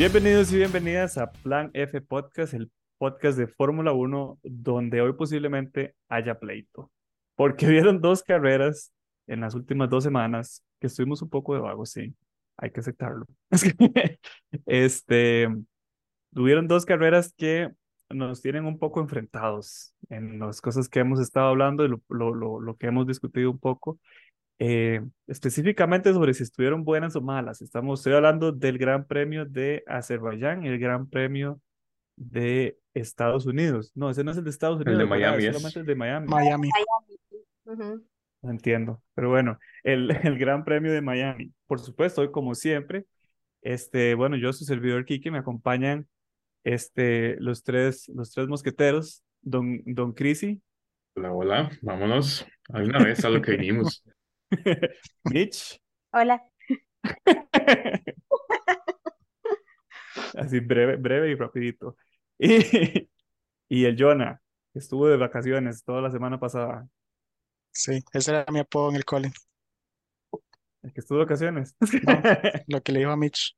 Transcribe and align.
Bienvenidos 0.00 0.50
y 0.50 0.56
bienvenidas 0.56 1.18
a 1.18 1.30
Plan 1.30 1.70
F 1.74 2.00
Podcast, 2.00 2.54
el 2.54 2.70
podcast 2.96 3.36
de 3.36 3.46
Fórmula 3.46 3.92
1, 3.92 4.38
donde 4.42 5.02
hoy 5.02 5.12
posiblemente 5.12 5.94
haya 6.08 6.40
pleito. 6.40 6.90
Porque 7.34 7.66
vieron 7.68 8.00
dos 8.00 8.22
carreras 8.22 8.94
en 9.26 9.42
las 9.42 9.54
últimas 9.54 9.90
dos 9.90 10.02
semanas 10.02 10.64
que 10.80 10.86
estuvimos 10.86 11.20
un 11.20 11.28
poco 11.28 11.52
de 11.52 11.60
vagos, 11.60 11.90
sí, 11.90 12.14
hay 12.56 12.70
que 12.70 12.80
aceptarlo. 12.80 13.26
este, 14.64 15.48
tuvieron 16.32 16.66
dos 16.66 16.86
carreras 16.86 17.34
que 17.36 17.68
nos 18.08 18.40
tienen 18.40 18.64
un 18.64 18.78
poco 18.78 19.02
enfrentados 19.02 19.92
en 20.08 20.38
las 20.38 20.62
cosas 20.62 20.88
que 20.88 21.00
hemos 21.00 21.20
estado 21.20 21.48
hablando 21.48 21.84
y 21.84 21.88
lo, 21.88 22.00
lo, 22.08 22.58
lo, 22.58 22.76
que 22.78 22.86
hemos 22.86 23.06
discutido 23.06 23.50
un 23.50 23.58
poco. 23.58 24.00
Eh, 24.62 25.00
específicamente 25.26 26.12
sobre 26.12 26.34
si 26.34 26.42
estuvieron 26.42 26.84
buenas 26.84 27.16
o 27.16 27.22
malas. 27.22 27.62
Estamos, 27.62 28.00
estoy 28.00 28.12
hablando 28.12 28.52
del 28.52 28.76
Gran 28.76 29.06
Premio 29.06 29.46
de 29.46 29.82
Azerbaiyán 29.86 30.64
y 30.64 30.68
el 30.68 30.78
Gran 30.78 31.08
Premio 31.08 31.62
de 32.16 32.78
Estados 32.92 33.46
Unidos. 33.46 33.90
No, 33.94 34.10
ese 34.10 34.22
no 34.22 34.32
es 34.32 34.36
el 34.36 34.44
de 34.44 34.50
Estados 34.50 34.76
Unidos. 34.76 34.92
El 34.92 34.98
de 34.98 35.06
Miami. 35.06 35.46
Es 35.46 35.56
solamente 35.56 35.80
el 35.80 35.86
de 35.86 35.94
Miami. 35.94 36.28
Miami. 36.28 36.68
Entiendo. 38.42 39.02
Pero 39.14 39.30
bueno, 39.30 39.58
el, 39.82 40.10
el 40.24 40.38
Gran 40.38 40.62
Premio 40.62 40.92
de 40.92 41.00
Miami. 41.00 41.52
Por 41.66 41.80
supuesto, 41.80 42.20
hoy 42.20 42.30
como 42.30 42.54
siempre, 42.54 43.06
este, 43.62 44.14
bueno, 44.14 44.36
yo 44.36 44.52
soy 44.52 44.66
servidor 44.66 45.06
Kiki, 45.06 45.30
me 45.30 45.38
acompañan 45.38 46.06
este, 46.64 47.36
los 47.40 47.62
tres, 47.62 48.10
los 48.14 48.30
tres 48.30 48.46
mosqueteros, 48.46 49.24
don, 49.40 49.80
don 49.86 50.12
Crisi. 50.12 50.60
Hola, 51.16 51.32
hola, 51.32 51.70
vámonos. 51.80 52.46
Hay 52.74 52.84
una 52.84 53.02
vez 53.02 53.24
a 53.24 53.30
lo 53.30 53.40
que 53.40 53.52
vinimos. 53.52 54.04
Mitch. 55.24 55.80
Hola. 56.12 56.42
Así 60.36 60.60
breve, 60.60 60.96
breve 60.96 61.30
y 61.30 61.34
rapidito. 61.34 61.96
Y, 62.42 63.10
y 63.68 63.84
el 63.84 63.96
Jonah, 63.98 64.40
que 64.72 64.78
estuvo 64.78 65.06
de 65.06 65.18
vacaciones 65.18 65.84
toda 65.84 66.00
la 66.00 66.10
semana 66.10 66.40
pasada. 66.40 66.88
Sí, 67.70 68.02
ese 68.14 68.30
era 68.30 68.46
mi 68.50 68.60
apodo 68.60 68.88
en 68.88 68.96
el 68.96 69.04
cole. 69.04 69.30
El 70.82 70.92
que 70.92 71.00
estuvo 71.00 71.18
de 71.18 71.24
vacaciones. 71.24 71.76
No, 71.80 72.22
lo 72.68 72.82
que 72.82 72.92
le 72.92 73.00
dijo 73.00 73.10
a 73.10 73.16
Mitch. 73.16 73.54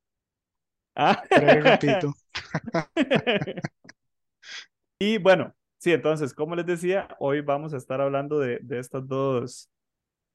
Ah. 0.96 1.22
Breve 1.30 1.58
y 1.58 1.62
rapidito. 1.62 2.12
y 4.98 5.18
bueno, 5.18 5.54
sí, 5.78 5.92
entonces, 5.92 6.34
como 6.34 6.56
les 6.56 6.66
decía, 6.66 7.08
hoy 7.18 7.40
vamos 7.40 7.72
a 7.74 7.76
estar 7.76 8.00
hablando 8.00 8.38
de, 8.38 8.58
de 8.62 8.78
estas 8.78 9.06
dos, 9.06 9.70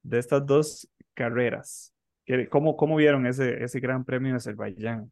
de 0.04 0.20
estas 0.20 0.46
dos 0.46 0.90
carreras. 1.14 1.94
¿Qué- 2.26 2.48
¿Cómo, 2.50 2.76
cómo 2.78 2.96
vieron 2.96 3.26
ese, 3.28 3.64
ese 3.64 3.80
gran 3.80 4.06
premio 4.06 4.32
de 4.32 4.38
Azerbaiyán? 4.38 5.12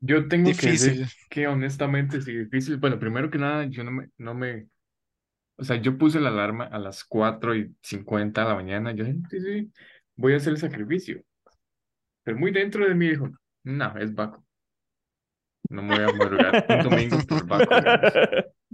Yo 0.00 0.26
tengo 0.28 0.56
que 0.56 0.68
decir 0.68 0.92
Difícil. 0.94 1.06
que 1.30 1.46
honestamente 1.46 2.20
sí, 2.20 2.32
difícil. 2.36 2.76
Bueno, 2.78 2.98
primero 2.98 3.30
que 3.30 3.38
nada, 3.38 3.66
yo 3.66 3.84
no 3.84 3.92
me, 3.92 4.08
no 4.18 4.34
me, 4.34 4.68
o 5.56 5.64
sea, 5.64 5.76
yo 5.76 5.98
puse 5.98 6.20
la 6.20 6.30
alarma 6.30 6.64
a 6.66 6.78
las 6.78 7.04
4 7.04 7.54
y 7.56 7.76
50 7.82 8.42
de 8.42 8.48
la 8.48 8.54
mañana. 8.56 8.92
Yo 8.92 9.04
dije, 9.04 9.18
sí, 9.30 9.40
sí, 9.40 9.72
voy 10.16 10.34
a 10.34 10.36
hacer 10.38 10.52
el 10.54 10.58
sacrificio. 10.58 11.22
Pero 12.24 12.36
muy 12.38 12.50
dentro 12.52 12.86
de 12.86 12.94
mí 12.94 13.08
dijo, 13.10 13.30
no, 13.64 13.96
es 13.98 14.14
Baco. 14.14 14.44
No 15.68 15.82
me 15.82 15.94
voy 15.94 16.04
a 16.04 16.10
madrugar 16.10 16.62
un 16.68 16.80
domingo 16.82 17.26
por 17.26 17.46
Baco, 17.46 17.76
digamos. 17.76 18.20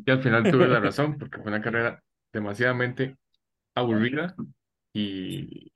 Y 0.05 0.11
al 0.11 0.23
final 0.23 0.49
tuve 0.49 0.69
la 0.69 0.81
razón, 0.81 1.19
porque 1.19 1.39
fue 1.39 1.49
una 1.49 1.63
carrera 1.63 2.03
demasiadamente 2.33 3.17
aburrida 3.75 4.35
y, 5.01 5.73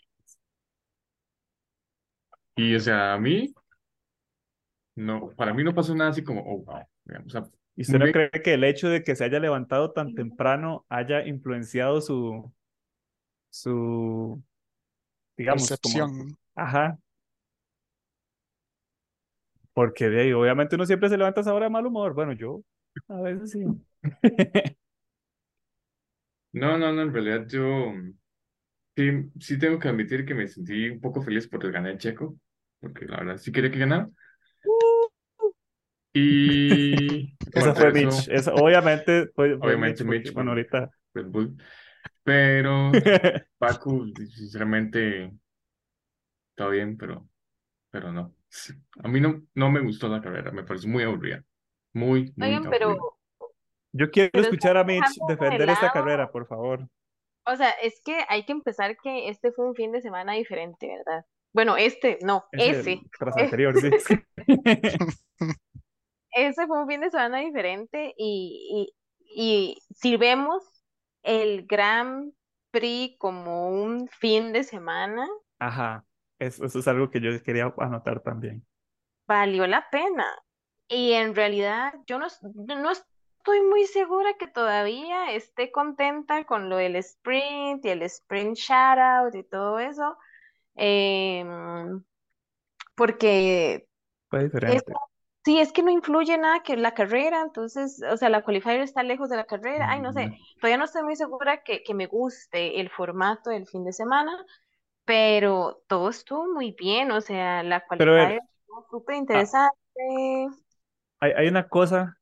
y 2.57 2.75
o 2.75 2.81
sea, 2.81 3.15
a 3.15 3.19
mí, 3.19 3.53
no, 4.95 5.31
para 5.37 5.55
mí 5.55 5.65
no 5.65 5.75
pasó 5.75 5.95
nada 5.95 6.11
así 6.11 6.23
como, 6.23 6.43
oh, 6.43 6.59
wow, 6.65 6.87
digamos, 7.05 7.27
o 7.29 7.31
sea, 7.31 7.51
¿Y 7.75 7.83
usted 7.83 7.99
no 7.99 8.13
cree 8.13 8.31
que 8.31 8.55
el 8.55 8.65
hecho 8.65 8.89
de 8.89 9.03
que 9.03 9.17
se 9.17 9.25
haya 9.25 9.41
levantado 9.41 9.93
tan 9.93 10.15
temprano 10.15 10.85
haya 10.91 11.27
influenciado 11.27 12.03
su, 12.03 12.53
su, 13.49 14.43
digamos, 15.37 15.69
como, 15.69 15.95
Percepción. 15.95 16.39
ajá? 16.55 16.99
Porque 19.73 20.11
de 20.11 20.21
ahí, 20.23 20.33
obviamente 20.33 20.77
uno 20.77 20.85
siempre 20.85 21.09
se 21.09 21.17
levanta 21.17 21.41
a 21.41 21.43
esa 21.43 21.55
hora 21.55 21.65
de 21.67 21.71
mal 21.71 21.87
humor. 21.87 22.13
Bueno, 22.13 22.35
yo 22.35 22.63
a 23.09 23.23
veces 23.23 23.53
sí. 23.53 23.65
No, 26.53 26.77
no, 26.77 26.93
no, 26.93 27.03
en 27.03 27.13
realidad 27.15 27.47
yo 27.49 27.95
sí, 28.97 29.11
sí 29.41 29.59
tengo 29.59 29.79
que 29.79 29.89
admitir 29.89 30.25
que 30.25 30.35
me 30.35 30.47
sentí 30.49 30.89
un 30.91 31.01
poco 31.01 31.23
feliz 31.23 31.49
por 31.49 31.65
el 31.65 31.73
gané 31.73 31.97
Checo, 31.99 32.37
porque 32.81 33.07
la 33.07 33.19
verdad 33.19 33.37
sí 33.39 33.53
quería 33.53 33.71
que 33.71 33.79
ganara. 33.79 34.09
Y 36.13 37.35
Esa 37.53 37.71
aparte 37.71 37.81
fue 37.81 37.93
de 37.93 38.01
eso, 38.09 38.17
Mitch. 38.19 38.29
Esa, 38.29 38.55
obviamente 38.55 39.27
fue, 39.35 39.57
fue 39.59 39.69
Obviamente 39.69 40.05
Mitch, 40.05 40.07
porque, 40.07 40.19
Mitch, 40.21 40.35
bueno, 40.35 40.51
ahorita. 40.51 40.91
Red 41.15 41.27
Bull. 41.27 41.57
Pero 42.23 42.93
Baku, 43.61 44.13
sinceramente, 44.17 45.33
está 46.51 46.69
bien, 46.69 46.97
pero, 46.97 47.29
pero 47.91 48.13
no. 48.13 48.35
A 49.03 49.09
mí 49.09 49.21
no, 49.21 49.43
no 49.55 49.71
me 49.71 49.81
gustó 49.81 50.09
la 50.09 50.21
carrera, 50.21 50.51
me 50.53 50.65
pareció 50.65 50.89
muy 50.91 51.03
aburrida. 51.03 51.43
Muy, 51.95 52.33
muy 52.37 52.49
Oigan, 52.49 52.71
pero, 52.71 52.87
aburrida. 52.91 53.03
Yo 53.95 54.11
quiero 54.11 54.31
Pero 54.33 54.45
escuchar 54.45 54.77
a 54.77 54.85
Mitch 54.85 55.01
dejando 55.01 55.27
de 55.27 55.35
defender 55.35 55.69
esta 55.71 55.83
lado- 55.87 55.93
carrera, 55.95 56.31
por 56.31 56.47
favor. 56.47 56.89
O 57.47 57.57
sea, 57.57 57.71
es 57.71 58.01
que 58.05 58.25
hay 58.29 58.45
que 58.45 58.53
empezar 58.53 58.97
que 58.99 59.29
este 59.29 59.53
fue 59.53 59.67
un 59.69 59.75
fin 59.75 59.93
de 59.93 60.01
semana 60.03 60.35
diferente, 60.35 60.89
¿verdad? 60.89 61.25
Bueno, 61.53 61.77
este, 61.77 62.19
no, 62.23 62.45
Ese, 62.53 62.93
ese. 62.93 63.03
Tras 63.19 63.37
anterior, 63.37 63.77
sí. 63.79 63.91
Ese 66.33 66.67
fue 66.67 66.81
un 66.83 66.89
fin 66.89 67.01
de 67.01 67.11
semana 67.11 67.39
diferente 67.41 68.15
y, 68.17 68.95
y, 69.35 69.75
y 69.77 69.79
si 69.95 70.17
vemos 70.17 70.85
el 71.23 71.67
Grand 71.67 72.33
Prix 72.71 73.17
como 73.19 73.69
un 73.71 74.09
fin 74.09 74.53
de 74.53 74.65
semana, 74.65 75.29
Ajá. 75.59 76.05
Eso, 76.39 76.65
eso 76.67 76.79
es 76.81 76.89
algo 76.89 77.11
que 77.11 77.21
yo 77.21 77.31
quería 77.43 77.73
anotar 77.79 78.21
también. 78.23 78.67
valió 79.27 79.67
la 79.67 79.89
pena. 79.91 80.27
Y 80.89 81.13
en 81.13 81.35
realidad 81.35 81.95
yo 82.07 82.19
no, 82.19 82.27
no 82.55 82.91
estoy 83.43 83.61
muy 83.63 83.87
segura 83.87 84.35
que 84.39 84.47
todavía 84.47 85.33
esté 85.33 85.73
contenta 85.73 86.45
con 86.45 86.69
lo 86.71 86.77
del 86.77 86.97
sprint 86.97 87.85
y 87.85 87.89
el 87.91 88.03
sprint 88.03 88.57
shoutout 88.57 89.35
y 89.35 89.43
todo 89.45 89.79
eso. 89.81 90.17
Em, 90.77 92.05
porque 92.97 93.89
es- 94.67 94.85
sí, 95.45 95.59
es 95.61 95.73
que 95.73 95.83
no 95.83 95.91
influye 95.91 96.39
nada 96.39 96.63
que 96.63 96.77
la 96.77 96.95
carrera, 96.95 97.43
entonces, 97.43 98.03
o 98.13 98.17
sea, 98.17 98.29
la 98.31 98.43
qualifier 98.45 98.81
está 98.83 99.03
lejos 99.05 99.29
de 99.31 99.37
la 99.37 99.47
carrera. 99.47 99.87
Ay, 99.91 100.01
no 100.03 100.13
sé, 100.13 100.33
todavía 100.61 100.79
no 100.79 100.85
estoy 100.87 101.03
muy 101.05 101.17
segura 101.17 101.63
que, 101.65 101.83
que 101.85 101.95
me 101.95 102.07
guste 102.07 102.81
el 102.81 102.91
formato 102.91 103.51
del 103.51 103.67
fin 103.69 103.85
de 103.85 103.93
semana, 103.95 104.33
pero 105.05 105.83
todo 105.89 106.11
estuvo 106.11 106.53
muy 106.55 106.73
bien, 106.73 107.11
o 107.13 107.21
sea, 107.23 107.63
la 107.65 107.87
qualifier 107.87 108.41
estuvo 108.61 108.87
súper 108.91 109.17
interesante. 109.17 109.73
Hay, 111.21 111.33
hay 111.33 111.49
una 111.49 111.69
cosa, 111.69 112.19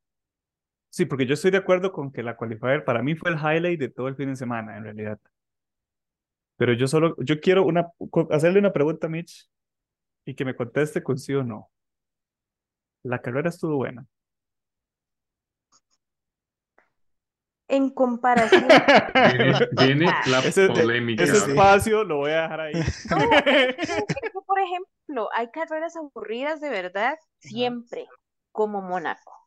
sí, 0.91 1.07
porque 1.07 1.27
yo 1.27 1.35
estoy 1.35 1.51
de 1.51 1.59
acuerdo 1.59 1.93
con 1.93 2.13
que 2.13 2.23
la 2.23 2.37
qualifier 2.37 2.85
para 2.85 3.03
mí 3.03 3.15
fue 3.15 3.31
el 3.31 3.37
highlight 3.39 3.81
de 3.81 3.89
todo 3.89 4.09
el 4.09 4.17
fin 4.17 4.29
de 4.29 4.37
semana, 4.37 4.77
en 4.77 4.85
realidad. 4.85 5.19
Pero 6.57 6.75
yo 6.75 6.87
solo, 6.87 7.17
yo 7.19 7.41
quiero 7.41 7.65
una, 7.65 7.89
hacerle 8.31 8.59
una 8.59 8.73
pregunta 8.73 9.07
a 9.07 9.11
Mitch 9.11 9.49
y 10.27 10.35
que 10.35 10.45
me 10.45 10.55
conteste 10.55 11.03
con 11.03 11.19
sí 11.19 11.35
o 11.35 11.43
no. 11.43 11.71
La 13.03 13.21
carrera 13.23 13.49
estuvo 13.49 13.77
buena. 13.77 14.07
En 17.69 17.89
comparación, 17.91 18.67
Viene, 18.67 19.55
viene 19.87 20.07
la 20.27 20.41
Ese, 20.41 20.67
polémica. 20.67 21.23
ese 21.23 21.37
espacio 21.37 22.03
lo 22.03 22.17
voy 22.17 22.33
a 22.33 22.43
dejar 22.43 22.61
ahí. 22.61 22.73
no, 22.75 22.81
por 24.45 24.59
ejemplo, 24.59 25.29
hay 25.33 25.51
carreras 25.53 25.97
aburridas 25.97 26.61
de 26.61 26.69
verdad, 26.69 27.17
siempre, 27.39 28.09
como 28.51 28.83
Mónaco. 28.83 29.40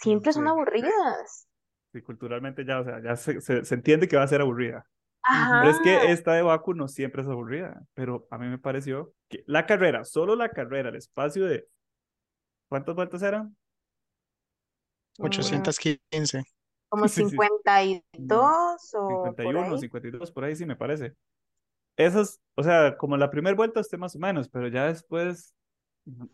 Siempre 0.00 0.32
son 0.32 0.44
Sí. 0.44 0.48
aburridas. 0.50 1.48
Sí, 1.92 2.02
culturalmente 2.02 2.64
ya, 2.64 2.80
o 2.80 2.84
sea, 2.84 3.02
ya 3.02 3.16
se, 3.16 3.40
se, 3.40 3.64
se 3.64 3.74
entiende 3.74 4.08
que 4.08 4.16
va 4.16 4.22
a 4.24 4.28
ser 4.28 4.40
aburrida. 4.40 4.86
Ajá. 5.22 5.60
Pero 5.62 5.70
es 5.72 5.80
que 5.80 6.12
esta 6.12 6.34
de 6.34 6.42
Baku 6.42 6.74
no 6.74 6.86
siempre 6.88 7.22
es 7.22 7.28
aburrida, 7.28 7.82
pero 7.94 8.26
a 8.30 8.38
mí 8.38 8.46
me 8.46 8.58
pareció 8.58 9.12
que 9.28 9.42
la 9.46 9.66
carrera, 9.66 10.04
solo 10.04 10.36
la 10.36 10.50
carrera, 10.50 10.90
el 10.90 10.96
espacio 10.96 11.46
de... 11.46 11.66
¿Cuántas 12.68 12.94
vueltas 12.94 13.22
eran? 13.22 13.56
815. 15.18 16.44
como 16.88 17.04
Sí, 17.08 17.24
sí. 17.24 17.30
52 17.30 18.94
o 18.94 19.08
por 19.08 19.28
51, 19.36 19.60
ahí. 19.74 19.78
52, 19.80 20.32
por 20.32 20.44
ahí 20.44 20.56
sí 20.56 20.66
me 20.66 20.76
parece. 20.76 21.14
Esas, 21.96 22.40
o 22.54 22.62
sea, 22.62 22.96
como 22.96 23.16
la 23.16 23.30
primera 23.30 23.56
vuelta 23.56 23.80
esté 23.80 23.96
más 23.96 24.14
o 24.16 24.18
menos, 24.18 24.48
pero 24.48 24.68
ya 24.68 24.86
después, 24.86 25.54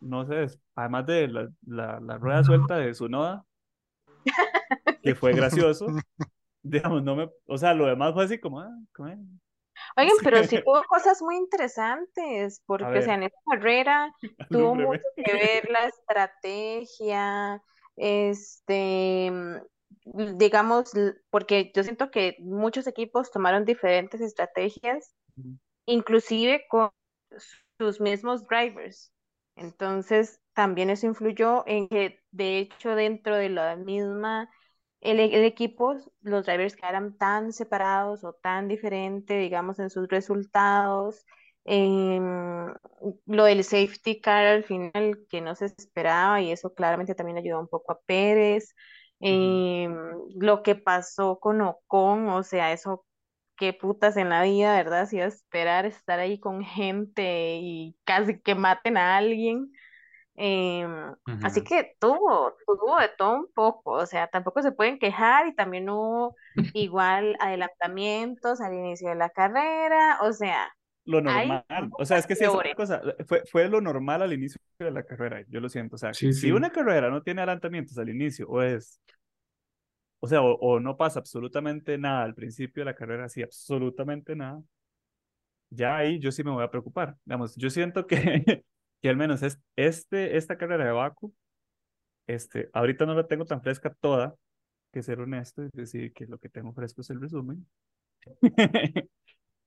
no- 0.01 0.27
sé, 0.27 0.43
es- 0.45 0.61
además 0.75 1.07
de 1.07 1.29
la, 1.29 1.49
la, 1.67 2.01
la 2.01 2.19
rueda 2.19 2.43
suelta 2.43 2.77
de 2.77 2.93
Sunoda, 2.95 3.45
que 5.03 5.15
fue 5.15 5.33
gracioso, 5.33 5.87
digamos, 6.63 7.03
no 7.03 7.17
me, 7.17 7.31
o 7.47 7.59
sea, 7.59 7.75
lo 7.75 7.87
demás 7.87 8.15
fue 8.15 8.25
así 8.25 8.39
como, 8.39 8.61
ah, 8.61 8.71
como, 8.93 9.09
eh. 9.09 9.19
Oigan, 9.97 10.17
pero 10.23 10.43
sí 10.45 10.63
tuvo 10.63 10.83
cosas 10.85 11.21
muy 11.23 11.37
interesantes, 11.37 12.63
porque, 12.67 12.99
o 12.99 13.03
sea, 13.03 13.15
en 13.15 13.25
esta 13.25 13.39
carrera 13.51 14.15
tuvo 14.51 14.75
mucho 14.75 15.03
que 15.17 15.33
ver 15.33 15.71
la 15.71 15.87
estrategia, 15.87 17.63
este, 17.97 19.33
digamos, 20.37 20.93
porque 21.31 21.73
yo 21.75 21.83
siento 21.83 22.11
que 22.11 22.37
muchos 22.41 22.87
equipos 22.87 23.31
tomaron 23.31 23.65
diferentes 23.65 24.21
estrategias, 24.21 25.15
inclusive 25.87 26.65
con 26.69 26.91
sus 27.79 28.01
mismos 28.01 28.47
drivers. 28.47 29.13
Entonces, 29.57 30.41
también 30.55 30.91
eso 30.91 31.07
influyó 31.07 31.65
en 31.67 31.89
que, 31.89 32.21
de 32.31 32.59
hecho, 32.59 32.95
dentro 32.95 33.37
de 33.37 33.49
la 33.51 33.77
misma, 33.77 34.51
el, 35.01 35.21
e- 35.21 35.35
el 35.37 35.45
equipo, 35.45 35.95
los 36.23 36.47
drivers 36.47 36.77
quedaran 36.77 37.17
tan 37.19 37.53
separados 37.53 38.25
o 38.25 38.35
tan 38.35 38.69
diferentes, 38.69 39.41
digamos, 39.41 39.79
en 39.79 39.91
sus 39.91 40.09
resultados. 40.09 41.25
Em, 41.65 42.73
lo 43.27 43.45
del 43.45 43.65
safety 43.65 44.21
car 44.21 44.47
al 44.47 44.65
final 44.65 45.19
que 45.29 45.41
no 45.41 45.55
se 45.55 45.67
esperaba 45.67 46.41
y 46.41 46.51
eso 46.53 46.75
claramente 46.75 47.15
también 47.15 47.39
ayudó 47.39 47.61
un 47.61 47.69
poco 47.69 47.93
a 47.93 48.01
Pérez. 48.01 48.75
Em, 49.21 49.95
lo 50.41 50.63
que 50.63 50.75
pasó 50.75 51.39
con 51.39 51.61
Ocon, 51.61 52.29
o 52.29 52.43
sea, 52.43 52.73
eso 52.73 53.05
qué 53.57 53.73
putas 53.73 54.17
en 54.17 54.31
la 54.31 54.43
vida, 54.43 54.75
¿verdad? 54.77 55.07
Si 55.09 55.17
iba 55.17 55.27
a 55.27 55.29
esperar 55.29 55.87
estar 55.87 56.19
ahí 56.19 56.41
con 56.41 56.65
gente 56.65 57.59
y 57.61 57.97
casi 58.05 58.41
que 58.41 58.55
maten 58.55 58.97
a 58.97 59.17
alguien. 59.17 59.73
Em, 60.37 61.15
así 61.43 61.63
Ujú. 61.63 61.65
que 61.65 61.97
tuvo, 62.01 62.55
tuvo 62.67 62.99
de 63.01 63.09
todo 63.19 63.37
un 63.37 63.53
poco, 63.53 63.93
o 63.93 64.07
sea, 64.07 64.29
tampoco 64.29 64.63
se 64.63 64.73
pueden 64.73 64.99
quejar 64.99 65.47
y 65.49 65.55
también 65.55 65.89
hubo 65.91 66.35
igual 66.73 67.37
adelantamientos 67.41 68.61
al 68.61 68.75
inicio 68.75 69.11
de 69.11 69.17
la 69.17 69.31
carrera, 69.31 70.19
o 70.23 70.33
sea, 70.33 70.69
Lo 71.05 71.21
normal. 71.21 71.65
O 71.97 72.05
sea, 72.07 72.19
es 72.19 72.27
que 72.27 72.37
sí 72.37 72.45
es 72.45 72.55
otra 72.55 72.73
cosa. 72.75 73.03
Fue, 73.27 73.43
fue 73.51 73.69
lo 73.69 73.81
normal 73.81 74.23
al 74.23 74.33
inicio 74.33 74.61
de 74.79 74.91
la 74.91 75.03
carrera. 75.05 75.45
Yo 75.49 75.61
lo 75.61 75.69
siento. 75.69 75.97
O 75.97 75.99
sea, 75.99 76.17
Sí, 76.19 76.33
si 76.33 76.53
sí. 76.53 76.53
una 76.53 76.71
carrera 76.71 77.11
no 77.11 77.23
tiene 77.23 77.41
adelantamientos 77.43 77.99
al 77.99 78.09
inicio 78.09 78.49
o 78.49 78.63
es, 78.63 79.01
o 80.21 80.29
sea, 80.29 80.43
o, 80.43 80.55
o 80.59 80.81
no 80.81 80.97
pasa 80.97 81.19
absolutamente 81.21 81.99
nada 81.99 82.25
al 82.25 82.35
principio 82.35 82.83
de 82.83 82.87
la 82.87 82.95
carrera, 82.97 83.29
sí, 83.29 83.43
absolutamente 83.43 84.35
nada, 84.37 84.63
ya 85.71 85.97
ahí 85.97 86.19
yo 86.19 86.31
sí 86.33 86.45
me 86.45 86.51
voy 86.51 86.65
a 86.65 86.71
preocupar. 86.71 87.17
Digamos, 87.25 87.57
yo 87.57 87.71
siento 87.71 88.07
que, 88.07 88.17
que 89.03 89.09
al 89.09 89.17
menos 89.17 89.43
es, 89.43 89.59
este, 89.77 90.37
esta 90.37 90.57
carrera 90.57 90.87
de 90.87 90.93
Baku, 90.93 91.35
este, 92.27 92.71
ahorita 92.73 93.05
no 93.05 93.15
la 93.15 93.27
tengo 93.27 93.45
tan 93.45 93.61
fresca 93.61 93.93
toda, 94.01 94.37
que 94.93 95.03
ser 95.03 95.21
honesto, 95.21 95.65
es 95.65 95.73
decir, 95.73 96.13
que 96.13 96.27
lo 96.27 96.39
que 96.39 96.49
tengo 96.49 96.73
fresco 96.73 97.01
es 97.01 97.11
el 97.11 97.21
resumen. 97.21 97.67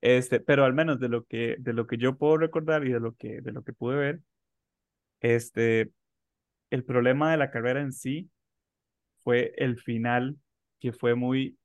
Este, 0.01 0.39
pero 0.39 0.65
al 0.65 0.73
menos 0.75 0.99
de 0.99 1.09
lo 1.09 1.23
que, 1.23 1.55
de 1.57 1.73
lo 1.73 1.87
que 1.87 1.97
yo 1.97 2.15
puedo 2.15 2.37
recordar 2.37 2.85
y 2.85 2.91
de 2.91 2.99
lo 2.99 3.13
que, 3.13 3.41
de 3.41 3.51
lo 3.51 3.63
que 3.63 3.73
pude 3.73 3.95
ver, 3.95 4.21
este, 5.19 5.89
el 6.69 6.83
problema 6.83 7.31
de 7.31 7.37
la 7.37 7.49
carrera 7.49 7.81
en 7.81 7.91
sí 7.91 8.29
fue 9.23 9.53
el 9.57 9.79
final, 9.79 10.37
que 10.79 10.93
fue 10.93 11.15
muy, 11.15 11.57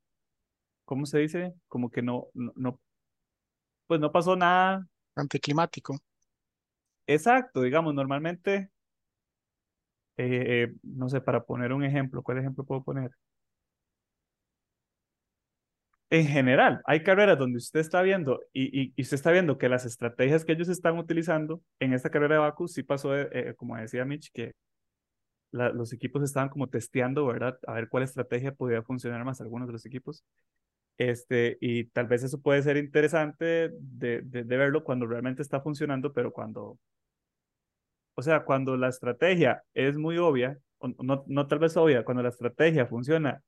¿cómo 0.86 1.04
se 1.04 1.18
dice? 1.18 1.52
Como 1.68 1.90
que 1.90 2.00
no, 2.00 2.28
no, 2.32 2.52
no, 2.56 2.80
pues 3.86 4.00
no 4.00 4.10
pasó 4.10 4.36
nada 4.36 4.86
Anticlimático. 5.16 5.98
Exacto, 7.14 7.62
digamos, 7.62 7.94
normalmente, 7.94 8.70
eh, 10.16 10.64
eh, 10.64 10.74
no 10.82 11.08
sé, 11.08 11.20
para 11.20 11.44
poner 11.44 11.72
un 11.72 11.84
ejemplo, 11.84 12.22
¿cuál 12.22 12.38
ejemplo 12.38 12.64
puedo 12.64 12.82
poner? 12.84 13.10
En 16.12 16.26
general, 16.26 16.80
hay 16.86 17.02
carreras 17.04 17.38
donde 17.38 17.58
usted 17.58 17.78
está 17.80 18.02
viendo 18.02 18.40
y, 18.52 18.64
y, 18.82 18.92
y 18.96 19.02
usted 19.02 19.14
está 19.14 19.30
viendo 19.30 19.58
que 19.58 19.68
las 19.68 19.84
estrategias 19.84 20.44
que 20.44 20.52
ellos 20.52 20.68
están 20.68 20.98
utilizando 20.98 21.62
en 21.78 21.92
esta 21.92 22.10
carrera 22.10 22.34
de 22.34 22.40
Baku 22.40 22.66
sí 22.66 22.82
pasó, 22.82 23.16
eh, 23.16 23.54
como 23.56 23.76
decía 23.76 24.04
Mitch, 24.04 24.32
que 24.32 24.54
la- 25.52 25.70
los 25.70 25.92
equipos 25.92 26.22
estaban 26.22 26.48
como 26.48 26.68
testeando, 26.68 27.26
¿verdad? 27.26 27.58
A 27.66 27.74
ver 27.74 27.88
cuál 27.88 28.04
estrategia 28.04 28.54
podía 28.54 28.82
funcionar 28.82 29.24
más 29.24 29.40
algunos 29.40 29.66
de 29.68 29.72
los 29.74 29.86
equipos. 29.86 30.24
Este, 30.98 31.58
y 31.60 31.84
tal 31.86 32.06
vez 32.08 32.24
eso 32.24 32.40
puede 32.42 32.62
ser 32.62 32.76
interesante 32.78 33.44
de, 33.80 34.22
de, 34.22 34.44
de 34.44 34.56
verlo 34.58 34.84
cuando 34.84 35.06
realmente 35.06 35.42
está 35.42 35.60
funcionando, 35.62 36.12
pero 36.12 36.32
cuando, 36.32 36.78
o 38.20 38.22
sea, 38.22 38.44
cuando 38.44 38.76
la 38.76 38.88
estrategia 38.88 39.64
es 39.74 39.96
muy 39.98 40.18
obvia, 40.18 40.58
o 40.78 40.88
no, 41.02 41.24
no 41.26 41.48
tal 41.48 41.58
vez 41.60 41.76
obvia, 41.76 42.04
cuando 42.04 42.22
la 42.22 42.30
estrategia 42.30 42.86
funciona 42.86 43.42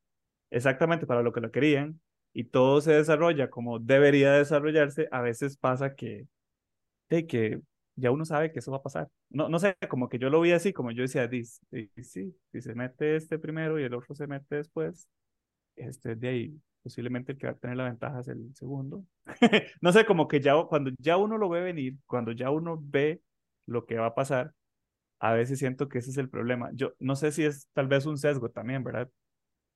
exactamente 0.50 1.06
para 1.06 1.22
lo 1.22 1.32
que 1.32 1.40
la 1.42 1.50
querían 1.50 2.00
y 2.34 2.44
todo 2.44 2.80
se 2.82 2.92
desarrolla 2.94 3.50
como 3.50 3.78
debería 3.80 4.32
desarrollarse, 4.34 5.08
a 5.12 5.22
veces 5.22 5.56
pasa 5.58 5.94
que, 5.96 6.28
de 7.10 7.26
que 7.26 7.60
ya 7.96 8.10
uno 8.10 8.24
sabe 8.24 8.52
que 8.52 8.58
eso 8.60 8.70
va 8.72 8.78
a 8.78 8.82
pasar. 8.82 9.08
No, 9.30 9.48
no 9.48 9.58
sé, 9.58 9.76
como 9.88 10.08
que 10.08 10.18
yo 10.18 10.30
lo 10.30 10.40
vi 10.40 10.52
así, 10.52 10.72
como 10.72 10.90
yo 10.92 11.02
decía, 11.02 11.28
"Dis- 11.28 11.60
di- 11.70 11.90
sí, 12.04 12.34
si 12.52 12.60
se 12.60 12.74
mete 12.74 13.16
este 13.16 13.38
primero 13.38 13.78
y 13.78 13.84
el 13.84 13.94
otro 13.94 14.14
se 14.14 14.26
mete 14.26 14.56
después, 14.56 15.08
este 15.76 16.16
de 16.16 16.28
ahí, 16.28 16.60
posiblemente 16.82 17.32
el 17.32 17.38
que 17.38 17.46
va 17.46 17.52
a 17.52 17.56
tener 17.56 17.76
la 17.76 17.84
ventaja 17.84 18.20
es 18.20 18.28
el 18.28 18.54
segundo. 18.54 19.04
No 19.80 19.92
sé, 19.92 20.04
como 20.06 20.28
que 20.28 20.40
ya 20.40 20.54
cuando 20.68 20.90
ya 20.98 21.16
uno 21.16 21.38
lo 21.38 21.48
ve 21.48 21.60
venir, 21.62 21.96
cuando 22.06 22.32
ya 22.32 22.50
uno 22.50 22.78
ve 22.82 23.22
lo 23.66 23.86
que 23.86 23.96
va 23.98 24.06
a 24.06 24.14
pasar, 24.14 24.52
a 25.22 25.32
veces 25.34 25.60
siento 25.60 25.88
que 25.88 26.00
ese 26.00 26.10
es 26.12 26.18
el 26.18 26.30
problema. 26.30 26.70
Yo 26.74 26.94
no 27.00 27.16
sé 27.16 27.32
si 27.32 27.44
es 27.46 27.68
tal 27.74 27.88
vez 27.88 28.06
un 28.06 28.18
sesgo 28.18 28.50
también, 28.50 28.84
¿verdad? 28.84 29.10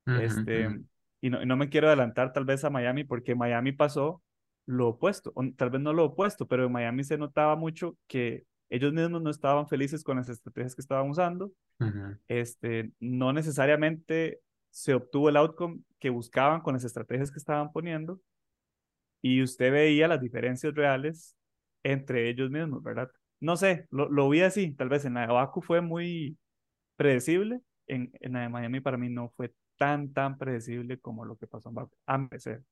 Ujú, 0.07 0.13
Este, 0.15 0.69
ujú. 0.69 0.73
y 1.21 1.31
no, 1.31 1.43
y 1.43 1.47
no 1.47 1.57
me 1.57 1.69
quiero 1.69 1.89
adelantar 1.89 2.33
tal 2.33 2.45
vez 2.45 2.65
a 2.65 2.71
Miami 2.71 3.05
porque 3.05 3.35
Miami 3.35 3.73
pasó 3.73 4.23
lo 4.67 4.89
opuesto, 4.89 5.33
o 5.37 5.45
tal 5.57 5.71
vez 5.71 5.81
no 5.83 5.93
lo 5.93 6.05
opuesto, 6.07 6.47
pero 6.49 6.67
en 6.67 6.73
Miami 6.73 7.05
se 7.05 7.19
notaba 7.19 7.57
mucho 7.57 7.97
que 8.09 8.47
ellos 8.71 8.93
mismos 8.93 9.23
no 9.23 9.31
estaban 9.31 9.69
felices 9.69 10.05
con 10.05 10.17
las 10.19 10.29
estrategias 10.29 10.75
que 10.75 10.83
estaban 10.83 11.11
usando. 11.11 11.53
Ujú. 11.81 12.19
Este, 12.29 12.93
no 13.01 13.33
necesariamente 13.33 14.41
se 14.71 14.95
obtuvo 14.95 15.29
el 15.31 15.37
outcome 15.37 15.81
que 16.01 16.11
buscaban 16.11 16.61
con 16.63 16.75
las 16.75 16.85
estrategias 16.85 17.31
que 17.33 17.39
estaban 17.39 17.73
poniendo 17.73 18.21
y 19.23 19.43
usted 19.43 19.73
veía 19.73 20.09
las 20.09 20.21
diferencias 20.21 20.75
reales 20.75 21.37
entre 21.83 22.29
ellos 22.29 22.51
mismos, 22.51 22.83
¿verdad? 22.83 23.11
No 23.41 23.57
sé, 23.57 23.87
lo, 23.91 24.09
lo 24.09 24.29
vi 24.29 24.43
así, 24.43 24.73
tal 24.75 24.89
vez 24.89 25.05
en 25.05 25.15
la 25.15 25.23
de 25.23 25.27
Baku 25.33 25.61
fue 25.63 25.81
muy 25.81 26.39
predecible, 26.97 27.61
en, 27.89 28.13
en 28.21 28.33
la 28.35 28.41
de 28.43 28.49
Miami 28.51 28.81
para 28.81 28.97
mí 28.99 29.09
no 29.11 29.31
fue 29.37 29.55
tan, 29.79 30.13
tan 30.13 30.39
predecible 30.39 31.01
como 31.01 31.25
lo 31.25 31.37
que 31.37 31.47
pasó 31.47 31.69
en 31.71 31.75
Baku, 31.77 31.97
a 32.07 32.19
parecer. 32.29 32.65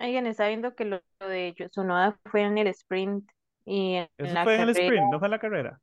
Oigan, 0.00 0.26
está 0.26 0.48
viendo 0.48 0.74
que 0.74 0.84
lo, 0.84 1.00
lo 1.20 1.28
de 1.28 1.54
Tsunoda 1.70 2.18
fue 2.30 2.42
en 2.42 2.56
el 2.58 2.68
sprint 2.68 3.28
y 3.64 3.94
en, 3.96 4.08
Eso 4.16 4.34
la 4.34 4.44
fue 4.44 4.54
en 4.56 4.62
el 4.62 4.70
sprint, 4.70 5.10
no 5.10 5.18
fue 5.18 5.26
en 5.26 5.32
la 5.32 5.38
carrera. 5.40 5.80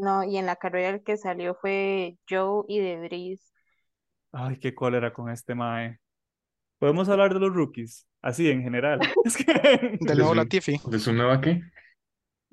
no, 0.00 0.22
y 0.24 0.36
en 0.38 0.46
la 0.46 0.56
carrera 0.56 0.90
el 0.90 1.02
que 1.02 1.16
salió 1.16 1.54
fue 1.54 2.18
Joe 2.28 2.64
y 2.68 2.80
De 2.80 2.98
Vries. 3.00 3.52
Ay, 4.32 4.58
qué 4.58 4.74
cólera 4.74 5.12
con 5.12 5.30
este 5.30 5.54
Mae. 5.54 5.98
Podemos 6.78 7.08
hablar 7.08 7.34
de 7.34 7.40
los 7.40 7.54
rookies, 7.54 8.08
así 8.22 8.50
en 8.50 8.62
general. 8.62 9.00
Es 9.24 9.36
que 9.36 9.98
¿De 10.00 10.14
nuevo 10.16 10.34
su, 10.34 10.34
Latifi. 10.34 10.80
de 10.84 10.98
su 10.98 11.12
nueva 11.12 11.40
qué? 11.40 11.62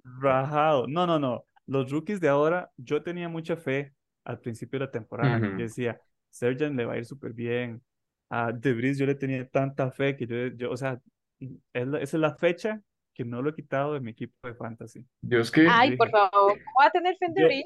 Rajado. 0.04 0.88
No, 0.88 1.06
no, 1.08 1.20
no. 1.20 1.46
Los 1.66 1.92
rookies 1.92 2.20
de 2.20 2.28
ahora, 2.30 2.72
yo 2.78 3.02
tenía 3.04 3.30
mucha 3.30 3.56
fe 3.56 3.94
al 4.26 4.40
principio 4.40 4.80
de 4.80 4.86
la 4.86 4.92
temporada. 4.92 5.40
Yo 5.40 5.64
decía, 5.64 6.00
Sergeant 6.30 6.76
le 6.76 6.86
va 6.86 6.94
a 6.94 6.98
ir 6.98 7.06
súper 7.06 7.34
bien. 7.34 7.82
A 8.30 8.52
De 8.52 8.74
Vries 8.74 8.98
yo 8.98 9.06
le 9.06 9.16
tenía 9.16 9.48
tanta 9.48 9.92
fe 9.92 10.16
que 10.18 10.26
yo, 10.26 10.48
yo 10.56 10.72
o 10.72 10.78
sea, 10.78 11.00
es 11.40 11.88
la- 11.88 12.00
esa 12.00 12.18
es 12.18 12.22
la 12.22 12.36
fecha 12.36 12.82
que 13.14 13.24
no 13.24 13.42
lo 13.42 13.52
he 13.52 13.56
quitado 13.56 13.94
de 13.94 14.00
mi 14.00 14.12
equipo 14.12 14.48
de 14.48 14.56
fantasy. 14.56 15.06
Yo 15.22 15.40
es 15.40 15.52
que, 15.52 15.64
Yo 15.66 15.70
Ay, 15.72 15.96
por 15.98 16.10
favor, 16.10 16.32
¿cómo 16.32 16.58
va 16.82 16.88
a 16.88 16.92
tener 16.92 17.16
fe 17.18 17.26
en 17.26 17.34
De 17.36 17.42
yo, 17.42 17.48
Vries? 17.48 17.66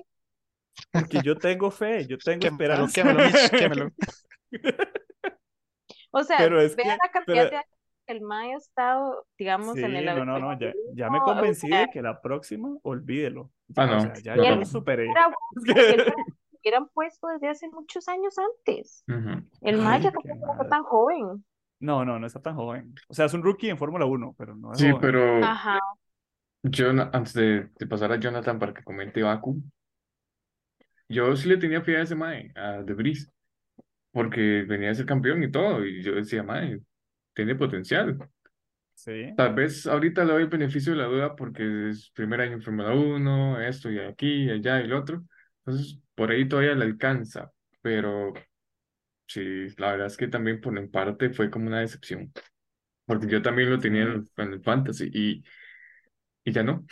porque 0.91 1.21
yo 1.23 1.37
tengo 1.37 1.71
fe, 1.71 2.05
yo 2.07 2.17
tengo 2.25 2.41
Quémelo, 2.41 2.85
esperanza. 2.85 2.93
quémelo, 2.93 3.25
Mitch, 3.25 3.49
quémelo. 3.51 3.91
O 6.11 6.23
sea, 6.23 6.37
vean 6.39 6.75
que, 6.75 6.83
la 6.83 7.11
cantidad 7.11 7.25
pero 7.25 7.49
de 7.49 7.55
años 7.57 7.65
que 7.69 7.76
el 8.07 8.21
Mae 8.21 8.53
ha 8.53 8.57
estado, 8.57 9.25
digamos, 9.37 9.77
en 9.83 9.95
el 9.95 10.05
sí, 10.05 10.11
no, 10.13 10.25
no, 10.25 10.39
no, 10.39 10.59
ya, 10.59 10.73
ya 10.93 11.09
me 11.09 11.19
o 11.19 11.23
convencí 11.23 11.67
sea, 11.69 11.79
de 11.79 11.89
que 11.89 12.01
la 12.01 12.21
próxima, 12.21 12.77
olvídelo. 12.83 13.51
ah, 13.75 13.85
Ya, 13.85 13.95
o 13.95 13.99
no, 13.99 13.99
sea, 13.99 14.19
ya, 14.21 14.37
ya 14.37 14.55
el 14.55 14.59
lo 14.59 14.65
superé. 14.65 15.13
era 15.13 15.29
hubieran 16.51 16.87
puesto 16.89 17.27
desde 17.27 17.49
hace 17.49 17.69
muchos 17.69 18.07
años 18.07 18.35
antes. 18.37 19.05
Ujú. 19.07 19.41
El 19.61 19.77
Mae 19.77 20.01
ya 20.01 20.11
tampoco 20.11 20.51
está 20.53 20.65
tan 20.69 20.83
joven. 20.83 21.45
No, 21.79 22.03
no, 22.05 22.17
no 22.19 22.25
está 22.27 22.41
tan 22.41 22.55
joven. 22.55 22.95
O 23.07 23.13
sea, 23.13 23.25
es 23.25 23.33
un 23.33 23.43
rookie 23.43 23.69
en 23.69 23.77
Fórmula 23.77 24.05
1, 24.05 24.35
pero 24.37 24.55
no 24.55 24.73
es 24.73 24.79
Sí, 24.79 24.85
joven. 24.85 25.01
pero 25.01 25.19
Ajá. 25.39 25.79
yo, 26.63 26.89
antes 26.91 27.33
de, 27.33 27.69
de 27.79 27.87
pasar 27.87 28.11
a 28.11 28.19
Jonathan 28.19 28.59
para 28.59 28.73
que 28.73 28.83
comente 28.83 29.23
Baku, 29.23 29.61
yo 31.09 31.35
sí 31.35 31.47
le 31.49 31.57
tenía 31.57 31.81
fe 31.81 31.97
a 31.97 32.01
ese 32.03 32.15
mae, 32.15 32.51
a 32.55 32.83
De 32.83 32.93
Vries, 32.93 33.31
porque 34.11 34.63
venía 34.67 34.91
a 34.91 34.95
ser 34.95 35.05
campeón 35.05 35.43
y 35.43 35.51
todo, 35.51 35.85
y 35.85 36.03
yo 36.03 36.15
decía, 36.15 36.43
mae, 36.43 36.81
tiene 37.37 37.55
potencial. 37.55 38.17
Sí. 38.95 39.31
Tal 39.37 39.53
vez 39.53 39.85
ahorita 39.85 40.25
le 40.25 40.33
doy 40.33 40.43
el 40.43 40.49
beneficio 40.49 40.91
de 40.93 40.97
la 40.97 41.05
duda 41.05 41.35
porque 41.35 41.91
es 41.91 42.09
primer 42.15 42.41
año 42.41 42.53
en 42.53 42.63
Fórmula 42.63 42.95
1, 42.95 43.61
esto 43.61 43.91
y 43.91 43.99
aquí, 43.99 44.45
y 44.45 44.49
allá 44.49 44.81
y 44.81 44.87
lo 44.87 44.99
otro. 44.99 45.23
Entonces, 45.63 45.99
por 46.15 46.31
ahí 46.31 46.49
todavía 46.49 46.73
le 46.73 46.85
alcanza, 46.85 47.51
pero 47.81 48.33
sí, 49.27 49.67
la 49.77 49.91
verdad 49.91 50.07
es 50.07 50.17
que 50.17 50.27
también 50.27 50.59
por 50.59 50.75
en 50.77 50.89
parte 50.89 51.29
fue 51.29 51.51
como 51.51 51.67
una 51.67 51.81
decepción. 51.81 52.33
porque 53.05 53.27
yo 53.27 53.41
también 53.43 53.69
lo 53.69 53.79
tenía 53.79 54.03
en 54.03 54.09
el, 54.09 54.25
en 54.37 54.53
el 54.53 54.63
Fantasy 54.63 55.11
y, 55.13 55.43
y 56.43 56.51
ya 56.51 56.63
no. 56.63 56.85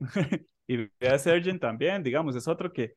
y 0.68 0.88
vea 1.00 1.18
Sergeant 1.18 1.60
también, 1.60 2.04
digamos, 2.04 2.36
es 2.36 2.46
otro 2.46 2.72
que, 2.72 2.94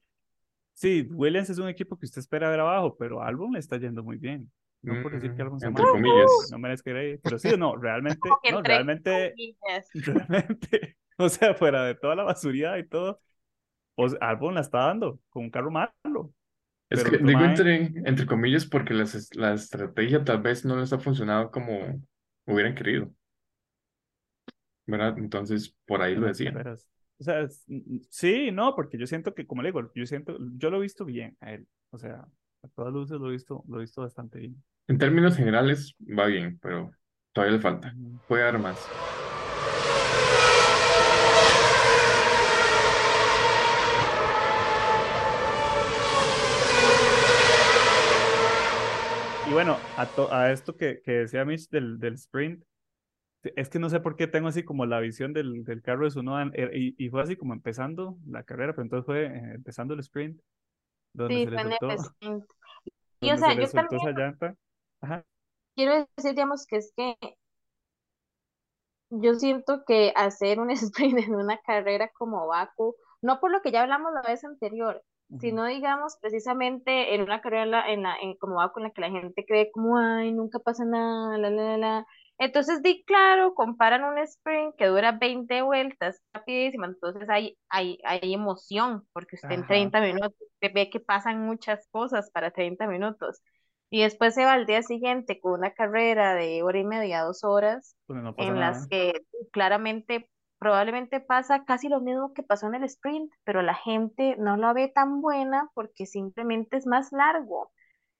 sí, 0.74 1.08
Williams 1.12 1.50
es 1.50 1.60
un 1.60 1.70
equipo 1.70 1.98
que 1.98 2.06
usted 2.06 2.20
espera 2.20 2.50
ver 2.52 2.60
abajo, 2.60 2.96
pero 2.98 3.24
Albon 3.24 3.54
le 3.54 3.60
está 3.60 3.78
yendo 3.78 4.04
muy 4.04 4.18
bien. 4.18 4.52
No 4.82 5.00
por 5.00 5.14
decir 5.14 5.34
que 5.34 5.42
Mm, 5.42 5.44
Albon 5.44 5.60
sea 5.60 5.70
entre 5.70 5.86
malo, 5.86 5.92
comillas. 5.92 6.50
no 6.50 6.60
merezca 6.60 6.92
ir, 7.04 7.20
pero 7.22 7.38
sí, 7.38 7.50
no, 7.58 7.76
realmente, 7.76 8.30
no, 8.48 8.62
entre 8.62 8.64
realmente, 8.64 9.34
comillas. 9.36 9.90
realmente, 9.94 10.98
o 11.18 11.30
sea, 11.30 11.54
fuera 11.54 11.84
de 11.86 11.96
toda 11.96 12.16
la 12.16 12.24
basuría 12.24 12.78
y 12.80 12.88
todo, 12.88 13.22
pues 13.96 14.16
Albon 14.22 14.56
la 14.56 14.62
está 14.62 14.80
dando 14.88 15.20
con 15.30 15.46
un 15.46 15.52
carro 15.52 15.72
malo. 15.72 16.34
Es 16.90 17.04
que 17.04 17.18
digo 17.20 17.44
entre, 17.46 17.76
entre 18.06 18.26
comillas 18.26 18.66
porque 18.66 18.94
las 18.94 19.36
la 19.36 19.54
estrategia 19.54 20.24
tal 20.24 20.42
vez 20.42 20.66
no 20.66 20.76
les 20.78 20.92
ha 20.94 21.00
funcionado 21.00 21.52
como 21.52 22.02
hubieran 22.46 22.76
querido. 22.76 23.12
¿Verdad? 24.86 25.18
Entonces, 25.20 25.76
por 25.86 26.02
ahí 26.02 26.16
lo 26.16 26.32
carreras. 26.34 26.90
O 27.20 27.24
sea, 27.24 27.42
es- 27.42 27.64
mm, 27.68 27.98
sí, 28.10 28.52
no, 28.52 28.76
porque 28.76 28.98
yo 28.98 29.06
siento 29.08 29.34
que, 29.36 29.46
como 29.46 29.62
le 29.62 29.70
digo, 29.70 29.92
yo 29.94 30.06
siento, 30.06 30.38
yo 30.58 30.70
lo 30.70 30.78
he 30.78 30.82
visto 30.82 31.06
bien 31.06 31.38
a 31.42 31.54
él. 31.54 31.68
O 31.92 31.98
sea, 32.00 32.26
a 32.64 32.68
todas 32.70 32.94
luces 32.94 33.20
lo 33.20 33.30
he 33.30 33.34
visto, 33.34 33.64
lo 33.68 33.78
he 33.78 33.82
visto 33.82 34.02
bastante 34.02 34.40
bien. 34.40 34.64
En 34.90 34.98
términos 34.98 35.38
generales, 35.38 35.96
va 36.02 36.26
bien, 36.26 36.60
pero 36.62 36.92
todavía 37.32 37.56
le 37.58 37.62
falta. 37.62 37.96
Puede 38.28 38.44
dar 38.44 38.60
más. 38.60 38.94
Y 49.44 49.54
bueno, 49.54 49.78
a, 49.96 50.14
to- 50.14 50.32
a 50.34 50.52
esto 50.52 50.76
que, 50.76 51.02
que 51.04 51.12
decía 51.12 51.46
Mitch 51.46 51.70
del, 51.70 52.00
del 52.00 52.16
sprint, 52.16 52.64
es 53.44 53.70
que 53.70 53.80
no 53.80 53.90
sé 53.90 54.00
por 54.02 54.16
qué 54.18 54.28
tengo 54.28 54.50
así 54.50 54.64
como 54.64 54.86
la 54.86 55.00
visión 55.00 55.34
del, 55.34 55.64
del 55.64 55.82
carro 55.82 56.06
de 56.06 56.12
Sunoda 56.12 56.52
eh, 56.54 56.72
y, 56.76 57.06
y 57.06 57.10
fue 57.10 57.22
así 57.24 57.36
como 57.38 57.54
empezando 57.54 58.18
la 58.28 58.44
carrera, 58.44 58.74
pero 58.74 58.84
entonces 58.84 59.06
fue 59.06 59.26
eh, 59.28 59.54
empezando 59.56 59.94
el 59.94 60.02
sprint, 60.02 60.42
donde 61.14 61.36
Sí, 61.36 61.46
se 61.46 61.52
le 61.52 61.58
fue 61.58 61.62
en 61.62 61.68
el 61.74 61.80
soltó, 61.80 62.04
sprint. 62.04 62.46
Y 63.22 63.32
o 63.32 63.38
sea, 63.38 63.54
se 63.56 63.62
yo 63.62 63.70
también 63.72 64.02
esa 64.02 64.12
llanta. 64.12 64.56
Ajá. 65.02 65.24
quiero 65.76 66.08
decir, 66.16 66.32
digamos, 66.36 66.66
que 66.68 66.78
es 66.78 66.94
que 66.96 67.16
yo 69.10 69.34
siento 69.36 69.84
que 69.86 70.14
hacer 70.16 70.60
un 70.60 70.70
sprint 70.72 71.20
en 71.20 71.36
una 71.36 71.58
carrera 71.60 72.10
como 72.18 72.48
Baku, 72.48 72.96
no 73.22 73.40
por 73.40 73.52
lo 73.52 73.62
que 73.62 73.72
ya 73.72 73.82
hablamos 73.84 74.14
la 74.14 74.22
vez 74.22 74.44
anterior, 74.44 75.04
ujú. 75.30 75.40
sino 75.40 75.66
digamos 75.66 76.18
precisamente 76.22 77.16
en 77.16 77.22
una 77.22 77.42
carrera 77.42 77.64
en 77.64 77.72
la, 77.72 78.16
en 78.22 78.30
en 78.30 78.38
como 78.38 78.56
Baku 78.56 78.80
en 78.80 78.84
la 78.86 78.92
que 78.92 79.02
la 79.02 79.10
gente 79.10 79.46
cree 79.48 79.72
como, 79.72 79.98
ay, 79.98 80.32
nunca 80.32 80.60
pasa 80.60 80.86
nada, 80.86 81.38
la, 81.38 81.50
la, 81.50 81.64
la, 81.64 81.78
la". 81.78 82.06
Entonces, 82.38 82.82
di 82.82 83.04
claro, 83.04 83.54
comparan 83.54 84.04
un 84.04 84.18
sprint 84.20 84.76
que 84.78 84.86
dura 84.88 85.12
20 85.14 85.62
vueltas, 85.62 86.22
rapidísimo, 86.34 86.86
entonces 86.86 87.30
hay, 87.30 87.58
hay, 87.70 88.00
hay 88.06 88.34
emoción, 88.34 89.06
porque 89.14 89.36
usted 89.36 89.56
en 89.56 89.62
Ajá. 89.62 89.68
30 89.68 90.00
minutos 90.02 90.34
ve 90.62 90.90
que 90.90 91.00
pasan 91.02 91.46
muchas 91.46 91.86
cosas 91.92 92.32
para 92.32 92.52
30 92.52 92.88
minutos. 92.88 93.42
Y 93.90 94.02
después 94.02 94.36
se 94.36 94.46
va 94.46 94.54
al 94.54 94.66
día 94.66 94.84
siguiente 94.84 95.40
con 95.40 95.54
una 95.54 95.72
carrera 95.72 96.36
de 96.36 96.62
hora 96.62 96.80
y 96.80 96.84
media, 96.84 97.24
dos 97.24 97.44
horas, 97.44 97.96
no 98.08 98.36
pasa 98.36 98.48
en 98.48 98.56
nada. 98.56 98.72
las 98.72 98.88
que 98.88 99.22
claramente 99.52 100.30
probablemente 100.60 101.22
pasa 101.22 101.64
casi 101.66 101.88
lo 101.88 102.02
mismo 102.02 102.34
que 102.34 102.44
pasó 102.44 102.68
en 102.68 102.76
el 102.76 102.84
sprint, 102.84 103.32
pero 103.46 103.62
la 103.62 103.74
gente 103.74 104.36
no 104.38 104.58
la 104.58 104.74
ve 104.74 104.92
tan 104.94 105.22
buena 105.22 105.70
porque 105.74 106.06
simplemente 106.06 106.78
es 106.78 106.86
más 106.86 107.12
largo. 107.12 107.72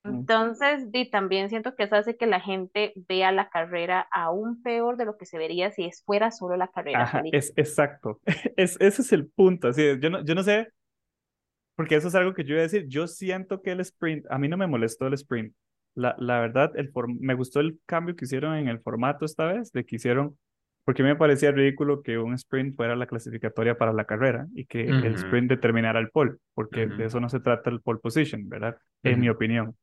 Mm. 0.02 0.20
Entonces, 0.20 0.88
y 0.92 1.10
también 1.10 1.50
siento 1.50 1.76
que 1.76 1.84
eso 1.84 1.96
hace 1.96 2.16
que 2.16 2.26
la 2.26 2.40
gente 2.40 2.94
vea 3.08 3.30
la 3.30 3.50
carrera 3.50 4.08
aún 4.10 4.62
peor 4.62 4.96
de 4.96 5.04
lo 5.04 5.18
que 5.18 5.26
se 5.26 5.38
vería 5.38 5.70
si 5.70 5.90
fuera 6.06 6.30
solo 6.30 6.56
la 6.56 6.68
carrera 6.68 7.02
Ajá, 7.02 7.22
es 7.30 7.52
exacto. 7.56 8.20
Es, 8.56 8.80
ese 8.80 9.02
es 9.02 9.12
el 9.12 9.28
punto. 9.28 9.68
Así 9.68 9.82
es, 9.82 10.00
yo 10.00 10.10
no, 10.10 10.24
yo 10.24 10.34
no 10.34 10.42
sé, 10.42 10.68
porque 11.80 11.96
eso 11.96 12.08
es 12.08 12.14
algo 12.14 12.34
que 12.34 12.44
yo 12.44 12.52
iba 12.54 12.60
a 12.60 12.62
decir. 12.64 12.86
Yo 12.88 13.06
siento 13.06 13.62
que 13.62 13.72
el 13.72 13.80
sprint, 13.80 14.26
a 14.30 14.38
mí 14.38 14.48
no 14.48 14.56
me 14.56 14.66
molestó 14.66 15.06
el 15.06 15.14
sprint. 15.14 15.54
La, 15.94 16.14
la 16.18 16.40
verdad, 16.40 16.72
el 16.76 16.92
form- 16.92 17.18
me 17.20 17.34
gustó 17.34 17.60
el 17.60 17.80
cambio 17.86 18.14
que 18.16 18.24
hicieron 18.26 18.54
en 18.56 18.68
el 18.68 18.80
formato 18.80 19.24
esta 19.24 19.46
vez, 19.46 19.72
de 19.72 19.84
que 19.84 19.96
hicieron, 19.96 20.38
porque 20.84 21.02
me 21.02 21.16
parecía 21.16 21.52
ridículo 21.52 22.02
que 22.02 22.18
un 22.18 22.34
sprint 22.34 22.76
fuera 22.76 22.96
la 22.96 23.06
clasificatoria 23.06 23.76
para 23.78 23.92
la 23.92 24.04
carrera 24.04 24.46
y 24.54 24.66
que 24.66 24.98
el 25.00 25.14
Ujú, 25.14 25.16
sprint 25.16 25.48
determinara 25.50 26.00
el 26.00 26.10
pole, 26.10 26.36
porque 26.54 26.88
de 26.88 27.04
ujú, 27.04 27.06
eso 27.06 27.20
no 27.20 27.28
se 27.28 27.40
trata 27.40 27.70
el 27.70 27.80
pole 27.80 27.98
position, 28.00 28.48
¿verdad? 28.48 28.76
En 29.02 29.20
mi 29.20 29.28
opinión. 29.28 29.76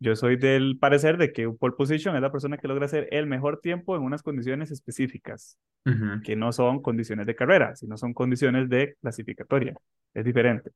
Yo 0.00 0.16
soy 0.16 0.36
del 0.36 0.78
parecer 0.78 1.18
de 1.18 1.32
que 1.32 1.46
un 1.46 1.58
pole 1.58 1.74
position 1.76 2.16
es 2.16 2.22
la 2.22 2.32
persona 2.32 2.58
que 2.58 2.68
logra 2.68 2.86
hacer 2.86 3.08
el 3.12 3.26
mejor 3.26 3.60
tiempo 3.60 3.96
en 3.96 4.02
unas 4.02 4.22
condiciones 4.22 4.70
específicas 4.70 5.58
ujú, 5.86 6.20
que 6.22 6.36
no 6.36 6.52
son 6.52 6.82
condiciones 6.82 7.26
de 7.26 7.36
carrera, 7.36 7.76
sino 7.76 7.96
son 7.96 8.14
condiciones 8.14 8.68
de 8.68 8.96
clasificatoria. 9.00 9.74
Es 10.14 10.24
diferente. 10.24 10.70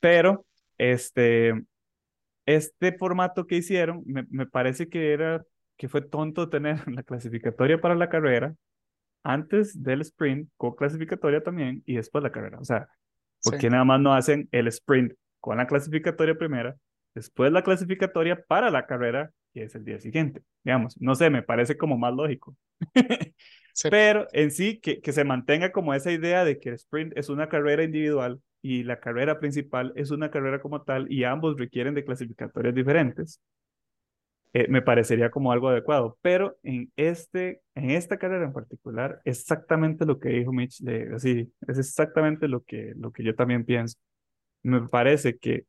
Pero 0.00 0.46
este, 0.78 1.54
este 2.46 2.92
formato 2.98 3.46
que 3.46 3.56
hicieron, 3.56 4.02
me, 4.06 4.24
me 4.30 4.46
parece 4.46 4.88
que 4.88 5.12
era 5.12 5.44
que 5.76 5.88
fue 5.88 6.02
tonto 6.02 6.48
tener 6.48 6.86
la 6.92 7.02
clasificatoria 7.02 7.80
para 7.80 7.94
la 7.94 8.08
carrera 8.08 8.54
antes 9.24 9.82
del 9.82 10.02
sprint 10.02 10.50
con 10.56 10.74
clasificatoria 10.74 11.42
también 11.42 11.82
y 11.86 11.96
después 11.96 12.22
la 12.22 12.32
carrera. 12.32 12.58
O 12.60 12.64
sea, 12.64 12.88
Sí. 13.40 13.50
¿por 13.50 13.58
qué 13.58 13.70
nada 13.70 13.84
más 13.84 14.00
no 14.00 14.14
hacen 14.14 14.48
el 14.52 14.68
sprint 14.68 15.12
con 15.40 15.58
la 15.58 15.66
clasificatoria 15.66 16.36
primera, 16.36 16.76
después 17.14 17.52
la 17.52 17.62
clasificatoria 17.62 18.42
para 18.48 18.70
la 18.70 18.86
carrera, 18.86 19.30
que 19.54 19.64
es 19.64 19.74
el 19.76 19.84
día 19.84 20.00
siguiente? 20.00 20.42
Digamos, 20.64 21.00
no 21.00 21.14
sé, 21.14 21.30
me 21.30 21.42
parece 21.42 21.76
como 21.78 21.96
más 21.98 22.14
lógico. 22.14 22.56
Sí. 23.72 23.88
Pero 23.90 24.26
en 24.32 24.50
sí, 24.50 24.80
que, 24.80 25.00
que 25.00 25.12
se 25.12 25.24
mantenga 25.24 25.72
como 25.72 25.94
esa 25.94 26.10
idea 26.12 26.44
de 26.44 26.58
que 26.58 26.70
el 26.70 26.74
sprint 26.76 27.12
es 27.16 27.28
una 27.28 27.48
carrera 27.48 27.84
individual 27.84 28.40
y 28.62 28.82
la 28.84 29.00
carrera 29.00 29.38
principal 29.40 29.92
es 29.96 30.10
una 30.10 30.30
carrera 30.30 30.60
como 30.60 30.82
tal 30.82 31.10
y 31.12 31.24
ambos 31.24 31.58
requieren 31.58 31.94
de 31.94 32.04
clasificatorias 32.04 32.74
diferentes, 32.74 33.40
eh, 34.54 34.66
me 34.68 34.82
parecería 34.82 35.30
como 35.30 35.52
algo 35.52 35.68
adecuado. 35.68 36.18
Pero 36.22 36.58
en, 36.62 36.90
este, 36.96 37.60
en 37.74 37.90
esta 37.90 38.18
carrera 38.18 38.44
en 38.44 38.52
particular, 38.52 39.20
exactamente 39.24 40.06
lo 40.06 40.18
que 40.18 40.30
dijo 40.30 40.52
Mitch, 40.52 40.80
de, 40.80 41.14
así, 41.14 41.52
es 41.66 41.78
exactamente 41.78 42.48
lo 42.48 42.62
que, 42.64 42.94
lo 42.96 43.12
que 43.12 43.22
yo 43.24 43.34
también 43.34 43.64
pienso. 43.64 43.98
Me 44.62 44.88
parece 44.88 45.38
que 45.38 45.66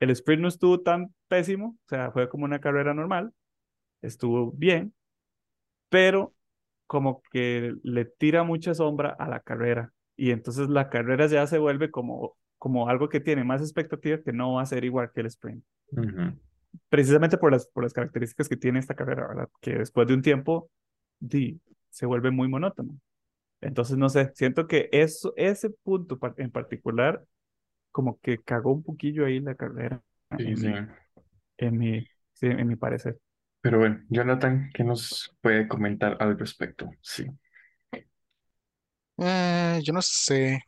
el 0.00 0.10
sprint 0.10 0.42
no 0.42 0.48
estuvo 0.48 0.80
tan 0.80 1.14
pésimo, 1.28 1.76
o 1.86 1.88
sea, 1.88 2.12
fue 2.12 2.28
como 2.28 2.44
una 2.44 2.60
carrera 2.60 2.94
normal, 2.94 3.32
estuvo 4.02 4.52
bien, 4.52 4.94
pero 5.88 6.34
como 6.86 7.22
que 7.32 7.74
le 7.82 8.04
tira 8.06 8.44
mucha 8.44 8.74
sombra 8.74 9.10
a 9.10 9.28
la 9.28 9.40
carrera 9.40 9.92
y 10.18 10.32
entonces 10.32 10.70
la 10.70 10.90
carrera 10.90 11.28
ya 11.28 11.48
se 11.48 11.58
vuelve 11.60 11.92
como, 11.92 12.36
como 12.58 12.90
algo 12.90 13.10
que 13.10 13.20
tiene 13.20 13.44
más 13.44 13.62
expectativa 13.62 14.22
que 14.22 14.34
no 14.34 14.54
va 14.56 14.62
a 14.64 14.66
ser 14.66 14.84
igual 14.84 15.12
que 15.14 15.22
el 15.22 15.28
sprint. 15.28 15.64
ujú. 15.92 16.24
Precisamente 16.88 17.36
por 17.38 17.52
las, 17.52 17.66
por 17.68 17.82
las 17.84 17.92
características 17.92 18.48
que 18.48 18.56
tiene 18.56 18.78
esta 18.78 18.94
carrera, 18.94 19.26
¿verdad? 19.28 19.48
Que 19.60 19.74
después 19.78 20.06
de 20.08 20.14
un 20.14 20.22
tiempo 20.22 20.70
di, 21.18 21.60
se 21.90 22.06
vuelve 22.06 22.30
muy 22.30 22.48
monótono. 22.48 22.98
Entonces, 23.62 23.96
no 23.98 24.08
sé, 24.10 24.32
siento 24.34 24.66
que 24.68 24.88
eso, 24.92 25.34
ese 25.36 25.70
punto 25.70 26.18
en 26.38 26.50
particular 26.52 27.24
como 27.92 28.20
que 28.20 28.42
cagó 28.42 28.72
un 28.72 28.82
poquillo 28.84 29.26
ahí 29.26 29.40
la 29.40 29.54
carrera 29.56 30.02
Sí, 30.36 30.44
en 30.44 30.60
sí. 30.62 30.70
mi, 30.72 30.88
en 31.58 31.78
mi, 31.78 32.02
sí, 32.34 32.46
en 32.48 32.68
mi 32.68 32.76
parecer. 32.76 33.18
Pero 33.60 33.78
bueno, 33.78 34.00
Jonathan, 34.08 34.70
¿qué 34.74 34.84
nos 34.84 35.34
puede 35.40 35.68
comentar 35.68 36.16
al 36.20 36.38
respecto? 36.38 36.90
Sí. 37.02 37.26
Eh, 39.18 39.80
yo 39.84 39.92
no 39.92 40.00
sé, 40.02 40.60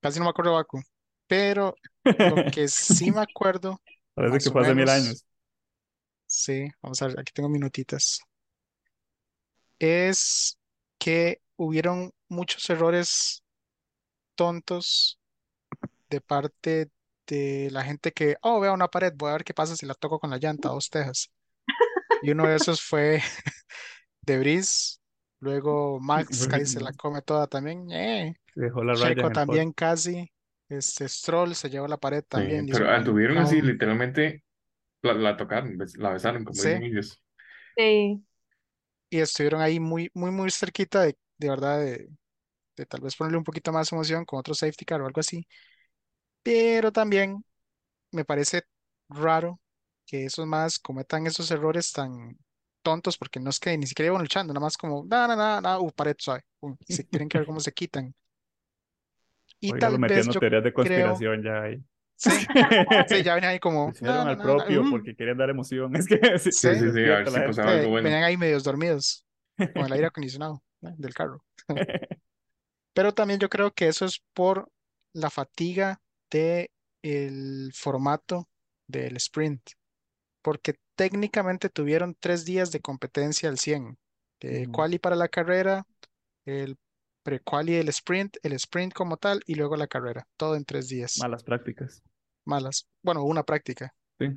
casi 0.00 0.18
no 0.18 0.24
me 0.26 0.30
acuerdo 0.30 0.52
de 0.52 0.56
Baku, 0.58 0.80
pero 1.26 1.78
lo 2.16 2.40
que 2.50 2.68
sí 2.68 3.10
me 3.12 3.20
acuerdo, 3.20 3.80
Parece 4.14 4.40
más 4.40 4.42
que 4.42 4.50
o 4.50 4.52
fue 4.52 4.62
hace 4.62 4.74
mil 4.74 4.88
menos, 4.88 4.90
años. 4.90 5.24
sí, 6.26 6.68
vamos 6.82 7.02
a 7.02 7.08
ver, 7.08 7.20
aquí 7.20 7.32
tengo 7.32 7.48
minutitas, 7.48 8.20
es 9.78 10.58
que 10.98 11.40
hubieron 11.56 12.12
muchos 12.28 12.68
errores 12.70 13.42
tontos 14.36 15.20
de 16.10 16.20
parte 16.20 16.90
de 17.26 17.70
la 17.72 17.84
gente 17.84 18.12
que, 18.12 18.36
oh, 18.42 18.60
veo 18.60 18.74
una 18.74 18.88
pared, 18.88 19.12
voy 19.16 19.30
a 19.30 19.34
ver 19.34 19.44
qué 19.44 19.54
pasa 19.54 19.76
si 19.76 19.86
la 19.86 19.94
toco 19.94 20.20
con 20.20 20.30
la 20.30 20.38
llanta, 20.38 20.70
dos 20.70 20.90
tejas. 20.90 21.30
Y 22.20 22.30
uno 22.32 22.48
de 22.48 22.56
esos 22.56 22.82
fue 22.82 23.22
de 24.22 24.38
Brice, 24.38 24.97
luego 25.40 26.00
Max 26.00 26.46
casi 26.48 26.66
se 26.66 26.80
la 26.80 26.92
come 26.92 27.22
toda 27.22 27.46
también, 27.46 27.90
eh. 27.92 28.36
Dejó 28.54 28.84
la 28.84 28.94
Checo 28.94 29.30
también 29.32 29.72
casi, 29.72 30.30
este 30.68 31.08
Stroll 31.08 31.54
se 31.56 31.70
llevó 31.70 31.88
la 31.88 31.98
pared 31.98 32.24
Sí, 32.34 32.40
también, 32.40 32.68
hizo 32.68 32.84
pero 32.86 32.88
un 32.88 33.02
tuvieron 33.04 33.38
así, 33.38 33.60
literalmente 33.62 34.44
la, 35.02 35.14
la 35.14 35.36
tocaron, 35.36 35.78
la 35.98 36.10
besaron, 36.12 36.44
como 36.44 36.62
Sí, 36.62 36.70
ellos. 36.84 37.22
Sí. 37.76 38.24
y 39.10 39.20
estuvieron 39.20 39.60
ahí 39.60 39.80
muy, 39.80 40.10
muy, 40.14 40.30
muy 40.30 40.50
cerquita 40.50 41.02
de, 41.02 41.16
de 41.38 41.48
verdad, 41.50 41.78
de, 41.80 42.08
de 42.76 42.86
tal 42.86 43.00
vez 43.02 43.16
ponerle 43.16 43.38
un 43.38 43.44
poquito 43.44 43.72
más 43.72 43.92
emoción 43.92 44.24
con 44.24 44.40
otro 44.40 44.54
safety 44.54 44.84
car 44.86 45.02
o 45.02 45.06
algo 45.06 45.20
así. 45.20 45.46
Pero 46.42 46.92
también 46.92 47.44
me 48.12 48.24
parece 48.24 48.64
raro 49.08 49.60
que 50.06 50.26
esos 50.26 50.46
más 50.46 50.78
cometan 50.80 51.26
esos 51.26 51.50
errores 51.52 51.92
tan, 51.92 52.38
tontos 52.82 53.18
porque 53.18 53.40
no 53.40 53.50
es 53.50 53.60
que 53.60 53.76
ni 53.76 53.86
siquiera 53.86 54.08
iban 54.08 54.22
luchando, 54.22 54.52
nada 54.54 54.64
más 54.64 54.76
como, 54.76 55.04
nada, 55.04 55.28
nada, 55.36 55.60
nada, 55.60 55.80
uh, 55.80 55.90
pared 55.92 56.16
suave. 56.18 56.42
pum, 56.60 56.76
se 56.86 57.04
tienen 57.04 57.28
que 57.28 57.38
ver 57.38 57.46
cómo 57.46 57.60
se 57.60 57.72
quitan. 57.72 58.14
Y 59.60 59.72
Oiga, 59.72 59.80
tal 59.80 59.92
vez 59.92 60.00
metiendo 60.00 60.32
yo 60.32 60.40
teorías 60.40 60.62
de 60.64 60.70
creo, 60.70 60.74
conspiración 60.74 61.42
ya 61.42 61.62
ahí. 61.62 61.82
sí, 62.16 62.30
sí, 63.08 63.22
ya 63.22 63.34
venían 63.34 63.52
ahí 63.52 63.58
como, 63.60 63.90
Hicieron 63.90 64.28
al 64.28 64.38
propio 64.38 64.84
porque 64.90 65.14
quieren 65.14 65.38
dar 65.38 65.50
emoción. 65.50 65.94
Es 65.96 66.06
que 66.06 66.38
sí, 66.38 66.52
Sí, 66.52 66.68
Sí, 66.68 66.74
sí, 66.74 66.92
sí, 66.92 67.10
a 67.10 67.18
ver 67.18 67.26
despierta 67.26 67.30
si 67.30 67.36
la 67.40 67.46
pasaba 67.46 67.72
sí, 67.72 67.78
algo 67.78 67.90
bueno. 67.90 68.04
venían 68.04 68.24
ahí 68.24 68.36
medios 68.36 68.64
dormidos 68.64 69.24
con 69.74 69.86
el 69.86 69.92
aire 69.92 70.06
acondicionado 70.08 70.62
¿no? 70.80 70.94
del 70.96 71.14
carro. 71.14 71.44
Pero 72.92 73.14
también 73.14 73.40
yo 73.40 73.48
creo 73.48 73.72
que 73.72 73.88
eso 73.88 74.04
es 74.04 74.22
por 74.34 74.70
la 75.12 75.30
fatiga 75.30 76.00
de 76.30 76.70
el 77.02 77.72
formato 77.74 78.48
del 78.86 79.16
sprint, 79.16 79.62
porque 80.48 80.76
técnicamente 80.96 81.68
tuvieron 81.68 82.16
tres 82.18 82.46
días 82.46 82.72
de 82.72 82.80
competencia 82.80 83.50
al 83.50 83.58
100, 83.58 83.98
de 84.40 84.66
Ujú. 84.66 84.72
quali 84.72 84.98
para 84.98 85.14
la 85.14 85.28
carrera, 85.28 85.86
el 86.46 86.78
pre-quali 87.22 87.74
del 87.74 87.90
sprint, 87.90 88.38
el 88.42 88.54
sprint 88.54 88.94
como 88.94 89.18
tal 89.18 89.42
y 89.46 89.56
luego 89.56 89.76
la 89.76 89.88
carrera, 89.88 90.26
todo 90.38 90.56
en 90.56 90.64
tres 90.64 90.88
días. 90.88 91.18
Malas 91.18 91.44
prácticas. 91.44 92.02
Malas. 92.46 92.88
Bueno, 93.02 93.22
una 93.22 93.44
práctica. 93.44 93.94
Sí. 94.18 94.28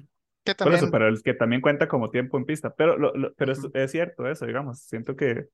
Que 0.43 0.53
Por 0.61 0.73
eso, 0.73 0.89
también, 0.89 0.91
pero 0.91 1.07
el 1.07 1.21
que 1.23 1.33
también 1.33 1.61
cuenta 1.61 1.87
como 1.87 2.11
tiempo 2.11 2.37
en 2.37 2.45
pista. 2.45 2.73
Pero, 2.75 2.97
lo, 2.97 3.13
lo- 3.15 3.33
pero 3.35 3.51
es, 3.53 3.59
es 3.73 3.91
cierto 3.91 4.27
eso, 4.29 4.45
digamos. 4.45 4.81
Siento 4.81 5.15
que 5.15 5.47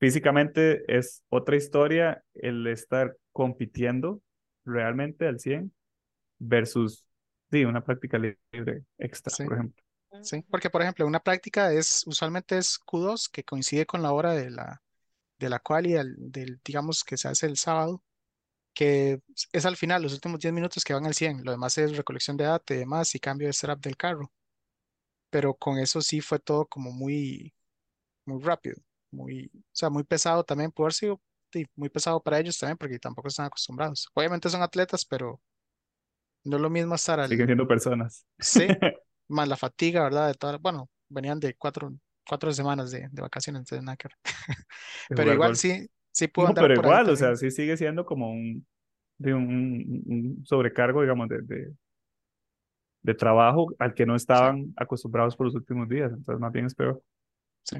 físicamente 0.00 0.84
es 0.88 1.24
otra 1.30 1.56
historia 1.56 2.24
el 2.34 2.66
estar 2.68 3.16
compitiendo 3.32 4.22
realmente 4.64 5.26
al 5.28 5.40
100 5.40 5.72
versus, 6.38 7.06
sí, 7.50 7.64
una 7.64 7.84
práctica 7.84 8.18
libre 8.18 8.84
extra, 8.98 9.34
sí, 9.34 9.44
por 9.44 9.54
ejemplo. 9.54 9.84
sí. 10.22 10.42
Porque, 10.50 10.70
por 10.70 10.82
ejemplo, 10.82 11.06
una 11.06 11.20
práctica 11.20 11.72
es, 11.72 12.04
usualmente 12.06 12.58
es 12.58 12.78
Q2, 12.78 13.28
que 13.30 13.44
coincide 13.44 13.86
con 13.86 14.02
la 14.02 14.12
hora 14.12 14.32
de 14.32 14.50
la, 14.50 14.82
de 15.38 15.50
la 15.50 15.58
quali, 15.60 15.92
del, 15.92 16.14
del, 16.18 16.60
digamos, 16.64 17.04
que 17.04 17.16
se 17.16 17.28
hace 17.28 17.46
el 17.46 17.56
sábado, 17.56 18.02
que 18.74 19.20
es 19.52 19.66
al 19.66 19.76
final, 19.76 20.02
los 20.02 20.14
últimos 20.14 20.40
10 20.40 20.52
minutos 20.54 20.84
que 20.84 20.94
van 20.94 21.06
al 21.06 21.14
100. 21.14 21.44
Lo 21.44 21.52
demás 21.52 21.78
es 21.78 21.96
recolección 21.96 22.36
de 22.36 22.44
data 22.44 22.74
y 22.74 22.78
demás 22.78 23.14
y 23.14 23.20
cambio 23.20 23.48
de 23.48 23.52
setup 23.54 23.80
del 23.80 23.96
carro. 23.96 24.32
Pero 25.30 25.54
con 25.54 25.78
eso 25.78 26.00
sí 26.00 26.20
fue 26.20 26.38
todo 26.38 26.66
como 26.66 26.92
muy, 26.92 27.54
muy 28.26 28.42
rápido, 28.42 28.76
muy, 29.10 29.50
o 29.54 29.60
sea, 29.72 29.90
muy 29.90 30.04
pesado 30.04 30.44
también, 30.44 30.72
pudo 30.72 30.86
haber 30.86 30.94
sido 30.94 31.20
muy 31.76 31.88
pesado 31.88 32.22
para 32.22 32.38
ellos 32.40 32.58
también, 32.58 32.76
porque 32.78 32.98
tampoco 32.98 33.28
están 33.28 33.46
acostumbrados. 33.46 34.08
Obviamente 34.14 34.50
son 34.50 34.62
atletas, 34.62 35.04
pero 35.04 35.40
no 36.46 36.56
es 36.56 36.62
lo 36.62 36.70
mismo 36.70 36.94
estar 36.94 37.20
Siguen 37.20 37.46
al 37.46 37.48
siendo 37.48 37.66
personas. 37.68 38.26
C, 38.40 38.78
más 39.28 39.48
la 39.48 39.56
fatiga, 39.56 40.02
¿verdad? 40.04 40.28
De 40.28 40.34
toda, 40.34 40.58
bueno, 40.58 40.90
venían 41.08 41.40
de 41.40 41.54
cuatro, 41.56 41.92
cuatro 42.28 42.52
semanas 42.52 42.90
de, 42.90 43.08
de 43.10 43.22
vacaciones, 43.22 43.60
entonces 43.60 43.84
nada 43.84 43.96
que 43.96 44.08
ver. 44.08 44.16
Pero 45.14 45.32
igual 45.32 45.56
sí, 45.56 45.88
sí 46.12 46.28
pudo 46.28 46.46
No, 46.46 46.56
andar 46.56 46.58
pero 46.58 46.74
por 46.74 46.86
igual, 46.86 47.08
o 47.10 47.16
sea, 47.16 47.36
sí 47.36 47.50
sigue 47.50 47.76
siendo 47.76 48.06
como 48.06 48.30
un, 48.32 48.66
de 49.18 49.34
un, 49.34 49.44
un- 49.48 50.04
un 50.38 50.46
sobrecargo, 50.46 51.02
digamos, 51.02 51.28
de, 51.28 51.42
de, 51.42 51.74
de 53.02 53.14
trabajo 53.14 53.68
al 53.78 53.94
que 53.94 54.04
no 54.06 54.16
Sí, 54.32 54.46
estaban 54.46 54.74
acostumbrados 54.76 55.36
por 55.36 55.46
los 55.46 55.54
últimos 55.54 55.88
días. 55.88 56.12
Entonces, 56.12 56.40
más 56.40 56.52
bien 56.52 56.66
es 56.66 56.74
peor. 56.74 57.02
sí, 57.64 57.78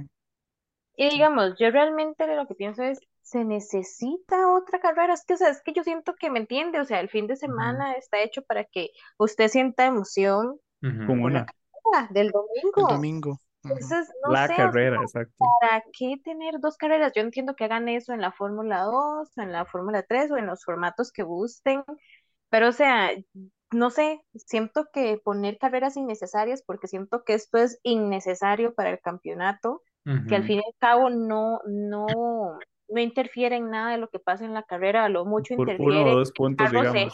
Y 0.96 1.08
sí. 1.08 1.10
digamos, 1.10 1.54
yo 1.58 1.70
realmente 1.70 2.26
lo 2.36 2.46
que 2.46 2.54
pienso 2.54 2.82
es, 2.84 3.00
¿se 3.26 3.44
necesita 3.44 4.52
otra 4.52 4.78
carrera? 4.78 5.12
Es 5.12 5.24
que, 5.24 5.34
o 5.34 5.36
sea, 5.36 5.48
es 5.48 5.60
que 5.60 5.72
yo 5.72 5.82
siento 5.82 6.14
que 6.14 6.30
me 6.30 6.38
entiende, 6.38 6.78
o 6.78 6.84
sea, 6.84 7.00
el 7.00 7.08
fin 7.08 7.26
de 7.26 7.34
semana 7.34 7.94
está 7.94 8.22
hecho 8.22 8.42
para 8.42 8.62
que 8.64 8.90
usted 9.18 9.48
sienta 9.48 9.84
emoción 9.84 10.60
Ujú. 10.80 11.06
Con 11.06 11.22
una, 11.24 11.46
carrera 11.46 12.12
del 12.12 12.26
El 12.26 12.32
domingo. 12.86 13.40
Entonces, 13.64 14.12
no 14.24 14.30
la 14.30 14.46
sé, 14.46 14.52
o 14.52 14.56
sea, 14.56 14.66
carrera, 14.66 15.00
exacto. 15.02 15.44
¿para 15.60 15.82
qué 15.92 16.20
tener 16.22 16.60
dos 16.60 16.76
carreras? 16.76 17.12
Yo 17.16 17.22
entiendo 17.22 17.56
que 17.56 17.64
hagan 17.64 17.88
eso 17.88 18.12
en 18.12 18.20
la 18.20 18.30
Fórmula 18.30 18.82
2, 18.82 19.36
en 19.38 19.50
la 19.50 19.64
Fórmula 19.64 20.04
3 20.04 20.30
o 20.30 20.36
en 20.36 20.46
los 20.46 20.64
formatos 20.64 21.10
que 21.10 21.24
gusten, 21.24 21.82
pero 22.48 22.68
o 22.68 22.72
sea, 22.72 23.10
no 23.72 23.90
sé, 23.90 24.20
siento 24.34 24.86
que 24.92 25.18
poner 25.24 25.58
carreras 25.58 25.96
innecesarias, 25.96 26.62
porque 26.64 26.86
siento 26.86 27.24
que 27.24 27.34
esto 27.34 27.58
es 27.58 27.80
innecesario 27.82 28.72
para 28.72 28.90
el 28.90 29.00
campeonato, 29.00 29.82
que 30.28 30.36
al 30.36 30.44
fin 30.44 30.58
y 30.58 30.62
al 30.64 30.74
cabo 30.78 31.10
no, 31.10 31.58
no, 31.66 32.06
no 32.88 33.00
interfiere 33.00 33.56
en 33.56 33.70
nada 33.70 33.92
de 33.92 33.98
lo 33.98 34.08
que 34.08 34.18
pasa 34.18 34.44
en 34.44 34.54
la 34.54 34.62
carrera, 34.62 35.04
a 35.04 35.08
lo 35.08 35.24
mucho 35.24 35.54
Por 35.56 35.68
uno 35.68 35.72
o 35.72 35.74
interfiere 35.74 36.10
dos 36.12 36.32
que 36.32 36.42
el 36.42 36.46
puntos, 36.46 36.70
digamos. 36.70 37.12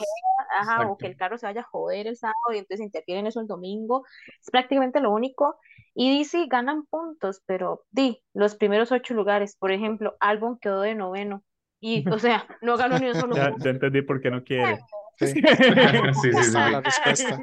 ajá, 0.58 0.88
o 0.88 0.98
que 0.98 1.06
el 1.06 1.16
carro 1.16 1.38
se 1.38 1.46
vaya 1.46 1.62
a 1.62 1.64
joder 1.64 2.06
el 2.06 2.16
sábado 2.16 2.52
y 2.52 2.58
entonces 2.58 2.84
interfiere 2.84 3.20
en 3.20 3.26
eso 3.26 3.40
el 3.40 3.46
domingo, 3.46 4.04
es 4.40 4.50
prácticamente 4.50 5.00
lo 5.00 5.10
único. 5.12 5.56
Y 5.94 6.24
sí, 6.24 6.46
ganan 6.48 6.86
puntos, 6.86 7.42
pero 7.46 7.84
di, 7.90 8.22
los 8.32 8.56
primeros 8.56 8.92
ocho 8.92 9.14
lugares, 9.14 9.56
por 9.56 9.72
ejemplo, 9.72 10.16
Albon 10.20 10.58
quedó 10.58 10.80
de 10.80 10.94
noveno 10.94 11.42
y, 11.80 12.08
o 12.08 12.18
sea, 12.18 12.46
no 12.62 12.76
ganó 12.76 12.98
ni 12.98 13.08
un 13.08 13.14
solo 13.14 13.34
Ya, 13.34 13.50
punto. 13.50 13.64
ya 13.64 13.70
entendí 13.70 14.02
por 14.02 14.20
qué 14.20 14.30
no 14.30 14.42
quiere. 14.44 14.78
Sí, 15.18 15.26
Sí, 15.34 15.34
sí, 16.22 16.32
sí, 16.32 16.38
estaba 16.38 16.70
la 16.70 16.82
sí. 16.82 16.84
respuesta. 16.84 17.38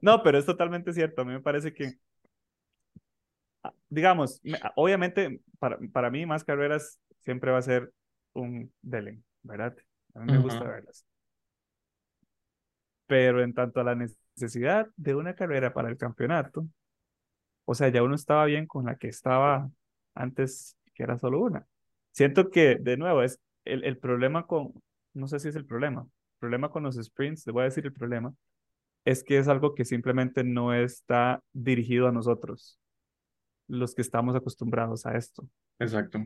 No, 0.00 0.22
pero 0.22 0.38
es 0.38 0.46
totalmente 0.46 0.92
cierto. 0.92 1.22
A 1.22 1.24
mí 1.24 1.32
me 1.32 1.40
parece 1.40 1.72
que, 1.72 1.94
digamos, 3.88 4.40
me- 4.44 4.60
obviamente 4.76 5.40
para, 5.58 5.78
para 5.92 6.10
mí 6.10 6.26
más 6.26 6.44
carreras 6.44 7.00
siempre 7.20 7.50
va 7.52 7.58
a 7.58 7.62
ser 7.62 7.92
un 8.34 8.72
dele, 8.82 9.22
¿verdad? 9.42 9.76
A 10.14 10.20
mí 10.20 10.26
me 10.28 10.38
gusta 10.38 10.64
verlas. 10.66 11.06
Pero 13.06 13.42
en 13.42 13.54
tanto 13.54 13.80
a 13.80 13.84
la 13.84 13.94
necesidad 13.94 14.88
de 14.96 15.14
una 15.14 15.34
carrera 15.34 15.72
para 15.74 15.88
el 15.88 15.96
campeonato, 15.98 16.66
o 17.64 17.74
sea, 17.74 17.88
ya 17.88 18.02
uno 18.02 18.14
estaba 18.14 18.44
bien 18.46 18.66
con 18.66 18.86
la 18.86 18.96
que 18.96 19.08
estaba 19.08 19.70
antes, 20.14 20.76
que 20.94 21.02
era 21.02 21.18
solo 21.18 21.40
una. 21.40 21.66
Siento 22.12 22.50
que, 22.50 22.76
de 22.76 22.96
nuevo, 22.96 23.22
es 23.22 23.40
el, 23.64 23.84
el 23.84 23.98
problema 23.98 24.46
con, 24.46 24.72
no 25.14 25.28
sé 25.28 25.38
si 25.40 25.48
es 25.48 25.56
el 25.56 25.66
problema, 25.66 26.02
el 26.02 26.38
problema 26.40 26.70
con 26.70 26.82
los 26.84 26.96
sprints, 26.96 27.46
le 27.46 27.52
voy 27.52 27.62
a 27.62 27.64
decir 27.66 27.86
el 27.86 27.92
problema, 27.92 28.34
es 29.04 29.24
que 29.24 29.38
es 29.38 29.48
algo 29.48 29.74
que 29.74 29.84
simplemente 29.84 30.44
no 30.44 30.74
está 30.74 31.42
dirigido 31.52 32.08
a 32.08 32.12
nosotros, 32.12 32.78
los 33.68 33.94
que 33.94 34.02
estamos 34.02 34.34
acostumbrados 34.36 35.06
a 35.06 35.16
esto. 35.16 35.48
Exacto. 35.78 36.18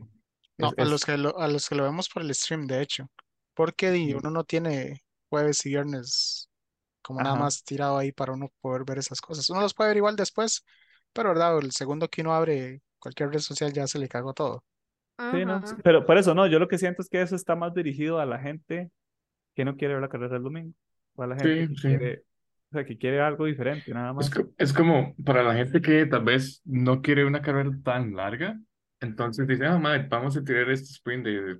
No, 0.57 0.67
Es, 0.67 0.73
a 0.77 0.83
es, 0.83 0.85
los 0.85 1.05
que 1.05 1.17
lo, 1.17 1.37
a 1.39 1.47
los 1.47 1.67
que 1.69 1.75
lo 1.75 1.83
vemos 1.83 2.09
por 2.09 2.21
el 2.23 2.33
stream, 2.35 2.67
de 2.67 2.81
hecho. 2.81 3.09
Porque 3.53 3.89
uno 4.15 4.29
no 4.31 4.43
tiene 4.43 5.01
jueves 5.29 5.65
y 5.65 5.69
viernes 5.69 6.49
como 7.03 7.21
nada 7.21 7.35
más 7.37 7.63
tirado 7.63 7.97
ahí 7.97 8.11
para 8.11 8.33
uno 8.33 8.49
poder 8.61 8.83
ver 8.85 8.99
esas 8.99 9.21
cosas. 9.21 9.49
Uno 9.49 9.61
los 9.61 9.73
puede 9.75 9.91
ver 9.91 9.97
igual 9.97 10.15
después, 10.15 10.65
pero 11.13 11.29
verdad, 11.29 11.59
el 11.59 11.71
segundo 11.73 12.09
que 12.09 12.21
uno 12.21 12.33
abre 12.35 12.81
cualquier 12.99 13.31
red 13.31 13.39
social 13.39 13.73
ya 13.73 13.87
se 13.87 13.99
le 13.99 14.09
cagó 14.09 14.33
todo. 14.33 14.63
sí, 15.31 15.45
no, 15.45 15.61
pero 15.83 16.05
por 16.05 16.17
eso 16.17 16.33
no, 16.33 16.47
yo 16.47 16.59
lo 16.59 16.67
que 16.67 16.77
siento 16.77 17.01
es 17.01 17.09
que 17.09 17.21
eso 17.21 17.35
está 17.35 17.55
más 17.55 17.73
dirigido 17.73 18.19
a 18.19 18.25
la 18.25 18.39
gente 18.39 18.91
que 19.55 19.65
no 19.65 19.77
quiere 19.77 19.95
ver 19.95 20.01
la 20.03 20.09
carrera 20.09 20.35
del 20.35 20.43
domingo, 20.43 20.73
o 21.15 21.23
a 21.23 21.27
la 21.27 21.37
gente 21.37 21.65
Sí, 21.65 21.67
que 21.67 21.77
sí. 21.81 21.89
quiere, 21.89 22.23
o 22.71 22.73
sea, 22.73 22.85
que 22.85 22.97
quiere 22.97 23.21
algo 23.21 23.45
diferente, 23.45 23.93
nada 23.93 24.13
Es, 24.17 24.29
más. 24.29 24.33
co- 24.33 24.49
es 24.57 24.73
como 24.73 25.15
para 25.25 25.43
la 25.43 25.53
gente 25.55 25.81
que 25.81 26.05
tal 26.05 26.23
vez 26.23 26.61
no 26.65 27.01
quiere 27.01 27.25
una 27.25 27.41
carrera 27.41 27.71
tan 27.83 28.15
larga, 28.15 28.59
entonces 28.99 29.47
dice, 29.47 29.65
ah, 29.65 29.77
madre, 29.77 30.07
vamos 30.09 30.35
a 30.37 30.43
tirar 30.43 30.69
este 30.69 30.91
sprint 30.91 31.25
de, 31.25 31.59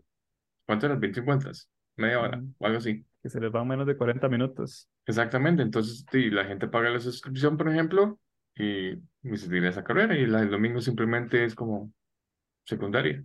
¿cuánto 0.65 0.85
eran? 0.87 0.99
25 0.99 1.25
vueltas, 1.27 1.69
media 1.97 2.19
hora 2.21 2.43
o 2.57 2.65
algo 2.65 2.79
así. 2.79 3.05
Que 3.21 3.29
se 3.29 3.39
les 3.39 3.51
van 3.51 3.67
menos 3.67 3.87
de 3.87 3.97
40 3.97 4.29
minutos. 4.29 4.89
Exactamente, 5.05 5.63
entonces 5.63 6.05
sí, 6.11 6.29
la 6.29 6.45
gente 6.45 6.67
paga 6.67 6.89
la 6.89 6.99
suscripción, 6.99 7.57
por 7.57 7.69
ejemplo, 7.69 8.19
y, 8.55 8.91
y 9.23 9.37
se 9.37 9.49
tira 9.49 9.69
esa 9.69 9.83
carrera 9.83 10.15
y 10.17 10.25
la 10.27 10.41
del 10.41 10.51
domingo 10.51 10.81
simplemente 10.81 11.43
es 11.45 11.55
como 11.55 11.91
secundaria. 12.65 13.23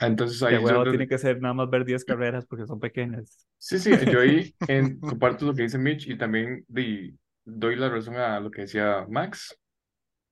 Entonces 0.00 0.40
Que 0.40 0.46
a 0.46 0.48
ahí 0.48 0.64
huevo 0.64 0.82
tiene 0.82 0.98
donde- 0.98 1.08
que 1.08 1.18
ser 1.18 1.40
nada 1.40 1.54
más 1.54 1.70
ver 1.70 1.84
10 1.84 2.04
carreras 2.04 2.46
porque 2.46 2.66
son 2.66 2.80
pequeñas. 2.80 3.46
sí, 3.58 3.78
sí, 3.78 3.90
yo 4.10 4.20
ahí 4.20 4.54
en, 4.68 5.00
comparto 5.00 5.46
lo 5.46 5.54
que 5.54 5.62
dice 5.62 5.78
Mitch 5.78 6.08
y 6.08 6.18
también 6.18 6.64
di- 6.68 7.16
doy 7.44 7.76
la 7.76 7.88
razón 7.88 8.16
a 8.16 8.40
lo 8.40 8.50
que 8.50 8.62
decía 8.62 9.06
Max, 9.08 9.58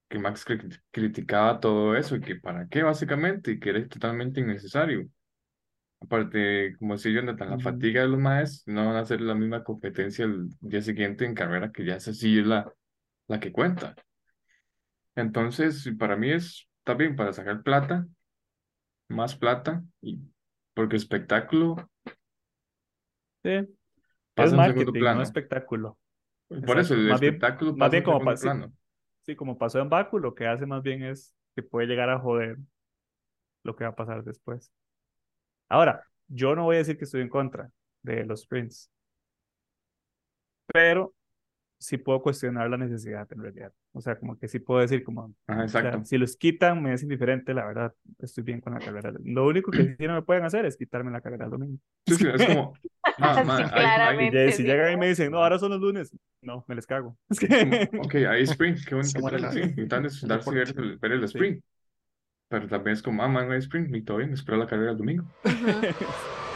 que 0.08 0.18
Max 0.18 0.46
cri- 0.46 0.80
criticaba 0.90 1.60
todo 1.60 1.96
eso 1.96 2.16
y 2.16 2.20
que 2.20 2.36
para 2.36 2.68
qué 2.68 2.82
básicamente 2.82 3.52
y 3.52 3.60
que 3.60 3.70
era 3.70 3.88
totalmente 3.88 4.40
innecesario. 4.40 5.08
Aparte, 6.00 6.76
como 6.78 6.94
decía 6.94 7.12
Jonathan, 7.12 7.50
la 7.50 7.54
Ujú. 7.56 7.64
fatiga 7.64 8.02
de 8.02 8.08
los 8.08 8.18
maes 8.20 8.64
no 8.66 8.86
van 8.86 8.96
a 8.96 9.00
hacer 9.00 9.20
la 9.20 9.34
misma 9.36 9.62
competencia 9.64 10.24
el 10.24 10.48
día 10.60 10.82
siguiente 10.82 11.24
en 11.24 11.34
carrera 11.34 11.70
que 11.72 11.84
ya 11.84 11.96
es 11.96 12.22
la, 12.24 12.72
la 13.28 13.40
que 13.40 13.52
cuenta. 13.52 13.94
Entonces, 15.14 15.88
para 15.98 16.16
mí 16.16 16.30
es 16.30 16.68
también 16.84 17.16
para 17.16 17.32
sacar 17.32 17.62
plata, 17.62 18.06
más 19.08 19.36
plata, 19.36 19.84
y 20.00 20.20
porque 20.74 20.96
espectáculo 20.96 21.76
Sí, 23.44 23.50
es 24.36 24.52
pasa 24.52 24.56
segundo 24.58 24.92
marketing, 24.92 25.08
no 25.10 25.22
plano. 25.22 25.22
espectáculo. 25.22 25.98
Por 26.66 26.78
eso 26.78 26.94
el 26.94 27.08
Más 27.08 27.20
bien, 27.20 27.34
espectáculo 27.34 27.76
más 27.76 27.90
pasa 27.90 27.92
bien 27.92 28.02
en 28.02 28.04
como, 28.04 28.20
sí, 29.22 29.36
como 29.36 29.58
pasó 29.58 29.80
en 29.80 29.88
Baku, 29.88 30.18
lo 30.18 30.34
que 30.34 30.46
hace 30.46 30.66
más 30.66 30.82
bien 30.82 31.02
es 31.02 31.34
que 31.56 31.62
puede 31.62 31.86
llegar 31.86 32.10
a 32.10 32.18
joder 32.20 32.58
lo 33.64 33.76
que 33.76 33.84
va 33.84 33.90
a 33.90 33.96
pasar 33.96 34.24
después. 34.24 34.72
Ahora, 35.68 36.04
yo 36.28 36.54
no 36.54 36.64
voy 36.64 36.76
a 36.76 36.78
decir 36.80 36.98
que 36.98 37.04
estoy 37.04 37.22
en 37.22 37.28
contra 37.28 37.70
de 38.02 38.24
los 38.24 38.42
sprints, 38.42 38.90
pero 40.66 41.14
sí 41.78 41.98
puedo 41.98 42.22
cuestionar 42.22 42.70
la 42.70 42.78
necesidad 42.78 43.28
en 43.32 43.42
realidad. 43.42 43.74
O 43.94 44.00
sea, 44.00 44.18
como 44.18 44.38
que 44.38 44.48
sí 44.48 44.58
puedo 44.58 44.80
decir 44.80 45.04
como, 45.04 45.34
Ajá, 45.46 45.64
o 45.64 45.68
sea, 45.68 46.04
si 46.04 46.16
los 46.18 46.36
quitan 46.36 46.82
me 46.82 46.94
es 46.94 47.02
indiferente, 47.02 47.52
la 47.54 47.66
verdad, 47.66 47.94
estoy 48.20 48.42
bien 48.44 48.60
con 48.60 48.74
la 48.74 48.80
carrera. 48.80 49.12
Lo 49.24 49.46
único 49.46 49.70
que 49.72 49.96
sí 49.96 50.06
no 50.06 50.14
me 50.14 50.22
pueden 50.22 50.44
hacer 50.44 50.64
es 50.66 50.76
quitarme 50.76 51.10
la 51.10 51.20
carrera 51.20 51.44
el 51.44 51.50
domingo. 51.50 51.78
Sí, 52.06 52.14
sí, 52.16 52.26
es 52.32 52.44
como, 52.44 52.72
ma, 53.18 53.34
Sí, 53.36 53.42
ma, 53.42 53.56
hay- 53.58 53.70
hay- 53.74 53.88
Y 53.88 53.94
claramente. 53.96 54.46
ya, 54.46 54.52
si 54.52 54.56
sí, 54.58 54.62
llegan 54.64 54.92
y 54.92 54.94
¿no? 54.94 55.00
me 55.00 55.08
dicen, 55.08 55.30
no, 55.30 55.38
ahora 55.42 55.58
son 55.58 55.70
los 55.72 55.80
lunes, 55.80 56.10
no, 56.40 56.64
me 56.68 56.74
les 56.74 56.86
cago. 56.86 57.16
Es 57.30 57.38
es 57.38 57.48
que, 57.48 57.88
como, 57.88 58.04
ok, 58.04 58.14
hay 58.14 58.42
spring, 58.44 58.76
qué 58.86 58.94
bueno 58.94 59.12
que 59.30 59.38
la- 59.38 59.50
sí, 59.52 59.60
el 59.60 59.88
darse 59.88 60.50
ver 60.54 60.68
el, 60.76 60.96
ver 60.98 61.12
el 61.12 61.20
Sí. 61.20 61.24
spring. 61.28 61.60
Pero 62.48 62.68
también 62.68 62.94
es 62.94 63.02
como, 63.02 63.22
ah, 63.22 63.28
man, 63.28 63.48
no 63.48 63.54
hay 63.54 63.60
spring, 63.60 63.94
y 63.94 64.02
todo 64.02 64.18
bien, 64.18 64.32
espero 64.32 64.58
la 64.58 64.66
carrera 64.66 64.92
el 64.92 64.98
domingo. 64.98 65.24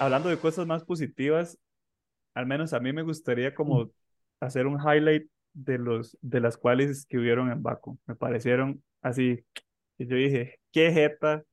hablando 0.00 0.28
de 0.28 0.38
cosas 0.38 0.66
más 0.66 0.84
positivas, 0.84 1.58
al 2.34 2.46
menos 2.46 2.72
a 2.72 2.80
mí 2.80 2.92
me 2.92 3.02
gustaría 3.02 3.54
como 3.54 3.90
hacer 4.40 4.66
un 4.66 4.78
highlight 4.80 5.28
de 5.52 5.78
los 5.78 6.16
de 6.22 6.40
las 6.40 6.56
cuales 6.56 7.06
que 7.06 7.18
hubieron 7.18 7.50
en 7.52 7.62
Baku. 7.62 7.98
Me 8.06 8.14
parecieron 8.16 8.82
así, 9.02 9.44
que 9.98 10.06
yo 10.06 10.16
dije, 10.16 10.58
qué 10.72 10.92
jeta, 10.92 11.44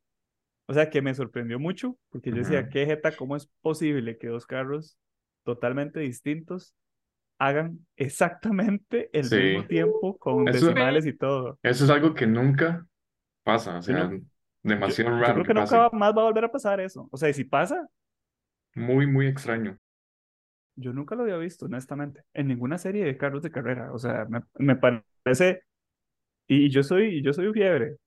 o 0.67 0.73
sea, 0.73 0.89
que 0.89 1.01
me 1.01 1.13
sorprendió 1.13 1.59
mucho, 1.59 1.97
porque 2.09 2.29
yo 2.31 2.37
decía, 2.37 2.69
qué 2.69 2.85
jeta, 2.85 3.11
¿cómo 3.15 3.35
es 3.35 3.47
posible 3.61 4.17
que 4.17 4.27
dos 4.27 4.45
carros 4.45 4.97
totalmente 5.43 5.99
distintos 5.99 6.73
hagan 7.39 7.85
exactamente 7.95 9.09
el 9.13 9.25
Sí. 9.25 9.35
mismo 9.35 9.67
tiempo 9.67 10.17
con 10.17 10.47
Eso- 10.47 10.67
decimales 10.67 11.05
y 11.05 11.13
todo? 11.13 11.59
Eso 11.63 11.83
es 11.85 11.89
algo 11.89 12.13
que 12.13 12.27
nunca 12.27 12.85
pasa, 13.43 13.77
o 13.77 13.81
sea, 13.81 14.07
no- 14.07 14.21
demasiado 14.63 15.11
Yo 15.11 15.17
raro 15.19 15.33
creo 15.35 15.43
que 15.45 15.47
que 15.49 15.53
pase. 15.53 15.75
nunca 15.75 15.95
más 15.97 16.13
va 16.15 16.21
a 16.21 16.25
volver 16.25 16.45
a 16.45 16.51
pasar 16.51 16.79
eso. 16.81 17.07
O 17.11 17.17
sea, 17.17 17.29
y 17.29 17.33
si 17.33 17.43
pasa, 17.45 17.87
Muy, 18.77 19.07
muy 19.07 19.27
extraño. 19.27 19.77
Yo 20.75 20.93
nunca 20.93 21.15
lo 21.15 21.23
había 21.23 21.37
visto, 21.37 21.65
honestamente, 21.65 22.23
en 22.33 22.47
ninguna 22.47 22.77
serie 22.77 23.03
de 23.03 23.17
carros 23.17 23.41
de 23.41 23.51
carrera. 23.51 23.91
O 23.93 23.97
sea, 23.97 24.25
me, 24.29 24.41
me 24.59 24.75
parece, 24.75 25.63
y 26.47 26.69
yo 26.69 26.83
soy, 26.83 27.23
yo 27.23 27.33
soy 27.33 27.47
un 27.47 27.53
fiebre 27.53 27.97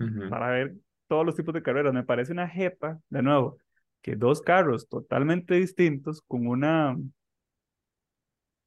Ujú. 0.00 0.28
para 0.28 0.50
ver 0.50 0.74
todos 1.08 1.26
los 1.26 1.36
tipos 1.36 1.54
de 1.54 1.62
carreras. 1.62 1.94
Me 1.94 2.04
parece 2.04 2.32
una 2.32 2.48
jepa, 2.48 3.00
de 3.10 3.22
nuevo, 3.22 3.58
que 4.02 4.16
dos 4.16 4.42
carros 4.42 4.88
totalmente 4.88 5.54
distintos, 5.54 6.22
con 6.26 6.46
una, 6.48 6.96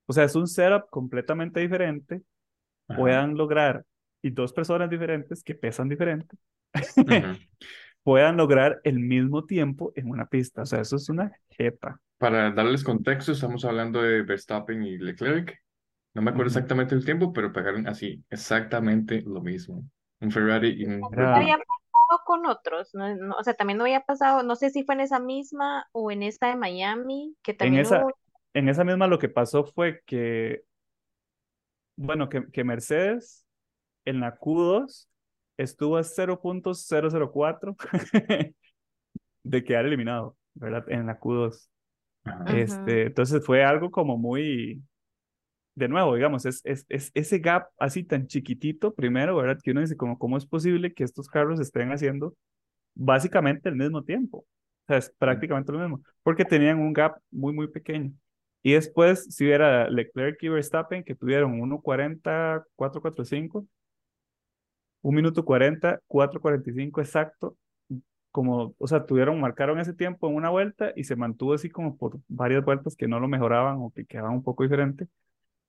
o 0.05 0.13
sea, 0.13 0.23
es 0.23 0.35
un 0.35 0.47
setup 0.47 0.89
completamente 0.89 1.59
diferente, 1.59 2.21
Ajá. 2.87 2.99
puedan 2.99 3.35
lograr, 3.35 3.85
y 4.21 4.31
dos 4.31 4.53
personas 4.53 4.89
diferentes 4.89 5.43
que 5.43 5.55
pesan 5.55 5.89
diferente. 5.89 6.35
puedan 8.03 8.37
lograr 8.37 8.79
el 8.83 8.99
mismo 8.99 9.45
tiempo 9.45 9.91
en 9.95 10.09
una 10.09 10.25
pista. 10.27 10.63
O 10.63 10.65
sea, 10.65 10.81
eso 10.81 10.95
es 10.95 11.09
una 11.09 11.31
jepa. 11.49 11.99
Para 12.17 12.51
darles 12.51 12.83
contexto, 12.83 13.31
estamos 13.31 13.63
hablando 13.65 14.01
de 14.01 14.23
Verstappen 14.23 14.83
y 14.83 14.97
Leclerc. 14.97 15.57
No 16.13 16.21
me 16.21 16.31
acuerdo 16.31 16.47
exactamente 16.47 16.95
el 16.95 17.05
tiempo, 17.05 17.31
pero 17.31 17.53
pegaron 17.53 17.87
así, 17.87 18.23
exactamente 18.29 19.21
lo 19.21 19.41
mismo. 19.41 19.83
Un 20.19 20.31
Ferrari 20.31 20.69
y 20.81 20.85
un 20.85 20.93
Era- 20.93 21.09
Red 21.11 21.25
¿No 21.25 21.31
Bull. 21.33 21.41
había 21.43 21.57
pasado 21.57 22.21
con 22.25 22.45
otros? 22.47 22.89
No, 22.93 23.15
no, 23.15 23.35
o 23.35 23.43
sea, 23.43 23.53
también 23.53 23.77
no 23.77 23.83
había 23.85 24.01
pasado, 24.01 24.43
no 24.43 24.55
sé 24.55 24.69
si 24.71 24.83
fue 24.83 24.95
en 24.95 25.01
esa 25.01 25.19
misma 25.19 25.87
o 25.91 26.11
en 26.11 26.23
esta 26.23 26.47
de 26.49 26.55
Miami, 26.55 27.37
que 27.43 27.51
En 27.51 27.57
también 27.57 27.81
esa, 27.83 28.03
hubo. 28.03 28.11
en 28.53 28.67
esa 28.69 28.83
misma 28.83 29.07
lo 29.07 29.19
que 29.19 29.29
pasó 29.29 29.63
fue 29.63 30.01
que, 30.05 30.63
bueno, 31.95 32.29
que, 32.29 32.49
que 32.51 32.63
Mercedes 32.63 33.45
en 34.05 34.19
la 34.19 34.37
Q2 34.37 35.07
estuvo 35.59 35.97
a 35.97 36.03
0.004 36.03 37.75
de 39.43 39.63
quedar 39.63 39.85
eliminado, 39.85 40.37
¿verdad? 40.53 40.85
En 40.87 41.05
la 41.05 41.19
Q2. 41.19 41.69
Ajá. 42.23 42.43
Ujú. 42.43 42.55
Este, 42.55 43.05
entonces 43.07 43.45
fue 43.45 43.63
algo 43.63 43.91
como 43.91 44.17
muy, 44.17 44.81
de 45.75 45.87
nuevo, 45.89 46.15
digamos, 46.15 46.45
es, 46.45 46.61
es, 46.63 46.85
es 46.89 47.11
ese 47.13 47.39
gap 47.39 47.67
así 47.77 48.03
tan 48.03 48.27
chiquitito, 48.27 48.93
primero, 48.93 49.35
¿verdad? 49.35 49.59
Que 49.61 49.71
uno 49.71 49.81
dice, 49.81 49.97
como, 49.97 50.17
¿cómo 50.17 50.37
es 50.37 50.45
posible 50.45 50.93
que 50.93 51.03
estos 51.03 51.27
carros 51.27 51.59
estén 51.59 51.91
haciendo 51.91 52.35
básicamente 52.95 53.67
el 53.67 53.75
mismo 53.75 54.03
tiempo? 54.03 54.39
O 54.39 54.45
sea, 54.87 54.97
es 54.97 55.13
prácticamente 55.17 55.71
lo 55.73 55.79
mismo, 55.79 56.01
porque 56.23 56.45
tenían 56.45 56.79
un 56.79 56.93
gap 56.93 57.17
muy, 57.31 57.53
muy 57.53 57.67
pequeño. 57.67 58.13
Y 58.61 58.73
después, 58.73 59.25
si 59.29 59.45
hubiera 59.45 59.89
Leclerc 59.89 60.41
y 60.41 60.49
Verstappen, 60.49 61.03
que 61.03 61.15
tuvieron 61.15 61.59
1.40, 61.59 62.63
4.45, 62.75 63.67
1 65.01 65.15
minuto 65.15 65.45
40, 65.45 66.01
4.45 66.07 67.01
exacto, 67.01 67.57
como, 68.31 68.75
o 68.77 68.87
sea, 68.87 69.05
tuvieron, 69.05 69.39
marcaron 69.39 69.79
ese 69.79 69.93
tiempo 69.93 70.29
en 70.29 70.35
una 70.35 70.49
vuelta 70.49 70.91
y 70.95 71.03
se 71.03 71.15
mantuvo 71.15 71.53
así 71.53 71.69
como 71.69 71.97
por 71.97 72.19
varias 72.27 72.63
vueltas 72.63 72.95
que 72.95 73.07
no 73.07 73.19
lo 73.19 73.27
mejoraban 73.27 73.77
o 73.79 73.91
que 73.91 74.05
quedaban 74.05 74.33
un 74.33 74.43
poco 74.43 74.63
diferente, 74.63 75.07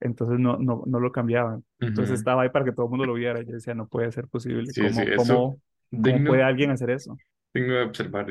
entonces 0.00 0.38
no, 0.38 0.56
no, 0.58 0.82
no 0.86 1.00
lo 1.00 1.12
cambiaban. 1.12 1.64
Entonces 1.78 2.18
estaba 2.18 2.42
ahí 2.42 2.50
para 2.50 2.64
que 2.64 2.72
todo 2.72 2.86
el 2.86 2.90
mundo 2.90 3.06
lo 3.06 3.14
viera. 3.14 3.42
Yo 3.42 3.52
decía, 3.52 3.74
no 3.74 3.86
puede 3.86 4.10
ser 4.12 4.28
posible. 4.28 4.66
Sí, 4.66 4.80
¿Cómo, 4.80 4.94
sí, 4.94 5.06
cómo, 5.16 5.60
cómo 5.90 6.24
puede 6.24 6.42
alguien 6.42 6.70
hacer 6.70 6.90
eso? 6.90 7.16
digno 7.52 7.74
de 7.74 7.82
observar. 7.82 8.26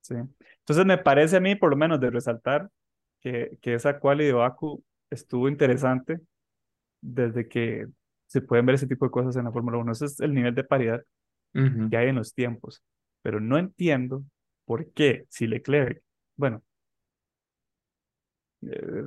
Sí. 0.00 0.14
Entonces 0.14 0.84
me 0.84 0.98
parece 0.98 1.36
a 1.36 1.40
mí, 1.40 1.54
por 1.54 1.70
lo 1.70 1.76
menos, 1.76 2.00
de 2.00 2.10
resaltar 2.10 2.68
que, 3.20 3.56
que 3.60 3.74
esa 3.74 3.98
quali 3.98 4.26
de 4.26 4.32
Baku 4.32 4.82
estuvo 5.10 5.48
interesante 5.48 6.20
desde 7.00 7.48
que 7.48 7.86
se 8.28 8.42
pueden 8.42 8.66
ver 8.66 8.76
ese 8.76 8.86
tipo 8.86 9.06
de 9.06 9.10
cosas 9.10 9.36
en 9.36 9.44
la 9.44 9.52
Fórmula 9.52 9.78
1. 9.78 9.92
Ese 9.92 10.04
es 10.04 10.20
el 10.20 10.34
nivel 10.34 10.54
de 10.54 10.64
paridad 10.64 11.02
Ujú. 11.54 11.90
que 11.90 11.96
hay 11.96 12.08
en 12.08 12.16
los 12.16 12.34
tiempos. 12.34 12.82
Pero 13.22 13.40
no 13.40 13.58
entiendo 13.58 14.22
por 14.64 14.92
qué 14.92 15.24
si 15.30 15.46
Leclerc, 15.46 16.02
bueno, 16.36 16.62
eh, 18.62 19.04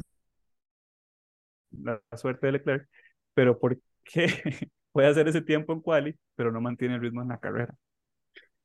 la, 1.72 2.02
suerte 2.18 2.48
de 2.48 2.54
Leclerc, 2.54 2.90
pero 3.34 3.60
por 3.60 3.80
qué 4.04 4.28
puede 4.92 5.08
hacer 5.08 5.28
ese 5.28 5.42
tiempo 5.42 5.72
en 5.74 5.82
quali, 5.82 6.18
pero 6.36 6.52
no 6.52 6.60
mantiene 6.60 6.96
el 6.96 7.02
ritmo 7.02 7.22
en 7.22 7.30
la 7.30 7.40
carrera. 7.40 7.74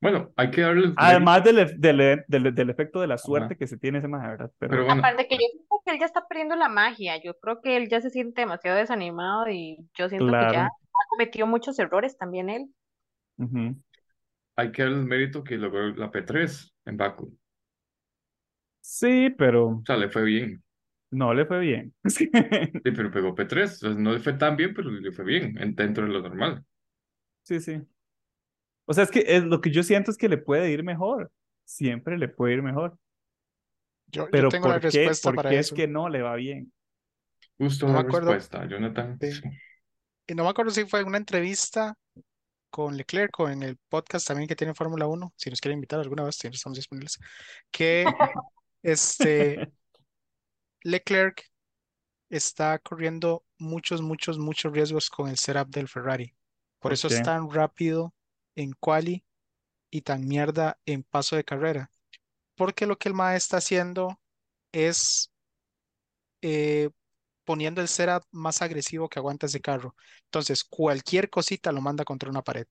Bueno, 0.01 0.31
hay 0.37 0.51
que 0.51 0.61
darle 0.61 0.93
Además 0.97 1.43
del, 1.45 1.59
e- 1.59 1.75
del, 1.77 2.01
e- 2.01 2.25
del, 2.29 2.55
del 2.55 2.71
efecto 2.71 3.01
de 3.01 3.07
la 3.07 3.15
Ajá. 3.15 3.25
suerte 3.25 3.57
que 3.57 3.67
se 3.67 3.79
tiene 3.79 3.99
ese 3.99 4.09
más, 4.09 4.23
¿verdad? 4.23 4.51
pero 4.59 4.71
Pero 4.71 4.85
bueno, 4.85 5.01
Aparte 5.01 5.27
que 5.29 5.37
yo 5.37 5.65
que 5.87 5.93
él 5.93 6.01
ya 6.01 6.07
está 6.07 6.29
perdiendo 6.29 6.57
la 6.57 6.69
magia, 6.71 7.23
yo 7.23 7.39
creo 7.41 7.63
que 7.63 7.79
él 7.79 7.89
ya 7.91 8.03
se 8.03 8.11
siente 8.11 8.43
demasiado 8.43 8.79
desanimado 8.79 9.49
y 9.51 9.79
yo 9.99 10.11
siento 10.11 10.37
que 10.37 10.49
ya 10.49 10.67
ha 10.67 10.71
cometido 11.11 11.49
muchos 11.49 11.79
errores 11.81 12.19
también 12.19 12.51
él. 12.51 12.75
hay 14.57 14.71
que 14.73 14.83
darle 14.83 14.99
el 14.99 15.07
mérito 15.07 15.43
que 15.45 15.57
logró 15.57 15.89
la 15.95 16.11
P3 16.11 16.75
en 16.85 16.97
Baku. 16.99 17.39
Sí, 18.81 19.31
pero 19.37 19.83
O 19.83 19.87
sea, 19.87 19.97
le 19.97 20.09
fue 20.11 20.25
bien. 20.25 20.63
no 21.11 21.35
le 21.35 21.47
fue 21.47 21.61
bien. 21.61 21.95
Sí, 22.85 22.91
pero 22.93 23.11
pegó 23.11 23.35
P3. 23.35 23.75
O 23.85 23.93
sea, 23.93 23.95
no 24.01 24.13
le 24.13 24.21
fue 24.21 24.33
tan 24.35 24.57
bien, 24.57 24.73
pero 24.75 24.91
le 24.91 25.13
fue 25.13 25.25
bien 25.25 25.59
en- 25.59 25.75
dentro 25.75 26.05
de 26.07 26.13
lo 26.13 26.21
normal. 26.23 26.65
Sí, 27.45 27.61
sí. 27.61 27.87
O 28.87 28.95
sea, 28.95 29.05
es 29.05 29.11
que 29.11 29.25
es, 29.27 29.45
lo 29.45 29.61
que 29.61 29.71
yo 29.71 29.83
siento 29.83 30.11
es 30.11 30.17
que 30.17 30.29
le 30.29 30.39
puede 30.39 30.71
ir 30.71 30.83
mejor. 30.85 31.31
Siempre 31.65 32.19
le 32.19 32.29
puede 32.29 32.55
ir 32.55 32.63
mejor. 32.63 32.99
Yo, 34.17 34.25
yo 34.25 34.31
Pero 34.31 34.49
tengo 34.49 34.69
la 34.69 34.81
¿por 34.81 34.91
qué, 34.91 34.99
respuesta 34.99 35.29
por 35.29 35.37
para 35.37 35.51
qué 35.51 35.59
es 35.59 35.67
eso. 35.67 35.75
que 35.75 35.87
no 35.89 36.09
le 36.09 36.23
va 36.23 36.35
bien? 36.37 36.73
Justo 37.59 37.87
No 37.87 37.93
me 37.93 37.99
la 38.01 38.01
acuerdo. 38.03 38.33
respuesta, 38.33 38.67
Jonathan. 38.67 39.19
Sí. 39.21 39.41
Y 40.27 40.35
no 40.35 40.45
me 40.45 40.51
acuerdo 40.51 40.71
si 40.73 40.85
fue 40.87 41.01
en 41.01 41.07
una 41.09 41.19
entrevista 41.19 41.95
con 42.71 42.97
Leclerc 42.97 43.39
o 43.41 43.49
en 43.49 43.63
el 43.63 43.77
podcast 43.89 44.27
también 44.27 44.49
que 44.49 44.57
tiene 44.57 44.75
Fórmula 44.75 45.07
1, 45.07 45.33
si 45.37 45.51
nos 45.51 45.61
quiere 45.61 45.75
invitar 45.75 46.01
alguna 46.01 46.25
vez, 46.25 46.37
siempre 46.37 46.57
estamos 46.57 46.77
disponibles, 46.77 47.19
que 47.71 48.05
este 48.83 49.73
Leclerc 50.83 51.43
está 52.31 52.79
corriendo 52.79 53.45
muchos, 53.59 54.03
muchos, 54.03 54.39
muchos 54.39 54.73
riesgos 54.73 55.11
con 55.11 55.29
el 55.29 55.39
setup 55.39 55.69
del 55.69 55.89
Ferrari. 55.89 56.29
Por 56.79 56.91
¿Por 56.91 56.93
eso 56.93 57.09
es 57.09 57.23
tan 57.23 57.51
rápido 57.51 58.15
en 58.55 58.73
quali 58.79 59.25
y 59.91 60.03
tan 60.03 60.27
mierda 60.27 60.79
en 60.87 61.03
paso 61.05 61.37
de 61.37 61.45
carrera. 61.45 61.91
Porque 62.57 62.87
lo 62.87 62.99
que 62.99 63.09
el 63.09 63.15
MAE 63.15 63.37
está 63.37 63.59
haciendo 63.59 64.19
es 64.73 65.31
eh, 66.43 66.91
poniendo 67.45 67.81
el 67.81 67.89
setup 67.89 68.25
más 68.33 68.61
agresivo 68.63 69.09
que 69.09 69.19
aguanta 69.19 69.47
ese 69.47 69.61
carro. 69.61 69.95
Entonces, 70.25 70.65
cualquier 70.65 71.31
cosita 71.31 71.73
lo 71.73 71.81
manda 71.81 72.05
contra 72.05 72.29
una 72.29 72.43
pared. 72.43 72.67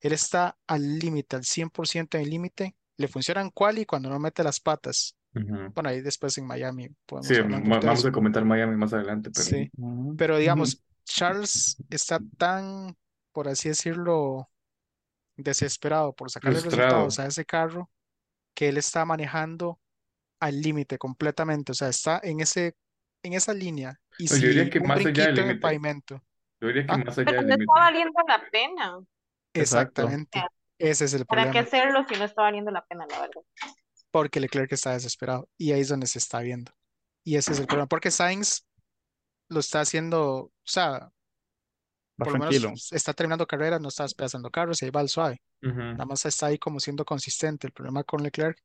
Él 0.00 0.12
está 0.12 0.56
al 0.66 0.98
límite, 0.98 1.36
al 1.36 1.44
100% 1.44 2.16
en 2.16 2.24
el 2.24 2.30
límite. 2.30 2.76
Le 2.96 3.08
funciona 3.08 3.40
en 3.40 3.50
quali 3.50 3.84
cuando 3.84 4.08
no 4.08 4.18
mete 4.18 4.44
las 4.44 4.60
patas. 4.60 5.16
Bueno, 5.32 5.88
ahí 5.88 6.00
después 6.00 6.38
en 6.38 6.46
Miami 6.46 6.88
podemos 7.06 7.26
Sí, 7.26 7.34
vamos 7.42 8.04
a 8.04 8.12
comentar 8.12 8.44
Miami 8.44 8.76
más 8.76 8.92
adelante, 8.92 9.30
pero 9.34 9.44
Sí, 9.44 9.68
pero 10.16 10.38
digamos, 10.38 10.80
Charles 11.04 11.76
está 11.90 12.20
tan, 12.38 12.96
por 13.32 13.48
así 13.48 13.68
decirlo, 13.68 14.48
desesperado 15.36 16.12
por 16.12 16.30
sacarle 16.30 16.60
resultados 16.60 17.16
frustrado. 17.16 17.26
a 17.26 17.28
ese 17.28 17.44
carro 17.44 17.90
que 18.54 18.68
él 18.68 18.76
está 18.78 19.04
manejando 19.04 19.80
al 20.40 20.60
límite 20.60 20.98
completamente. 20.98 21.72
O 21.72 21.74
sea, 21.74 21.88
está 21.88 22.20
en 22.22 22.40
ese, 22.40 22.76
en 23.22 23.32
esa 23.34 23.54
línea. 23.54 24.00
Y 24.18 24.26
No, 24.26 24.36
yo 24.36 24.48
diría 24.48 24.64
si 24.64 24.70
que 24.70 24.78
un 24.78 24.86
más 24.86 24.98
allá 25.04 25.26
del 25.26 25.34
límite. 25.34 25.60
pavimento. 25.60 26.22
Yo 26.60 26.68
diría 26.68 26.86
que 26.86 26.92
Ah, 26.92 26.98
más 26.98 27.18
allá 27.18 27.24
Pero 27.26 27.40
del 27.42 27.48
no 27.48 27.54
límite. 27.56 27.62
está 27.72 27.80
valiendo 27.80 28.20
la 28.28 28.50
pena. 28.50 28.84
Exacto. 29.54 30.02
Exactamente. 30.02 30.42
Ese 30.78 31.04
es 31.04 31.14
el 31.14 31.26
¿Para 31.26 31.44
qué 31.50 31.62
problema. 31.62 31.66
hacerlo 31.68 32.04
si 32.08 32.16
no 32.16 32.24
está 32.24 32.42
valiendo 32.42 32.70
la 32.70 32.84
pena, 32.84 33.06
la 33.08 33.20
verdad? 33.20 33.42
Porque 34.10 34.40
Leclerc 34.40 34.72
está 34.72 34.92
desesperado. 34.92 35.48
Y 35.56 35.72
ahí 35.72 35.80
es 35.80 35.88
donde 35.88 36.06
se 36.06 36.18
está 36.18 36.40
viendo. 36.40 36.72
Y 37.24 37.36
ese 37.36 37.52
es 37.52 37.60
el 37.60 37.66
problema. 37.66 37.86
Porque 37.88 38.10
Sainz 38.10 38.66
lo 39.48 39.60
está 39.60 39.80
haciendo, 39.80 40.36
o 40.36 40.52
sea, 40.64 41.10
por 42.22 42.32
lo 42.34 42.38
tranquilo. 42.38 42.68
menos 42.70 42.92
está 42.92 43.12
terminando 43.14 43.46
carreras, 43.46 43.80
no 43.80 43.88
está 43.88 44.04
despedazando 44.04 44.50
carros 44.50 44.82
y 44.82 44.86
ahí 44.86 44.90
va 44.90 45.00
al 45.00 45.08
suave. 45.08 45.40
Ujú. 45.62 45.80
Nada 45.96 46.06
más 46.06 46.24
está 46.26 46.46
ahí 46.46 46.58
como 46.58 46.80
siendo 46.80 47.04
consistente. 47.04 47.66
El 47.66 47.72
problema 47.72 48.04
con 48.04 48.22
Leclerc 48.22 48.58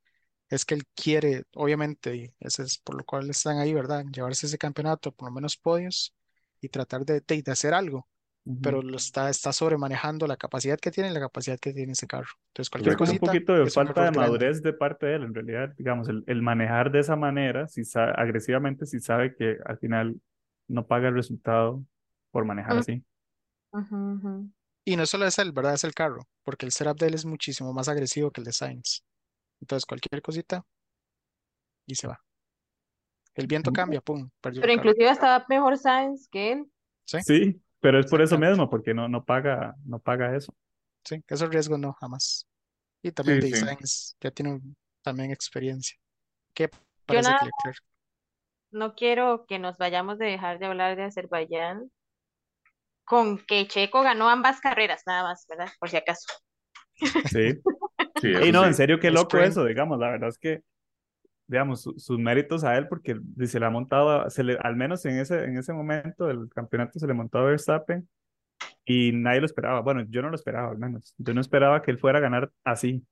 es 0.49 0.65
que 0.65 0.75
él 0.75 0.83
quiere, 0.95 1.43
obviamente, 1.53 2.15
y 2.15 2.33
ese 2.39 2.63
es 2.63 2.77
por 2.79 2.95
lo 2.95 3.03
cual 3.05 3.29
están 3.29 3.59
ahí, 3.59 3.73
¿verdad? 3.73 4.05
Llevarse 4.11 4.47
ese 4.47 4.57
campeonato, 4.57 5.11
por 5.11 5.29
lo 5.29 5.33
menos 5.35 5.57
podios, 5.57 6.15
y 6.61 6.69
tratar 6.69 7.05
de, 7.05 7.21
de, 7.21 7.41
de 7.43 7.51
hacer 7.51 7.73
algo. 7.73 8.07
Ujú. 8.45 8.59
Pero 8.61 8.81
lo 8.81 8.97
está, 8.97 9.29
está 9.29 9.53
sobremanejando 9.53 10.27
la 10.27 10.35
capacidad 10.37 10.77
que 10.79 10.91
tiene 10.91 11.09
y 11.09 11.13
la 11.13 11.19
capacidad 11.21 11.59
que 11.59 11.71
tiene 11.73 11.93
ese 11.93 12.07
carro. 12.07 12.29
Entonces, 12.49 12.69
cualquier 12.69 12.95
Correcto. 12.97 13.13
un 13.13 13.19
poquito 13.19 13.53
de 13.53 13.71
falta 13.71 14.03
de 14.05 14.11
madurez 14.11 14.61
de 14.61 14.73
parte 14.73 15.05
de 15.05 15.15
él, 15.15 15.23
en 15.23 15.33
realidad, 15.33 15.73
digamos, 15.77 16.09
el, 16.09 16.23
el 16.27 16.41
manejar 16.41 16.91
de 16.91 16.99
esa 16.99 17.15
manera, 17.15 17.67
si 17.67 17.83
agresivamente, 17.95 18.85
si 18.85 18.99
sabe 18.99 19.35
que 19.35 19.57
al 19.65 19.77
final 19.77 20.19
no 20.67 20.85
paga 20.87 21.07
el 21.09 21.15
resultado 21.15 21.83
por 22.31 22.45
manejar 22.45 22.75
Mm. 22.75 22.79
así. 22.79 23.03
Ujú, 23.77 23.95
ujú. 24.13 24.33
Y 24.85 24.97
no 24.97 25.05
solo 25.05 25.25
es 25.25 25.39
él, 25.39 25.51
¿verdad? 25.53 25.75
Es 25.75 25.83
el 25.85 25.93
carro, 25.93 26.27
porque 26.43 26.65
el 26.65 26.71
setup 26.73 26.97
de 26.99 27.07
él 27.07 27.13
es 27.13 27.23
muchísimo 27.25 27.71
más 27.73 27.87
agresivo 27.87 28.31
que 28.31 28.41
el 28.41 28.45
de 28.45 28.51
Sainz. 28.53 29.03
Entonces, 29.61 29.85
cualquier 29.85 30.21
cosita 30.21 30.65
y 31.85 31.95
se 31.95 32.07
va. 32.07 32.19
El 33.33 33.47
viento 33.47 33.71
cambia, 33.71 34.01
pum, 34.01 34.29
perdió 34.39 34.61
Pero 34.61 34.71
carro. 34.71 34.93
inclusive 34.93 35.09
estaba 35.09 35.45
mejor 35.49 35.77
Sainz 35.77 36.27
que 36.29 36.51
él. 36.53 36.71
Sí, 37.05 37.17
Sí, 37.17 37.61
pero 37.79 37.99
es 37.99 38.07
por 38.07 38.21
eso 38.21 38.37
exactamente. 38.37 38.37
mismo, 38.37 38.69
porque 38.69 38.93
no, 38.93 39.07
no 39.07 39.25
paga, 39.25 39.75
no 39.85 39.99
paga 39.99 40.35
eso. 40.35 40.53
Sí, 41.03 41.23
esos 41.27 41.49
riesgos 41.49 41.79
no, 41.79 41.93
jamás. 41.93 42.47
Y 43.03 43.11
también 43.11 43.39
Sí, 43.39 43.41
de 43.41 43.49
sí. 43.49 43.55
Sainz 43.55 44.15
ya 44.21 44.31
tiene 44.31 44.53
un- 44.53 44.77
también 45.03 45.31
experiencia. 45.31 45.97
¿Qué 46.53 46.69
Yo 47.07 47.21
parece 47.21 47.21
nada, 47.21 47.35
que 47.35 47.45
Leclerc? 47.45 47.79
no 48.71 48.95
quiero 48.95 49.45
que 49.47 49.59
nos 49.59 49.77
vayamos 49.77 50.17
de 50.17 50.25
dejar 50.27 50.57
de 50.59 50.65
hablar 50.67 50.95
de 50.95 51.03
Azerbaiyán 51.03 51.91
con 53.09 53.39
que 53.45 53.67
Checo 53.67 54.03
ganó 54.03 54.29
ambas 54.29 54.61
carreras, 54.61 55.03
nada 55.07 55.23
más, 55.23 55.45
¿verdad? 55.49 55.69
Por 55.79 55.89
si 55.89 55.97
acaso. 55.97 56.27
Sí. 57.23 57.53
Sí, 58.15 58.27
Y 58.29 58.33
eso 58.51 58.53
no, 58.53 58.65
en 58.67 58.73
sí. 58.73 58.75
serio, 58.75 58.99
qué 58.99 59.11
loco 59.11 59.41
sprint. 59.41 59.43
eso, 59.43 59.65
digamos, 59.65 59.99
la 59.99 60.09
verdad 60.11 60.29
es 60.29 60.39
que, 60.39 60.63
digamos, 61.47 61.81
su- 61.83 61.95
sus 61.99 62.19
méritos 62.19 62.63
a 62.65 62.77
él, 62.77 62.87
porque 62.89 63.19
se 63.47 63.59
le 63.59 63.65
ha 63.67 63.69
montado, 63.71 64.29
se 64.29 64.43
le, 64.43 64.57
al 64.61 64.75
menos 64.77 65.05
en 65.05 65.19
ese, 65.19 65.45
en 65.45 65.57
ese 65.57 65.73
momento 65.73 66.27
del 66.27 66.49
campeonato 66.49 66.99
se 66.99 67.07
le 67.07 67.13
montó 67.15 67.39
a 67.39 67.43
Verstappen 67.45 68.09
y 68.85 69.11
nadie 69.13 69.41
lo 69.41 69.47
esperaba. 69.47 69.81
Bueno, 69.81 70.05
yo 70.09 70.21
no 70.23 70.29
lo 70.29 70.35
esperaba, 70.35 70.71
al 70.71 70.79
menos. 70.79 71.15
Yo 71.17 71.33
no 71.33 71.41
esperaba 71.41 71.81
que 71.83 71.91
él 71.91 71.99
fuera 71.99 72.19
a 72.19 72.21
ganar 72.21 72.51
así. 72.65 73.05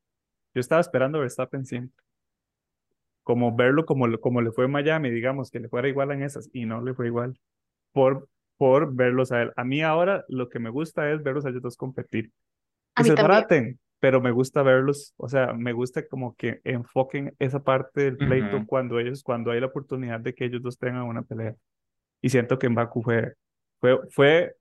Yo 0.56 0.62
estaba 0.62 0.82
esperando 0.82 1.20
a 1.20 1.22
Verstappen 1.22 1.66
siempre. 1.66 2.04
Como 3.24 3.56
verlo 3.56 3.86
como, 3.86 4.08
lo- 4.08 4.20
como 4.22 4.42
le 4.42 4.52
fue 4.52 4.66
en 4.66 4.72
Miami, 4.72 5.10
digamos, 5.12 5.52
que 5.52 5.60
le 5.60 5.70
fuera 5.70 5.88
igual 5.90 6.12
en 6.12 6.24
esas, 6.24 6.50
y 6.54 6.66
no 6.66 6.82
le 6.82 6.94
fue 6.94 7.08
igual. 7.08 7.38
Por, 7.94 8.30
por 8.58 8.94
verlos 8.96 9.32
a 9.32 9.42
él. 9.44 9.52
A 9.56 9.64
mí 9.64 9.82
ahora 9.82 10.26
lo 10.28 10.50
que 10.50 10.60
me 10.60 10.70
gusta 10.70 11.12
es 11.12 11.24
verlos 11.24 11.46
a 11.46 11.50
ellos 11.50 11.62
dos 11.62 11.78
competir. 11.78 12.32
Que 12.96 13.04
se 13.04 13.12
desbaraten, 13.12 13.80
pero 14.00 14.22
me 14.22 14.32
gusta 14.32 14.64
verlos, 14.64 15.14
o 15.18 15.30
sea, 15.30 15.54
me 15.54 15.74
gusta 15.74 16.08
como 16.08 16.36
que 16.36 16.62
enfoquen 16.64 17.34
esa 17.40 17.64
parte 17.64 18.02
del 18.02 18.18
pleito 18.18 18.58
Ujú. 18.58 18.66
cuando 18.68 19.00
ellos, 19.00 19.24
cuando 19.24 19.52
hay 19.52 19.60
la 19.60 19.68
oportunidad 19.68 20.20
de 20.20 20.34
que 20.34 20.46
ellos 20.46 20.62
dos 20.62 20.78
tengan 20.78 21.04
una 21.04 21.22
pelea. 21.22 21.56
Y 22.22 22.30
siento 22.30 22.58
que 22.58 22.68
en 22.68 22.76
Baku 22.76 23.04
fue, 23.04 23.34
fue, 23.80 24.00
fue 24.10 24.56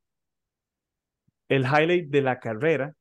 el 1.49 1.63
highlight 1.65 2.09
de 2.11 2.23
la 2.23 2.39
carrera, 2.39 2.93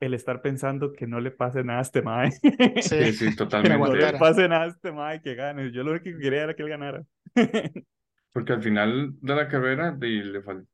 el 0.00 0.14
estar 0.14 0.40
pensando 0.40 0.92
que 0.92 1.06
no 1.06 1.20
le 1.20 1.30
pase 1.30 1.62
nada 1.64 1.80
a 1.80 1.82
este 1.82 2.02
mae. 2.02 2.30
Sí, 2.32 2.50
Sí, 2.80 3.12
sí, 3.12 3.24
que 3.24 3.30
no 3.30 3.36
totalmente. 3.36 3.96
le 4.12 4.18
pase 4.18 4.48
nada 4.48 4.64
a 4.64 4.68
este 4.68 4.92
mae 4.92 5.20
que 5.20 5.34
gane. 5.34 5.72
Yo 5.72 5.82
lo 5.82 5.90
único 5.90 6.04
que 6.04 6.18
quería 6.18 6.44
era 6.44 6.54
que 6.54 6.62
él 6.62 6.68
ganara. 6.68 7.02
Porque 8.32 8.52
al 8.52 8.62
final 8.62 9.14
de 9.20 9.34
la 9.36 9.48
carrera 9.48 9.92
de, 9.92 10.08
le 10.08 10.42
fal- 10.42 10.66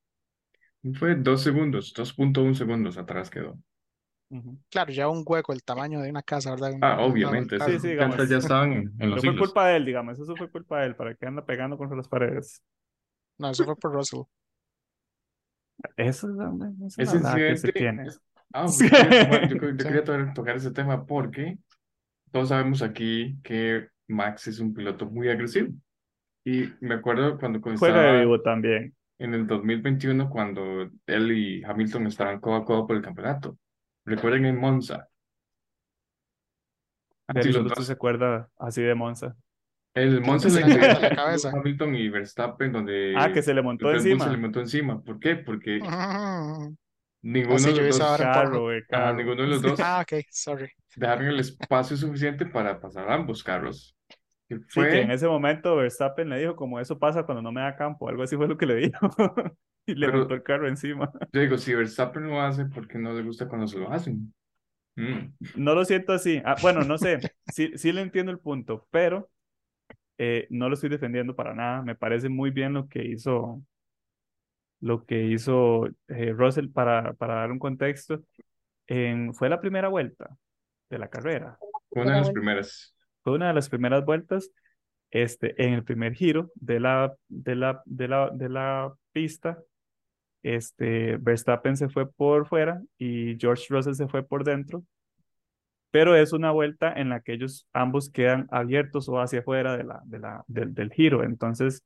fue 0.98 1.14
dos 1.16 1.42
segundos, 1.42 1.92
2.1 1.94 2.54
segundos 2.54 2.96
atrás 2.96 3.28
quedó. 3.28 3.58
Claro, 4.70 4.92
ya 4.92 5.08
un 5.08 5.22
hueco, 5.26 5.52
el 5.52 5.62
tamaño 5.62 6.00
de 6.00 6.10
una 6.10 6.22
casa, 6.22 6.50
¿verdad? 6.50 6.72
Un- 6.72 6.82
Ah, 6.82 6.98
obviamente. 7.00 7.58
Sí, 7.60 7.78
sí, 7.78 7.88
digamos. 7.88 8.16
ya 8.28 8.36
estaban 8.38 8.72
en, 8.72 9.10
los 9.10 9.22
fue 9.22 9.32
hilos. 9.34 9.48
culpa 9.48 9.66
de 9.68 9.76
él, 9.76 9.84
digamos, 9.86 10.18
eso 10.18 10.36
fue 10.36 10.50
culpa 10.50 10.80
de 10.80 10.86
él, 10.88 10.96
para 10.96 11.14
que 11.14 11.26
anda 11.26 11.44
pegando 11.46 11.78
contra 11.78 11.96
las 11.96 12.08
paredes. 12.08 12.62
No, 13.38 13.50
eso 13.50 13.64
fue 13.64 13.76
por 13.76 13.92
Russell. 13.92 14.22
Eso 15.96 16.28
es 16.32 17.14
es 17.16 17.22
que 17.46 17.56
se 17.56 17.68
incidente, 17.68 17.72
tiene. 17.72 18.04
ah, 18.52 18.66
yo 18.80 18.92
quería 18.94 19.16
tomar- 19.18 19.46
yo, 19.48 19.56
yo 19.56 19.86
quería 19.86 20.04
to- 20.04 20.32
tocar 20.34 20.56
ese 20.56 20.70
tema 20.70 21.06
porque 21.06 21.58
todos 22.32 22.50
sabemos 22.50 22.82
aquí 22.82 23.38
que 23.44 23.88
Max 24.08 24.48
es 24.48 24.60
un 24.60 24.74
piloto 24.74 25.06
muy 25.06 25.28
agresivo. 25.30 25.72
Y 26.46 26.72
me 26.80 26.94
acuerdo 26.94 27.38
cuando 27.38 27.60
Juega 27.60 28.02
de 28.02 28.20
vivo 28.20 28.40
también. 28.40 28.94
en 29.18 29.34
el 29.34 29.46
2021, 29.48 30.30
cuando 30.30 30.88
él 31.06 31.32
y 31.32 31.64
Hamilton 31.64 32.06
estaban 32.06 32.38
codo 32.38 32.54
a 32.54 32.64
codo 32.64 32.86
por 32.86 32.94
el 32.96 33.02
campeonato. 33.02 33.58
Recuerden 34.04 34.46
en 34.46 34.56
Monza. 34.56 35.08
De 37.28 37.40
Así 37.40 37.52
los 37.52 37.64
dos. 37.74 37.86
se 37.86 37.92
acuerda 37.92 38.48
así 38.56 38.80
de 38.82 38.94
Monza. 38.94 39.34
El 39.94 40.20
Monza 40.20 40.48
se 40.48 40.64
le 40.64 40.78
la 40.78 41.10
cabeza. 41.16 41.50
Hamilton 41.50 41.96
y 41.96 42.08
Verstappen, 42.10 42.68
Ah, 42.70 42.72
donde 42.72 43.30
que 43.34 43.42
se 43.42 43.52
le 43.52 43.62
montó 43.62 43.86
Bull 43.88 43.98
se 44.00 44.08
le 44.08 44.12
encima. 44.14 44.36
montó 44.36 44.60
encima. 44.60 45.02
¿Por 45.02 45.18
qué? 45.18 45.34
Porque 45.36 45.80
ninguno 47.22 47.58
de 47.58 47.72
los 47.88 47.98
dos, 47.98 48.16
Carro, 48.18 48.68
ninguno 49.14 49.42
de 49.42 49.48
los 49.48 49.62
dos 49.62 49.80
Ah, 49.80 50.02
ok, 50.02 50.22
sorry. 50.30 50.70
dejaron 50.94 51.26
el 51.26 51.40
espacio 51.40 51.96
suficiente 51.96 52.46
para 52.46 52.78
pasar 52.78 53.10
ambos 53.10 53.42
carros. 53.42 53.95
Que 54.48 54.56
Sí, 54.56 54.80
que 54.80 55.00
en 55.00 55.06
fue, 55.06 55.14
ese 55.14 55.26
momento 55.26 55.76
Verstappen 55.76 56.28
le 56.28 56.38
dijo 56.38 56.56
como 56.56 56.78
eso 56.78 56.98
pasa 56.98 57.24
cuando 57.24 57.42
no 57.42 57.52
me 57.52 57.60
da 57.60 57.76
campo, 57.76 58.08
algo 58.08 58.22
así 58.22 58.36
fue 58.36 58.48
lo 58.48 58.56
que 58.56 58.66
le 58.66 58.76
dijo. 58.76 58.98
Y 59.88 59.94
le 59.94 60.08
pero 60.08 60.28
el 60.28 60.42
carro 60.42 60.66
encima. 60.66 61.12
yo 61.32 61.40
digo, 61.40 61.56
si 61.56 61.72
Verstappen 61.72 62.26
lo 62.26 62.40
hace, 62.40 62.64
¿por 62.64 62.88
qué 62.88 62.98
no 62.98 63.12
le 63.12 63.22
gusta 63.22 63.46
cuando 63.46 63.68
se 63.68 63.78
lo 63.78 63.88
hacen? 63.92 64.34
Mm. 64.96 65.32
No 65.54 65.76
lo 65.76 65.84
siento 65.84 66.12
así. 66.12 66.42
Ah, 66.44 66.56
bueno, 66.60 66.82
no 66.82 66.98
sé, 66.98 67.20
sí, 67.52 67.70
sí 67.76 67.92
le 67.92 68.00
entiendo 68.00 68.32
el 68.32 68.40
punto, 68.40 68.88
pero 68.90 69.30
eh, 70.18 70.46
no 70.50 70.68
lo 70.68 70.74
estoy 70.74 70.90
defendiendo 70.90 71.36
para 71.36 71.54
nada. 71.54 71.82
Me 71.82 71.94
parece 71.94 72.28
muy 72.28 72.50
bien 72.50 72.72
lo 72.72 72.88
que 72.88 73.04
hizo, 73.04 73.62
lo 74.80 75.04
que 75.04 75.22
hizo 75.24 75.86
eh, 76.08 76.32
Russell 76.32 76.70
para, 76.70 77.12
para 77.14 77.36
dar 77.36 77.52
un 77.52 77.60
contexto. 77.60 78.24
En, 78.88 79.34
fue 79.34 79.48
la 79.48 79.60
primera 79.60 79.88
vuelta 79.88 80.36
de 80.90 80.98
la 80.98 81.08
carrera. 81.08 81.58
Fue 81.90 82.02
una 82.02 82.14
de 82.14 82.20
las 82.20 82.30
primeras. 82.30 82.95
Fue 83.26 83.34
una 83.34 83.48
de 83.48 83.54
las 83.54 83.68
primeras 83.68 84.04
vueltas. 84.04 84.52
Este, 85.10 85.60
en 85.60 85.72
el 85.72 85.82
primer 85.82 86.14
giro 86.14 86.52
de 86.54 86.78
la, 86.78 87.12
de 87.26 87.56
la, 87.56 87.82
de 87.84 88.06
la, 88.06 88.30
de 88.30 88.48
la 88.48 88.94
pista, 89.10 89.58
este, 90.44 91.16
Verstappen 91.16 91.76
se 91.76 91.88
fue 91.88 92.08
por 92.08 92.46
fuera 92.46 92.80
y 92.98 93.36
George 93.36 93.64
Russell 93.68 93.94
se 93.94 94.06
fue 94.06 94.22
por 94.22 94.44
dentro, 94.44 94.84
pero 95.90 96.14
es 96.14 96.32
una 96.32 96.52
vuelta 96.52 96.92
en 96.92 97.08
la 97.08 97.18
que 97.18 97.32
ellos 97.32 97.66
ambos 97.72 98.10
quedan 98.10 98.46
abiertos 98.52 99.08
o 99.08 99.20
hacia 99.20 99.40
afuera 99.40 99.76
de 99.76 99.82
la, 99.82 100.00
de 100.04 100.20
la, 100.20 100.44
del, 100.46 100.72
del 100.72 100.92
giro. 100.92 101.24
Entonces, 101.24 101.82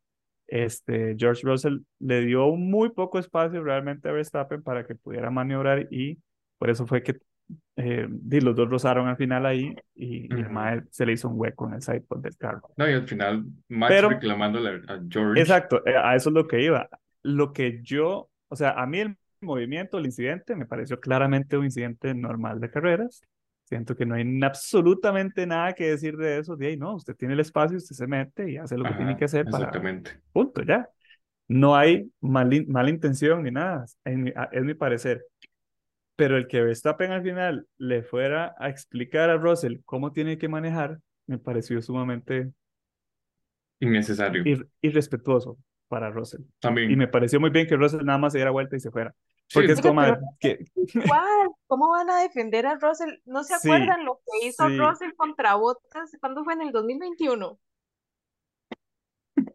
este, 0.46 1.16
George 1.18 1.40
Russell 1.46 1.78
le 2.00 2.20
dio 2.20 2.54
muy 2.54 2.90
poco 2.90 3.18
espacio 3.18 3.64
realmente 3.64 4.10
a 4.10 4.12
Verstappen 4.12 4.62
para 4.62 4.86
que 4.86 4.94
pudiera 4.94 5.30
maniobrar 5.30 5.88
y 5.90 6.18
por 6.58 6.68
eso 6.68 6.86
fue 6.86 7.02
que 7.02 7.18
eh, 7.76 8.06
di, 8.10 8.40
los 8.40 8.54
dos 8.54 8.68
rozaron 8.68 9.08
al 9.08 9.16
final 9.16 9.46
ahí 9.46 9.74
y, 9.94 10.26
y 10.26 10.38
el 10.38 10.44
Ujú. 10.46 10.52
mae 10.52 10.82
se 10.90 11.06
le 11.06 11.12
hizo 11.12 11.28
un 11.28 11.38
hueco 11.40 11.66
en 11.68 11.74
el 11.74 11.82
sidepod 11.82 12.18
del 12.20 12.36
carro. 12.36 12.70
No, 12.76 12.88
y 12.88 12.92
al 12.92 13.06
final 13.08 13.44
Max 13.68 13.92
Pero- 13.94 14.08
reclamándole 14.10 14.82
a 14.88 15.00
George. 15.08 15.40
Exacto, 15.40 15.84
eh, 15.86 15.94
a 15.96 16.14
eso 16.14 16.30
es 16.30 16.34
lo 16.34 16.46
que 16.46 16.62
iba. 16.62 16.88
Lo 17.22 17.52
que 17.52 17.80
yo, 17.82 18.28
o 18.48 18.56
sea, 18.56 18.70
a 18.72 18.86
mí 18.86 19.00
el 19.00 19.16
movimiento, 19.40 19.98
el 19.98 20.06
incidente, 20.06 20.54
me 20.56 20.66
pareció 20.66 21.00
claramente 21.00 21.56
un 21.56 21.64
incidente 21.64 22.14
normal 22.14 22.60
de 22.60 22.70
carreras. 22.70 23.22
Siento 23.64 23.94
que 23.96 24.04
no 24.04 24.16
hay 24.16 24.24
absolutamente 24.42 25.46
nada 25.46 25.72
que 25.74 25.90
decir 25.90 26.16
de 26.16 26.38
eso. 26.38 26.56
De 26.56 26.66
ahí, 26.66 26.76
no, 26.76 26.96
usted 26.96 27.14
tiene 27.14 27.34
el 27.34 27.40
espacio, 27.40 27.76
usted 27.76 27.94
se 27.94 28.06
mete 28.06 28.50
y 28.50 28.56
hace 28.56 28.76
lo 28.76 28.84
que 28.84 28.94
tiene 28.94 29.12
Ajá, 29.12 29.18
que 29.18 29.24
hacer 29.26 29.44
para, 29.44 29.58
exactamente. 29.66 30.10
punto, 30.32 30.62
ya. 30.62 30.88
No 31.46 31.74
hay 31.76 32.10
mal 32.20 32.50
mala 32.68 32.90
intención 32.90 33.42
ni 33.44 33.50
nada, 33.50 33.84
en 34.04 34.24
mi- 34.24 34.32
es 34.52 34.62
mi 34.64 34.74
parecer. 34.74 35.24
Pero 36.20 36.36
el 36.36 36.48
que 36.48 36.60
Verstappen 36.60 37.12
al 37.12 37.22
final 37.22 37.66
le 37.78 38.02
fuera 38.02 38.54
a 38.58 38.68
explicar 38.68 39.30
a 39.30 39.38
Russell 39.38 39.78
cómo 39.86 40.12
tiene 40.12 40.36
que 40.36 40.48
manejar, 40.50 40.98
me 41.26 41.38
pareció 41.38 41.80
sumamente 41.80 42.52
Innecesario. 43.80 44.42
ir- 44.44 44.68
irrespetuoso 44.82 45.56
para 45.88 46.10
Russell. 46.10 46.42
Y 46.42 46.60
También. 46.60 46.98
me 46.98 47.08
pareció 47.08 47.40
muy 47.40 47.48
bien 47.48 47.66
que 47.66 47.74
Russell 47.74 48.04
nada 48.04 48.18
más 48.18 48.32
se 48.34 48.38
diera 48.38 48.50
vuelta 48.50 48.76
y 48.76 48.80
se 48.80 48.90
fuera. 48.90 49.14
Sí, 49.46 49.54
Porque 49.54 49.72
es 49.72 49.80
como 49.80 50.02
que 50.38 50.58
¿cómo 51.66 51.88
van 51.88 52.10
a 52.10 52.20
defender 52.20 52.66
a 52.66 52.74
Russell? 52.76 53.14
¿No 53.24 53.42
se 53.42 53.54
Sí, 53.58 53.68
acuerdan 53.70 54.04
lo 54.04 54.16
que 54.16 54.46
hizo 54.48 54.68
sí. 54.68 54.76
Russell 54.76 55.12
contra 55.16 55.54
Bottas? 55.54 56.14
¿Cuándo 56.20 56.44
fue 56.44 56.52
en 56.52 56.60
el 56.60 56.72
2021? 56.72 57.58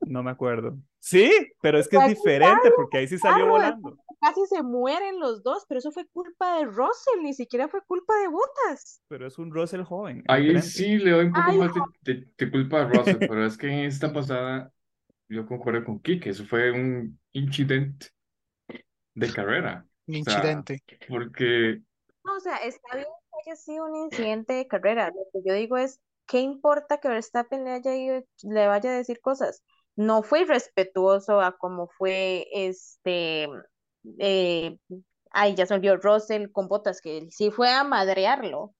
no 0.08 0.24
me 0.24 0.32
acuerdo. 0.32 0.80
Sí, 1.00 1.32
pero 1.62 1.78
es 1.78 1.88
que 1.88 1.98
es 1.98 2.02
Fue 2.04 2.12
a 2.12 2.16
diferente 2.16 2.72
porque 2.76 2.98
ahí 2.98 3.08
sí 3.08 3.20
salió 3.20 3.48
volando. 3.48 3.98
Casi 4.22 4.46
se 4.48 4.64
mueren 4.64 5.20
los 5.20 5.44
dos, 5.44 5.66
pero 5.68 5.80
eso 5.80 5.92
fue 5.92 6.08
culpa 6.08 6.58
de 6.58 6.66
Russell, 6.66 7.22
ni 7.24 7.34
siquiera 7.34 7.68
fue 7.70 7.82
culpa 7.86 8.16
de 8.20 8.28
Bottas. 8.30 9.02
Pero 9.08 9.28
es 9.28 9.38
un 9.38 9.52
Russell 9.54 9.84
joven. 9.84 10.24
Ahí 10.28 10.58
diferente. 10.58 10.62
sí 10.62 10.98
le 10.98 11.12
doy 11.12 11.26
un 11.26 11.34
poco 11.34 11.52
Ay, 11.52 11.58
más 11.58 11.74
de, 11.74 11.88
de- 12.02 12.28
de 12.38 12.52
culpa 12.52 12.82
a 12.82 12.86
Russell, 12.88 13.22
pero 13.28 13.46
es 13.46 13.58
que 13.58 13.68
en 13.68 13.80
esta 13.86 14.12
pasada 14.12 14.74
yo 15.30 15.46
concuerdo 15.48 15.86
con 15.86 16.00
Kike, 16.02 16.30
eso 16.32 16.46
fue 16.46 16.72
un 16.72 17.20
incidente 17.34 18.08
de 19.14 19.32
carrera, 19.32 19.88
Un 20.08 20.16
o 20.20 20.24
sea, 20.24 20.66
incidente. 20.66 20.82
porque 21.08 21.82
No, 22.24 22.36
o 22.38 22.40
sea, 22.40 22.58
está 22.58 22.96
bien 22.96 23.08
que 23.32 23.50
haya 23.52 23.56
sido 23.56 23.86
un 23.86 23.96
incidente 23.96 24.54
de 24.54 24.68
carrera. 24.68 25.10
Lo 25.10 25.24
que 25.32 25.48
yo 25.48 25.54
digo 25.54 25.78
es, 25.78 26.02
¿qué 26.28 26.40
importa 26.40 27.00
que 27.00 27.08
Verstappen 27.10 27.64
le 27.66 27.72
haya 27.72 27.96
ido- 27.96 28.24
le 28.44 28.68
vaya 28.68 28.92
a 28.92 28.98
decir 28.98 29.22
cosas? 29.22 29.64
No 29.96 30.24
fue 30.24 30.42
irrespetuoso 30.42 31.40
a 31.42 31.58
como 31.58 31.88
fue 31.88 32.48
este, 32.52 33.48
eh, 34.20 34.78
ay, 35.32 35.56
ya 35.56 35.66
se 35.66 35.74
olvidó 35.74 35.98
Russell 35.98 36.52
con 36.52 36.68
Bottas, 36.68 37.02
que 37.02 37.18
él 37.18 37.32
sí 37.32 37.52
fue 37.52 37.72
a 37.72 37.84
madrearlo. 37.84 38.74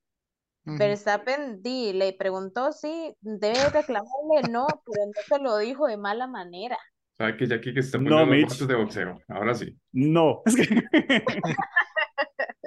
Ujú. 0.66 0.78
Verstappen 0.78 1.62
di, 1.62 1.94
le 1.94 2.14
preguntó 2.14 2.72
si 2.72 3.16
debe 3.22 3.70
reclamarle, 3.70 4.52
no, 4.52 4.68
pero 4.86 5.06
no 5.06 5.22
se 5.28 5.40
lo 5.40 5.58
dijo 5.58 5.88
de 5.88 5.98
mala 5.98 6.28
manera. 6.28 6.78
sabe 7.18 7.38
que 7.38 7.48
ya 7.48 7.62
Kike 7.62 7.80
está 7.80 7.98
No, 7.98 8.26
los 8.26 8.68
de 8.68 8.76
boxeo, 8.76 9.22
ahora 9.28 9.54
sí. 9.54 9.78
No, 9.92 10.42
es 10.46 10.56
que 10.56 10.84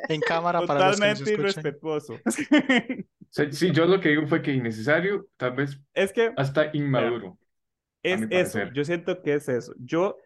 En 0.09 0.21
cámara 0.23 0.61
para 0.67 0.89
los 0.89 1.01
que 1.01 1.09
nos 1.09 1.19
totalmente 1.19 1.33
irrespetuoso. 1.33 2.15
O 3.31 3.31
sea, 3.31 3.53
sí, 3.53 3.71
yo 3.73 3.85
lo 3.85 4.01
que 4.01 4.09
digo 4.09 4.27
fue 4.27 4.41
que 4.41 4.53
innecesario, 4.53 5.27
tal 5.37 5.53
vez 5.53 5.79
Es 5.93 6.13
que 6.15 6.33
hasta 6.35 6.71
inmaduro. 6.75 7.39
es 8.03 8.23
eso, 8.31 8.59
yo 8.73 8.85
siento 8.85 9.21
que 9.23 9.35
es 9.35 9.49
eso. 9.51 9.75
Yo, 9.79 10.17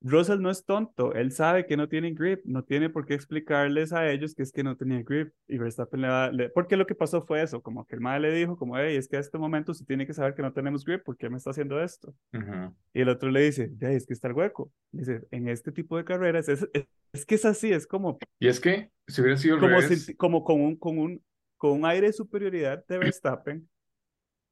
Russell 0.00 0.40
no 0.40 0.50
es 0.50 0.64
tonto, 0.64 1.12
él 1.14 1.32
sabe 1.32 1.66
que 1.66 1.76
no 1.76 1.88
tiene 1.88 2.12
grip, 2.12 2.40
no 2.44 2.62
tiene 2.62 2.88
por 2.88 3.04
qué 3.04 3.14
explicarles 3.14 3.92
a 3.92 4.08
ellos 4.10 4.34
que 4.34 4.44
es 4.44 4.52
que 4.52 4.62
no 4.62 4.76
tenía 4.76 5.02
grip 5.02 5.32
y 5.48 5.58
Verstappen 5.58 6.00
le 6.00 6.08
va, 6.08 6.30
le- 6.30 6.50
porque 6.50 6.76
lo 6.76 6.86
que 6.86 6.94
pasó 6.94 7.22
fue 7.22 7.42
eso, 7.42 7.60
como 7.62 7.84
que 7.84 7.96
el 7.96 8.00
madre 8.00 8.30
le 8.30 8.32
dijo 8.38 8.56
como, 8.56 8.78
hey, 8.78 8.96
es 8.96 9.08
que 9.08 9.16
a 9.16 9.20
este 9.20 9.38
momento 9.38 9.72
usted 9.72 9.86
tiene 9.86 10.06
que 10.06 10.14
saber 10.14 10.34
que 10.34 10.42
no 10.42 10.52
tenemos 10.52 10.84
grip, 10.84 11.02
¿por 11.02 11.16
qué 11.16 11.28
me 11.28 11.36
está 11.36 11.50
haciendo 11.50 11.82
esto? 11.82 12.14
Ujú. 12.32 12.74
Y 12.94 13.00
el 13.00 13.08
otro 13.08 13.30
le 13.30 13.40
dice, 13.40 13.72
ya, 13.76 13.90
es 13.90 14.06
que 14.06 14.12
está 14.12 14.28
el 14.28 14.34
hueco. 14.34 14.70
Dice, 14.92 15.26
en 15.32 15.48
este 15.48 15.72
tipo 15.72 15.96
de 15.96 16.04
carreras, 16.04 16.48
es, 16.48 16.68
es, 16.72 16.86
es 17.12 17.26
que 17.26 17.34
es 17.34 17.44
así, 17.44 17.72
es 17.72 17.86
como, 17.86 18.18
Y 18.38 18.46
es 18.48 18.60
que 18.60 18.90
si 19.08 19.20
hubiera 19.20 19.36
sido 19.36 19.58
como, 19.58 19.82
si- 19.82 20.14
como 20.14 20.44
con 20.44 20.60
un, 20.60 20.76
con 20.76 20.98
un, 20.98 21.22
con 21.56 21.72
un 21.72 21.84
aire 21.86 22.06
de 22.06 22.12
superioridad 22.12 22.84
de 22.86 22.98
Verstappen, 22.98 23.68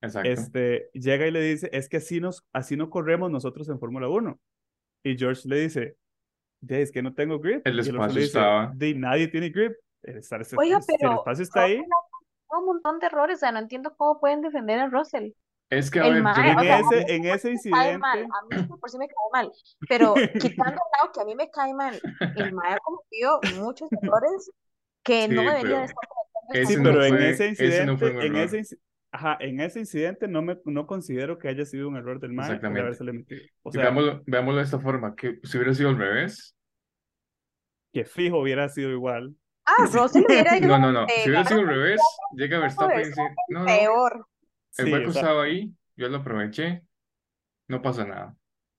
exacto, 0.02 0.28
este, 0.28 0.90
llega 0.92 1.26
y 1.26 1.30
le 1.30 1.40
dice, 1.40 1.70
es 1.72 1.88
que 1.88 1.98
así, 1.98 2.20
nos, 2.20 2.44
así 2.52 2.76
no 2.76 2.90
corremos 2.90 3.30
nosotros 3.30 3.68
en 3.68 3.78
Fórmula 3.78 4.08
1. 4.08 4.40
Y 5.06 5.16
George 5.16 5.42
le 5.48 5.60
dice, 5.60 5.96
"Ya, 6.60 6.78
es 6.78 6.90
que 6.90 7.02
no 7.02 7.14
tengo 7.14 7.38
grip. 7.38 7.66
El 7.66 7.78
espacio 7.78 8.06
le 8.08 8.12
dice, 8.14 8.24
estaba- 8.26 8.72
"Di, 8.74 8.94
nadie 8.94 9.28
tiene 9.28 9.50
grip. 9.50 9.72
El, 10.02 10.16
estar- 10.18 10.42
Oiga, 10.56 10.78
el 10.78 10.84
pero 10.98 11.14
espacio 11.18 11.42
está 11.44 11.62
ahí. 11.64 11.80
Un 12.48 12.64
montón 12.64 12.98
de 13.00 13.06
errores, 13.06 13.36
o 13.36 13.40
sea, 13.40 13.52
no 13.52 13.58
entiendo 13.58 13.94
cómo 13.96 14.20
pueden 14.20 14.40
defender 14.40 14.78
a 14.80 14.88
Russell. 14.88 15.30
es 15.68 15.90
que 15.90 15.98
a 15.98 16.06
El 16.06 16.14
ver, 16.14 16.22
no 16.22 16.30
o 16.30 16.34
En 16.34 16.60
sea, 16.60 16.78
ese, 16.78 17.14
en 17.14 17.24
ese 17.24 17.54
cae 17.70 17.98
mal, 17.98 18.20
incidente, 18.20 18.56
a 18.56 18.62
mí 18.62 18.68
por 18.80 18.88
sí 18.88 18.98
me 18.98 19.08
cae 19.08 19.16
mal, 19.32 19.52
pero 19.88 20.14
quitando 20.64 20.70
el 20.74 20.90
lado 20.96 21.12
que 21.12 21.20
a 21.20 21.24
mí 21.24 21.34
me 21.34 21.50
cae 21.50 21.74
mal, 21.74 22.00
el 22.36 22.52
mae 22.52 22.74
ha 22.74 22.78
cometido 22.78 23.40
muchos 23.64 23.88
errores 24.00 24.50
que 25.02 25.26
no 25.28 25.42
Sí, 25.42 25.46
debería 25.48 25.62
pero 25.62 25.78
de 25.78 25.84
estar 25.86 26.08
cometiendo 26.32 26.70
sí, 26.70 26.76
no 26.76 26.82
pero 26.84 27.04
en 27.04 27.14
ese 27.16 27.48
ese 27.48 27.84
no 27.84 27.92
incidente, 27.94 28.26
en 28.26 28.36
ese, 28.36 28.76
ajá, 29.16 29.38
en 29.40 29.60
ese 29.60 29.80
incidente 29.80 30.28
no 30.28 30.42
me, 30.42 30.58
no 30.66 30.86
considero 30.86 31.38
que 31.38 31.48
haya 31.48 31.64
sido 31.64 31.88
un 31.88 31.96
error 31.96 32.20
del 32.20 32.34
por 32.34 32.44
Exactamente. 32.44 33.50
O 33.62 33.72
sea, 33.72 33.84
veámoslo, 33.84 34.22
veámoslo 34.26 34.58
de 34.58 34.64
esta 34.64 34.78
forma, 34.78 35.16
que 35.16 35.40
si 35.42 35.56
hubiera 35.56 35.74
sido 35.74 35.88
al 35.88 35.98
revés, 35.98 36.54
que 37.92 38.04
fijo 38.04 38.40
hubiera 38.40 38.68
sido 38.68 38.90
igual. 38.90 39.34
Ah, 39.64 39.86
Russell 39.90 40.24
hubiera 40.28 40.56
ido 40.58 40.68
no, 40.68 40.78
no, 40.78 40.92
no, 40.92 41.04
eh, 41.04 41.22
si 41.24 41.30
hubiera 41.30 41.44
sido 41.46 41.60
al 41.60 41.66
revés, 41.66 42.00
llega 42.32 42.58
Verstappen 42.58 43.00
y 43.00 43.04
dice, 43.06 43.22
no, 43.48 43.60
no, 43.60 43.66
peor. 43.66 44.26
el 44.76 44.84
Sí, 44.86 44.92
hueco 44.92 45.12
sea, 45.12 45.22
estaba 45.22 45.42
ahí, 45.44 45.74
yo 45.96 46.08
lo 46.08 46.18
aproveché, 46.18 46.82
no 47.68 47.80
pasa 47.80 48.04
nada. 48.04 48.36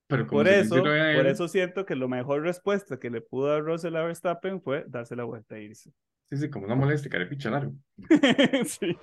Pero 0.08 0.28
como 0.28 0.40
por 0.40 0.48
eso, 0.48 0.76
por 0.84 1.28
eso 1.28 1.48
siento 1.48 1.86
que 1.86 1.96
la 1.96 2.08
mejor 2.08 2.44
respuesta 2.44 2.98
que 2.98 3.10
le 3.10 3.22
pudo 3.22 3.48
dar 3.48 3.64
Russell 3.64 3.96
a 3.96 4.04
Verstappen 4.04 4.62
fue 4.62 4.86
darse 4.88 5.16
la 5.16 5.26
vuelta 5.26 5.58
e 5.58 5.64
irse. 5.64 5.92
sí, 6.30 6.38
sí, 6.38 6.50
como 6.50 6.68
no 6.68 6.76
moleste, 6.76 7.10
carepicha 7.10 7.50
largo. 7.50 7.74
sí. 8.66 8.98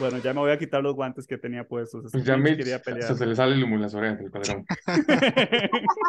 Bueno, 0.00 0.18
ya 0.18 0.32
me 0.34 0.40
voy 0.40 0.50
a 0.50 0.58
quitar 0.58 0.82
los 0.82 0.94
guantes 0.94 1.26
que 1.26 1.38
tenía 1.38 1.66
puestos. 1.66 2.04
es 2.06 2.12
Pues 2.12 2.24
que 2.24 2.28
ya 2.28 2.36
Mitch, 2.36 2.58
quería 2.58 2.78
pelear. 2.82 3.14
se 3.16 3.26
le 3.26 3.34
sale 3.36 3.54
el 3.54 3.64
humo 3.64 3.76
en 3.76 3.82
las 3.82 3.94
orejas 3.94 4.18
del 4.18 4.30
cuadrón. 4.30 4.66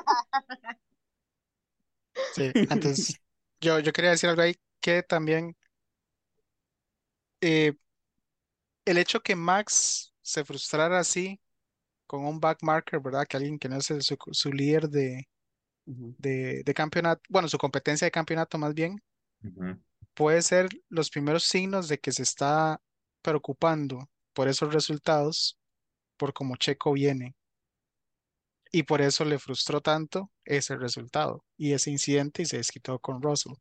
Sí, 2.29 2.51
antes, 2.69 3.19
yo, 3.59 3.79
yo 3.79 3.91
quería 3.93 4.11
decir 4.11 4.29
algo 4.29 4.41
ahí 4.41 4.55
que 4.79 5.03
también 5.03 5.55
eh, 7.41 7.73
el 8.85 8.97
hecho 8.97 9.21
que 9.21 9.35
Max 9.35 10.13
se 10.21 10.43
frustrara 10.45 10.99
así 10.99 11.39
con 12.07 12.25
un 12.25 12.39
backmarker, 12.41 12.99
¿verdad? 13.01 13.27
Que 13.27 13.37
alguien 13.37 13.59
que 13.59 13.69
no 13.69 13.77
es 13.77 13.91
el- 13.91 14.03
su, 14.03 14.17
su 14.31 14.51
líder 14.53 14.89
de, 14.89 15.27
de, 16.17 16.63
de 16.65 16.73
campeonato, 16.73 17.21
bueno, 17.29 17.47
su 17.49 17.57
competencia 17.57 18.05
de 18.07 18.11
campeonato 18.11 18.57
más 18.57 18.73
bien, 18.73 19.01
puede 20.13 20.41
ser 20.41 20.69
los 20.89 21.09
primeros 21.09 21.43
signos 21.43 21.87
de 21.87 21.99
que 21.99 22.11
se 22.11 22.23
está 22.23 22.79
preocupando 23.21 24.09
por 24.33 24.47
esos 24.47 24.73
resultados, 24.73 25.57
por 26.17 26.33
cómo 26.33 26.55
Checo 26.55 26.93
viene. 26.93 27.35
Y 28.71 28.83
por 28.83 29.01
eso 29.01 29.25
le 29.25 29.37
frustró 29.37 29.81
tanto 29.81 30.31
ese 30.45 30.77
resultado 30.77 31.43
y 31.57 31.73
ese 31.73 31.91
incidente 31.91 32.43
y 32.43 32.45
se 32.45 32.57
desquitó 32.57 32.99
con 32.99 33.21
Russell. 33.21 33.53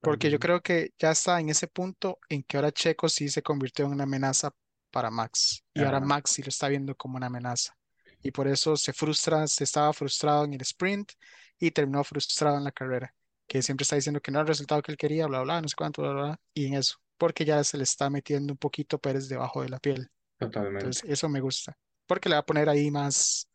Porque 0.00 0.30
yo 0.30 0.38
creo 0.38 0.60
que 0.60 0.90
ya 0.98 1.10
está 1.10 1.40
en 1.40 1.48
ese 1.48 1.66
punto 1.66 2.18
en 2.28 2.42
que 2.42 2.56
ahora 2.56 2.72
Checo 2.72 3.08
sí 3.08 3.28
se 3.28 3.42
convirtió 3.42 3.86
en 3.86 3.92
una 3.92 4.04
amenaza 4.04 4.50
para 4.90 5.10
Max. 5.10 5.64
Y 5.74 5.82
ahora. 5.82 6.00
Max 6.00 6.32
sí 6.32 6.42
lo 6.42 6.48
está 6.48 6.68
viendo 6.68 6.94
como 6.94 7.16
una 7.16 7.26
amenaza. 7.26 7.76
Y 8.22 8.30
por 8.30 8.48
eso 8.48 8.76
se 8.76 8.92
frustra, 8.92 9.46
se 9.46 9.64
estaba 9.64 9.92
frustrado 9.92 10.44
en 10.44 10.54
el 10.54 10.62
sprint 10.62 11.12
y 11.58 11.70
terminó 11.70 12.04
frustrado 12.04 12.56
en 12.56 12.64
la 12.64 12.72
carrera. 12.72 13.14
Que 13.46 13.62
siempre 13.62 13.84
está 13.84 13.96
diciendo 13.96 14.20
que 14.20 14.30
no 14.30 14.38
era 14.38 14.42
el 14.42 14.48
resultado 14.48 14.82
que 14.82 14.92
él 14.92 14.98
quería, 14.98 15.26
bla, 15.26 15.42
bla, 15.42 15.60
no 15.60 15.68
sé 15.68 15.74
cuánto, 15.76 16.02
bla, 16.02 16.12
bla, 16.12 16.40
Y 16.52 16.66
en 16.66 16.74
eso. 16.74 16.96
Porque 17.18 17.44
ya 17.44 17.62
se 17.64 17.76
le 17.78 17.84
está 17.84 18.10
metiendo 18.10 18.52
un 18.52 18.58
poquito 18.58 18.98
Pérez 18.98 19.28
debajo 19.28 19.62
de 19.62 19.68
la 19.68 19.78
piel. 19.78 20.08
Totalmente. 20.38 20.80
Entonces, 20.80 21.10
eso 21.10 21.28
me 21.28 21.40
gusta. 21.40 21.76
Porque 22.06 22.28
le 22.28 22.34
va 22.34 22.40
a 22.40 22.46
poner 22.46 22.68
ahí 22.68 22.90
más, 22.90 23.48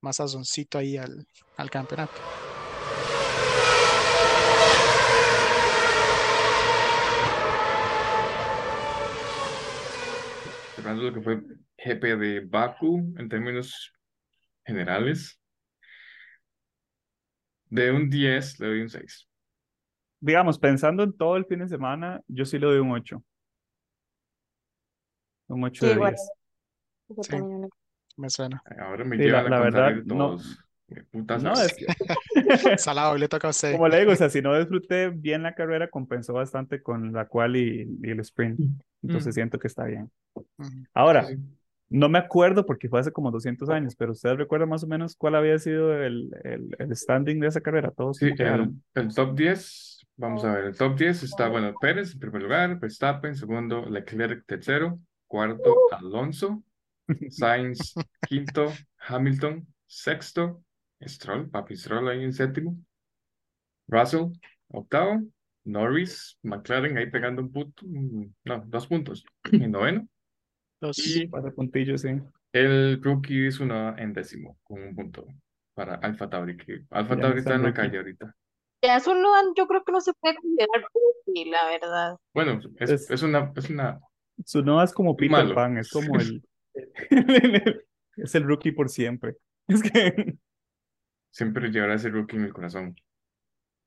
más 0.00 0.16
sazoncito 0.16 0.78
ahí 0.78 0.96
al, 0.96 1.26
al 1.56 1.70
campeonato. 1.70 2.14
Cerrando 10.74 11.02
lo 11.02 11.14
que 11.14 11.20
fue 11.20 11.42
GP 11.76 12.16
de 12.16 12.40
Baku 12.40 13.14
en 13.18 13.28
términos 13.28 13.92
generales, 14.64 15.38
de 17.70 17.92
un 17.92 18.08
10 18.08 18.60
le 18.60 18.66
doy 18.66 18.80
un 18.80 18.88
6. 18.88 19.27
Digamos, 20.20 20.58
pensando 20.58 21.02
en 21.02 21.12
todo 21.12 21.36
el 21.36 21.44
fin 21.46 21.60
de 21.60 21.68
semana, 21.68 22.20
yo 22.26 22.44
sí 22.44 22.58
le 22.58 22.66
doy 22.66 22.78
un 22.78 22.90
8. 22.92 23.22
Un 25.48 25.64
8 25.64 25.80
Sí, 25.80 25.86
de 25.86 25.94
igual. 25.94 26.14
10. 26.14 26.30
Yo 27.16 27.22
Sí. 27.22 27.36
me- 28.16 28.30
suena. 28.30 28.62
Ahora 28.80 29.04
me 29.04 29.16
Sí, 29.16 29.22
llevan 29.22 29.44
la- 29.44 29.46
a 29.46 29.50
la 29.50 29.62
contraria 29.64 29.96
verdad, 29.96 30.04
no- 30.06 30.38
putas 31.12 31.42
No, 31.42 31.52
es. 31.52 31.74
que, 31.76 31.86
Salado, 32.78 33.16
le 33.16 33.28
toca 33.28 33.46
a 33.46 33.50
usted. 33.50 33.72
como 33.72 33.88
le 33.88 34.00
digo, 34.00 34.12
o 34.12 34.16
sea, 34.16 34.28
si 34.28 34.42
no 34.42 34.58
disfruté 34.58 35.10
bien 35.10 35.42
la 35.42 35.54
carrera, 35.54 35.88
compensó 35.88 36.32
bastante 36.32 36.82
con 36.82 37.12
la 37.12 37.26
cual 37.26 37.56
y, 37.56 37.88
y 38.02 38.10
el 38.10 38.20
sprint. 38.20 38.58
Entonces 39.02 39.28
Mm. 39.28 39.34
siento 39.34 39.58
que 39.58 39.68
está 39.68 39.84
bien. 39.84 40.10
Ujú. 40.34 40.68
Ahora, 40.94 41.26
Sí, 41.26 41.36
no 41.90 42.08
me 42.08 42.18
acuerdo 42.18 42.66
porque 42.66 42.88
fue 42.88 43.00
hace 43.00 43.12
como 43.12 43.30
200 43.30 43.70
años, 43.70 43.94
pero 43.96 44.12
¿ustedes 44.12 44.36
recuerdan 44.36 44.68
más 44.68 44.82
o 44.84 44.86
menos 44.86 45.14
cuál 45.16 45.36
había 45.36 45.58
sido 45.58 45.94
el, 45.94 46.30
el, 46.44 46.76
el 46.78 46.96
standing 46.96 47.40
de 47.40 47.46
esa 47.46 47.60
carrera? 47.60 47.90
Todos 47.92 48.18
Sí, 48.18 48.26
el, 48.36 48.74
el 48.94 49.14
top 49.14 49.34
10, 49.34 49.87
vamos 50.18 50.44
a 50.44 50.52
ver, 50.52 50.64
el 50.66 50.76
top 50.76 50.98
10 50.98 51.22
está, 51.22 51.48
bueno, 51.48 51.72
Pérez 51.80 52.12
en 52.12 52.18
primer 52.18 52.42
lugar, 52.42 52.78
Verstappen 52.78 53.34
segundo, 53.34 53.88
Leclerc 53.88 54.44
tercero, 54.44 55.00
cuarto, 55.26 55.76
Alonso, 55.92 56.62
Sainz 57.30 57.94
quinto, 58.28 58.72
Hamilton 58.98 59.66
sexto, 59.86 60.62
Stroll, 61.00 61.48
Papi 61.48 61.76
Stroll 61.76 62.08
ahí 62.08 62.24
en 62.24 62.32
séptimo, 62.32 62.76
Russell 63.86 64.32
octavo, 64.68 65.22
Norris, 65.64 66.38
McLaren 66.42 66.98
ahí 66.98 67.10
pegando 67.10 67.40
un 67.40 67.52
punto, 67.52 67.86
mm, 67.86 68.24
no, 68.44 68.64
dos 68.66 68.86
puntos 68.86 69.24
en 69.52 69.70
noveno, 69.72 70.06
Dos. 70.80 70.98
y 70.98 71.26
Para 71.26 71.50
puntillos, 71.52 72.02
sí. 72.02 72.20
el 72.52 73.00
rookie 73.02 73.46
es 73.46 73.60
uno 73.60 73.96
en 73.96 74.12
décimo 74.12 74.58
con 74.62 74.82
un 74.82 74.94
punto 74.94 75.26
para 75.74 75.94
Alfa 75.94 76.28
Tauri, 76.28 76.56
que 76.56 76.84
Alfa 76.90 77.16
Tauri 77.16 77.38
está 77.38 77.50
está 77.50 77.54
en 77.54 77.62
la 77.62 77.72
calle 77.74 77.98
ahorita. 77.98 78.34
Ya 78.82 78.96
eso 78.96 79.14
no, 79.14 79.28
yo 79.56 79.66
creo 79.66 79.82
que 79.84 79.92
no 79.92 80.00
se 80.00 80.12
puede 80.14 80.36
considerar 80.36 80.84
rookie, 80.94 81.50
la 81.50 81.66
verdad. 81.66 82.16
Bueno, 82.32 82.60
es, 82.78 82.90
Es- 82.90 83.10
es 83.10 83.22
una, 83.22 83.52
es 83.56 83.70
una, 83.70 84.00
Tsunoda 84.44 84.84
es 84.84 84.92
como 84.92 85.16
Peter 85.16 85.32
malo. 85.32 85.54
Pan, 85.54 85.78
es 85.78 85.90
como 85.90 86.14
el, 86.16 86.44
es 88.16 88.34
el 88.34 88.44
rookie 88.44 88.72
por 88.72 88.88
siempre. 88.88 89.36
Es 89.68 89.82
que, 89.82 90.36
siempre 91.30 91.68
llevará 91.70 91.94
ese 91.94 92.08
rookie 92.08 92.36
en 92.36 92.44
el 92.44 92.52
corazón. 92.54 92.96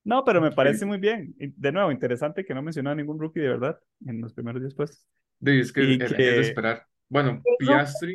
no, 0.03 0.23
pero 0.23 0.41
me 0.41 0.49
Sí. 0.49 0.55
parece 0.55 0.85
muy 0.85 0.99
bien. 0.99 1.33
De 1.37 1.71
nuevo, 1.71 1.91
interesante 1.91 2.43
que 2.45 2.53
no 2.53 2.61
mencionó 2.61 2.91
a 2.91 2.95
ningún 2.95 3.19
rookie 3.19 3.39
de 3.39 3.47
verdad 3.49 3.79
en 4.05 4.21
los 4.21 4.33
primeros 4.33 4.61
10 4.61 4.75
puestos. 4.75 5.07
De, 5.39 5.59
es 5.59 5.71
que 5.73 5.93
es 5.93 5.99
de 5.99 6.15
que- 6.15 6.39
esperar. 6.41 6.85
Bueno, 7.09 7.41
Piastri, 7.59 8.13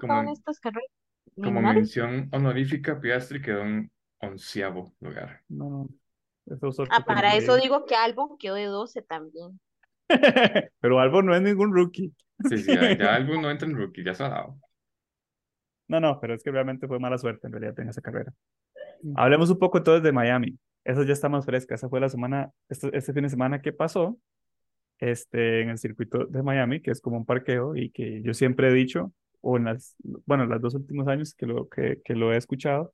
como- 0.00 0.20
en 0.22 0.28
estas 0.30 0.58
carreras. 0.60 0.88
como 1.36 1.60
mención 1.60 2.28
honorífica, 2.32 2.98
Piastri 3.00 3.42
quedó 3.42 3.62
en 3.62 3.90
onceavo 4.20 4.94
lugar. 5.00 5.42
No, 5.48 5.68
no, 5.70 5.88
eso 6.46 6.84
Ah, 6.90 7.04
para 7.04 7.36
eso 7.36 7.56
digo 7.56 7.84
que 7.86 7.94
Albon 7.94 8.38
quedó 8.38 8.54
de 8.54 8.64
12 8.64 9.02
también. 9.02 9.60
Pero 10.80 11.00
Albon 11.00 11.26
no 11.26 11.34
es 11.34 11.42
ningún 11.42 11.72
rookie. 11.72 12.12
Sí, 12.48 12.58
sí, 12.58 12.74
ya, 12.74 12.96
ya 12.96 13.14
algo 13.14 13.40
no 13.40 13.50
entra 13.50 13.68
en 13.68 13.76
rookie, 13.76 14.04
ya 14.04 14.14
se 14.14 14.24
ha 14.24 14.28
dado. 14.28 14.58
No, 15.88 16.00
no, 16.00 16.20
pero 16.20 16.34
es 16.34 16.42
que 16.42 16.50
realmente 16.50 16.86
fue 16.86 16.98
mala 16.98 17.16
suerte 17.16 17.46
en 17.46 17.52
realidad 17.54 17.80
en 17.80 17.88
esa 17.88 18.02
carrera. 18.02 18.32
Hablemos 19.16 19.48
un 19.48 19.58
poco 19.58 19.78
entonces 19.78 20.02
de 20.02 20.12
Miami. 20.12 20.58
Esa 20.84 21.02
ya 21.04 21.14
está 21.14 21.30
más 21.30 21.46
fresca. 21.46 21.74
Esa 21.74 21.88
fue 21.88 21.98
la 21.98 22.10
semana, 22.10 22.52
este, 22.68 22.94
este 22.96 23.14
fin 23.14 23.22
de 23.22 23.30
semana 23.30 23.62
que 23.62 23.72
pasó 23.72 24.18
este, 24.98 25.62
en 25.62 25.70
el 25.70 25.78
circuito 25.78 26.26
de 26.26 26.42
Miami, 26.42 26.82
que 26.82 26.90
es 26.90 27.00
como 27.00 27.16
un 27.16 27.24
parqueo 27.24 27.74
y 27.74 27.90
que 27.90 28.22
yo 28.22 28.34
siempre 28.34 28.68
he 28.68 28.72
dicho, 28.72 29.12
o 29.40 29.56
en 29.56 29.64
las, 29.64 29.96
bueno, 30.26 30.44
los 30.44 30.60
dos 30.60 30.74
últimos 30.74 31.08
años 31.08 31.34
que 31.34 31.46
lo, 31.46 31.68
que, 31.68 32.02
que 32.04 32.14
lo 32.14 32.32
he 32.32 32.36
escuchado, 32.36 32.92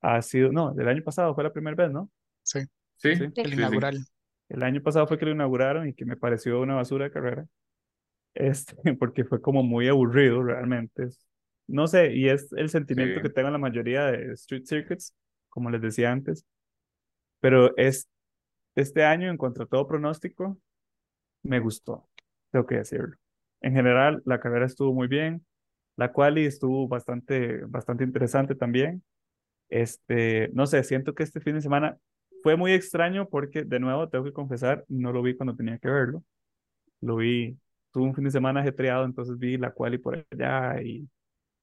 ha 0.00 0.22
sido, 0.22 0.52
no, 0.52 0.74
el 0.78 0.88
año 0.88 1.02
pasado 1.02 1.34
fue 1.34 1.44
la 1.44 1.52
primera 1.52 1.76
vez, 1.76 1.92
¿no? 1.92 2.10
Sí, 2.42 2.60
Sí, 2.96 3.10
el 3.10 3.54
sí. 3.54 3.54
inaugural. 3.54 3.98
El 4.48 4.62
año 4.62 4.82
pasado 4.82 5.06
fue 5.06 5.18
que 5.18 5.26
lo 5.26 5.32
inauguraron 5.32 5.88
y 5.88 5.94
que 5.94 6.04
me 6.04 6.16
pareció 6.16 6.60
una 6.60 6.74
basura 6.74 7.06
de 7.06 7.10
carrera. 7.12 7.46
Este, 8.34 8.76
porque 8.98 9.24
fue 9.24 9.40
como 9.40 9.62
muy 9.62 9.88
aburrido 9.88 10.42
realmente. 10.42 11.08
No 11.68 11.86
sé, 11.88 12.14
y 12.14 12.28
es 12.28 12.52
el 12.54 12.70
sentimiento 12.70 13.20
Sí. 13.20 13.22
que 13.22 13.30
tengo 13.30 13.48
en 13.48 13.54
la 13.54 13.58
mayoría 13.58 14.06
de 14.06 14.32
street 14.34 14.64
circuits, 14.66 15.14
como 15.48 15.70
les 15.70 15.82
decía 15.82 16.12
antes. 16.12 16.46
Pero 17.40 17.76
es, 17.76 18.08
este 18.76 19.04
año, 19.04 19.30
en 19.30 19.36
contra 19.38 19.66
todo 19.66 19.86
pronóstico, 19.86 20.58
me 21.42 21.60
gustó, 21.60 22.08
tengo 22.52 22.66
que 22.66 22.76
decirlo. 22.76 23.16
En 23.62 23.74
general, 23.74 24.22
la 24.26 24.40
carrera 24.40 24.66
estuvo 24.66 24.92
muy 24.94 25.08
bien. 25.08 25.46
La 25.96 26.12
quali 26.12 26.46
estuvo 26.46 26.88
bastante, 26.88 27.58
bastante 27.66 28.04
interesante 28.04 28.54
también. 28.54 29.02
Este, 29.68 30.50
no 30.52 30.66
sé, 30.66 30.82
siento 30.84 31.14
que 31.14 31.22
este 31.22 31.40
fin 31.40 31.54
de 31.54 31.60
semana 31.60 31.98
fue 32.42 32.56
muy 32.56 32.72
extraño 32.72 33.28
porque, 33.28 33.64
de 33.64 33.80
nuevo, 33.80 34.08
tengo 34.08 34.24
que 34.24 34.32
confesar, 34.32 34.84
no 34.88 35.12
lo 35.12 35.22
vi 35.22 35.36
cuando 35.36 35.56
tenía 35.56 35.78
que 35.78 35.88
verlo. 35.88 36.22
Lo 37.00 37.16
vi, 37.16 37.58
tuve 37.92 38.04
un 38.04 38.14
fin 38.14 38.24
de 38.24 38.30
semana 38.30 38.60
ajetreado, 38.60 39.04
entonces 39.04 39.38
vi 39.38 39.58
la 39.58 39.72
quali 39.72 39.98
por 39.98 40.24
allá 40.30 40.80
y 40.82 41.08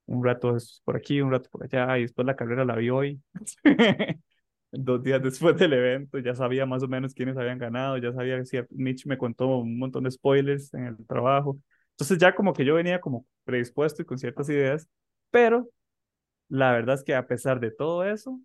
un 0.06 0.24
rato 0.24 0.58
por 0.84 0.96
aquí, 0.98 1.22
un 1.22 1.32
rato 1.32 1.50
por 1.50 1.64
allá, 1.64 1.98
y 1.98 2.04
después 2.04 2.26
la 2.26 2.36
carrera 2.36 2.66
la 2.66 2.76
vi 2.76 2.90
hoy. 2.90 3.22
Dos 4.72 5.04
días 5.04 5.22
después 5.22 5.56
del 5.58 5.74
evento, 5.74 6.18
ya 6.20 6.34
sabía 6.36 6.66
más 6.66 6.82
o 6.84 6.88
menos 6.88 7.14
quiénes 7.14 7.38
habían 7.38 7.60
ganado, 7.60 7.98
ya 7.98 8.12
sabía 8.12 8.44
si 8.44 8.58
Mitch 8.72 9.06
me 9.06 9.18
contó 9.18 9.60
un 9.60 9.78
montón 9.78 10.04
de 10.04 10.12
spoilers 10.12 10.74
en 10.74 10.88
el 10.88 11.06
trabajo. 11.06 11.60
Entonces 11.92 12.18
ya 12.18 12.34
como 12.34 12.54
que 12.54 12.66
yo 12.66 12.76
venía 12.76 13.00
como 13.00 13.26
predispuesto 13.44 14.02
y 14.02 14.06
con 14.06 14.18
ciertas 14.18 14.50
ideas, 14.50 14.90
pero 15.30 15.70
la 16.50 16.72
verdad 16.72 16.96
es 16.96 17.04
que 17.04 17.16
a 17.16 17.28
pesar 17.28 17.60
de 17.60 17.72
todo 17.72 18.04
eso, 18.06 18.40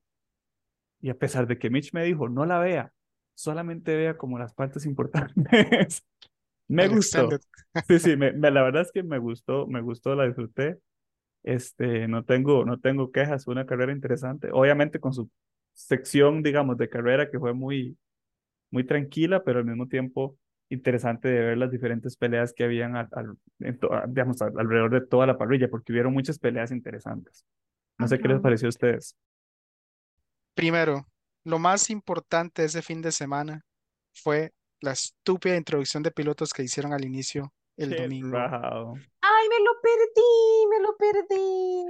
y 1.00 1.10
a 1.10 1.18
pesar 1.18 1.46
de 1.46 1.58
que 1.58 1.70
Mitch 1.70 1.92
me 1.92 2.04
dijo, 2.04 2.28
no 2.28 2.44
la 2.46 2.58
vea, 2.58 2.92
solamente 3.34 3.96
vea 3.96 4.16
como 4.16 4.38
las 4.38 4.54
partes 4.54 4.86
importantes, 4.86 6.04
me 6.68 6.88
El 6.88 6.88
gustó. 6.88 7.40
Sí, 7.88 7.98
sí, 8.00 8.16
me, 8.16 8.32
me- 8.32 8.50
la 8.50 8.62
verdad 8.62 8.82
es 8.82 8.92
que 8.92 9.02
me 9.02 9.18
gustó, 9.18 9.66
me 9.66 9.80
gustó, 9.80 10.14
la 10.14 10.26
disfruté. 10.26 10.78
Este, 11.44 12.08
no 12.08 12.24
tengo, 12.24 12.64
no 12.66 12.80
tengo 12.80 13.12
quejas, 13.12 13.44
fue 13.44 13.54
una 13.54 13.66
carrera 13.66 13.92
interesante. 13.92 14.50
Obviamente 14.52 15.00
con 15.00 15.12
su 15.14 15.30
sección, 15.74 16.42
digamos, 16.42 16.78
de 16.78 16.88
carrera 16.90 17.30
que 17.30 17.38
fue 17.40 17.54
muy, 17.54 17.98
muy 18.70 18.84
tranquila, 18.84 19.44
pero 19.44 19.60
al 19.60 19.66
mismo 19.66 19.88
tiempo 19.88 20.38
interesante 20.70 21.28
de 21.28 21.40
ver 21.40 21.58
las 21.58 21.70
diferentes 21.72 22.16
peleas 22.16 22.52
que 22.54 22.64
habían 22.64 22.96
al, 22.96 23.08
al- 23.12 23.36
en 23.60 23.78
to- 23.78 23.90
digamos, 24.08 24.42
al- 24.42 24.58
alrededor 24.58 24.90
de 24.92 25.06
toda 25.06 25.26
la 25.26 25.38
parrilla, 25.38 25.68
porque 25.70 25.92
hubieron 25.92 26.12
muchas 26.14 26.38
peleas 26.40 26.72
interesantes. 26.72 27.44
No 27.98 28.06
sé 28.08 28.18
qué 28.18 28.28
les 28.28 28.40
pareció 28.40 28.66
a 28.66 28.70
ustedes. 28.70 29.16
Primero, 30.54 31.06
lo 31.44 31.58
más 31.58 31.90
importante 31.90 32.62
de 32.62 32.66
ese 32.68 32.82
fin 32.82 33.00
de 33.02 33.12
semana 33.12 33.62
fue 34.14 34.52
la 34.80 34.92
estúpida 34.92 35.56
introducción 35.56 36.02
de 36.02 36.10
pilotos 36.10 36.52
que 36.52 36.62
hicieron 36.62 36.92
al 36.92 37.04
inicio 37.04 37.52
el 37.76 37.94
Qué 37.94 38.02
domingo. 38.02 38.36
rajado. 38.36 38.94
Ay, 39.20 39.48
me 39.48 39.64
lo 39.64 39.70
perdí, 39.80 40.66
me 40.70 40.80
lo 40.80 40.96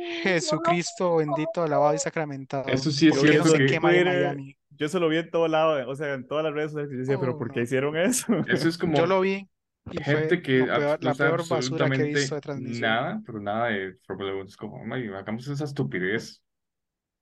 perdí. 0.07 0.21
Jesucristo 0.23 1.17
bendito, 1.17 1.63
alabado 1.63 1.95
y 1.95 1.99
sacramentado. 1.99 2.69
Eso 2.69 2.91
sí 2.91 3.09
es 3.09 3.15
¿Por 3.17 3.23
qué 3.23 3.39
no 3.39 3.45
cierto 3.45 3.51
se 3.51 3.59
que- 3.59 3.67
quema 3.67 3.95
en 3.95 4.05
Twitter, 4.05 4.23
Miami? 4.23 4.57
Yo 4.71 4.89
se 4.89 5.01
lo 5.01 5.09
vi 5.09 5.17
en 5.17 5.31
todo 5.31 5.49
lado, 5.49 5.89
o 5.91 5.95
sea, 5.97 6.15
en 6.15 6.27
todas 6.27 6.45
las 6.45 6.53
redes 6.55 6.71
sociales. 6.73 6.93
y 6.93 6.95
yo 6.95 7.01
decía, 7.01 7.19
pero 7.19 7.33
Oh, 7.35 7.39
¿por 7.39 7.51
qué 7.51 7.61
no. 7.61 7.65
hicieron 7.65 7.97
eso? 7.97 8.27
Eso 8.49 8.69
es 8.69 8.79
como 8.79 8.97
Yo 8.97 9.07
lo 9.07 9.21
vi 9.21 9.49
y 9.93 9.97
fue 10.03 10.05
gente 10.15 10.43
que 10.43 10.65
peor- 10.65 10.99
la 11.05 11.15
sabe 11.15 11.31
peor 11.31 11.49
basura 11.49 11.89
que 11.91 12.03
visto 12.03 12.19
de 12.19 12.19
absolutamente 12.19 12.41
transmisión. 12.41 12.81
nada, 12.91 13.23
pero 13.27 13.41
nada 13.41 13.67
de 13.69 13.99
Fórmula 14.07 14.35
1. 14.35 14.45
Es 14.45 14.57
como, 14.57 14.95
"Ay, 14.95 15.09
hagamos 15.09 15.47
esa 15.49 15.65
estupidez 15.65 16.43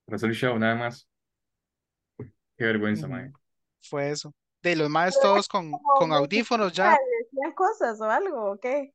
para 0.04 0.16
hacer 0.16 0.30
el 0.30 0.36
show, 0.36 0.58
nada 0.58 0.74
más. 0.74 1.08
Qué 2.56 2.64
vergüenza, 2.64 3.06
Ujú. 3.06 3.14
mae. 3.16 3.32
Fue 3.82 4.10
eso. 4.10 4.32
De 4.62 4.74
los 4.76 4.88
más 4.88 5.18
todos 5.20 5.46
con, 5.48 5.70
con 5.72 6.12
audífonos 6.12 6.72
ya. 6.72 6.96
¿Decían 7.22 7.52
cosas 7.54 8.00
o 8.00 8.04
algo 8.10 8.52
o 8.52 8.58
qué? 8.58 8.92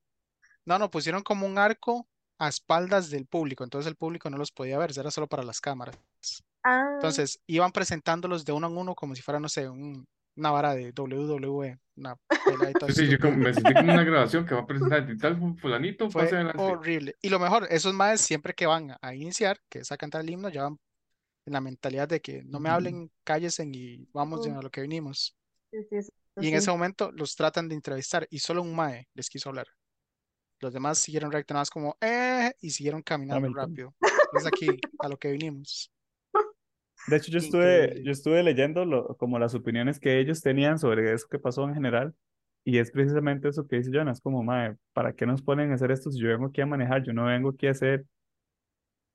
No, 0.66 0.78
no, 0.80 0.90
pusieron 0.90 1.22
como 1.24 1.46
un 1.46 1.58
arco 1.58 2.08
a 2.40 2.48
espaldas 2.48 3.10
del 3.12 3.28
público, 3.28 3.64
entonces 3.64 3.88
el 3.88 3.96
público 3.96 4.30
no 4.30 4.38
los 4.38 4.52
podía 4.52 4.78
ver, 4.80 4.92
era 4.98 5.12
solo 5.12 5.28
para 5.28 5.44
las 5.44 5.62
cámaras. 5.62 5.96
Ah, 6.64 6.90
Entonces 6.96 7.40
iban 7.48 7.72
presentándolos 7.72 8.46
de 8.46 8.52
uno 8.52 8.68
en 8.68 8.78
uno 8.78 8.96
como 8.96 9.16
si 9.16 9.22
fuera, 9.22 9.40
no 9.40 9.48
sé, 9.50 9.70
un- 9.70 10.06
una 10.36 10.52
vara 10.52 10.74
de 10.74 10.92
WWE, 10.92 11.80
una 11.98 12.16
Sí, 12.88 12.94
sí, 12.94 13.08
yo 13.10 13.20
como- 13.20 13.38
me 13.38 13.54
sentí 13.54 13.74
como 13.74 13.92
una 13.94 14.04
grabación 14.04 14.46
que 14.46 14.56
va 14.56 14.62
a 14.62 14.68
presentar 14.68 15.10
y 15.10 15.18
tal 15.18 15.38
fulanito, 15.58 16.06
pase 16.10 16.30
Fue 16.30 16.38
adelante. 16.38 16.62
horrible. 16.62 17.16
Y 17.22 17.30
lo 17.30 17.40
mejor, 17.40 17.68
esos 17.70 17.94
maes 17.94 18.22
siempre 18.22 18.54
que 18.54 18.66
van 18.66 18.96
a 19.02 19.16
iniciar, 19.16 19.60
que 19.70 19.80
es 19.80 19.92
a 19.92 19.98
cantar 19.98 20.22
el 20.22 20.30
himno, 20.30 20.50
ya 20.50 20.64
van 20.64 20.80
en 21.46 21.54
la 21.54 21.62
mentalidad 21.62 22.08
de 22.08 22.22
que 22.22 22.44
no 22.44 22.60
me 22.60 22.70
hablen, 22.70 23.12
cállesen 23.24 23.74
y 23.74 24.08
vamos 24.14 24.46
a 24.46 24.62
lo 24.62 24.70
que 24.70 24.82
vinimos. 24.82 25.36
sí, 25.72 25.80
sí, 25.90 26.04
sí, 26.04 26.12
Y 26.40 26.48
en 26.50 26.56
ese 26.56 26.70
momento 26.72 27.12
los 27.12 27.36
tratan 27.36 27.68
de 27.68 27.76
entrevistar 27.76 28.28
y 28.30 28.40
solo 28.40 28.62
un 28.62 28.76
mae 28.76 29.08
les 29.14 29.30
quiso 29.30 29.50
hablar. 29.50 29.68
Los 30.60 30.74
demás 30.74 31.00
siguieron 31.00 31.32
más 31.54 31.70
como, 31.72 31.98
eh, 32.02 32.54
y 32.62 32.70
siguieron 32.70 33.02
caminando 33.02 33.52
rápido. 33.54 33.96
Es 34.34 34.46
aquí 34.46 34.80
a 35.00 35.10
lo 35.10 35.18
que 35.18 35.32
vinimos. 35.32 35.92
De 37.06 37.18
hecho, 37.18 37.32
yo 37.32 37.40
estuve, 37.40 37.94
Increíble. 37.94 38.04
yo 38.04 38.12
estuve 38.12 38.44
leyendo 38.44 38.86
lo- 38.86 39.18
como 39.18 39.40
las 39.40 39.56
opiniones 39.56 40.00
que 40.00 40.20
ellos 40.20 40.42
tenían 40.42 40.80
sobre 40.80 41.14
eso 41.14 41.28
que 41.30 41.40
pasó 41.40 41.64
en 41.68 41.74
general, 41.74 42.16
y 42.64 42.78
es 42.78 42.92
precisamente 42.92 43.50
eso 43.50 43.68
que 43.68 43.78
dice 43.78 43.92
Jonas, 43.94 44.22
como, 44.22 44.44
mae, 44.44 44.76
¿para 44.94 45.14
qué 45.14 45.26
nos 45.26 45.42
ponen 45.42 45.72
a 45.72 45.76
hacer 45.76 45.92
esto 45.92 46.12
si 46.12 46.20
yo 46.22 46.30
vengo 46.30 46.48
aquí 46.48 46.62
a 46.62 46.66
manejar? 46.66 47.04
Yo 47.04 47.14
no 47.14 47.26
vengo 47.26 47.50
aquí 47.50 47.68
a 47.68 47.72
hacer... 47.72 48.06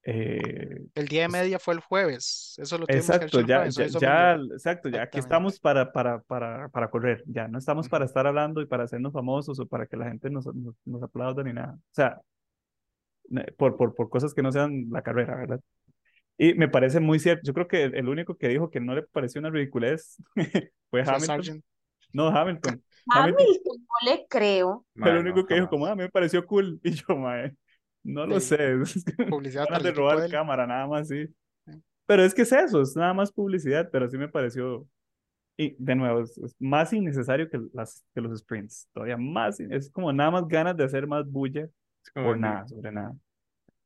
eh, 0.05 0.87
El 0.95 1.07
día 1.09 1.23
de 1.23 1.29
media 1.29 1.59
fue 1.61 1.75
el 1.75 1.81
jueves. 1.81 2.55
Eso 2.59 2.79
lo 2.79 2.89
que 2.89 2.99
Exacto, 2.99 3.41
el 3.41 3.47
ya, 3.47 3.47
jueves, 3.47 3.75
ya, 3.75 3.89
ya, 3.89 4.35
exacto, 4.53 4.89
ya 4.89 5.03
aquí 5.03 5.19
estamos 5.19 5.59
para, 5.59 5.91
para, 5.93 6.21
para, 6.23 6.69
para 6.69 6.89
correr, 6.89 7.25
ya 7.27 7.49
no 7.49 7.59
estamos 7.59 7.89
para 7.89 8.05
Ujú. 8.05 8.05
estar 8.05 8.27
hablando 8.29 8.61
y 8.63 8.67
para 8.67 8.85
hacernos 8.85 9.13
famosos 9.13 9.59
o 9.59 9.67
para 9.67 9.87
que 9.89 9.97
la 9.97 10.07
gente 10.09 10.31
nos, 10.31 10.47
nos, 10.55 10.75
nos 10.85 11.03
aplauda 11.03 11.43
ni 11.43 11.53
nada. 11.53 11.75
O 11.75 11.81
sea, 11.91 12.21
por, 13.57 13.77
por, 13.77 13.95
por 13.95 14.09
cosas 14.11 14.35
que 14.35 14.43
no 14.43 14.53
sean 14.53 14.87
la 14.91 15.03
carrera, 15.03 15.37
¿verdad? 15.37 15.61
Y 16.39 16.55
me 16.55 16.69
parece 16.69 17.01
muy 17.01 17.19
cierto. 17.19 17.43
Yo 17.45 17.55
creo 17.55 17.69
que 17.69 17.85
el, 17.85 18.09
único 18.09 18.37
que 18.37 18.49
dijo 18.49 18.71
que 18.71 18.81
no 18.81 18.95
le 18.95 19.03
pareció 19.03 19.41
una 19.41 19.51
ridiculez 19.51 20.23
fue 20.91 21.01
Hamilton. 21.01 21.21
Sargent. 21.21 21.65
No, 22.13 22.29
Hamilton. 22.29 22.83
Hamilton 23.09 23.47
Hamilton, 23.47 23.77
no 23.79 24.11
le 24.11 24.27
creo. 24.29 24.87
fue 24.97 25.11
el 25.11 25.19
único 25.19 25.39
no, 25.39 25.47
que 25.47 25.55
dijo, 25.55 25.69
como, 25.69 25.87
"Ah, 25.87 25.93
a 25.93 25.97
mí 25.97 26.03
me 26.03 26.11
pareció 26.11 26.45
cool. 26.47 26.81
Y 26.85 26.91
yo, 26.93 27.17
mae, 27.17 27.55
no 28.03 28.27
lo 28.27 28.41
Sí. 28.41 28.57
sé. 28.57 28.75
Publicidad 29.31 29.67
de 29.81 29.93
robar 29.93 30.29
cámara, 30.31 30.67
nada 30.67 30.87
más, 30.87 31.09
sí. 31.09 31.27
Sí. 31.67 31.83
Pero 32.07 32.23
es 32.25 32.35
que 32.35 32.43
es 32.43 32.53
eso, 32.53 32.83
es 32.83 32.95
nada 32.97 33.15
más 33.15 33.33
publicidad, 33.33 33.89
pero 33.91 34.09
sí 34.09 34.19
me 34.19 34.29
pareció. 34.29 34.87
Y 35.57 35.75
de 35.79 35.95
nuevo, 35.95 36.21
es, 36.21 36.37
es 36.37 36.55
más 36.59 36.93
innecesario 36.93 37.49
que, 37.49 37.59
las, 37.73 38.05
que 38.15 38.21
los 38.21 38.39
sprints. 38.39 38.89
Todavía 38.93 39.17
más, 39.17 39.59
es 39.59 39.91
como 39.91 40.13
nada 40.13 40.31
más 40.31 40.47
ganas 40.47 40.77
de 40.77 40.85
hacer 40.85 41.07
más 41.07 41.27
bulla 41.31 41.69
por 42.13 42.39
nada, 42.39 42.67
sobre 42.69 42.93
nada. 42.93 43.15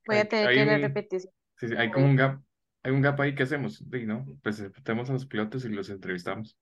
Voy 0.07 0.17
a 0.17 0.29
tener 0.29 0.53
que 0.53 0.63
un, 0.63 0.81
repetición. 0.81 1.33
Sí, 1.61 1.69
sí, 1.69 1.75
hay 1.77 1.91
como 1.91 2.07
un 2.07 2.17
gap, 2.17 2.43
hay 2.83 2.93
un 2.93 3.03
gap 3.03 3.21
ahí 3.21 3.35
que 3.35 3.43
hacemos, 3.45 3.77
sí, 3.79 4.07
¿no? 4.07 4.27
Presentemos 4.43 5.11
a 5.11 5.13
los 5.15 5.27
pilotos 5.27 5.65
y 5.65 5.69
los 5.69 5.91
entrevistamos. 5.91 6.57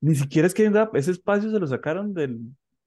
Ni 0.00 0.14
siquiera 0.14 0.46
es 0.48 0.54
que 0.54 0.62
hay 0.62 0.68
un 0.68 0.74
gap, 0.74 0.96
ese 0.96 1.10
espacio 1.10 1.50
se 1.50 1.58
lo 1.60 1.66
sacaron 1.66 2.14
del, 2.14 2.38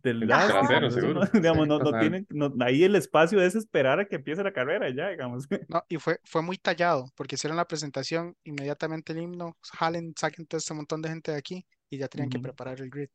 del 0.02 0.26
El 0.28 0.28
gas, 0.28 0.48
trasero, 0.48 0.60
digamos, 0.60 0.94
eso 0.96 1.00
seguro. 1.02 1.22
no, 1.22 1.22
digamos, 1.34 1.68
no, 1.68 1.80
no 1.80 1.96
sea, 1.96 1.96
tiene, 1.96 2.26
no- 2.30 2.54
ahí 2.62 2.84
el 2.84 2.96
espacio 2.96 3.42
es 3.42 3.56
esperar 3.56 4.00
a 4.00 4.06
que 4.08 4.16
empiece 4.16 4.44
la 4.44 4.54
carrera 4.54 4.90
ya, 4.90 5.10
digamos. 5.10 5.48
No, 5.68 5.84
y 5.88 5.98
fue, 5.98 6.20
fue 6.26 6.42
muy 6.42 6.58
tallado, 6.58 7.08
porque 7.16 7.36
hicieron 7.36 7.58
la 7.58 7.68
presentación, 7.68 8.36
inmediatamente 8.44 9.14
el 9.14 9.20
himno, 9.20 9.58
jalen, 9.62 10.14
saquen 10.18 10.46
todo 10.46 10.58
este 10.60 10.74
montón 10.74 11.02
de 11.02 11.10
gente 11.10 11.32
de 11.32 11.38
aquí 11.38 11.66
y 11.90 11.98
ya 11.98 12.08
tenían 12.08 12.30
que 12.30 12.40
preparar 12.40 12.80
el 12.82 12.90
grid. 12.90 13.10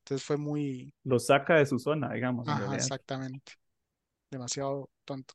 Entonces 0.00 0.26
fue 0.26 0.36
muy, 0.36 0.94
Lo 1.04 1.18
saca 1.18 1.56
de 1.56 1.66
su 1.66 1.78
zona, 1.78 2.12
digamos, 2.12 2.46
ajá, 2.46 2.76
exactamente, 2.76 3.52
demasiado 4.30 4.90
tonto. 5.04 5.34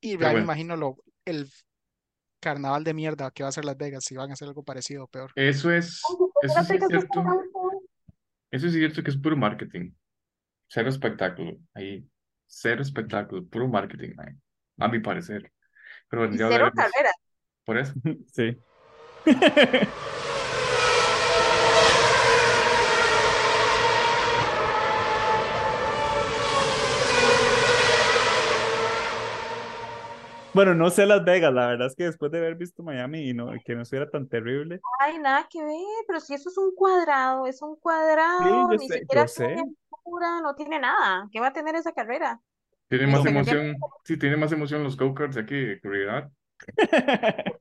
Y 0.00 0.12
ya 0.12 0.18
me 0.18 0.24
bueno. 0.24 0.44
imagino 0.44 0.76
lo, 0.76 0.96
el 1.24 1.50
carnaval 2.40 2.84
de 2.84 2.94
mierda 2.94 3.30
que 3.30 3.42
va 3.42 3.48
a 3.48 3.52
ser 3.52 3.64
Las 3.64 3.76
Vegas, 3.76 4.04
si 4.04 4.16
van 4.16 4.30
a 4.30 4.34
hacer 4.34 4.48
algo 4.48 4.62
parecido 4.62 5.04
o 5.04 5.08
peor. 5.08 5.32
Eso 5.34 5.72
es, 5.72 6.02
eso 6.42 6.64
sí 6.64 6.76
es 6.76 6.86
cierto. 6.88 7.24
Eso 8.50 8.66
es 8.66 8.72
cierto 8.72 9.02
que 9.02 9.10
es 9.10 9.16
puro 9.16 9.36
marketing. 9.36 9.92
Cero 10.68 10.88
espectáculo. 10.88 11.58
Ahí, 11.74 12.06
cero 12.46 12.82
espectáculo, 12.82 13.46
puro 13.46 13.68
marketing, 13.68 14.14
man, 14.14 14.40
A 14.78 14.88
mi 14.88 15.00
parecer. 15.00 15.52
Pero 16.08 16.22
bueno, 16.22 16.34
Y 16.34 16.38
ya 16.38 16.48
cero 16.48 16.70
carreras. 16.74 17.14
por 17.64 17.78
eso. 17.78 17.92
Sí. 18.32 18.56
Bueno, 30.58 30.74
no 30.74 30.90
sé 30.90 31.06
Las 31.06 31.24
Vegas, 31.24 31.54
la 31.54 31.68
verdad 31.68 31.86
es 31.86 31.94
que 31.94 32.02
después 32.02 32.32
de 32.32 32.38
haber 32.38 32.56
visto 32.56 32.82
Miami 32.82 33.30
y 33.30 33.32
no, 33.32 33.48
que 33.64 33.76
no 33.76 33.82
estuviera 33.82 34.10
tan 34.10 34.28
terrible. 34.28 34.82
Ay, 35.00 35.18
nada 35.18 35.46
que 35.48 35.62
ver, 35.62 35.76
pero 36.06 36.20
si 36.20 36.34
eso 36.34 36.48
es 36.50 36.58
un 36.58 36.74
cuadrado, 36.74 37.46
es 37.46 37.62
un 37.62 37.76
Sí, 38.38 38.44
cuadrado, 38.56 38.68
yo 38.68 38.78
ni 38.78 38.88
sé, 38.88 39.06
siquiera 39.06 39.26
tiene 39.34 39.62
altura, 39.92 40.40
no 40.40 40.54
tiene 40.54 40.78
nada. 40.78 41.28
¿Qué 41.32 41.40
va 41.40 41.48
a 41.48 41.52
tener 41.52 41.74
esa 41.76 41.92
carrera? 41.92 42.40
Tiene 42.88 43.06
más 43.06 43.24
emoción, 43.24 43.90
sí, 44.04 44.18
tiene 44.18 44.36
más 44.36 44.52
emoción 44.52 44.82
los 44.84 44.96
go-karts 44.96 45.36
aquí 45.36 45.54
que 45.54 45.88
realidad. 45.88 46.30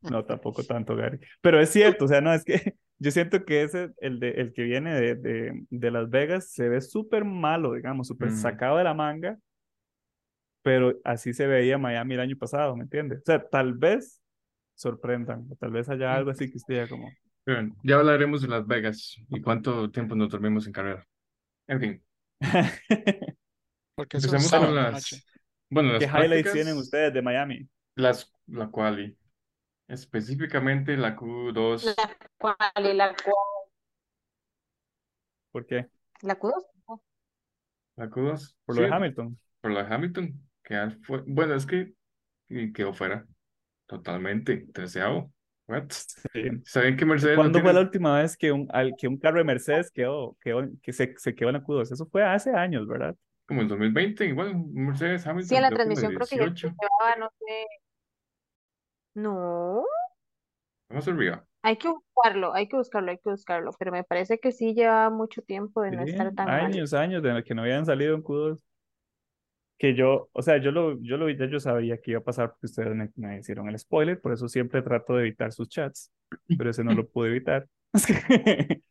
No, 0.00 0.24
tampoco 0.24 0.64
tanto, 0.64 0.96
Gary. 0.96 1.18
Pero 1.40 1.60
es 1.60 1.70
cierto, 1.70 2.04
o 2.06 2.08
sea, 2.08 2.20
no, 2.20 2.32
es 2.32 2.44
que 2.44 2.54
yo 2.98 3.10
siento 3.10 3.44
que 3.44 3.62
ese, 3.62 3.90
el, 4.00 4.20
de, 4.20 4.30
el 4.32 4.52
que 4.52 4.62
viene 4.64 4.94
de, 4.94 5.14
de, 5.16 5.64
de 5.70 5.90
Las 5.90 6.08
Vegas, 6.10 6.50
se 6.52 6.68
ve 6.68 6.80
súper 6.80 7.24
malo, 7.24 7.74
digamos, 7.74 8.06
súper 8.08 8.30
Ujú. 8.30 8.32
sacado 8.32 8.78
de 8.78 8.84
la 8.84 8.94
manga, 8.94 9.38
pero 10.62 10.94
así 11.04 11.32
se 11.32 11.46
veía 11.46 11.78
Miami 11.78 12.14
el 12.14 12.20
año 12.20 12.36
pasado, 12.38 12.76
¿me 12.76 12.84
entiendes? 12.84 13.20
O 13.20 13.24
sea, 13.26 13.48
tal 13.48 13.74
vez 13.74 14.20
sorprendan, 14.74 15.46
o 15.50 15.56
tal 15.56 15.70
vez 15.72 15.88
haya 15.88 16.14
algo 16.14 16.30
así 16.30 16.50
que 16.50 16.58
esté 16.58 16.76
ya 16.76 16.88
como... 16.88 17.08
Ya 17.82 17.96
hablaremos 17.96 18.40
de 18.42 18.48
Las 18.48 18.66
Vegas 18.66 19.16
y 19.28 19.40
cuánto 19.40 19.90
tiempo 19.90 20.14
nos 20.14 20.30
dormimos 20.30 20.66
en 20.66 20.72
carrera. 20.72 21.06
En 21.66 21.80
fin, 21.80 22.04
Porque 23.94 24.16
empecemos 24.16 24.46
sábado 24.46 24.74
con 24.74 24.82
las, 24.82 24.92
noche. 24.94 25.22
bueno, 25.70 25.98
¿Qué 25.98 26.06
las 26.06 26.24
highlights 26.24 26.52
tienen 26.52 26.76
ustedes 26.78 27.12
de 27.14 27.22
Miami? 27.22 27.68
las, 27.96 28.32
la 28.46 28.70
quali, 28.70 29.16
específicamente 29.88 30.96
la 30.96 31.16
Q2, 31.16 31.94
La 31.96 32.16
cual, 32.38 32.96
la 32.96 33.14
cual, 33.14 33.34
¿Por 35.50 35.66
qué? 35.66 35.88
la 36.22 36.38
Q2. 36.38 36.64
la 37.96 38.08
Q2, 38.10 38.54
Por 38.64 38.76
lo 38.76 38.82
de 38.82 38.88
sí, 38.88 38.94
Hamilton. 38.94 39.38
por 39.60 39.70
la 39.72 39.84
de 39.84 39.94
Hamilton, 39.94 40.48
que 40.72 40.76
al 40.76 40.92
fue, 41.04 41.22
bueno, 41.26 41.54
es 41.54 41.66
que 41.66 41.94
quedó 42.74 42.92
fuera, 42.94 43.26
totalmente, 43.86 44.66
treceavo. 44.72 45.32
What? 45.68 45.90
Sí. 46.32 46.42
¿Saben 46.64 46.96
que 46.96 47.04
Mercedes 47.06 47.36
no 47.38 47.42
¿Cuándo 47.42 47.60
fue 47.60 47.72
la 47.72 47.80
última 47.80 48.18
vez 48.20 48.36
que 48.36 48.52
un, 48.52 48.68
al- 48.72 48.96
que 48.96 49.08
un 49.08 49.18
carro 49.18 49.38
de 49.38 49.44
Mercedes 49.44 49.90
quedó, 49.90 50.36
quedó, 50.40 50.62
que 50.82 50.92
se, 50.92 51.14
se 51.18 51.34
quedó 51.34 51.48
en 51.50 51.54
la 51.54 51.62
Q2? 51.64 51.92
Eso 51.92 52.06
fue 52.06 52.22
hace 52.24 52.50
años, 52.54 52.86
¿verdad? 52.86 53.16
Como 53.46 53.60
el 53.62 53.68
2020, 53.68 54.26
igual, 54.26 54.54
Mercedes 54.72 55.26
Sí, 55.40 55.56
Hamilton, 55.56 55.56
en 55.56 55.62
la 55.62 55.68
que 55.68 55.74
en 55.74 55.98
el 55.98 56.06
transmisión 56.06 56.12
creo 56.12 56.26
que 56.28 56.38
ya 56.38 56.46
18, 56.46 56.74
llevaba, 56.80 57.16
no 57.16 57.30
sé. 57.40 57.66
No, 59.14 59.84
vamos 60.88 61.08
arriba. 61.08 61.46
hay 61.62 61.76
que 61.76 61.88
buscarlo, 61.88 62.54
hay 62.54 62.68
que 62.68 62.76
buscarlo, 62.76 63.10
hay 63.10 63.18
que 63.18 63.30
buscarlo, 63.30 63.72
pero 63.78 63.90
me 63.92 64.04
parece 64.04 64.38
que 64.38 64.52
sí 64.52 64.74
llevaba 64.74 65.10
mucho 65.10 65.42
tiempo 65.42 65.82
de 65.82 65.90
no 65.92 66.02
Sí, 66.04 66.04
estar 66.04 66.32
tan 66.34 66.56
mal. 66.56 66.72
años, 66.72 66.94
años 66.94 67.22
de 67.22 67.44
que 67.44 67.54
no 67.54 67.62
habían 67.62 67.84
salido 67.86 68.14
en 68.14 68.22
Q2. 68.22 68.64
Que 69.78 69.94
yo, 69.94 70.28
o 70.32 70.42
sea, 70.42 70.58
yo 70.58 70.70
lo, 70.70 71.00
yo 71.02 71.16
lo 71.16 71.26
vi, 71.26 71.36
ya 71.36 71.46
yo 71.46 71.58
sabía 71.58 71.98
que 71.98 72.12
iba 72.12 72.20
a 72.20 72.24
pasar 72.24 72.50
porque 72.50 72.66
ustedes 72.66 72.94
me, 72.94 73.10
me 73.16 73.38
hicieron 73.38 73.68
el 73.68 73.78
spoiler, 73.78 74.20
por 74.20 74.32
eso 74.32 74.48
siempre 74.48 74.82
trato 74.82 75.16
de 75.16 75.22
evitar 75.22 75.52
sus 75.52 75.68
chats, 75.68 76.12
pero 76.56 76.70
ese 76.70 76.84
no 76.84 76.92
lo 76.94 77.08
pude 77.08 77.30
evitar. 77.30 77.66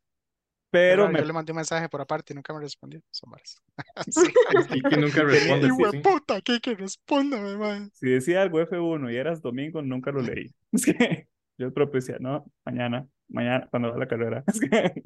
Pero 0.71 1.03
raro, 1.03 1.11
me, 1.11 1.19
yo 1.19 1.25
le 1.25 1.33
mandé 1.33 1.51
un 1.51 1.57
mensaje 1.57 1.89
por 1.89 1.99
aparte 1.99 2.31
y 2.31 2.35
nunca 2.35 2.53
me 2.53 2.61
respondió. 2.61 3.01
Son. 3.11 3.29
Sí. 4.09 4.31
Y 4.73 4.81
que 4.81 4.97
nunca 4.97 5.21
responde, 5.23 5.67
sí, 5.69 5.75
sí. 5.91 5.97
puta, 5.99 6.41
que 6.41 6.61
que 6.61 6.75
respóndame, 6.75 7.57
man. 7.57 7.91
si 7.93 8.09
decía 8.09 8.41
algo 8.41 8.61
F1 8.61 9.11
y 9.11 9.17
eras 9.17 9.41
domingo, 9.41 9.81
nunca 9.81 10.11
lo 10.11 10.21
leí. 10.21 10.53
Es 10.71 10.85
que 10.85 11.27
yo 11.57 11.69
decía, 11.71 12.17
no, 12.19 12.45
mañana, 12.65 13.05
mañana, 13.27 13.67
cuando 13.69 13.91
va 13.91 13.97
la 13.97 14.07
carrera. 14.07 14.43
Es 14.47 14.59
que- 14.61 15.03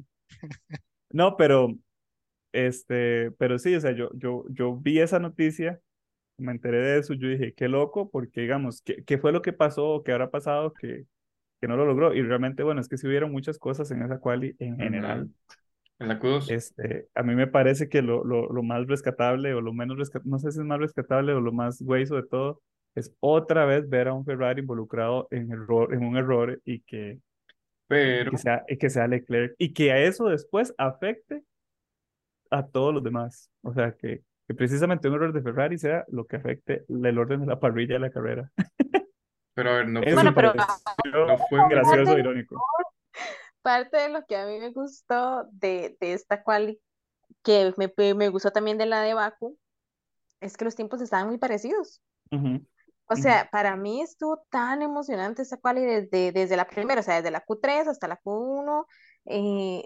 no, 1.10 1.36
pero, 1.36 1.74
este, 2.56 3.30
pero 3.32 3.58
sí, 3.58 3.74
o 3.74 3.80
sea, 3.80 3.92
yo, 3.92 4.10
yo, 4.14 4.44
yo 4.48 4.76
vi 4.76 5.00
esa 5.00 5.18
noticia, 5.18 5.80
me 6.38 6.52
enteré 6.52 6.78
de 6.78 6.98
eso, 6.98 7.14
yo 7.14 7.28
dije, 7.28 7.54
qué 7.54 7.68
loco, 7.68 8.10
porque 8.10 8.42
digamos, 8.42 8.82
¿qué, 8.82 9.04
qué 9.04 9.18
fue 9.18 9.32
lo 9.32 9.42
que 9.42 9.52
pasó, 9.52 10.02
qué 10.04 10.12
habrá 10.12 10.30
pasado 10.30 10.72
que, 10.72 11.04
que 11.60 11.68
no 11.68 11.76
lo 11.76 11.86
logró? 11.86 12.14
Y 12.14 12.22
realmente, 12.22 12.62
bueno, 12.62 12.80
es 12.80 12.88
que 12.88 12.96
sí 12.96 13.06
hubieron 13.06 13.32
muchas 13.32 13.58
cosas 13.58 13.90
en 13.90 14.02
esa 14.02 14.18
quali 14.18 14.56
en 14.58 14.78
general. 14.78 15.28
En 15.98 16.08
la 16.08 16.18
Q2, 16.18 16.50
Este, 16.50 17.08
a 17.14 17.22
mí 17.22 17.34
me 17.34 17.46
parece 17.46 17.88
que 17.88 18.02
lo, 18.02 18.24
lo, 18.24 18.52
lo 18.52 18.62
más 18.62 18.86
rescatable 18.86 19.54
o 19.54 19.60
lo 19.60 19.72
menos 19.72 19.96
rescatable, 19.96 20.30
no 20.30 20.38
sé 20.38 20.52
si 20.52 20.58
es 20.60 20.64
más 20.64 20.78
rescatable 20.78 21.32
o 21.32 21.40
lo 21.40 21.52
más 21.52 21.80
hueso 21.80 22.16
de 22.16 22.22
todo, 22.24 22.60
es 22.94 23.14
otra 23.20 23.66
vez 23.66 23.88
ver 23.88 24.08
a 24.08 24.14
un 24.14 24.24
Ferrari 24.24 24.60
involucrado 24.60 25.28
en, 25.30 25.52
error, 25.52 25.92
en 25.94 26.04
un 26.04 26.16
error 26.16 26.60
y 26.64 26.80
que, 26.80 27.18
pero, 27.86 28.30
que 28.30 28.38
sea, 28.38 28.64
y 28.68 28.76
que 28.78 28.90
sea 28.90 29.06
Leclerc 29.06 29.54
y 29.58 29.72
que 29.72 29.92
a 29.92 30.02
eso 30.02 30.26
después 30.26 30.74
afecte 30.78 31.42
a 32.50 32.66
todos 32.66 32.94
los 32.94 33.02
demás. 33.02 33.50
O 33.62 33.72
sea, 33.74 33.92
que, 33.96 34.22
que 34.46 34.54
precisamente 34.54 35.08
un 35.08 35.14
error 35.14 35.32
de 35.32 35.42
Ferrari 35.42 35.78
sea 35.78 36.04
lo 36.08 36.26
que 36.26 36.36
afecte 36.36 36.84
el 36.88 37.18
orden 37.18 37.40
de 37.40 37.46
la 37.46 37.60
parrilla 37.60 37.94
de 37.94 38.00
la 38.00 38.10
carrera. 38.10 38.52
pero 39.54 39.70
a 39.70 39.74
ver, 39.76 39.88
no 39.88 40.04
Bueno, 40.12 40.34
pero 40.34 40.52
pareció 40.52 41.26
no 41.26 41.38
fue 41.48 41.60
un 41.60 41.68
gracioso 41.68 42.14
error. 42.14 42.18
e 42.18 42.20
irónico. 42.20 42.64
parte 43.62 43.96
de 43.96 44.08
lo 44.08 44.24
que 44.26 44.36
a 44.36 44.46
mí 44.46 44.58
me 44.58 44.70
gustó 44.70 45.44
de, 45.52 45.96
de 46.00 46.12
esta 46.14 46.42
quali, 46.42 46.80
que 47.44 47.74
me, 47.78 47.92
me 48.14 48.28
gustó 48.30 48.50
también 48.52 48.78
de 48.78 48.86
la 48.86 49.02
de 49.02 49.14
Baku, 49.14 49.58
es 50.40 50.56
que 50.56 50.64
los 50.66 50.76
tiempos 50.76 51.00
estaban 51.02 51.28
muy 51.28 51.38
parecidos. 51.38 52.02
Ujú, 52.32 52.62
O 53.08 53.14
ujú, 53.14 53.16
sea, 53.16 53.48
para 53.52 53.76
mí 53.76 54.02
estuvo 54.02 54.38
tan 54.50 54.82
emocionante 54.82 55.42
esta 55.42 55.58
quali 55.58 55.84
desde, 55.84 56.32
desde 56.32 56.56
la 56.56 56.68
primera, 56.68 57.00
o 57.00 57.04
sea, 57.04 57.16
desde 57.16 57.30
la 57.30 57.44
Q3 57.44 57.86
hasta 57.88 58.08
la 58.08 58.16
Q1. 58.16 58.86
eh, 59.26 59.84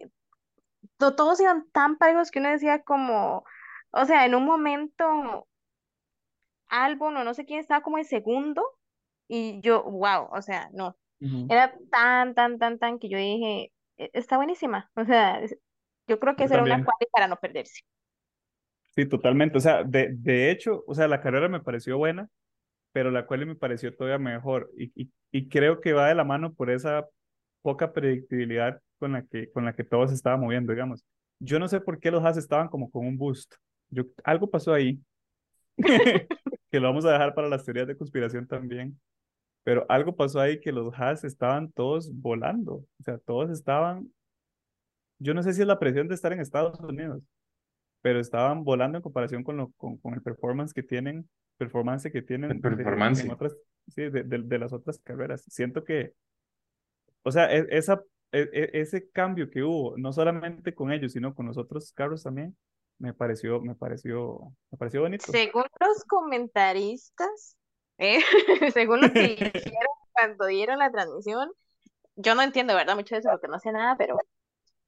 to- 1.00 1.16
todos 1.16 1.40
iban 1.42 1.68
tan 1.72 1.98
parejos 1.98 2.30
que 2.32 2.40
uno 2.40 2.50
decía 2.50 2.82
como, 2.84 3.44
o 3.92 4.06
sea, 4.06 4.26
en 4.26 4.36
un 4.36 4.46
momento 4.46 5.48
Albon 6.68 7.16
o 7.16 7.24
no 7.24 7.34
sé 7.34 7.44
quién 7.46 7.60
estaba 7.60 7.82
como 7.82 7.98
en 7.98 8.04
segundo 8.04 8.62
y 9.28 9.60
yo, 9.62 9.82
wow, 9.84 10.28
o 10.32 10.42
sea, 10.42 10.68
no, 10.72 10.96
era 11.48 11.74
tan, 11.90 12.34
tan, 12.34 12.58
tan, 12.58 12.78
tan 12.78 12.98
que 12.98 13.08
yo 13.08 13.18
dije, 13.18 13.72
"E- 13.98 14.10
está 14.14 14.36
buenísima. 14.36 14.90
O 14.96 15.04
sea, 15.06 15.40
yo 16.08 16.20
creo 16.20 16.36
que 16.36 16.44
Yo 16.44 16.46
esa 16.46 16.54
era 16.54 16.64
una 16.64 16.78
también. 16.78 16.84
quali 16.84 17.06
para 17.12 17.28
no 17.28 17.36
perderse. 17.38 17.80
Sí, 18.96 19.06
totalmente. 19.08 19.56
O 19.58 19.60
sea, 19.60 19.84
de, 19.84 20.08
de 20.12 20.50
hecho, 20.50 20.82
o 20.86 20.94
sea, 20.94 21.08
la 21.08 21.20
carrera 21.20 21.48
me 21.48 21.60
pareció 21.60 21.96
buena, 21.98 22.28
pero 22.92 23.10
la 23.10 23.26
cual 23.26 23.46
me 23.46 23.56
pareció 23.56 23.94
todavía 23.96 24.18
mejor. 24.18 24.70
Y, 24.76 24.92
y, 25.04 25.12
y 25.32 25.48
creo 25.48 25.80
que 25.80 25.92
va 25.94 26.08
de 26.08 26.14
la 26.16 26.24
mano 26.24 26.54
por 26.54 26.70
esa 26.70 27.08
poca 27.62 27.92
predictibilidad 27.92 28.80
con 29.00 29.12
la 29.12 29.24
que, 29.24 29.50
con 29.50 29.64
la 29.64 29.72
que 29.74 29.82
todo 29.82 30.06
se 30.06 30.14
estaba 30.14 30.36
moviendo, 30.36 30.72
digamos. 30.72 31.04
Yo 31.40 31.58
no 31.58 31.66
sé 31.66 31.80
por 31.80 31.98
qué 31.98 32.10
los 32.12 32.22
Haas 32.24 32.36
estaban 32.36 32.68
como 32.68 32.88
con 32.90 33.04
un 33.06 33.16
boost. 33.18 33.54
Yo, 33.88 34.04
algo 34.22 34.48
pasó 34.48 34.72
ahí, 34.72 35.00
que 35.78 36.78
lo 36.80 36.88
vamos 36.88 37.04
a 37.06 37.12
dejar 37.12 37.34
para 37.34 37.48
las 37.48 37.64
teorías 37.64 37.88
de 37.88 37.96
conspiración 37.96 38.46
también. 38.46 39.00
Pero 39.64 39.84
algo 39.88 40.14
pasó 40.14 40.40
ahí 40.40 40.60
que 40.60 40.72
los 40.72 40.94
Haas 40.94 41.24
estaban 41.24 41.72
todos 41.72 42.10
volando. 42.14 42.74
O 42.98 43.02
sea, 43.02 43.18
todos 43.18 43.50
estaban, 43.50 44.12
yo 45.18 45.34
no 45.34 45.42
sé 45.42 45.52
si 45.54 45.62
es 45.62 45.66
la 45.66 45.78
presión 45.78 46.08
de 46.08 46.14
estar 46.14 46.32
en 46.32 46.40
Estados 46.40 46.78
Unidos, 46.80 47.22
pero 48.02 48.20
estaban 48.20 48.64
volando 48.64 48.98
en 48.98 49.02
comparación 49.02 49.42
con, 49.42 49.56
lo, 49.56 49.70
con, 49.72 49.96
con 49.98 50.14
el 50.14 50.22
performance 50.22 50.72
que 50.72 50.82
tienen, 50.82 51.28
performance 51.58 52.10
que 52.10 52.22
tienen 52.22 52.50
El 52.52 52.60
de- 52.60 52.70
performance. 52.70 53.24
en 53.24 53.30
otras, 53.30 53.54
sí, 53.88 54.02
de, 54.08 54.22
de, 54.22 54.38
de 54.42 54.58
las 54.58 54.72
otras 54.72 54.98
carreras. 55.00 55.42
Siento 55.48 55.84
que, 55.84 56.14
o 57.22 57.30
sea, 57.30 57.52
e- 57.54 57.66
esa, 57.70 58.02
e- 58.32 58.48
e- 58.52 58.80
ese 58.80 59.10
cambio 59.10 59.50
que 59.50 59.62
hubo, 59.62 59.96
no 59.98 60.12
solamente 60.12 60.74
con 60.74 60.92
ellos, 60.92 61.12
sino 61.12 61.34
con 61.34 61.46
los 61.46 61.58
otros 61.58 61.92
carros 61.92 62.22
también, 62.22 62.56
me 62.98 63.14
pareció, 63.14 63.60
me 63.60 63.74
pareció, 63.74 64.52
me 64.70 64.78
pareció 64.78 65.02
bonito. 65.02 65.32
Según 65.32 65.64
los 65.80 66.04
comentaristas, 66.04 67.56
eh, 67.98 68.20
según 68.74 69.00
lo 69.00 69.12
que 69.12 69.28
dijeron 69.54 69.94
cuando 70.12 70.46
dieron 70.46 70.78
la 70.78 70.90
transmisión, 70.90 71.50
yo 72.16 72.34
no 72.34 72.42
entiendo, 72.42 72.74
¿verdad? 72.74 72.96
Mucho 72.96 73.14
de 73.14 73.20
eso 73.20 73.30
porque 73.30 73.48
no 73.48 73.58
sé 73.58 73.72
nada, 73.72 73.96
pero 73.96 74.18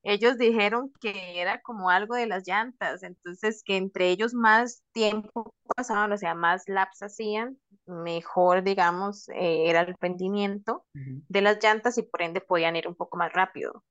ellos 0.03 0.39
dijeron 0.39 0.93
que 1.01 1.41
era 1.41 1.61
como 1.63 1.91
algo 1.91 2.15
de 2.17 2.27
las 2.27 2.47
llantas, 2.47 3.03
entonces 3.03 3.63
que 3.65 3.77
entre 3.77 4.11
ellos 4.11 4.35
más 4.35 4.83
tiempo 4.93 5.55
pasaban, 5.77 6.13
o 6.13 6.19
sea, 6.19 6.35
más 6.35 6.65
laps 6.69 7.03
hacían, 7.03 7.59
mejor, 7.93 8.63
digamos, 8.63 9.29
eh, 9.31 9.69
era 9.69 9.83
el 9.83 9.95
rendimiento 10.01 10.85
de 10.95 11.43
las 11.43 11.63
llantas 11.63 11.99
y 11.99 12.03
por 12.03 12.23
ende 12.23 12.41
podían 12.41 12.77
ir 12.77 12.89
un 12.89 12.95
poco 12.95 13.17
más 13.17 13.33
rápido. 13.33 13.85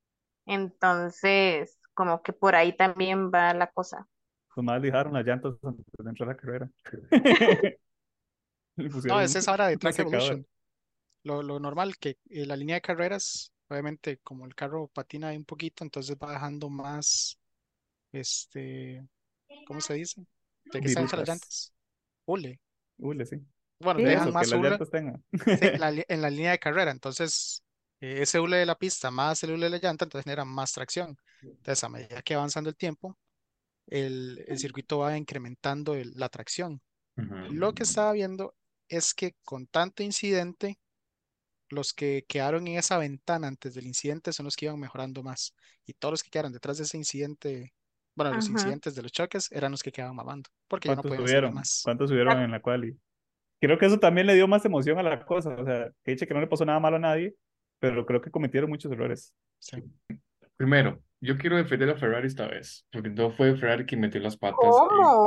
Entonces, 0.45 1.77
como 1.93 2.21
que 2.23 2.33
por 2.33 2.55
ahí 2.55 2.75
también 2.75 3.31
va 3.31 3.53
la 3.53 3.67
cosa. 3.67 4.07
Los 4.55 4.65
más 4.65 4.81
lijaron 4.81 5.13
las 5.13 5.25
llantas 5.25 5.53
antes 5.63 5.85
de 5.97 6.09
entrar 6.09 6.29
a 6.29 6.33
la 6.33 6.37
carrera. 6.37 6.69
No, 8.77 8.89
pusieron 8.89 9.21
esa 9.21 9.39
es 9.39 9.47
ahora 9.47 9.67
de 9.67 9.77
Track. 9.77 9.99
Evolution. 9.99 10.45
Lo, 11.23 11.43
lo 11.43 11.59
normal, 11.59 11.97
que 11.97 12.17
eh, 12.29 12.45
la 12.45 12.55
línea 12.55 12.75
de 12.75 12.81
carreras, 12.81 13.51
obviamente, 13.69 14.17
como 14.23 14.45
el 14.45 14.55
carro 14.55 14.87
patina 14.87 15.29
ahí 15.29 15.37
un 15.37 15.45
poquito, 15.45 15.83
entonces 15.83 16.15
va 16.17 16.31
dejando 16.31 16.69
más, 16.69 17.37
este, 18.11 19.05
¿cómo 19.67 19.81
se 19.81 19.95
dice? 19.95 20.25
De 20.65 20.81
que 20.81 20.87
están 20.87 21.05
hechas 21.05 21.19
las 21.19 21.29
llantas. 21.29 21.73
Hule. 22.25 22.59
Hule, 22.97 23.25
sí. 23.25 23.37
Bueno, 23.81 24.01
Sí. 24.01 24.03
dejan 24.03 24.31
Eso, 24.31 24.35
que 24.35 24.45
más 24.45 24.47
las 24.47 24.59
hule 24.59 24.61
llantas 24.61 24.89
tengan. 24.89 25.23
sí, 25.53 25.67
en 25.67 25.79
la, 25.81 25.91
li- 25.91 26.05
en 26.07 26.21
la 26.21 26.29
línea 26.29 26.51
de 26.51 26.59
carrera. 26.59 26.91
Entonces, 26.91 27.63
eh, 28.01 28.21
ese 28.21 28.39
hule 28.39 28.57
de 28.57 28.65
la 28.65 28.75
pista 28.77 29.11
más 29.11 29.43
el 29.43 29.51
hule 29.53 29.65
de 29.65 29.71
la 29.71 29.77
llanta, 29.79 30.05
entonces 30.05 30.25
genera 30.25 30.45
más 30.45 30.73
tracción. 30.73 31.17
Entonces, 31.57 31.83
a 31.83 31.89
medida 31.89 32.21
que 32.23 32.35
va 32.35 32.41
avanzando 32.41 32.69
el 32.69 32.77
tiempo, 32.77 33.17
el, 33.87 34.43
el 34.47 34.57
circuito 34.59 34.99
va 34.99 35.17
incrementando 35.17 35.95
el- 35.95 36.13
la 36.17 36.29
tracción. 36.29 36.81
Lo 37.47 37.73
que 37.73 37.83
estaba 37.83 38.13
viendo 38.13 38.55
es 38.89 39.13
que 39.15 39.35
con 39.45 39.67
tanto 39.67 40.03
incidente, 40.03 40.79
los 41.69 41.93
que 41.93 42.25
quedaron 42.27 42.67
en 42.67 42.77
esa 42.77 42.97
ventana 42.97 43.47
antes 43.47 43.73
del 43.73 43.87
incidente 43.87 44.33
son 44.33 44.45
los 44.45 44.55
que 44.55 44.65
iban 44.65 44.79
mejorando 44.79 45.23
más. 45.23 45.55
Y 45.85 45.93
todos 45.93 46.13
los 46.13 46.23
que 46.23 46.29
quedaron 46.29 46.51
detrás 46.53 46.77
de 46.77 46.83
ese 46.83 46.97
incidente, 46.97 47.73
bueno, 48.15 48.33
los 48.33 48.49
incidentes 48.49 48.95
de 48.95 49.03
los 49.03 49.11
choques, 49.11 49.51
eran 49.51 49.71
los 49.71 49.83
que 49.83 49.91
quedaban 49.91 50.15
mamando, 50.15 50.49
porque 50.67 50.89
ya 50.89 50.95
no 50.95 51.03
¿Cuántos 51.03 51.15
podían 51.15 51.27
subieron? 51.27 51.53
más. 51.53 51.81
¿Cuántos 51.81 52.09
subieron 52.09 52.39
en 52.41 52.51
la 52.51 52.61
quali? 52.61 52.97
Creo 53.61 53.77
que 53.77 53.85
eso 53.85 53.99
también 53.99 54.25
le 54.25 54.33
dio 54.33 54.47
más 54.47 54.65
emoción 54.65 54.97
a 54.97 55.03
la 55.03 55.23
cosa. 55.23 55.51
O 55.51 55.63
sea, 55.63 55.91
que 56.03 56.11
dice 56.11 56.25
que 56.25 56.33
no 56.33 56.41
le 56.41 56.47
pasó 56.47 56.65
nada 56.65 56.79
malo 56.79 56.95
a 56.95 56.99
nadie, 56.99 57.35
pero 57.79 58.05
creo 58.05 58.19
que 58.19 58.31
cometieron 58.31 58.69
muchos 58.69 58.91
errores. 58.91 59.35
Sí. 59.59 59.83
Primero, 60.57 60.99
yo 61.21 61.37
quiero 61.37 61.57
defender 61.57 61.89
a 61.91 61.95
Ferrari 61.95 62.27
esta 62.27 62.47
vez, 62.47 62.87
porque 62.91 63.09
no 63.09 63.29
fue 63.29 63.55
Ferrari 63.55 63.85
quien 63.85 64.01
metió 64.01 64.19
las 64.19 64.35
patas 64.35 64.59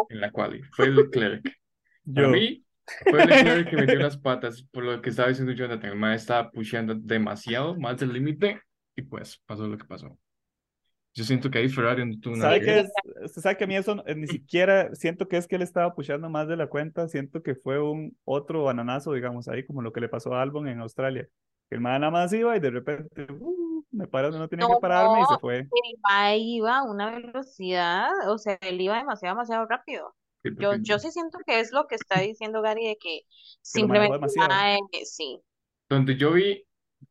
en, 0.09 0.17
en 0.17 0.21
la 0.21 0.33
quali, 0.33 0.63
fue 0.73 0.91
Leclerc. 0.91 1.45
Yo, 2.05 2.29
mí, 2.29 2.65
fue 3.09 3.25
Leclerc 3.25 3.71
que 3.71 3.77
metió 3.77 3.99
las 4.01 4.19
patas, 4.19 4.63
por 4.71 4.85
lo 4.85 5.01
que 5.01 5.11
estaba 5.11 5.29
diciendo 5.29 5.53
Jonathan, 5.53 5.91
el 5.91 5.97
mae 5.97 6.17
estaba 6.17 6.51
pusheando 6.51 6.95
demasiado, 6.95 7.79
más 7.79 7.99
del 7.99 8.13
límite, 8.13 8.61
y 8.97 9.03
pues 9.03 9.41
pasó 9.47 9.67
lo 9.69 9.79
que 9.79 9.85
pasó. 9.85 10.19
Yo 11.15 11.23
siento 11.23 11.49
que 11.49 11.59
ahí 11.59 11.69
Ferrari 11.69 12.05
no 12.05 12.19
tuvo 12.21 12.35
nada 12.35 12.51
¿sabe 12.51 12.61
que 12.61 12.81
es? 12.81 13.33
Sabe 13.41 13.57
que 13.57 13.65
a 13.65 13.67
mí 13.69 13.77
eso 13.77 14.03
eh, 14.07 14.17
ni 14.17 14.27
siquiera 14.27 14.93
siento 14.95 15.29
que 15.29 15.37
es 15.37 15.47
que 15.47 15.55
él 15.55 15.63
estaba 15.63 15.95
pushando 15.95 16.29
más 16.29 16.49
de 16.49 16.57
la 16.57 16.67
cuenta, 16.67 17.07
siento 17.09 17.43
que 17.43 17.55
fue 17.55 17.81
un 17.81 18.17
otro 18.25 18.65
bananazo, 18.65 19.13
digamos, 19.13 19.47
ahí 19.47 19.65
como 19.65 19.81
lo 19.81 19.93
que 19.93 20.01
le 20.01 20.09
pasó 20.09 20.35
a 20.35 20.43
Albon 20.43 20.67
en 20.67 20.81
Australia. 20.81 21.29
Que 21.69 21.77
el 21.77 21.81
man 21.81 22.01
nada 22.01 22.11
más 22.11 22.33
iba 22.33 22.57
y 22.57 22.61
de 22.61 22.71
repente 22.71 23.27
uh, 23.33 23.85
me 23.93 24.07
donde 24.07 24.39
no 24.39 24.49
tenía 24.49 24.67
No, 24.67 24.75
que 24.75 24.81
pararme 24.81 25.21
y 25.21 25.25
se 25.27 25.39
fue. 25.39 25.59
el 25.61 26.41
iba 26.41 26.79
a 26.79 26.83
una 26.83 27.13
velocidad, 27.13 28.11
o 28.29 28.37
sea, 28.37 28.59
él 28.61 28.81
iba 28.81 28.99
demasiado, 28.99 29.37
demasiado 29.37 29.67
rápido. 29.67 30.15
Yo, 30.43 30.71
porque- 30.71 30.79
yo 30.83 30.99
sí 30.99 31.11
siento 31.11 31.39
que 31.47 31.61
es 31.61 31.73
lo 31.73 31.87
que 31.87 31.95
está 31.95 32.21
diciendo 32.21 32.61
Gary 32.61 32.87
de 32.89 32.97
que 32.97 33.21
Que 33.21 33.27
simplemente 33.63 34.27
mae, 34.37 34.79
sí. 35.05 35.41
Donde 35.89 36.17
yo 36.17 36.33
vi, 36.33 36.65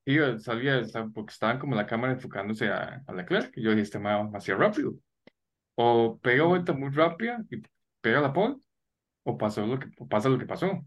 iba, 0.06 0.38
salía, 0.40 0.80
o 0.80 0.86
sea, 0.86 1.06
porque 1.08 1.32
estaban 1.32 1.60
como 1.60 1.76
la 1.76 1.86
cámara 1.86 2.14
enfocándose 2.14 2.68
a, 2.70 3.04
a 3.06 3.14
Leclerc, 3.14 3.56
y 3.58 3.62
yo 3.64 3.70
dije, 3.72 3.82
este 3.84 4.00
va 4.00 4.18
demasiado 4.24 4.60
rápido. 4.60 4.96
O 5.76 6.20
pega 6.22 6.44
vuelta 6.46 6.74
muy 6.74 6.90
rápida 6.92 7.44
y 7.50 7.62
pega 8.02 8.22
la 8.22 8.34
pole, 8.34 8.56
o 9.24 9.38
pasó 9.38 9.66
lo 9.66 9.80
que, 9.80 9.88
o 9.98 10.08
pasa 10.08 10.30
lo 10.30 10.38
que 10.38 10.46
pasó. 10.46 10.86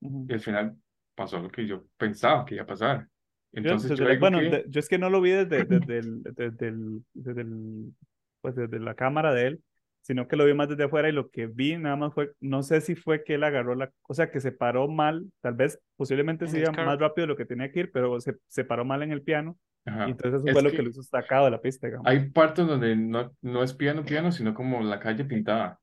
Ujú. 0.00 0.26
Y 0.28 0.32
al 0.32 0.40
final 0.40 0.76
pasó 1.14 1.38
lo 1.38 1.50
que 1.50 1.66
yo 1.66 1.84
pensaba 1.96 2.44
que 2.44 2.54
iba 2.56 2.64
a 2.64 2.66
pasar. 2.66 3.08
Yo, 3.52 3.60
Entonces 3.60 3.90
desde 3.90 4.02
yo 4.02 4.08
la- 4.08 4.14
digo 4.14 4.20
bueno, 4.22 4.38
que, 4.40 4.44
de- 4.50 4.64
yo 4.68 4.80
es 4.80 4.88
que 4.88 4.98
no 4.98 5.10
lo 5.10 5.20
vi 5.20 5.30
desde, 5.30 5.64
desde, 5.64 5.98
el- 5.98 6.22
desde, 6.22 6.68
el- 6.68 7.04
desde 7.12 7.40
el- 7.42 7.94
pues 8.40 8.56
desde 8.56 8.80
la 8.80 8.94
cámara 8.94 9.32
de 9.32 9.46
él, 9.48 9.62
sino 10.02 10.28
que 10.28 10.36
lo 10.36 10.44
vi 10.44 10.54
más 10.54 10.68
desde 10.68 10.84
afuera 10.84 11.08
y 11.08 11.12
lo 11.12 11.30
que 11.30 11.46
vi 11.46 11.76
nada 11.78 11.96
más 11.96 12.14
fue, 12.14 12.32
no 12.40 12.62
sé 12.62 12.80
si 12.80 12.94
fue 12.96 13.24
que 13.24 13.34
él 13.34 13.44
agarró 13.44 13.74
la, 13.74 13.92
o 14.08 14.14
sea, 14.14 14.30
que 14.30 14.40
se 14.40 14.52
paró 14.52 14.88
mal, 14.88 15.30
tal 15.40 15.54
vez 15.54 15.80
posiblemente 15.96 16.46
En 16.46 16.54
el 16.56 16.62
iba 16.62 16.72
más 16.72 16.98
rápido 16.98 17.24
de 17.24 17.28
lo 17.28 17.36
que 17.36 17.46
tenía 17.46 17.70
que 17.72 17.80
ir, 17.80 17.92
pero 17.92 18.20
se, 18.20 18.36
se 18.48 18.64
paró 18.64 18.84
mal 18.84 19.02
en 19.02 19.12
el 19.12 19.22
piano 19.22 19.58
ajá, 19.86 20.04
y 20.04 20.10
entonces 20.10 20.40
eso 20.40 20.50
es 20.50 20.52
fue 20.52 20.62
lo 20.62 20.74
que 20.74 20.82
que 20.82 20.82
lo 20.82 20.90
hizo 20.90 21.02
sacado 21.02 21.44
de 21.46 21.52
la 21.52 21.60
pista, 21.62 21.86
digamos. 21.86 22.10
hay 22.10 22.30
partes 22.30 22.66
donde 22.66 22.96
no, 22.96 23.34
no 23.42 23.62
es 23.62 23.72
piano, 23.74 24.04
piano, 24.04 24.32
sino 24.32 24.54
como 24.54 24.80
la 24.82 24.98
calle 25.00 25.24
pintada. 25.24 25.80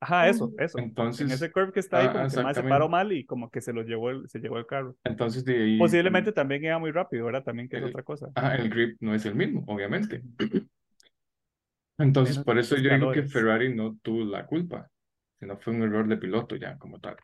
Ajá, 0.00 0.28
eso, 0.28 0.46
Ujú. 0.46 0.56
eso. 0.58 0.88
En 1.18 1.30
Entonces, 1.30 1.32
ese 1.32 1.52
curve 1.52 1.72
que 1.72 1.80
está 1.80 1.98
ahí, 1.98 2.08
ah, 2.08 2.10
como 2.10 2.28
que 2.28 2.54
se 2.54 2.64
paró 2.64 2.88
mal 2.88 3.12
y 3.12 3.26
como 3.26 3.50
que 3.50 3.60
se 3.60 3.72
lo 3.72 3.82
llevó 3.82 4.10
el, 4.10 4.28
se 4.28 4.38
llevó 4.40 4.58
el 4.58 4.66
carro. 4.66 4.96
Entonces 5.04 5.44
de 5.44 5.54
ahí 5.62 5.78
Posiblemente 5.78 6.32
también 6.32 6.64
iba 6.64 6.78
muy 6.78 6.92
rápido, 6.92 7.26
¿verdad? 7.26 7.44
También 7.44 7.68
que 7.68 7.78
es 7.78 7.84
otra 7.84 8.02
cosa. 8.04 8.28
ajá, 8.34 8.56
el 8.56 8.68
grip 8.70 8.96
no 9.00 9.14
es 9.14 9.24
el 9.26 9.34
mismo, 9.36 9.64
obviamente. 9.68 10.24
Entonces, 12.00 12.40
por 12.40 12.58
eso 12.58 12.76
yo 12.76 12.90
digo 12.90 13.10
que. 13.12 13.22
Ferrari 13.22 13.72
no 13.74 13.96
tuvo 14.02 14.24
la 14.24 14.44
culpa, 14.46 14.90
sino 15.38 15.56
fue 15.58 15.72
un 15.72 15.82
error 15.84 16.08
de 16.08 16.16
piloto 16.16 16.56
ya 16.56 16.76
como 16.78 16.98
tal. 17.00 17.16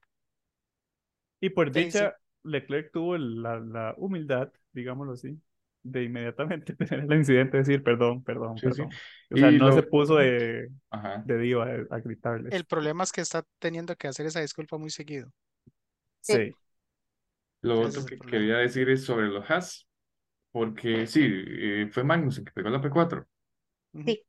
Y 1.41 1.51
por 1.51 1.73
Sí, 1.73 1.91
sí. 1.93 2.07
dicha, 2.07 2.17
Leclerc 2.45 2.93
tuvo 2.93 3.17
el- 3.17 3.43
la, 3.43 3.59
la 3.61 3.95
humildad, 3.99 4.53
digámoslo 4.73 5.13
así, 5.15 5.41
de 5.83 6.05
inmediatamente 6.05 6.75
tener 6.77 7.01
el 7.11 7.19
incidente, 7.19 7.59
decir 7.59 7.83
perdón, 7.83 8.23
perdón, 8.25 8.61
Sí, 8.61 8.73
sí. 8.73 8.83
perdón. 8.83 9.01
O 9.31 9.37
sea, 9.37 9.51
Y 9.51 9.59
no 9.59 9.71
se 9.73 9.83
puso 9.83 10.17
de, 10.17 10.71
ajá, 10.91 11.25
de 11.25 11.39
diva 11.39 11.65
a, 11.67 11.97
a 11.97 12.01
gritarles. 12.01 12.57
El 12.57 12.65
problema 12.65 13.05
es 13.05 13.13
que 13.13 13.21
está 13.21 13.45
teniendo 13.61 13.95
que 13.95 14.09
hacer 14.09 14.27
esa 14.27 14.41
disculpa 14.41 14.79
muy 14.79 14.91
seguido. 14.91 15.31
Sí. 16.21 16.39
Sí, 16.43 16.57
lo 17.63 17.81
Ese 17.81 17.85
otro 17.85 18.05
el 18.05 18.07
que 18.07 18.19
problema. 18.19 18.47
quería 18.47 18.57
decir 18.59 18.89
es 18.91 19.05
sobre 19.05 19.27
los 19.29 19.49
Haas, 19.51 19.87
porque 20.53 21.07
sí, 21.07 21.23
eh, 21.25 21.91
fue 21.93 22.05
Magnussen 22.05 22.45
que 22.45 22.53
pegó 22.53 22.71
la 22.71 22.81
P4. 22.83 23.29
Sí. 24.05 24.25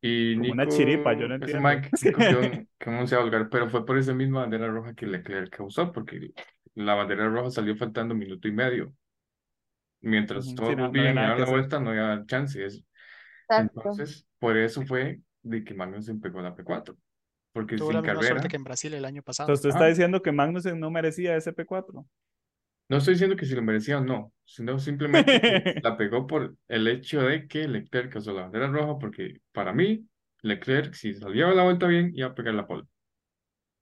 Y 0.00 0.36
Como 0.36 0.52
una 0.52 0.68
chiripa, 0.68 1.12
yo 1.14 1.20
Nico, 1.20 1.28
no 1.28 1.34
entiendo. 1.34 1.68
Mike, 1.68 1.90
Nico 2.02 2.90
no 2.90 3.06
se 3.06 3.16
va 3.16 3.22
a 3.22 3.24
holgar, 3.24 3.48
pero 3.50 3.68
fue 3.68 3.84
por 3.84 3.98
esa 3.98 4.14
misma 4.14 4.40
bandera 4.40 4.68
roja 4.68 4.94
que 4.94 5.06
Leclerc 5.06 5.56
causó, 5.56 5.92
porque 5.92 6.30
la 6.74 6.94
bandera 6.94 7.28
roja 7.28 7.50
salió 7.50 7.76
faltando 7.76 8.14
un 8.14 8.20
minuto 8.20 8.46
y 8.48 8.52
medio. 8.52 8.94
Mientras 10.00 10.46
Ujú, 10.46 10.56
todos 10.56 10.70
Sí, 10.70 10.76
no, 10.76 10.88
no 10.92 11.02
daban 11.02 11.34
que 11.34 11.40
la 11.40 11.44
hacer. 11.44 11.54
vuelta, 11.54 11.80
no 11.80 11.90
había 11.90 12.24
chances. 12.26 12.84
Exacto. 13.48 13.80
Entonces, 13.80 14.26
por 14.38 14.56
eso 14.56 14.84
fue 14.86 15.20
de 15.42 15.64
que 15.64 15.74
Magnussen 15.74 16.20
pegó 16.20 16.40
la 16.40 16.54
P4, 16.54 16.96
porque 17.52 17.76
Tuvo 17.76 17.88
sin 17.88 17.96
la 17.96 18.02
misma 18.02 18.22
suerte 18.22 18.42
carrera, 18.42 18.50
que 18.50 18.56
en 18.56 18.64
Brasil 18.64 18.94
el 18.94 19.04
año 19.04 19.22
pasado. 19.22 19.48
Entonces, 19.48 19.66
¿usted 19.66 19.68
está 19.70 19.84
ah, 19.84 19.88
diciendo 19.88 20.22
que 20.22 20.32
Magnussen 20.32 20.78
no 20.78 20.90
merecía 20.90 21.36
ese 21.36 21.52
P4? 21.52 22.06
No 22.88 22.96
estoy 22.96 23.14
diciendo 23.14 23.36
que 23.36 23.46
si 23.46 23.54
lo 23.54 23.62
merecía 23.62 23.98
o 23.98 24.00
no, 24.04 24.32
sino 24.44 24.78
simplemente 24.78 25.40
que 25.40 25.80
la 25.82 25.96
pegó 25.96 26.26
por 26.26 26.56
el 26.68 26.88
hecho 26.88 27.20
de 27.20 27.46
que 27.46 27.68
Leclerc 27.68 28.12
causó 28.12 28.32
la 28.32 28.42
bandera 28.42 28.68
roja, 28.68 28.98
porque 28.98 29.40
para 29.52 29.72
mí, 29.72 30.06
Leclerc, 30.42 30.94
si 30.94 31.14
salía 31.14 31.48
la 31.48 31.64
vuelta 31.64 31.86
bien, 31.86 32.12
iba 32.14 32.28
a 32.28 32.34
pegar 32.34 32.54
la 32.54 32.66
pole. 32.66 32.84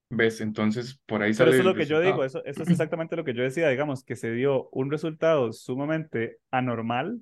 ¿Ves? 0.08 0.40
Entonces, 0.40 1.00
por 1.06 1.22
ahí 1.22 1.32
Pero 1.36 1.50
sale 1.50 1.50
eso 1.50 1.56
es 1.56 1.60
el 1.60 1.66
lo 1.66 1.74
que 1.74 1.86
yo 1.86 2.00
digo, 2.00 2.24
eso, 2.24 2.44
eso 2.44 2.62
es 2.62 2.70
exactamente 2.70 3.16
lo 3.16 3.24
que 3.24 3.34
yo 3.34 3.42
decía, 3.42 3.68
digamos, 3.68 4.04
que 4.04 4.16
se 4.16 4.30
dio 4.32 4.68
un 4.70 4.90
resultado 4.90 5.52
sumamente 5.52 6.38
anormal 6.50 7.20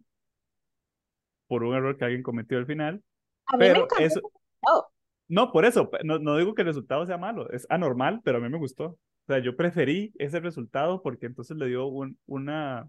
por 1.47 1.65
un 1.65 1.75
error 1.75 1.97
que 1.97 2.05
alguien 2.05 2.23
cometió 2.23 2.59
al 2.59 2.67
final, 2.67 3.03
A 3.47 3.57
mí 3.57 3.67
me 3.69 3.73
pero 3.73 3.85
encantó 3.85 4.05
eso, 4.05 4.21
resultado. 4.21 4.93
no, 5.29 5.53
por 5.53 5.65
eso, 5.65 5.91
no 6.03 6.37
digo 6.37 6.55
que 6.55 6.63
el 6.63 6.69
resultado 6.69 7.07
sea 7.07 7.19
malo, 7.19 7.51
es 7.51 7.67
anormal, 7.71 8.21
pero 8.25 8.39
a 8.39 8.41
mí 8.41 8.49
me 8.49 8.59
gustó. 8.59 8.99
O 9.27 9.33
sea, 9.33 9.39
yo 9.39 9.57
preferí 9.57 10.13
ese 10.19 10.41
resultado 10.41 11.03
porque 11.03 11.27
entonces 11.27 11.57
le 11.57 11.67
dio 11.67 11.87
un, 11.87 12.19
una, 12.27 12.89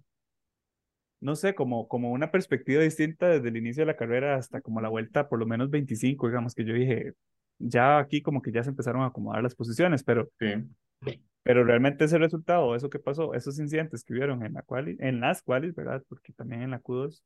no 1.21 1.36
sé, 1.36 1.55
como, 1.55 1.88
como 1.88 2.11
una 2.11 2.31
perspectiva 2.31 2.83
distinta 2.83 3.27
desde 3.29 3.49
el 3.49 3.57
inicio 3.57 3.81
de 3.81 3.88
la 3.88 3.95
carrera 3.97 4.36
hasta 4.36 4.61
como 4.61 4.81
la 4.81 4.89
vuelta 4.89 5.27
por 5.29 5.39
lo 5.39 5.45
menos 5.45 5.69
25, 5.69 6.27
digamos, 6.27 6.53
que 6.53 6.65
yo 6.65 6.73
dije, 6.73 7.13
ya 7.57 7.97
aquí 7.99 8.21
como 8.21 8.41
que 8.41 8.51
ya 8.51 8.63
se 8.63 8.69
empezaron 8.69 9.01
a 9.01 9.07
acomodar 9.07 9.41
las 9.41 9.55
posiciones, 9.55 10.03
pero, 10.03 10.29
Sí. 10.39 11.21
pero 11.43 11.63
realmente 11.63 12.05
ese 12.05 12.17
resultado, 12.17 12.75
eso 12.75 12.89
que 12.89 12.99
pasó, 12.99 13.33
esos 13.33 13.57
incidentes 13.59 14.03
que 14.03 14.13
hubieron 14.13 14.43
en 14.45 14.53
la 14.53 14.61
quali, 14.61 14.97
en 14.99 15.19
las 15.21 15.41
qualis, 15.41 15.73
¿verdad? 15.73 16.03
Porque 16.09 16.33
también 16.33 16.63
en 16.63 16.71
la 16.71 16.81
Q2, 16.81 17.23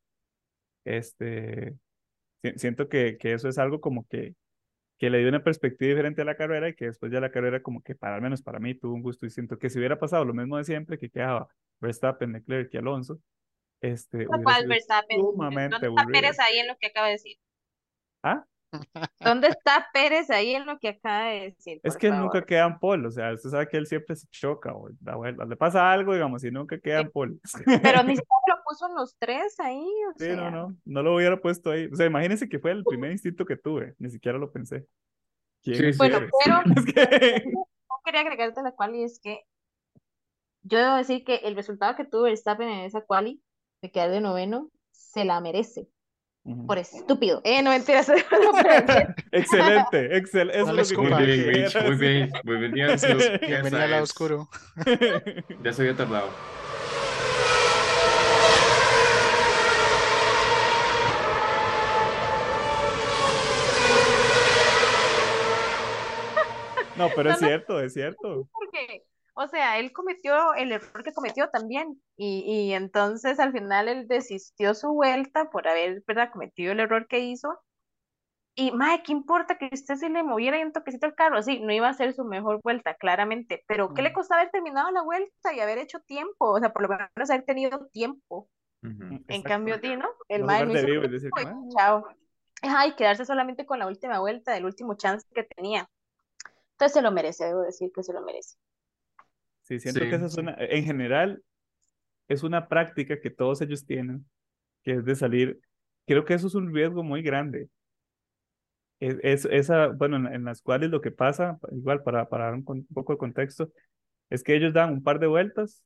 este, 0.86 1.76
si- 2.44 2.54
siento 2.58 2.88
que, 2.90 3.18
que 3.18 3.34
eso 3.34 3.50
es 3.50 3.58
algo 3.58 3.82
como 3.82 4.06
que, 4.08 4.36
que 5.00 5.10
le 5.10 5.20
dio 5.20 5.30
una 5.30 5.44
perspectiva 5.44 5.90
diferente 5.90 6.22
a 6.22 6.26
la 6.26 6.36
carrera 6.36 6.68
y 6.68 6.76
que 6.76 6.86
después 6.86 7.12
ya 7.12 7.22
la 7.22 7.32
carrera 7.32 7.64
como 7.64 7.82
que 7.82 7.96
para 7.96 8.16
al 8.16 8.22
menos 8.22 8.42
para 8.42 8.60
mí 8.60 8.76
tuvo 8.76 8.94
un 8.94 9.02
gusto 9.02 9.26
y 9.26 9.30
siento 9.30 9.58
que 9.58 9.70
si 9.70 9.80
hubiera 9.80 9.98
pasado 9.98 10.26
lo 10.26 10.34
mismo 10.34 10.58
de 10.58 10.66
siempre, 10.66 11.00
que 11.00 11.10
quedaba 11.10 11.48
Verstappen, 11.80 12.34
Leclerc 12.34 12.74
y 12.74 12.78
Alonso, 12.78 13.20
este, 13.82 14.26
sido 14.26 14.68
Verstappen, 14.68 15.20
sumamente 15.22 15.78
¿dónde 15.78 15.88
está 15.88 16.02
aburrido. 16.02 16.22
Pérez 16.22 16.40
ahí 16.40 16.60
en 16.60 16.68
lo 16.68 16.78
que 16.78 16.88
acaba 16.88 17.08
de 17.08 17.14
decir? 17.14 17.38
Ah, 18.22 18.46
¿Dónde 19.22 19.48
está 19.48 19.88
Pérez 19.94 20.30
ahí 20.30 20.54
en 20.54 20.66
lo 20.66 20.78
que 20.80 20.90
acaba 20.90 21.30
de 21.30 21.40
decir, 21.46 21.80
es 21.82 21.98
que 21.98 22.10
nunca 22.10 22.34
favor? 22.34 22.46
queda 22.46 22.66
en 22.66 22.80
pole, 22.80 23.08
o 23.08 23.12
sea, 23.12 23.34
usted 23.34 23.50
sabe 23.50 23.68
que 23.70 23.78
él 23.78 23.88
siempre 23.88 24.18
se 24.18 24.28
choca 24.28 24.74
o 24.76 24.90
da 25.00 25.16
vuelta, 25.16 25.46
le 25.46 25.56
pasa 25.56 25.90
algo, 25.92 26.14
digamos, 26.14 26.44
y 26.44 26.52
nunca 26.52 26.78
queda 26.78 27.00
en 27.00 27.12
pole. 27.12 27.38
Pero 27.66 28.04
ni 28.04 28.18
siquiera 28.18 28.42
lo 28.48 28.59
puso 28.70 28.88
en 28.88 28.96
los 28.96 29.18
tres 29.18 29.60
ahí, 29.60 29.80
o 30.10 30.14
Sí, 30.18 30.26
sea. 30.26 30.36
no, 30.36 30.52
no, 30.52 30.76
no 30.86 31.04
lo 31.04 31.16
hubiera 31.16 31.40
puesto 31.42 31.72
ahí. 31.72 31.88
O 31.92 31.96
sea, 31.96 32.06
imagínense 32.06 32.48
que 32.48 32.60
fue 32.60 32.72
el 32.72 32.84
primer 32.84 33.12
instinto 33.12 33.46
que 33.46 33.58
tuve, 33.58 33.96
ni 33.98 34.10
siquiera 34.10 34.38
lo 34.38 34.52
pensé. 34.52 34.86
¿Quién 35.64 35.92
Sí. 35.94 35.98
Bueno, 35.98 36.20
pero 36.44 36.62
Es 36.78 36.86
que- 36.86 37.44
no 37.54 37.96
quería 38.06 38.22
agregarte 38.22 38.62
la 38.62 38.72
quali 38.74 39.04
es 39.04 39.20
que 39.20 39.42
yo 40.64 40.78
debo 40.78 40.96
decir 40.96 41.24
que 41.24 41.36
el 41.38 41.56
resultado 41.56 41.96
que 41.96 42.06
tuvo 42.06 42.24
Verstappen 42.24 42.68
en 42.70 42.80
esa 42.86 43.02
quali 43.02 43.42
de 43.82 43.92
quedar 43.92 44.12
de 44.12 44.22
noveno 44.22 44.70
se 44.92 45.26
la 45.26 45.40
merece 45.42 45.88
por 46.66 46.78
estúpido. 46.80 47.42
Eh, 47.44 47.62
no 47.62 47.70
mentiras. 47.70 48.10
excelente, 49.32 50.18
excelente. 50.18 50.58
Eso 50.60 50.74
No 50.74 50.82
es 50.82 50.92
lo 50.92 50.98
que 50.98 51.04
escupa. 51.04 51.20
Muy 51.20 51.26
bien, 51.28 51.44
muy 51.86 51.96
bien. 51.96 52.32
Muy 52.44 52.58
bien. 52.58 52.76
Ya 52.76 53.38
Bienvenida 53.48 53.84
al 53.84 54.04
oscuro. 54.04 54.50
Ya 55.64 55.74
se 55.74 55.82
había 55.84 55.96
tardado. 55.96 56.30
No, 67.00 67.14
pero 67.16 67.30
es 67.32 67.40
No, 67.40 67.48
cierto, 67.48 67.80
es 67.82 67.94
cierto. 67.94 68.48
porque, 68.52 69.06
o 69.36 69.48
sea, 69.48 69.80
él 69.80 69.92
cometió 69.94 70.54
el 70.56 70.72
error 70.74 71.04
que 71.04 71.14
cometió 71.14 71.50
también 71.50 72.02
y, 72.18 72.44
y 72.70 72.74
entonces 72.74 73.40
al 73.40 73.52
final 73.54 73.88
él 73.88 74.08
desistió 74.08 74.74
su 74.76 74.90
vuelta 74.94 75.50
por 75.52 75.68
haber, 75.68 76.04
¿verdad? 76.08 76.32
cometido 76.32 76.72
el 76.74 76.80
error 76.82 77.08
que 77.08 77.20
hizo. 77.20 77.60
Y, 78.56 78.72
mae, 78.72 79.04
¿qué 79.04 79.14
importa 79.14 79.58
que 79.58 79.70
usted 79.74 79.96
se 79.96 80.10
le 80.10 80.22
moviera 80.24 80.58
ahí 80.58 80.64
un 80.64 80.74
toquecito 80.74 81.06
el 81.08 81.16
carro? 81.16 81.42
Sí, 81.42 81.62
no 81.62 81.72
iba 81.74 81.88
a 81.88 81.94
ser 81.94 82.14
su 82.14 82.26
mejor 82.26 82.60
vuelta, 82.64 82.94
claramente, 82.96 83.64
pero 83.68 83.94
¿qué 83.94 84.02
le 84.02 84.10
Mm. 84.10 84.14
costaba 84.14 84.42
haber 84.42 84.52
terminado 84.52 84.92
la 84.92 85.02
vuelta 85.04 85.54
y 85.54 85.62
haber 85.62 85.78
hecho 85.78 86.00
tiempo? 86.02 86.52
O 86.52 86.60
sea, 86.60 86.74
por 86.74 86.82
lo 86.84 86.90
menos 86.90 87.30
haber 87.30 87.46
tenido 87.46 87.88
tiempo. 87.88 88.50
Ujú. 88.84 89.06
En 89.30 89.44
cambio, 89.44 89.80
di, 89.80 89.96
¿no? 89.98 90.10
El 90.30 90.44
No 90.44 90.46
mae 90.46 90.66
no 90.66 90.74
de 90.74 90.74
hizo 90.74 90.88
vivo 90.88 91.04
y 91.06 91.08
decir, 91.10 91.32
y 91.38 91.46
chao. 91.78 92.06
Ajá, 92.64 92.88
y 92.88 92.96
quedarse 92.96 93.26
solamente 93.26 93.66
con 93.66 93.80
la 93.80 93.88
última 93.88 94.20
vuelta 94.20 94.54
del 94.54 94.66
último 94.66 94.96
chance 94.98 95.26
que 95.34 95.44
tenía. 95.44 95.90
Entonces 96.80 96.94
se 96.94 97.02
lo 97.02 97.12
merece, 97.12 97.46
debo 97.46 97.62
decir 97.62 97.92
que 97.94 98.04
se 98.04 98.14
lo 98.14 98.22
merece. 98.22 98.56
Sí, 99.64 99.80
siento 99.80 100.00
Sí, 100.00 100.10
que 100.10 100.16
esa 100.16 100.26
es 100.26 100.34
sí. 100.34 100.42
una, 100.42 100.56
en 100.60 100.84
general, 100.84 101.44
es 102.28 102.44
una 102.44 102.68
práctica 102.70 103.20
que 103.22 103.30
todos 103.32 103.62
ellos 103.62 103.86
tienen, 103.86 104.26
que 104.84 104.94
es 104.94 105.06
de 105.06 105.16
salir. 105.16 105.62
Creo 106.08 106.26
que 106.26 106.36
eso 106.36 106.48
es 106.48 106.56
un 106.56 106.74
riesgo 106.74 107.04
muy 107.04 107.24
grande. 107.24 107.70
Es, 109.00 109.18
es- 109.24 109.46
esa, 109.46 109.88
bueno, 109.88 110.18
en, 110.18 110.28
en 110.28 110.44
las 110.46 110.62
cuales 110.62 110.90
lo 110.90 111.02
que 111.02 111.12
pasa, 111.12 111.58
igual 111.72 112.04
para, 112.04 112.28
para 112.30 112.46
dar 112.46 112.54
un, 112.56 112.64
con- 112.64 112.80
un 112.80 112.88
poco 112.94 113.14
de 113.14 113.20
contexto, 113.20 113.72
es 114.30 114.44
que 114.44 114.56
ellos 114.56 114.74
dan 114.74 114.92
un 114.94 115.04
par 115.04 115.20
de 115.20 115.28
vueltas, 115.28 115.84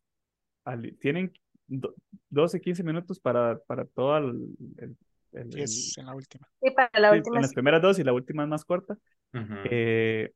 al- 0.66 0.98
tienen 1.00 1.34
do- 1.68 1.96
12, 2.30 2.62
15 2.62 2.84
minutos 2.84 3.20
para, 3.20 3.60
para 3.68 3.86
todo 3.86 4.18
el, 4.20 4.56
el- 4.80 4.98
el- 5.34 5.60
en 5.98 6.06
la 6.08 6.16
última. 6.16 6.48
Y 6.62 6.72
para 6.72 6.90
la 7.00 7.10
sí, 7.10 7.16
última 7.18 7.38
en 7.38 7.42
las 7.42 7.52
sí. 7.52 7.56
primeras 7.56 7.82
dos 7.82 8.00
y 8.00 8.04
la 8.04 8.14
última 8.14 8.44
es 8.44 8.50
más 8.50 8.66
corta. 8.66 8.98
Ujú. 9.34 9.56
Eh, 9.66 10.32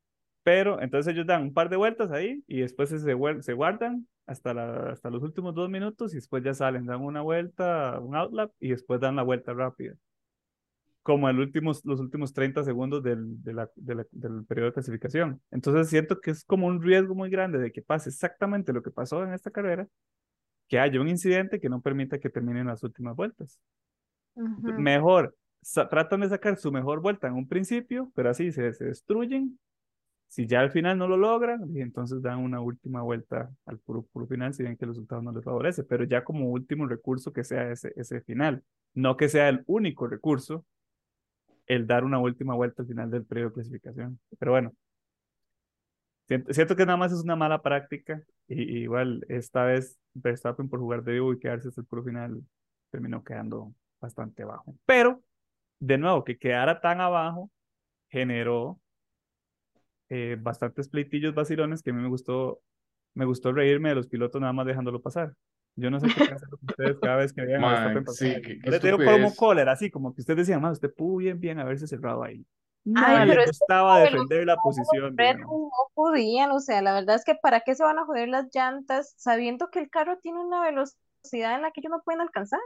pero 0.48 0.82
entonces 0.82 1.14
ellos 1.14 1.26
dan 1.28 1.42
un 1.42 1.54
par 1.54 1.68
de 1.68 1.76
vueltas 1.76 2.10
ahí 2.10 2.42
y 2.48 2.62
después 2.62 2.88
se, 2.88 3.00
se 3.00 3.54
guardan 3.54 4.08
hasta, 4.26 4.54
la, 4.54 4.92
hasta 4.92 5.10
los 5.10 5.22
últimos 5.22 5.54
dos 5.54 5.70
minutos 5.70 6.14
y 6.14 6.16
después 6.16 6.42
ya 6.42 6.54
salen, 6.54 6.86
dan 6.86 7.02
una 7.02 7.20
vuelta, 7.22 8.00
un 8.00 8.16
outlap 8.16 8.54
y 8.58 8.70
después 8.70 9.02
dan 9.02 9.18
la 9.18 9.24
vuelta 9.24 9.54
rápida. 9.54 9.96
Como 11.04 11.28
el 11.28 11.38
últimos, 11.40 11.84
los 11.84 12.00
últimos 12.00 12.32
30 12.32 12.64
segundos 12.64 13.04
del, 13.04 13.44
de 13.44 13.54
la- 13.56 13.70
de 13.76 13.96
la- 13.96 14.06
del 14.12 14.46
periodo 14.46 14.68
de 14.70 14.74
clasificación. 14.76 15.42
Entonces 15.52 15.90
siento 15.90 16.22
que 16.22 16.32
es 16.32 16.46
como 16.46 16.68
un 16.68 16.82
riesgo 16.82 17.14
muy 17.14 17.30
grande 17.30 17.60
de 17.60 17.74
que 17.74 17.82
pase 17.82 18.08
exactamente 18.08 18.72
lo 18.72 18.82
que 18.82 18.92
pasó 18.92 19.26
en 19.26 19.34
esta 19.34 19.52
carrera, 19.52 19.86
que 20.70 20.80
haya 20.80 21.02
un 21.02 21.10
incidente 21.10 21.60
que 21.60 21.68
no 21.68 21.82
permita 21.82 22.20
que 22.20 22.30
terminen 22.30 22.68
las 22.68 22.84
últimas 22.84 23.18
vueltas 23.18 23.60
Ujú. 24.36 24.72
mejor, 24.78 25.36
sa- 25.62 25.90
tratan 25.90 26.22
de 26.22 26.30
sacar 26.30 26.58
su 26.58 26.72
mejor 26.72 27.02
vuelta 27.02 27.28
en 27.28 27.34
un 27.34 27.50
principio, 27.50 28.10
pero 28.16 28.30
así 28.30 28.54
se, 28.54 28.72
se 28.72 28.86
destruyen. 28.86 29.60
Si 30.28 30.46
ya 30.46 30.60
al 30.60 30.72
final 30.72 30.98
no 30.98 31.08
lo 31.08 31.18
logran, 31.18 31.76
entonces 31.78 32.22
dan 32.22 32.40
una 32.40 32.60
última 32.62 33.02
vuelta 33.02 33.50
al 33.66 33.80
puro, 33.80 34.04
puro 34.04 34.28
final, 34.28 34.54
si 34.54 34.64
ven 34.64 34.76
que 34.78 34.86
el 34.86 34.90
resultado 34.90 35.22
no 35.22 35.32
les 35.32 35.44
favorece, 35.44 35.84
pero 35.84 36.04
ya 36.04 36.24
como 36.24 36.50
último 36.50 36.86
recurso 36.86 37.32
que 37.32 37.44
sea 37.44 37.72
ese, 37.72 37.94
ese 37.96 38.22
final, 38.22 38.64
no 38.94 39.16
que 39.16 39.30
sea 39.30 39.50
el 39.50 39.64
único 39.68 40.08
recurso 40.08 40.66
el 41.68 41.86
dar 41.86 42.04
una 42.04 42.20
última 42.20 42.56
vuelta 42.56 42.82
al 42.82 42.88
final 42.88 43.12
del 43.12 43.26
periodo 43.26 43.50
de 43.50 43.54
clasificación. 43.56 44.20
Pero 44.40 44.52
bueno, 44.52 44.74
siento, 46.28 46.76
que 46.76 46.86
nada 46.86 46.98
más 46.98 47.12
es 47.12 47.24
una 47.24 47.36
mala 47.36 47.62
práctica, 47.62 48.22
y 48.48 48.80
igual 48.80 49.26
esta 49.30 49.64
vez 49.66 49.98
Verstappen 50.14 50.70
por 50.70 50.80
jugar 50.80 51.04
de 51.04 51.14
vivo 51.14 51.34
y 51.34 51.40
quedarse 51.40 51.68
hasta 51.68 51.82
el 51.82 51.88
puro 51.88 52.04
final 52.04 52.42
terminó 52.90 53.24
quedando 53.24 53.74
bastante 54.00 54.44
bajo. 54.44 54.76
Pero, 54.86 55.22
de 55.80 55.98
nuevo, 55.98 56.24
que 56.24 56.38
quedara 56.38 56.80
tan 56.82 57.02
abajo 57.02 57.52
generó 58.10 58.80
eh, 60.10 60.38
bastantes 60.40 60.90
pleitillos 60.90 61.34
vacilones 61.36 61.82
que 61.84 61.92
a 61.92 61.94
mí 61.94 62.02
me 62.02 62.10
gustó, 62.10 62.62
me 63.14 63.26
gustó 63.26 63.52
reírme 63.54 63.90
de 63.90 63.96
los 63.96 64.08
pilotos 64.08 64.40
nada 64.42 64.54
más 64.54 64.66
dejándolo 64.66 65.02
pasar. 65.02 65.34
Yo 65.76 65.92
no 65.92 66.00
sé 66.00 66.08
qué 66.08 66.26
piensan 66.26 66.50
ustedes 66.62 66.98
cada 67.00 67.18
vez 67.18 67.34
que 67.34 67.42
vean 67.46 67.64
a 67.64 67.70
Verstappen 67.70 68.04
pasar. 68.06 68.28
sí, 68.28 68.42
qué- 68.42 68.60
qué 68.60 68.72
les 68.72 68.82
digo 68.82 68.98
como 68.98 69.36
cólera, 69.36 69.72
así 69.74 69.92
como 69.92 70.14
que 70.14 70.22
ustedes 70.22 70.38
decían, 70.40 70.62
más 70.62 70.74
usted 70.74 70.94
pudo 70.94 71.18
bien, 71.18 71.40
bien 71.40 71.60
haberse 71.60 71.88
cerrado 71.88 72.24
ahí. 72.24 72.46
Ay, 72.86 72.94
Nadie 72.94 73.28
pero 73.28 73.42
le 73.42 73.44
es 73.44 73.46
que 73.46 73.52
gustaba 73.60 73.94
como 73.96 74.06
el- 74.06 74.14
defender 74.14 74.46
la 74.46 74.56
posición. 74.58 75.18
Red 75.18 75.38
no 75.40 75.70
podían, 75.94 76.52
o 76.52 76.60
sea, 76.60 76.82
la 76.82 76.94
verdad 76.94 77.16
es 77.18 77.26
que 77.26 77.36
para 77.36 77.60
qué 77.62 77.76
se 77.76 77.84
van 77.84 78.00
a 78.00 78.06
joder 78.06 78.30
las 78.30 78.48
llantas 78.54 79.14
sabiendo 79.18 79.70
que 79.70 79.80
el 79.80 79.90
carro 79.90 80.18
tiene 80.20 80.40
una 80.40 80.62
velocidad 80.62 81.56
en 81.56 81.62
la 81.64 81.72
que 81.72 81.82
ellos 81.82 81.92
no 81.92 82.02
pueden 82.04 82.22
alcanzar. 82.22 82.60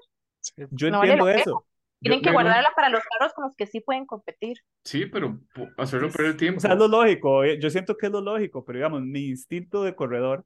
Yo 0.72 0.90
No 0.92 1.00
vale 1.00 1.14
entiendo 1.14 1.26
pena. 1.26 1.42
eso. 1.42 1.66
Tienen 2.02 2.20
Yo- 2.20 2.24
que 2.24 2.32
guardarla 2.32 2.70
para 2.76 2.90
los 2.90 3.02
carros 3.04 3.34
con 3.34 3.46
los 3.46 3.56
que 3.56 3.68
sí 3.68 3.80
pueden 3.80 4.06
competir. 4.08 4.58
Sí, 4.84 5.06
pero 5.06 5.40
hacerlo 5.78 6.10
perder 6.10 6.36
tiempo. 6.36 6.58
O 6.58 6.62
sea, 6.62 6.74
es 6.74 6.80
lo 6.80 6.88
lógico, 6.88 7.44
eh, 7.44 7.60
yo 7.62 7.70
siento 7.70 7.96
que 7.96 8.08
es 8.08 8.12
lo 8.12 8.22
lógico, 8.22 8.66
pero 8.66 8.78
digamos, 8.78 9.04
mi 9.04 9.28
instinto 9.28 9.84
de 9.84 9.96
corredor, 9.96 10.44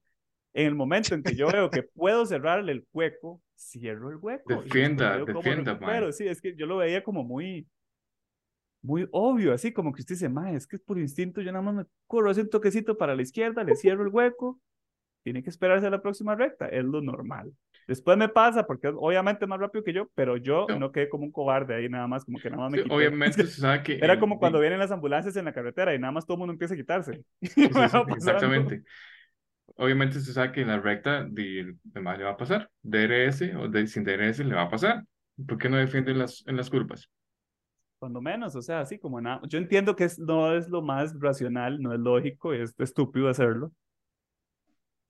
en 0.53 0.67
el 0.67 0.75
momento 0.75 1.15
en 1.15 1.23
que 1.23 1.35
yo 1.35 1.47
veo 1.47 1.69
que 1.69 1.83
puedo 1.83 2.25
cerrarle 2.25 2.73
el 2.73 2.85
hueco, 2.91 3.41
cierro 3.57 4.09
el 4.09 4.17
hueco. 4.17 4.63
Defienda, 4.63 5.17
defienda, 5.23 5.77
mae. 5.79 6.11
Sí, 6.11 6.27
es 6.27 6.41
que 6.41 6.55
yo 6.55 6.65
lo 6.65 6.77
veía 6.77 7.03
como 7.03 7.23
muy, 7.23 7.67
muy 8.81 9.07
obvio, 9.11 9.53
así 9.53 9.71
como 9.71 9.93
que 9.93 10.01
usted 10.01 10.15
dice, 10.15 10.29
mae, 10.29 10.55
es 10.55 10.67
que 10.67 10.77
por 10.77 10.99
instinto 10.99 11.41
yo 11.41 11.53
nada 11.53 11.63
más 11.63 11.75
me 11.75 11.85
corro 12.05 12.29
así 12.29 12.41
un 12.41 12.49
toquecito 12.49 12.97
para 12.97 13.15
la 13.15 13.21
izquierda, 13.21 13.63
le 13.63 13.75
cierro 13.75 14.03
el 14.03 14.09
hueco, 14.09 14.59
tiene 15.23 15.41
que 15.41 15.49
esperarse 15.49 15.87
a 15.87 15.89
la 15.89 16.01
próxima 16.01 16.35
recta, 16.35 16.67
es 16.67 16.83
lo 16.83 17.01
normal. 17.01 17.53
Después 17.87 18.17
me 18.17 18.29
pasa, 18.29 18.65
porque 18.65 18.87
es 18.87 18.93
obviamente 18.97 19.45
más 19.47 19.59
rápido 19.59 19.83
que 19.83 19.93
yo, 19.93 20.09
pero 20.15 20.37
yo 20.37 20.65
No. 20.69 20.79
no 20.79 20.91
quedé 20.91 21.07
como 21.09 21.23
un 21.25 21.31
cobarde 21.31 21.75
ahí 21.75 21.89
nada 21.89 22.07
más, 22.07 22.25
como 22.25 22.39
que 22.39 22.49
nada 22.49 22.63
más 22.63 22.71
me 22.71 22.83
quité. 22.83 22.95
obviamente 22.95 23.45
se 23.45 23.61
sabe 23.61 23.83
que 23.83 23.93
Era 24.03 24.19
como 24.19 24.39
cuando 24.39 24.59
vienen 24.59 24.79
las 24.79 24.91
ambulancias 24.91 25.35
en 25.35 25.45
la 25.45 25.53
carretera 25.53 25.93
y 25.93 25.99
nada 25.99 26.11
más 26.11 26.25
todo 26.25 26.35
el 26.35 26.39
mundo 26.39 26.53
empieza 26.53 26.73
a 26.73 26.77
quitarse. 26.77 27.13
Sí, 27.41 27.51
sí, 27.51 27.61
exactamente. 27.63 28.83
Obviamente 29.77 30.19
se 30.19 30.31
sabe 30.31 30.51
que 30.51 30.61
en 30.61 30.67
la 30.69 30.79
recta 30.79 31.19
el 31.19 31.77
demás 31.83 32.17
le 32.17 32.23
va 32.23 32.31
a 32.31 32.37
pasar. 32.37 32.69
DRS 32.81 33.55
o 33.55 33.67
de, 33.67 33.87
sin 33.87 34.03
DRS 34.03 34.39
le 34.39 34.55
va 34.55 34.63
a 34.63 34.69
pasar. 34.69 35.03
¿Por 35.47 35.57
qué 35.57 35.69
no 35.69 35.77
defiende 35.77 36.11
en 36.11 36.19
las, 36.19 36.43
en 36.47 36.55
las 36.55 36.69
curvas? 36.69 37.09
Cuando 37.99 38.21
menos, 38.21 38.55
o 38.55 38.61
sea, 38.61 38.81
así 38.81 38.99
como 38.99 39.19
nada. 39.19 39.41
Yo 39.47 39.57
entiendo 39.57 39.95
que 39.95 40.03
es, 40.05 40.19
no 40.19 40.55
es 40.55 40.69
lo 40.69 40.81
más 40.81 41.19
racional, 41.19 41.81
no 41.81 41.93
es 41.93 41.99
lógico, 41.99 42.53
es 42.53 42.73
estúpido 42.79 43.27
hacerlo. 43.29 43.71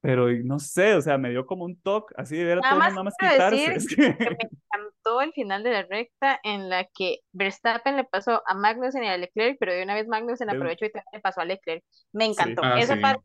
Pero 0.06 0.28
no 0.44 0.60
sé, 0.60 0.94
o 0.94 1.02
sea, 1.02 1.18
me 1.18 1.30
dio 1.32 1.46
como 1.46 1.66
un 1.66 1.80
toque, 1.82 2.14
así 2.18 2.38
de 2.38 2.44
ver 2.46 2.60
a 2.60 2.62
Nada 2.62 2.70
todo 2.76 2.80
el 2.80 2.80
más 2.86 2.92
nada 2.94 3.04
más 3.04 3.16
quiero 3.18 3.34
quitarse. 3.34 3.56
decir 3.56 3.72
Es 3.74 3.88
que... 3.88 3.96
que 4.20 4.30
me 4.30 4.38
encantó 4.72 5.22
el 5.22 5.34
final 5.34 5.64
de 5.64 5.72
la 5.72 5.84
recta 5.84 6.40
en 6.44 6.70
la 6.70 6.86
que 6.86 7.20
Verstappen 7.32 7.96
le 7.98 8.04
pasó 8.04 8.42
a 8.46 8.54
Magnussen 8.54 9.04
y 9.04 9.08
a 9.08 9.18
Leclerc, 9.18 9.58
pero 9.60 9.74
de 9.74 9.84
una 9.84 9.96
vez 9.96 10.08
Magnussen 10.08 10.50
aprovechó 10.50 10.86
y 10.86 10.92
también 10.92 11.10
le 11.14 11.20
pasó 11.22 11.42
a 11.42 11.46
Leclerc. 11.46 11.84
Me 12.14 12.26
Sí. 12.26 12.32
encantó. 12.32 12.62
Ah, 12.64 12.80
Esa 12.80 12.96
sí. 12.96 13.02
parte. 13.02 13.22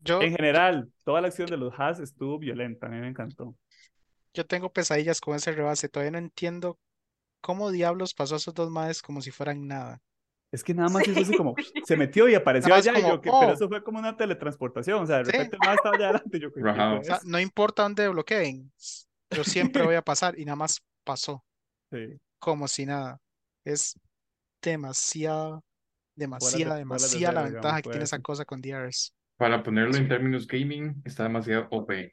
Yo, 0.00 0.20
En 0.20 0.32
general, 0.36 0.90
toda 1.04 1.20
la 1.20 1.28
acción 1.28 1.48
de 1.48 1.56
los 1.56 1.72
Haas 1.78 2.00
estuvo 2.00 2.38
violenta, 2.38 2.86
a 2.86 2.90
mí 2.90 2.98
me 2.98 3.08
encantó. 3.08 3.54
yo 4.34 4.46
tengo 4.46 4.72
pesadillas 4.72 5.20
con 5.20 5.34
ese 5.36 5.52
rebase. 5.52 5.88
Todavía 5.88 6.12
no 6.12 6.18
entiendo 6.18 6.78
cómo 7.40 7.70
diablos 7.70 8.14
pasó 8.14 8.34
a 8.36 8.38
esos 8.38 8.54
dos 8.54 8.70
maes 8.70 9.02
como 9.02 9.20
si 9.22 9.30
fueran 9.30 9.66
nada. 9.68 10.02
Es 10.52 10.62
que 10.62 10.74
nada 10.74 10.90
más 10.90 11.08
hizo 11.08 11.18
así 11.18 11.34
como, 11.34 11.54
se 11.84 11.96
metió 11.96 12.28
y 12.28 12.34
apareció 12.34 12.74
allá, 12.74 12.92
y 12.92 13.02
como, 13.02 13.14
yo, 13.14 13.20
que, 13.22 13.30
pero 13.30 13.50
oh. 13.50 13.52
eso 13.54 13.68
fue 13.68 13.82
como 13.82 13.98
una 13.98 14.16
teletransportación, 14.16 15.02
o 15.02 15.06
sea, 15.06 15.18
de 15.18 15.24
Sí. 15.24 15.32
repente 15.32 15.56
el 15.56 15.66
más 15.66 15.76
estaba 15.76 15.96
allá 15.96 16.08
adelante, 16.10 16.40
no 17.24 17.40
importa 17.40 17.82
dónde 17.84 18.06
bloqueen, 18.08 18.70
yo 19.30 19.44
siempre 19.44 19.82
voy 19.82 19.94
a 19.94 20.02
pasar 20.02 20.38
y 20.38 20.44
nada 20.44 20.56
más 20.56 20.82
pasó, 21.04 21.42
Sí, 21.90 22.18
como 22.38 22.68
si 22.68 22.86
nada. 22.86 23.18
Es 23.64 23.98
demasiada, 24.62 25.60
demasiada, 26.16 26.76
demasiada 26.76 27.32
la 27.32 27.42
ventaja 27.42 27.76
digamos, 27.76 27.82
que 27.82 27.90
tiene 27.90 28.04
esa 28.04 28.18
cosa 28.18 28.44
con 28.44 28.60
DRS. 28.60 29.14
Para 29.36 29.62
ponerlo 29.62 29.96
en 29.96 30.08
términos 30.08 30.46
gaming, 30.46 31.02
está 31.04 31.24
demasiado 31.24 31.68
OP. 31.70 32.12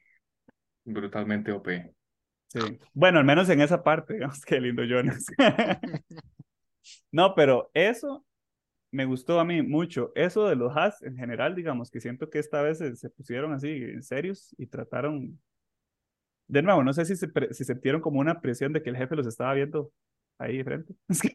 Brutalmente 0.84 1.52
OP. 1.52 1.68
sí. 2.48 2.78
Bueno, 2.94 3.18
al 3.18 3.24
menos 3.24 3.48
en 3.50 3.60
esa 3.60 3.82
parte, 3.82 4.14
digamos, 4.14 4.44
qué 4.44 4.60
lindo 4.60 4.82
Jonas. 4.84 5.26
No, 7.12 7.34
pero 7.34 7.70
eso 7.74 8.24
me 8.92 9.04
gustó 9.04 9.40
a 9.40 9.44
mí 9.44 9.62
mucho. 9.62 10.12
Eso 10.14 10.48
de 10.48 10.56
los 10.56 10.76
Haas 10.76 11.02
en 11.02 11.16
general, 11.16 11.54
digamos, 11.54 11.90
que 11.90 12.00
siento 12.00 12.30
que 12.30 12.38
esta 12.38 12.62
vez 12.62 12.78
se, 12.78 12.96
se 12.96 13.10
pusieron 13.10 13.52
así 13.52 13.68
en 13.68 14.02
serios 14.02 14.54
y 14.58 14.66
trataron 14.66 15.38
de 16.48 16.62
nuevo, 16.62 16.82
no 16.82 16.92
sé 16.92 17.04
si, 17.04 17.16
se 17.16 17.28
si 17.52 17.64
sintieron 17.64 18.00
como 18.00 18.20
una 18.20 18.40
presión 18.40 18.72
de 18.72 18.82
que 18.82 18.90
el 18.90 18.96
jefe 18.96 19.14
los 19.14 19.26
estaba 19.26 19.54
viendo 19.54 19.92
ahí 20.38 20.58
de 20.58 20.64
frente. 20.64 20.94
Es 21.08 21.22
que, 21.22 21.30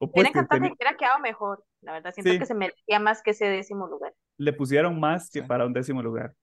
o 0.00 0.10
pues 0.12 0.30
que 0.30 0.38
hubiera 0.40 0.96
quedado 0.96 1.18
mejor. 1.20 1.64
La 1.80 1.92
verdad, 1.92 2.12
siento 2.12 2.32
Sí. 2.32 2.38
que 2.38 2.46
se 2.46 2.54
merecía 2.54 3.00
más 3.00 3.22
que 3.22 3.30
ese 3.30 3.46
décimo 3.46 3.88
lugar. 3.88 4.14
le 4.36 4.52
pusieron 4.52 5.00
más 5.00 5.30
que 5.30 5.42
para 5.42 5.66
un 5.66 5.72
décimo 5.72 6.02
lugar. 6.02 6.34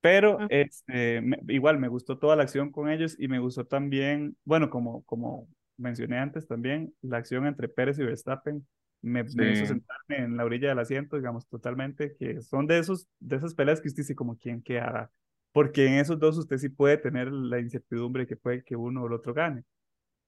Pero 0.00 0.38
este, 0.50 1.20
me- 1.20 1.40
igual 1.48 1.78
me 1.78 1.88
gustó 1.88 2.18
toda 2.18 2.36
la 2.36 2.44
acción 2.44 2.70
con 2.70 2.88
ellos 2.88 3.16
y 3.18 3.28
me 3.28 3.38
gustó 3.40 3.66
también, 3.66 4.36
bueno, 4.44 4.70
como, 4.70 5.02
como 5.04 5.48
mencioné 5.76 6.18
antes 6.18 6.46
también, 6.46 6.94
la 7.02 7.18
acción 7.18 7.46
entre 7.46 7.68
Pérez 7.68 7.98
y 7.98 8.04
Verstappen 8.04 8.66
me, 9.02 9.24
me 9.24 9.50
hizo 9.52 9.66
Sí. 9.66 9.66
sentarme 9.66 10.18
en 10.24 10.36
la 10.36 10.44
orilla 10.44 10.68
del 10.70 10.78
asiento, 10.80 11.16
digamos, 11.16 11.46
totalmente, 11.48 12.16
que 12.18 12.40
son 12.42 12.66
de 12.66 12.78
esos, 12.78 13.08
de 13.20 13.36
esas 13.36 13.54
peleas 13.54 13.80
que 13.80 13.88
usted 13.88 14.02
dice 14.02 14.14
como 14.14 14.36
quién 14.38 14.62
quedará. 14.62 15.10
Porque 15.52 15.86
en 15.86 15.94
esos 15.94 16.18
dos 16.18 16.36
usted 16.38 16.58
sí 16.58 16.68
puede 16.68 16.98
tener 16.98 17.32
la 17.32 17.60
incertidumbre 17.60 18.26
que 18.26 18.36
puede 18.36 18.62
que 18.64 18.76
uno 18.76 19.02
o 19.02 19.06
el 19.06 19.14
otro 19.14 19.32
gane. 19.34 19.64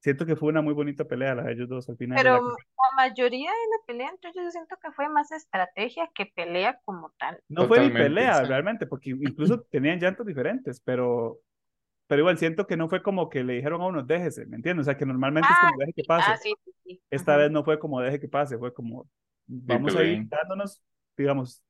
Siento 0.01 0.25
que 0.27 0.37
fue 0.37 0.49
una 0.51 0.63
muy 0.63 0.75
bonita 0.75 1.05
pelea 1.07 1.35
la 1.35 1.43
de 1.45 1.53
ellos 1.53 1.69
dos 1.69 1.89
al 1.89 1.97
final. 1.97 2.17
la 2.17 2.23
Pero 2.23 2.41
la 2.47 2.97
mayoría 2.97 3.51
de 3.51 3.57
la 3.57 3.87
pelea 3.87 4.09
entre 4.11 4.31
ellos 4.31 4.45
yo 4.45 4.51
siento 4.53 4.77
que 4.81 4.93
fue 4.93 5.09
más 5.09 5.33
estrategia 5.33 6.09
que 6.15 6.27
pelea 6.27 6.81
como 6.85 7.13
tal. 7.19 7.41
No 7.49 7.67
fue 7.67 7.81
ni 7.81 7.91
pelea 7.91 8.43
sí. 8.43 8.47
realmente, 8.47 8.87
porque 8.87 9.11
incluso 9.11 9.61
tenían 9.71 9.99
llantas 9.99 10.25
diferentes, 10.27 10.81
pero, 10.81 11.39
pero 12.09 12.21
igual 12.23 12.39
siento 12.39 12.67
que 12.69 12.79
no 12.79 12.91
fue 12.91 13.03
como 13.05 13.31
que 13.31 13.45
le 13.45 13.55
dijeron 13.55 13.83
a 13.83 13.87
uno, 13.89 14.05
déjese, 14.05 14.47
¿me 14.47 14.57
entiendes? 14.57 14.85
O 14.85 14.87
sea, 14.87 14.99
que 14.99 15.07
normalmente 15.07 15.55
es 15.55 15.61
Ah, 15.61 15.61
como 15.61 15.79
deje 15.79 15.95
que 15.95 16.05
pase. 16.05 16.33
Ah, 16.33 16.37
sí, 16.43 16.55
sí, 16.65 16.73
sí. 16.85 17.03
Esta 17.11 17.37
Ujú. 17.37 17.39
vez 17.39 17.51
no 17.51 17.65
fue 17.65 17.79
como 17.79 18.01
deje 18.01 18.21
que 18.21 18.29
pase, 18.29 18.59
fue 18.59 18.75
como 18.75 19.09
vamos 19.47 19.97
a 19.97 20.05
ir 20.05 20.27
dándonos, 20.29 20.83
digamos, 21.17 21.63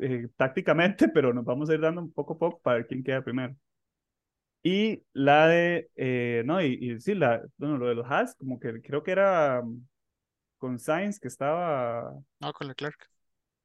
eh, 0.00 0.28
tácticamente, 0.36 1.08
pero 1.14 1.32
nos 1.34 1.44
vamos 1.44 1.70
a 1.70 1.74
ir 1.74 1.80
dando 1.80 2.02
un 2.02 2.12
poco 2.12 2.34
a 2.34 2.38
poco 2.38 2.60
para 2.60 2.78
ver 2.78 2.86
quién 2.88 3.04
queda 3.04 3.22
primero. 3.24 3.56
Y 4.62 5.02
la 5.14 5.48
de, 5.48 5.90
eh, 5.96 6.42
no, 6.44 6.60
y, 6.62 6.74
y 6.80 7.00
sí, 7.00 7.14
la, 7.14 7.42
bueno, 7.56 7.78
lo 7.78 7.88
de 7.88 7.94
los 7.94 8.06
Haas, 8.10 8.34
como 8.36 8.60
que 8.60 8.82
creo 8.82 9.02
que 9.02 9.12
era 9.12 9.62
con 10.58 10.78
Sainz 10.78 11.20
que 11.20 11.28
estaba, 11.28 12.12
No, 12.40 12.52
con 12.52 12.66
Leclerc. 12.68 13.08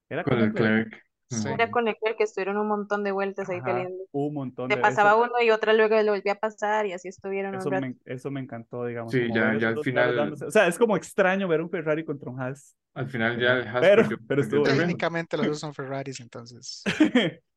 era 0.09 0.25
Con 0.25 0.37
con 0.37 0.39
Leclerc. 0.39 0.73
Leclerc. 0.73 0.93
Sí. 1.29 1.49
Era 1.49 1.71
con 1.71 1.87
el 1.87 1.95
que 2.17 2.23
estuvieron 2.23 2.57
un 2.57 2.67
montón 2.67 3.03
de 3.03 3.11
vueltas 3.11 3.49
ahí 3.49 3.57
Ajá, 3.57 3.65
peleando. 3.65 4.03
un 4.11 4.33
montón 4.33 4.71
de 4.71 4.77
pasaba 4.77 5.11
eso. 5.11 5.23
uno 5.23 5.41
y 5.41 5.49
otra 5.51 5.73
luego 5.73 5.95
le 6.01 6.09
volvía 6.11 6.33
a 6.33 6.39
pasar 6.39 6.85
y 6.85 6.93
así 6.93 7.07
estuvieron 7.07 7.55
Eso 7.55 7.69
un 7.69 7.71
rato. 7.71 7.87
me, 7.87 7.95
eso 8.05 8.31
me 8.31 8.39
encantó, 8.41 8.85
digamos, 8.85 9.11
Sí, 9.11 9.27
ya, 9.33 9.57
ya 9.57 9.69
al 9.69 9.79
final, 9.79 10.15
dándose. 10.15 10.45
O 10.45 10.51
sea, 10.51 10.67
es 10.67 10.77
como 10.77 10.95
extraño 10.95 11.47
ver 11.47 11.61
un 11.61 11.69
Ferrari 11.69 12.05
contra 12.05 12.29
un 12.29 12.39
Haas, 12.41 12.77
al 12.93 13.09
final 13.09 13.39
ya 13.39 13.53
el 13.57 13.67
Haas 13.67 13.81
pero, 13.81 14.01
perdió, 14.03 14.17
pero 14.27 14.41
estuvo. 14.41 14.63
Técnicamente 14.63 15.35
los 15.37 15.47
dos 15.47 15.59
son 15.59 15.73
Ferraris, 15.75 16.19
entonces. 16.19 16.83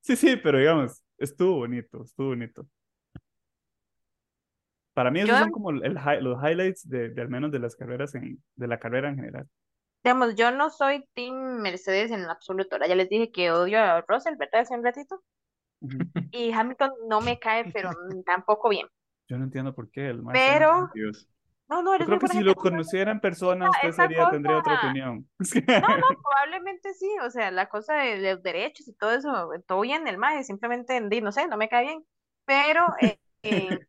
Sí, 0.01 0.17
sí, 0.17 0.37
pero 0.43 0.59
digamos, 0.59 1.03
estuvo 1.19 1.57
bonito, 1.57 2.03
estuvo 2.03 2.29
bonito. 2.29 2.67
Para 4.95 5.11
mí 5.11 5.21
esos 5.21 5.31
Yo, 5.31 5.39
son 5.39 5.51
como 5.53 5.71
el, 5.71 5.95
los 6.23 6.43
highlights 6.43 6.89
de, 6.89 7.11
de 7.11 7.23
al 7.23 7.29
menos 7.29 7.53
de 7.53 7.59
las 7.61 7.77
carreras 7.77 8.15
en, 8.15 8.43
de 8.57 8.67
la 8.67 8.79
carrera 8.79 9.09
en 9.11 9.17
general. 9.17 9.47
Digamos, 10.03 10.35
yo 10.35 10.51
no 10.51 10.71
soy 10.71 11.05
Team 11.15 11.61
Mercedes 11.61 12.11
en 12.11 12.25
absoluto. 12.25 12.77
Ahora 12.77 12.89
ya 12.89 12.95
les 12.95 13.09
dije 13.09 13.31
que 13.31 13.51
odio 13.51 13.79
a 13.81 14.01
Russell, 14.07 14.37
¿verdad? 14.37 14.63
Hace 14.63 14.75
un 14.75 14.85
ratito. 14.85 15.23
Y 16.31 16.53
Hamilton 16.53 16.91
no 17.09 17.21
me 17.21 17.39
cae, 17.39 17.71
pero 17.73 17.91
tampoco 18.27 18.69
bien. 18.69 18.87
Yo 19.29 19.39
no 19.39 19.45
entiendo 19.45 19.75
por 19.75 19.91
qué 19.91 20.09
el. 20.09 20.23
Pero, 20.33 20.91
no, 21.69 21.83
no, 21.83 21.99
Yo 21.99 22.07
creo 22.07 22.19
que 22.19 22.29
si 22.29 22.41
lo 22.41 22.55
conociera 22.55 23.13
en 23.13 23.21
persona, 23.21 23.69
usted 23.69 23.93
sería, 23.93 24.31
tendría 24.31 24.59
otra 24.59 24.79
opinión. 24.79 25.29
No, 25.39 25.97
no, 25.99 26.07
probablemente 26.23 26.95
sí, 26.95 27.11
o 27.23 27.31
sea, 27.31 27.51
la 27.51 27.69
cosa 27.69 27.95
de 27.95 28.33
los 28.33 28.43
derechos 28.43 28.89
y 28.89 28.95
todo 28.95 29.13
eso, 29.13 29.51
todo 29.67 29.83
bien, 29.83 30.09
el 30.09 30.17
maje, 30.17 30.45
simplemente, 30.45 30.99
no 31.21 31.31
sé, 31.31 31.47
no 31.47 31.59
me 31.59 31.69
cae 31.69 31.85
bien, 31.85 32.05
pero 32.47 32.87
eh, 33.03 33.19
eh, 33.43 33.81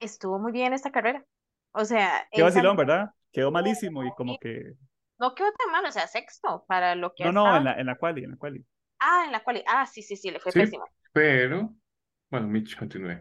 estuvo 0.00 0.38
muy 0.38 0.52
bien 0.52 0.74
esta 0.74 0.92
carrera. 0.92 1.24
O 1.72 1.86
sea, 1.86 2.28
Qué 2.30 2.42
vacilón, 2.42 2.76
¿verdad? 2.76 3.14
Quedó 3.32 3.50
malísimo 3.50 4.04
y 4.04 4.10
como 4.16 4.38
que... 4.38 4.74
no 5.18 5.34
quedó 5.34 5.52
tan 5.52 5.70
mal, 5.70 5.84
o 5.84 5.92
sea, 5.92 6.06
sexto 6.06 6.64
para 6.66 6.94
lo 6.94 7.14
que 7.14 7.24
No, 7.24 7.32
no, 7.32 7.56
en 7.56 7.64
la, 7.64 7.74
en 7.74 7.86
la 7.86 7.96
quali, 7.96 8.24
en 8.24 8.30
la 8.32 8.36
quali. 8.36 8.64
Ah, 8.98 9.24
en 9.26 9.32
la 9.32 9.42
cual, 9.42 9.62
ah, 9.66 9.86
sí, 9.86 10.02
sí, 10.02 10.16
sí, 10.16 10.30
le 10.30 10.40
fue 10.40 10.52
Sí, 10.52 10.60
pésimo. 10.60 10.84
pero, 11.12 11.74
bueno, 12.30 12.48
Mitch, 12.48 12.76
continúe. 12.78 13.18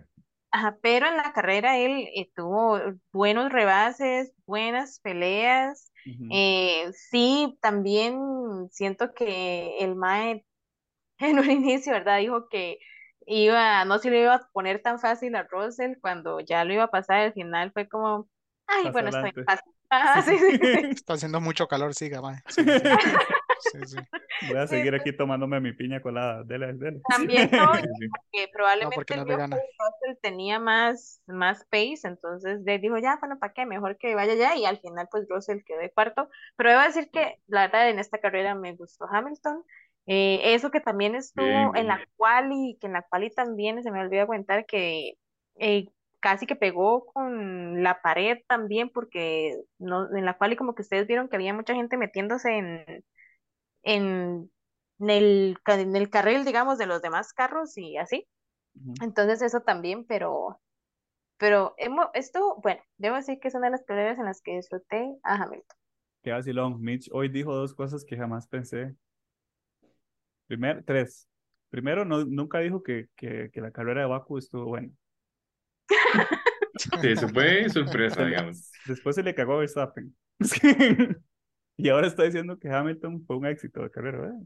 Ajá, 0.51 0.77
pero 0.81 1.07
en 1.07 1.17
la 1.17 1.31
carrera 1.31 1.77
él 1.77 2.07
eh, 2.15 2.31
tuvo 2.35 2.79
buenos 3.11 3.51
rebases, 3.51 4.33
buenas 4.45 4.99
peleas. 4.99 5.91
Eh, 6.31 6.91
sí, 6.93 7.57
también 7.61 8.19
siento 8.71 9.13
que 9.13 9.77
el 9.79 9.95
Mae 9.95 10.45
en 11.19 11.39
un 11.39 11.49
inicio, 11.51 11.93
¿verdad? 11.93 12.19
Dijo 12.19 12.49
que 12.49 12.79
iba, 13.27 13.85
no 13.85 13.99
se 13.99 14.09
le 14.09 14.21
iba 14.21 14.35
a 14.35 14.49
poner 14.53 14.81
tan 14.81 14.99
fácil 14.99 15.35
a 15.35 15.43
Russell 15.43 15.95
cuando 16.01 16.39
ya 16.39 16.63
lo 16.65 16.73
iba 16.73 16.85
a 16.85 16.91
pasar 16.91 17.19
al 17.21 17.33
final, 17.33 17.71
fue 17.71 17.87
como, 17.89 18.29
ay, 18.67 18.85
Pasa 18.85 18.91
bueno, 18.91 19.09
está 19.09 19.21
bien, 19.23 19.33
adelante. 19.35 19.78
Ajá, 19.89 20.21
Sí, 20.23 20.37
sí, 20.37 20.37
sí. 20.39 20.57
Está 20.95 21.13
haciendo 21.13 21.41
mucho 21.41 21.67
calor, 21.67 21.93
siga, 21.93 22.21
mae. 22.21 22.43
Sí, 22.47 22.63
sí. 22.71 22.87
Sí, 23.57 23.85
sí. 23.85 23.97
Voy 24.41 24.57
a 24.57 24.67
seguir 24.67 24.95
sí. 24.95 24.95
aquí 24.95 25.15
tomándome 25.15 25.59
mi 25.59 25.73
piña 25.73 26.01
colada. 26.01 26.43
Dele, 26.43 26.73
dele. 26.73 27.01
También 27.07 27.53
todo 27.55 27.73
Sí, 27.81 27.87
sí. 27.99 28.07
que 28.31 28.47
No, 28.79 28.91
probablemente 28.91 28.93
porque 28.93 29.15
no 29.15 29.25
vio 29.25 29.37
que 30.01 30.15
tenía 30.21 30.59
más, 30.59 31.21
más 31.27 31.65
pace, 31.65 31.99
entonces 32.03 32.61
le 32.63 32.79
dijo, 32.79 32.97
ya, 32.97 33.17
bueno, 33.19 33.39
¿para 33.39 33.53
qué? 33.53 33.65
Mejor 33.65 33.97
que 33.97 34.15
vaya 34.15 34.35
ya, 34.35 34.55
y 34.55 34.65
al 34.65 34.79
final 34.79 35.07
pues 35.11 35.27
Russell 35.29 35.59
quedó 35.65 35.79
de 35.79 35.91
cuarto, 35.91 36.29
pero 36.55 36.71
debo 36.71 36.81
decir 36.83 37.09
que 37.11 37.39
la 37.47 37.61
verdad 37.67 37.89
en 37.89 37.99
esta 37.99 38.19
carrera 38.19 38.55
me 38.55 38.75
gustó 38.75 39.05
Hamilton, 39.11 39.63
Eh, 40.07 40.55
eso 40.55 40.71
que 40.71 40.81
también 40.81 41.15
Bien, 41.33 41.71
estuvo 41.71 41.75
en 41.75 41.85
bien. 41.85 41.87
la 41.87 42.03
quali, 42.17 42.77
que 42.81 42.87
en 42.87 42.93
la 42.93 43.03
quali 43.03 43.29
también 43.31 43.83
se 43.83 43.91
me 43.91 44.01
olvidó 44.01 44.25
comentar 44.27 44.65
que 44.65 45.13
eh, 45.55 45.87
casi 46.19 46.45
que 46.45 46.55
pegó 46.55 47.05
con 47.05 47.83
la 47.83 48.01
pared 48.01 48.37
también, 48.47 48.89
porque 48.89 49.61
no, 49.77 50.15
en 50.15 50.25
la 50.25 50.37
quali 50.37 50.55
como 50.55 50.75
que 50.75 50.81
ustedes 50.81 51.07
vieron 51.07 51.29
que 51.29 51.35
había 51.35 51.53
mucha 51.53 51.75
gente 51.75 51.97
metiéndose 51.97 52.57
en, 52.57 53.03
en, 53.83 54.51
en 54.99 55.09
el, 55.09 55.57
en 55.65 55.95
el 55.95 56.09
carril, 56.09 56.45
digamos, 56.45 56.77
de 56.77 56.85
los 56.85 57.01
demás 57.01 57.33
carros 57.33 57.77
y 57.77 57.97
así. 57.97 58.27
Entonces 59.01 59.41
eso 59.41 59.61
también, 59.61 60.05
pero, 60.05 60.61
pero 61.37 61.75
esto, 62.13 62.57
bueno, 62.63 62.81
debo 62.97 63.15
decir 63.17 63.39
que 63.39 63.49
es 63.49 63.55
una 63.55 63.67
de 63.67 63.71
las 63.71 63.83
carreras 63.83 64.17
en 64.19 64.25
las 64.25 64.41
que 64.41 64.55
disfruté 64.55 65.15
a 65.23 65.35
Hamilton. 65.35 65.77
Qué 66.21 66.31
vacilón. 66.31 66.81
Mitch 66.81 67.09
hoy 67.11 67.29
dijo 67.29 67.55
dos 67.55 67.73
cosas 67.73 68.05
que 68.05 68.17
jamás 68.17 68.47
pensé. 68.47 68.95
Primero, 70.47 70.81
tres. 70.85 71.27
Primero, 71.69 72.03
no, 72.05 72.25
nunca 72.25 72.59
dijo 72.59 72.83
que, 72.83 73.07
que, 73.15 73.49
que 73.51 73.61
la 73.61 73.71
carrera 73.71 74.01
de 74.01 74.07
Baku 74.07 74.37
estuvo 74.37 74.65
buena. 74.65 74.91
Sí, 77.01 77.07
eso 77.09 77.27
fue 77.29 77.67
sorpresa, 77.69 78.23
digamos. 78.25 78.71
después 78.85 79.15
se 79.15 79.23
le 79.23 79.35
cagó 79.35 79.53
a 79.55 79.59
Verstappen. 79.59 80.15
Y 81.81 81.87
ahora 81.87 82.07
está 82.07 82.23
diciendo 82.23 82.59
que 82.59 82.69
Hamilton 82.69 83.23
fue 83.25 83.37
un 83.37 83.45
éxito 83.45 83.81
de 83.81 83.89
carrera, 83.89 84.19
¿verdad? 84.19 84.39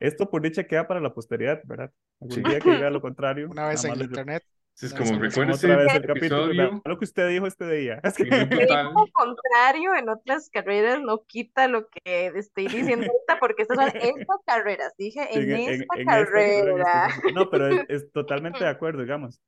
Esto 0.00 0.28
por 0.28 0.42
dicha 0.42 0.64
queda 0.66 0.88
para 0.88 0.98
la 1.00 1.14
posteridad, 1.14 1.60
¿verdad? 1.64 1.92
Algún 2.20 2.34
Sí. 2.34 2.42
día 2.42 2.58
que 2.58 2.70
diga 2.72 2.90
lo 2.90 3.00
contrario, 3.02 3.48
Una 3.48 3.68
vez 3.68 3.84
en 3.84 3.92
les- 3.96 4.08
internet. 4.08 4.42
Sí, 4.74 4.86
Es 4.86 4.92
No, 4.92 4.98
como 4.98 5.10
eso 5.10 5.18
no 5.20 5.26
es 5.26 5.34
recuerda 5.36 5.54
otra 5.54 5.76
vez 5.76 5.86
ese 5.88 5.96
el 5.98 6.06
capítulo, 6.06 6.80
lo 6.84 6.98
que 6.98 7.04
usted 7.04 7.28
dijo 7.28 7.46
este 7.46 7.70
día. 7.70 8.00
Es 8.04 8.14
que- 8.16 8.24
digo 8.24 9.06
contrario 9.12 9.94
en 9.94 10.08
otras 10.08 10.50
carreras 10.50 11.00
no 11.00 11.24
quita 11.26 11.68
lo 11.68 11.88
que 11.88 12.26
estoy 12.34 12.66
diciendo 12.66 13.06
ahorita, 13.06 13.38
porque 13.38 13.62
estas 13.62 13.76
son 13.76 13.88
estas 13.96 14.36
carreras, 14.44 14.92
dije 14.98 15.28
en, 15.32 15.42
en, 15.52 15.56
en- 15.60 15.82
esta 15.82 15.94
en 15.96 16.06
carrera 16.06 16.58
en 16.58 16.64
carrera. 16.78 17.08
No, 17.34 17.50
pero 17.50 17.68
es, 17.68 17.84
es 17.88 18.10
totalmente 18.12 18.58
de 18.64 18.70
acuerdo, 18.70 19.02
digamos. 19.02 19.40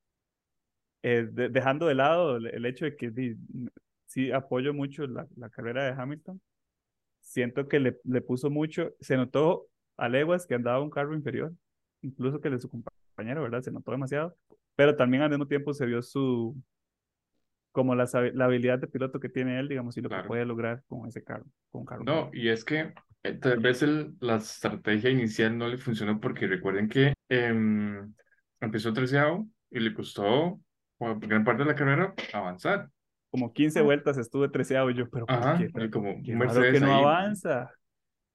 Eh, 1.02 1.28
de- 1.30 1.48
dejando 1.48 1.86
de 1.86 1.94
lado 1.94 2.36
el, 2.36 2.46
el 2.48 2.66
hecho 2.66 2.84
de 2.84 2.96
que 2.96 3.10
di- 3.10 3.36
sí 4.06 4.32
apoyo 4.32 4.74
mucho 4.74 5.06
la, 5.06 5.26
la 5.36 5.48
carrera 5.50 5.84
de 5.84 5.92
Hamilton. 6.00 6.40
Siento 7.20 7.68
que 7.68 7.80
le, 7.80 7.98
le 8.04 8.20
puso 8.22 8.50
mucho, 8.50 8.90
se 9.00 9.16
notó 9.16 9.68
a 9.96 10.08
leguas 10.08 10.46
que 10.46 10.54
andaba 10.54 10.82
un 10.82 10.90
carro 10.90 11.14
inferior, 11.14 11.52
incluso 12.02 12.40
que 12.40 12.48
el 12.48 12.54
de 12.54 12.60
su 12.60 12.68
compañero, 12.68 13.42
¿verdad? 13.42 13.62
Se 13.62 13.70
notó 13.70 13.92
demasiado. 13.92 14.36
Pero 14.76 14.96
también 14.96 15.22
al 15.22 15.30
mismo 15.30 15.46
tiempo 15.46 15.72
se 15.74 15.86
vio 15.86 16.02
su, 16.02 16.56
como 17.72 17.94
la, 17.94 18.08
la 18.34 18.44
habilidad 18.46 18.78
de 18.78 18.88
piloto 18.88 19.20
que 19.20 19.28
tiene 19.28 19.58
él, 19.60 19.68
digamos, 19.68 19.96
y 19.96 20.00
lo 20.00 20.08
que 20.08 20.22
puede 20.26 20.44
lograr 20.44 20.82
con 20.88 21.06
ese 21.08 21.22
carro, 21.22 21.44
con 21.70 21.84
carro. 21.84 22.04
No, 22.04 22.30
y 22.32 22.48
es 22.48 22.64
que 22.64 22.92
eh, 23.22 23.34
tal 23.34 23.58
vez 23.60 23.82
el- 23.82 24.14
la 24.20 24.36
estrategia 24.36 25.10
inicial 25.10 25.56
no 25.56 25.68
le 25.68 25.78
funcionó 25.78 26.18
porque 26.20 26.46
recuerden 26.46 26.88
que 26.88 27.12
em, 27.28 28.12
empezó 28.60 28.92
treceavo 28.92 29.46
y 29.70 29.80
le 29.80 29.94
costó 29.94 30.60
por 31.00 31.18
gran 31.26 31.44
parte 31.44 31.62
de 31.64 31.68
la 31.70 31.74
carrera 31.74 32.14
avanzar. 32.32 32.90
Como 33.30 33.52
15 33.52 33.80
vueltas 33.82 34.18
estuve 34.18 34.48
treceado 34.48 34.90
y 34.90 34.94
yo, 34.94 35.08
pero 35.08 35.26
¿por 35.26 35.34
Ajá, 35.36 35.56
qué? 35.58 35.64
y 35.64 35.68
Pero 35.72 35.90
como 35.90 36.22
qué 36.22 36.34
un 36.34 36.40
raro 36.44 36.54
Mercedes 36.54 36.72
que 36.74 36.80
no 36.80 36.94
ahí. 36.94 37.00
avanza. 37.02 37.70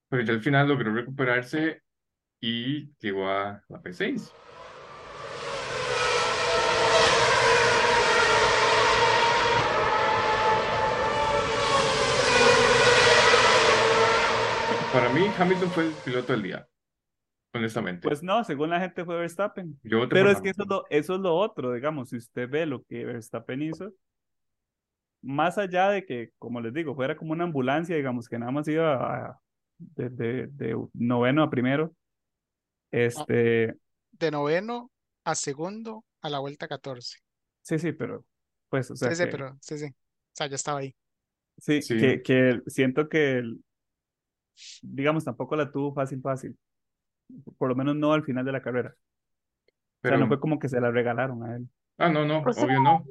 Pero 0.10 0.24
ya 0.24 0.34
al 0.34 0.42
final 0.42 0.68
logró 0.68 0.94
recuperarse 0.94 1.82
y 2.42 2.92
llegó 3.00 3.30
a 3.30 3.64
la 3.70 3.82
P6. 3.82 4.32
Para 14.94 15.10
mí, 15.10 15.30
Hamilton 15.38 15.70
fue 15.72 15.84
el 15.88 15.94
piloto 15.94 16.32
del 16.34 16.44
día. 16.44 16.68
Honestamente. 17.58 18.08
Pues 18.08 18.24
no, 18.24 18.44
según 18.44 18.70
la 18.70 18.80
gente 18.80 19.06
fue 19.06 19.18
Verstappen. 19.18 19.80
Yo 19.84 20.08
Pero 20.10 20.30
es 20.30 20.42
que 20.42 20.50
eso 20.50 20.64
es, 20.64 20.70
lo, 20.70 20.86
eso 20.90 21.16
es 21.16 21.22
lo 21.22 21.36
otro, 21.36 21.74
digamos, 21.74 22.10
si 22.10 22.18
usted 22.18 22.50
ve 22.50 22.66
lo 22.66 22.84
que 22.84 23.06
Verstappen 23.06 23.62
hizo, 23.62 23.92
más 25.22 25.58
allá 25.58 25.90
de 25.90 26.06
que, 26.06 26.32
como 26.38 26.62
les 26.62 26.74
digo, 26.74 26.96
fuera 26.96 27.18
como 27.18 27.32
una 27.34 27.46
ambulancia, 27.46 27.96
digamos, 27.96 28.30
que 28.30 28.38
nada 28.40 28.52
más 28.52 28.68
iba 28.68 29.28
a- 29.30 29.40
de, 29.78 30.10
de- 30.10 30.48
de 30.48 30.78
noveno 30.94 31.44
a 31.44 31.50
primero, 31.50 31.96
este, 32.92 33.76
De 34.22 34.32
noveno 34.32 34.90
a 35.24 35.36
segundo 35.36 36.06
a 36.22 36.30
la 36.32 36.40
vuelta 36.40 36.68
14. 36.68 37.20
sí, 37.62 37.80
sí, 37.80 37.92
pero, 37.94 38.26
pues, 38.70 38.90
o 38.92 38.96
sea, 38.96 39.10
Sí, 39.10 39.16
sí, 39.16 39.24
que, 39.26 39.32
pero 39.32 39.58
sí, 39.62 39.78
sí. 39.78 39.86
O 39.88 39.94
sea, 40.34 40.48
ya 40.48 40.56
estaba 40.56 40.80
ahí. 40.80 40.96
sí, 41.58 41.82
Sí. 41.82 41.96
que, 41.98 42.22
que 42.22 42.62
siento 42.68 43.10
que, 43.10 43.44
digamos, 44.82 45.24
tampoco 45.26 45.56
la 45.56 45.72
tuvo 45.72 45.94
fácil, 45.94 46.22
fácil, 46.22 46.58
por 47.58 47.70
lo 47.70 47.76
menos 47.76 47.96
no 47.96 48.14
al 48.14 48.24
final 48.24 48.46
de 48.46 48.52
la 48.52 48.62
carrera. 48.62 48.96
O 50.04 50.08
sea, 50.08 50.18
Pero, 50.18 50.18
no 50.18 50.28
fue 50.28 50.40
como 50.40 50.60
que 50.60 50.70
se 50.70 50.80
la 50.80 50.92
regalaron 50.92 51.44
a 51.44 51.56
él. 51.56 51.68
ah, 51.98 52.10
no, 52.10 52.26
no, 52.26 52.42
O 52.44 52.54
sea, 52.54 52.64
obvio 52.66 52.80
no. 52.80 53.06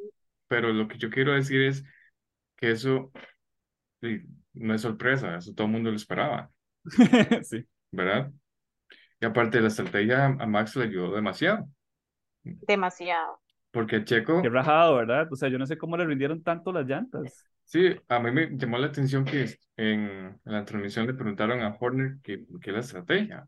Pero 0.48 0.72
lo 0.72 0.88
que 0.88 0.98
yo 0.98 1.10
quiero 1.10 1.32
decir 1.34 1.62
es 1.62 1.84
que 2.56 2.72
eso 2.72 3.12
sí, 4.02 4.22
no 4.54 4.74
es 4.74 4.82
sorpresa, 4.82 5.36
eso 5.38 5.54
todo 5.54 5.66
el 5.66 5.72
mundo 5.72 5.90
lo 5.90 5.96
esperaba, 5.96 6.50
Sí. 7.42 7.66
¿verdad? 7.92 8.32
Y 9.20 9.26
aparte 9.26 9.60
la 9.60 9.68
estrategia 9.68 10.26
a 10.26 10.46
Max 10.46 10.76
le 10.76 10.84
ayudó 10.84 11.14
demasiado, 11.14 11.68
demasiado. 12.66 13.40
porque 13.70 13.96
a 13.96 14.04
Checo, 14.04 14.42
Qué 14.42 14.48
rajado, 14.48 14.96
¿verdad? 14.96 15.28
O 15.32 15.36
sea, 15.36 15.48
yo 15.48 15.58
no 15.58 15.66
sé 15.66 15.76
cómo 15.78 15.96
le 15.96 16.06
rindieron 16.06 16.42
tanto 16.42 16.72
las 16.72 16.86
llantas. 16.86 17.44
sí, 17.64 17.94
a 18.08 18.20
mí 18.20 18.30
me 18.30 18.50
llamó 18.56 18.78
la 18.78 18.86
atención 18.88 19.24
que 19.24 19.58
en 19.76 20.38
la 20.44 20.64
transmisión 20.64 21.06
le 21.06 21.14
preguntaron 21.14 21.60
a 21.62 21.76
Horner 21.80 22.18
qué 22.22 22.44
es 22.62 22.72
la 22.72 22.80
estrategia 22.80 23.46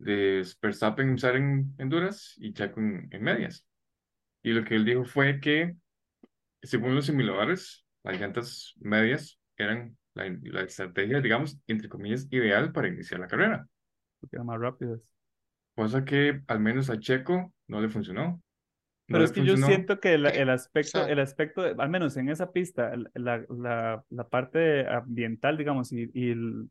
de 0.00 0.46
Verstappen 0.62 1.10
usar 1.12 1.36
en, 1.36 1.74
en 1.78 1.88
duras 1.90 2.34
y 2.38 2.52
Checo 2.54 2.80
en, 2.80 3.08
en 3.12 3.22
medias. 3.22 3.66
Y 4.42 4.52
lo 4.52 4.64
que 4.64 4.76
él 4.76 4.84
dijo 4.84 5.04
fue 5.04 5.40
que, 5.40 5.76
según 6.62 6.94
los 6.94 7.06
simuladores, 7.06 7.86
las 8.04 8.20
llantas 8.20 8.74
medias 8.80 9.38
eran 9.56 9.96
la, 10.14 10.26
la 10.44 10.62
estrategia, 10.62 11.20
digamos, 11.20 11.58
entre 11.68 11.88
comillas, 11.88 12.26
ideal 12.30 12.72
para 12.72 12.88
iniciar 12.88 13.20
la 13.20 13.28
carrera. 13.28 13.68
Porque 14.18 14.36
eran 14.36 14.46
más 14.46 14.60
rápidas. 14.60 15.00
Cosa 15.74 16.04
que 16.04 16.42
al 16.46 16.60
menos 16.60 16.90
a 16.90 16.98
Checo 17.00 17.52
no 17.68 17.80
le 17.80 17.88
funcionó. 17.88 18.42
No 19.08 19.18
Pero 19.18 19.24
es 19.24 19.32
que 19.32 19.42
yo 19.42 19.56
funcionó. 19.56 19.66
siento 19.66 19.98
que 20.00 20.14
el, 20.14 20.26
el 20.26 20.50
aspecto, 20.50 21.04
el 21.04 21.18
aspecto, 21.18 21.62
de- 21.62 21.74
al 21.78 21.88
menos 21.90 22.16
en 22.16 22.28
esa 22.28 22.52
pista, 22.52 22.92
la, 23.14 23.44
la, 23.48 24.04
la 24.08 24.28
parte 24.28 24.86
ambiental, 24.88 25.56
digamos, 25.56 25.92
y, 25.92 26.08
y 26.14 26.30
el, 26.30 26.70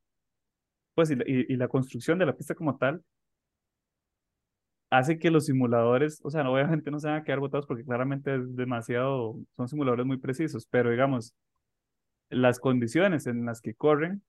pues, 0.95 1.11
y- 1.11 1.17
y 1.27 1.57
la 1.57 1.67
construcción 1.69 2.19
de 2.19 2.25
la 2.27 2.35
pista 2.37 2.55
como 2.55 2.77
tal, 2.77 3.03
hace 4.89 5.19
que 5.19 5.31
los 5.31 5.45
simuladores, 5.45 6.19
o 6.23 6.29
sea, 6.29 6.43
no, 6.43 6.53
obviamente 6.53 6.91
no 6.91 6.99
se 6.99 7.07
van 7.07 7.17
a 7.17 7.23
quedar 7.23 7.39
botados 7.39 7.65
porque 7.65 7.85
claramente 7.85 8.35
es 8.35 8.55
demasiado, 8.55 9.37
son 9.55 9.67
simuladores 9.67 10.05
muy 10.05 10.17
precisos, 10.17 10.67
pero 10.69 10.89
digamos, 10.89 11.33
las 12.29 12.59
condiciones 12.59 13.27
en 13.27 13.45
las 13.45 13.61
que 13.61 13.73
corren 13.73 14.23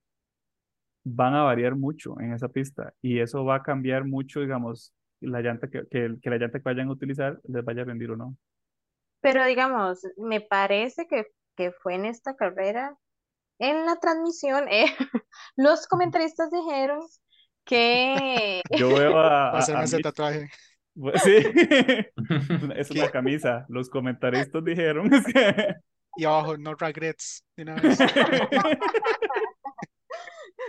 van 1.04 1.34
a 1.34 1.42
variar 1.42 1.76
mucho 1.76 2.20
en 2.20 2.32
esa 2.32 2.48
pista 2.48 2.92
y 3.00 3.20
eso 3.20 3.44
va 3.44 3.56
a 3.56 3.62
cambiar 3.62 4.04
mucho, 4.04 4.40
digamos, 4.40 4.92
la 5.20 5.40
llanta 5.40 5.68
que, 5.68 5.86
que, 5.90 6.16
que 6.20 6.30
la 6.30 6.36
llanta 6.36 6.58
que 6.58 6.64
vayan 6.64 6.88
a 6.88 6.92
utilizar 6.92 7.40
les 7.44 7.64
vaya 7.64 7.82
a 7.82 7.86
rendir 7.86 8.10
o 8.10 8.16
no. 8.16 8.36
Pero 9.20 9.44
digamos, 9.44 10.00
me 10.16 10.40
parece 10.40 11.06
que, 11.06 11.26
que 11.56 11.72
fue 11.72 11.94
en 11.94 12.06
esta 12.06 12.36
carrera, 12.36 12.96
en 13.58 13.84
la 13.84 13.96
transmisión, 13.96 14.66
eh, 14.68 14.86
los 15.56 15.86
comentaristas 15.86 16.50
dijeron 16.50 17.00
que 17.64 18.62
Yo 18.76 18.88
veo 18.88 19.18
a, 19.18 19.56
hacerme 19.58 19.82
a 19.82 19.84
ese 19.84 19.98
Mitch- 19.98 20.02
tatuaje. 20.02 20.48
sí, 21.22 21.36
es 22.76 22.90
una 22.90 23.10
camisa. 23.10 23.64
Los 23.68 23.88
comentaristas 23.90 24.64
dijeron 24.64 25.08
que 25.10 25.74
Y 26.16 26.24
abajo, 26.24 26.56
no 26.58 26.74
regrets. 26.74 27.44
De 27.56 27.62
una 27.64 27.74
vez. 27.76 27.98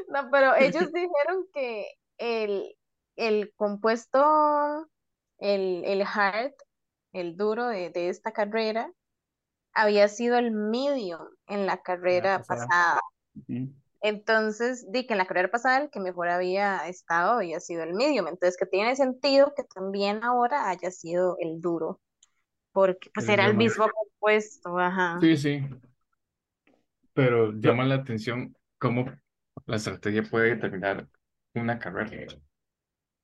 No, 0.10 0.30
pero 0.32 0.56
ellos 0.56 0.92
dijeron 0.92 1.46
que 1.54 1.88
el, 2.18 2.76
el 3.16 3.54
compuesto, 3.56 4.88
el, 5.38 5.84
el 5.86 6.02
hard, 6.04 6.54
el 7.14 7.38
duro 7.38 7.68
de, 7.68 7.90
de 7.92 8.10
esta 8.10 8.32
carrera, 8.32 8.92
había 9.74 10.08
sido 10.10 10.38
el 10.38 10.52
medium 10.52 11.22
en 11.48 11.66
la 11.66 11.82
carrera 11.82 12.42
pasada. 12.44 13.00
Entonces, 14.02 14.92
di 14.92 15.06
que 15.06 15.14
en 15.14 15.20
la 15.20 15.28
carrera 15.28 15.52
pasada 15.52 15.78
el 15.78 15.90
que 15.90 16.00
mejor 16.00 16.30
había 16.30 16.88
estado 16.88 17.34
había 17.34 17.60
sido 17.60 17.84
el 17.84 17.94
medium. 17.94 18.28
Entonces, 18.28 18.58
que 18.58 18.66
tiene 18.66 18.96
sentido 18.96 19.54
que 19.56 19.64
también 19.64 20.24
ahora 20.24 20.70
haya 20.70 20.90
sido 20.92 21.38
el 21.40 21.62
duro, 21.62 22.02
porque 22.72 23.12
pues 23.14 23.28
El 23.28 23.34
era 23.34 23.46
el 23.48 23.56
mismo 23.56 23.86
compuesto, 23.90 24.78
ajá. 24.80 25.20
Sí, 25.22 25.38
sí. 25.38 25.66
Pero 27.14 27.52
llama 27.54 27.86
la 27.86 27.96
atención 27.96 28.56
cómo 28.80 29.06
la 29.66 29.76
estrategia 29.76 30.24
puede 30.24 30.56
determinar 30.56 31.08
una 31.54 31.78
carrera. 31.78 32.34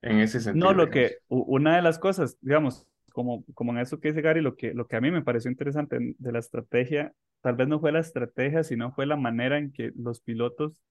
En 0.01 0.19
ese 0.19 0.39
sentido. 0.39 0.67
No, 0.67 0.73
lo 0.73 0.86
digamos. 0.86 1.11
que, 1.11 1.17
una 1.30 1.75
de 1.75 1.82
las 1.82 1.97
cosas, 1.97 2.38
digamos, 2.41 2.86
como, 3.18 3.43
como 3.55 3.72
en 3.72 3.80
eso 3.80 3.99
que 3.99 4.09
dice 4.09 4.22
Gary, 4.22 4.41
lo 4.41 4.55
que, 4.55 4.76
lo 4.76 4.86
que 4.88 4.95
a 4.95 5.01
mí 5.01 5.09
me 5.09 5.24
pareció 5.24 5.49
interesante 5.49 5.97
de 6.20 6.32
la 6.32 6.38
estrategia, 6.38 7.13
tal 7.41 7.55
vez 7.55 7.68
no 7.68 7.80
fue 7.80 7.91
la 7.91 7.99
estrategia, 7.99 8.63
sino 8.63 8.91
fue 8.91 9.07
la 9.07 9.15
manera 9.15 9.57
en 9.57 9.72
que 9.72 9.91
los 9.95 10.22
pilotos 10.22 10.84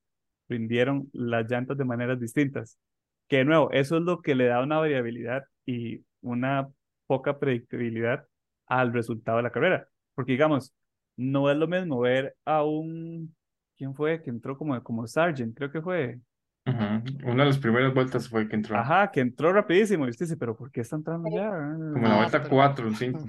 rindieron 0.48 1.08
las 1.12 1.48
llantas 1.48 1.78
de 1.78 1.84
maneras 1.84 2.18
distintas. 2.18 2.80
Que 3.28 3.36
de 3.38 3.44
nuevo, 3.44 3.70
eso 3.70 3.98
es 3.98 4.02
lo 4.02 4.22
que 4.22 4.34
le 4.34 4.46
da 4.46 4.60
una 4.60 4.78
variabilidad 4.78 5.44
y 5.66 6.04
una 6.20 6.68
poca 7.06 7.38
predictibilidad 7.38 8.26
al 8.66 8.92
resultado 8.92 9.36
de 9.36 9.44
la 9.44 9.52
carrera. 9.52 9.88
Porque 10.16 10.32
digamos, 10.32 10.74
no 11.16 11.48
es 11.48 11.56
lo 11.56 11.68
mismo 11.68 12.00
ver 12.00 12.34
a 12.44 12.64
un, 12.64 13.36
¿quién 13.76 13.94
fue? 13.94 14.20
Que 14.20 14.30
entró 14.30 14.58
como, 14.58 14.82
como 14.82 15.06
Sargent, 15.06 15.56
creo 15.56 15.70
que 15.70 15.80
fue. 15.80 16.18
Una 16.66 17.44
de 17.44 17.48
las 17.48 17.58
primeras 17.58 17.94
vueltas 17.94 18.28
fue 18.28 18.48
que 18.48 18.56
entró. 18.56 18.76
Ajá, 18.76 19.10
que 19.12 19.20
entró 19.20 19.52
rapidísimo. 19.52 20.06
Y 20.06 20.10
usted 20.10 20.26
dice, 20.26 20.36
pero 20.36 20.56
¿por 20.56 20.70
qué 20.70 20.80
está 20.80 20.96
entrando 20.96 21.28
ya? 21.30 21.48
Como 21.50 21.96
en 21.96 22.02
la 22.02 22.14
Ah, 22.14 22.16
vuelta 22.18 22.38
pero- 22.42 22.50
4 22.50 22.88
o 22.88 22.92
5. 22.92 23.20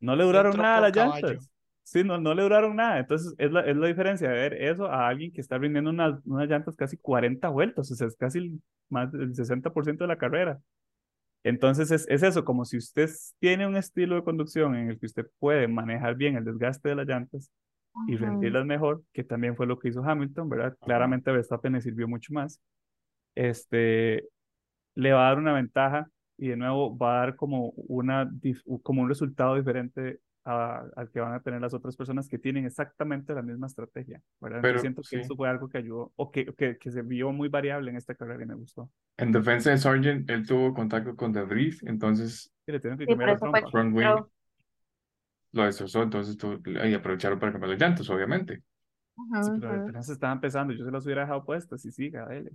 No 0.00 0.16
le 0.16 0.24
duraron 0.24 0.56
nada 0.56 0.80
las 0.80 0.92
caballo. 0.92 1.26
llantas. 1.28 1.48
Sí, 1.84 2.02
no, 2.04 2.18
no 2.18 2.34
le 2.34 2.42
duraron 2.42 2.74
nada. 2.76 2.98
Entonces, 2.98 3.34
es 3.38 3.52
la, 3.52 3.60
es 3.60 3.76
la 3.76 3.86
diferencia 3.86 4.28
de 4.28 4.34
ver 4.34 4.54
eso 4.54 4.86
a 4.86 5.06
alguien 5.08 5.32
que 5.32 5.40
está 5.40 5.58
rindiendo 5.58 5.90
unas, 5.90 6.20
unas 6.24 6.48
llantas 6.48 6.74
casi 6.76 6.96
40 6.96 7.48
vueltas. 7.50 7.90
O 7.90 7.94
sea, 7.94 8.06
es 8.08 8.16
casi 8.16 8.60
más 8.88 9.12
del 9.12 9.32
60% 9.34 9.98
de 10.04 10.08
la 10.08 10.18
carrera. 10.18 10.58
Entonces, 11.44 11.90
es, 11.90 12.06
es 12.08 12.22
eso, 12.22 12.44
como 12.44 12.64
si 12.64 12.76
usted 12.76 13.08
tiene 13.40 13.66
un 13.66 13.76
estilo 13.76 14.14
de 14.16 14.22
conducción 14.24 14.74
en 14.76 14.90
el 14.90 14.98
que 14.98 15.06
usted 15.06 15.26
puede 15.38 15.66
manejar 15.68 16.14
bien 16.16 16.36
el 16.36 16.44
desgaste 16.44 16.88
de 16.90 16.94
las 16.96 17.06
llantas 17.06 17.50
y 18.06 18.16
rendirlas 18.16 18.66
mejor, 18.66 19.02
que 19.12 19.24
también 19.24 19.56
fue 19.56 19.66
lo 19.66 19.78
que 19.78 19.88
hizo 19.88 20.02
Hamilton, 20.04 20.48
¿verdad? 20.48 20.76
Claramente 20.84 21.30
a 21.30 21.34
Verstappen 21.34 21.72
le 21.74 21.80
sirvió 21.82 22.08
mucho 22.08 22.32
más. 22.32 22.60
Este, 23.34 24.24
le 24.94 25.12
va 25.12 25.26
a 25.26 25.28
dar 25.30 25.38
una 25.38 25.54
ventaja 25.54 26.08
y 26.38 26.48
de 26.48 26.56
nuevo 26.56 26.96
va 26.96 27.16
a 27.16 27.26
dar 27.26 27.36
como, 27.36 27.70
una, 27.76 28.30
como 28.82 29.02
un 29.02 29.08
resultado 29.08 29.56
diferente 29.56 30.20
a- 30.44 30.84
al 30.96 31.10
que 31.10 31.20
van 31.20 31.34
a 31.34 31.40
tener 31.42 31.60
las 31.60 31.74
otras 31.74 31.96
personas 31.96 32.28
que 32.28 32.38
tienen 32.38 32.66
exactamente 32.66 33.34
la 33.34 33.42
misma 33.42 33.68
estrategia, 33.68 34.20
¿verdad? 34.40 34.62
Pero, 34.62 34.80
siento 34.80 35.02
que 35.02 35.16
sí. 35.16 35.22
eso 35.22 35.36
fue 35.36 35.48
algo 35.48 35.68
que 35.68 35.78
ayudó 35.78 36.12
o 36.16 36.30
que, 36.32 36.46
que, 36.54 36.78
que 36.78 36.90
se 36.90 37.02
vio 37.02 37.32
muy 37.32 37.48
variable 37.48 37.90
en 37.90 37.96
esta 37.96 38.14
carrera 38.14 38.42
y 38.44 38.46
me 38.46 38.54
gustó. 38.54 38.90
En 39.16 39.32
defensa 39.32 39.70
de 39.70 39.78
Sargent, 39.78 40.28
él 40.30 40.46
tuvo 40.46 40.74
contacto 40.74 41.16
con 41.16 41.32
De 41.32 41.42
Vries, 41.44 41.82
entonces 41.84 42.52
Y 42.66 42.72
le 42.72 42.80
que 42.80 42.88
Sí, 42.90 43.06
cambiar 43.06 43.28
la 43.30 43.38
trompa. 43.38 43.60
Front 43.70 43.94
wing. 43.94 44.26
Lo 45.52 45.64
destrozó, 45.64 46.02
entonces 46.02 46.36
tu- 46.36 46.60
y 46.66 46.94
aprovecharon 46.94 47.38
para 47.38 47.52
cambiar 47.52 47.70
las 47.70 47.80
llantas, 47.80 48.08
obviamente. 48.10 48.62
Sí, 49.40 49.52
Ujú, 49.52 49.60
pero 49.60 49.76
apenas 49.76 50.08
estaba 50.08 50.32
empezando, 50.34 50.74
yo 50.74 50.84
se 50.84 50.90
las 50.92 51.04
hubiera 51.06 51.22
dejado 51.22 51.44
puestas 51.44 51.84
y 51.86 51.92
siga, 51.92 52.26
dale. 52.26 52.52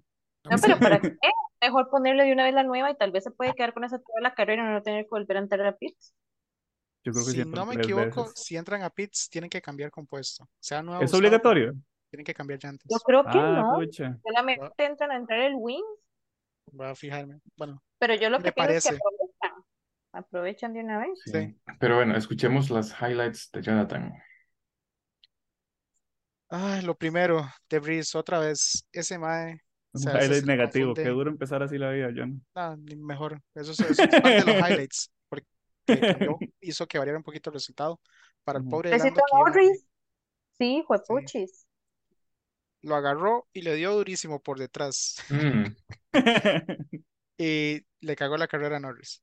No, 0.49 0.59
pero 0.61 0.81
¿para 0.81 0.99
qué? 1.21 1.29
Mejor 1.61 1.89
ponerle 1.89 2.23
de 2.25 2.33
una 2.33 2.43
vez 2.45 2.53
la 2.53 2.63
nueva 2.63 2.91
y 2.91 2.95
tal 2.97 3.11
vez 3.11 3.23
se 3.23 3.31
puede 3.31 3.55
quedar 3.55 3.73
con 3.73 3.83
esa 3.83 3.99
toda 3.99 4.21
la 4.21 4.33
carrera 4.35 4.63
y 4.63 4.73
no 4.73 4.83
tener 4.83 5.05
que 5.05 5.09
volver 5.09 5.37
a 5.37 5.39
entrar 5.41 5.65
a 5.65 5.75
pits. 5.77 6.13
Yo 7.03 7.13
creo 7.13 7.25
que 7.25 7.31
Si 7.31 7.45
no 7.45 7.65
me 7.65 7.75
equivoco, 7.75 8.25
veces. 8.25 8.33
si 8.35 8.55
entran 8.57 8.81
a 8.83 8.89
pits, 8.89 9.29
tienen 9.29 9.49
que 9.49 9.61
cambiar 9.61 9.91
compuesto. 9.91 10.47
Sea 10.59 10.81
nuevo 10.83 11.03
¿Es 11.05 11.13
obligatorio? 11.13 11.73
tienen 12.09 12.25
que 12.25 12.33
cambiar 12.33 12.59
llantas. 12.63 12.87
Yo 12.89 12.99
creo 12.99 13.29
que 13.29 13.39
Ah, 13.39 13.63
no, 13.63 13.65
pucha. 13.67 14.19
solamente 14.23 14.85
entran 14.85 15.11
a 15.11 15.15
entrar 15.17 15.39
el 15.39 15.55
wings, 15.55 15.85
Voy 16.71 16.87
a 16.87 16.95
fijarme. 16.95 17.39
Bueno, 17.57 17.81
pero 17.99 18.15
yo 18.15 18.29
lo 18.29 18.41
que 18.41 18.51
pienso 18.51 18.73
es 18.73 18.81
que 18.81 18.89
parece. 18.89 18.99
Aprovechan, 20.17 20.73
de 20.73 20.81
una 20.81 20.99
vez. 20.99 21.19
Sí. 21.25 21.31
Sí. 21.31 21.55
Pero 21.79 21.95
bueno, 21.97 22.15
escuchemos 22.17 22.69
las 22.69 22.91
highlights 23.01 23.49
de 23.51 23.61
Jonathan. 23.61 24.13
ah, 26.49 26.81
lo 26.83 26.95
primero, 26.95 27.45
De 27.69 27.79
Vries, 27.79 28.15
otra 28.15 28.39
vez, 28.39 28.85
ese 28.91 29.17
mae. 29.17 29.53
o 29.93 29.97
Un 29.97 30.01
sea, 30.01 30.23
highlight 30.23 30.45
negativo. 30.45 30.93
Qué 30.93 31.05
duro 31.09 31.29
empezar 31.31 31.61
así 31.63 31.77
la 31.77 31.91
vida, 31.91 32.09
John. 32.15 32.45
No, 32.55 32.77
ni 32.77 32.95
mejor. 32.95 33.41
Eso, 33.55 33.71
es- 33.71 33.79
eso 33.79 34.03
es 34.03 34.09
parte 34.09 34.29
de 34.29 34.45
los 34.45 34.55
highlights, 34.69 35.11
porque 35.29 35.47
cambió, 35.85 36.37
hizo 36.61 36.87
que 36.87 36.97
variara 36.99 37.17
un 37.17 37.23
poquito 37.23 37.49
el 37.49 37.55
resultado. 37.55 37.99
Para 38.43 38.59
el 38.59 38.65
pobre 38.65 38.91
que 38.91 38.95
iba, 38.97 39.21
Norris. 39.33 39.85
Sí, 40.57 40.83
juepuchis. 40.87 41.67
lo 42.81 42.95
agarró 42.95 43.47
y 43.53 43.61
le 43.61 43.75
dio 43.75 43.93
durísimo 43.93 44.39
por 44.41 44.57
detrás. 44.57 45.17
Mm, 45.29 45.65
y 47.37 47.81
le 48.01 48.15
cagó 48.15 48.37
la 48.37 48.47
carrera 48.47 48.77
a 48.77 48.79
Norris. 48.79 49.21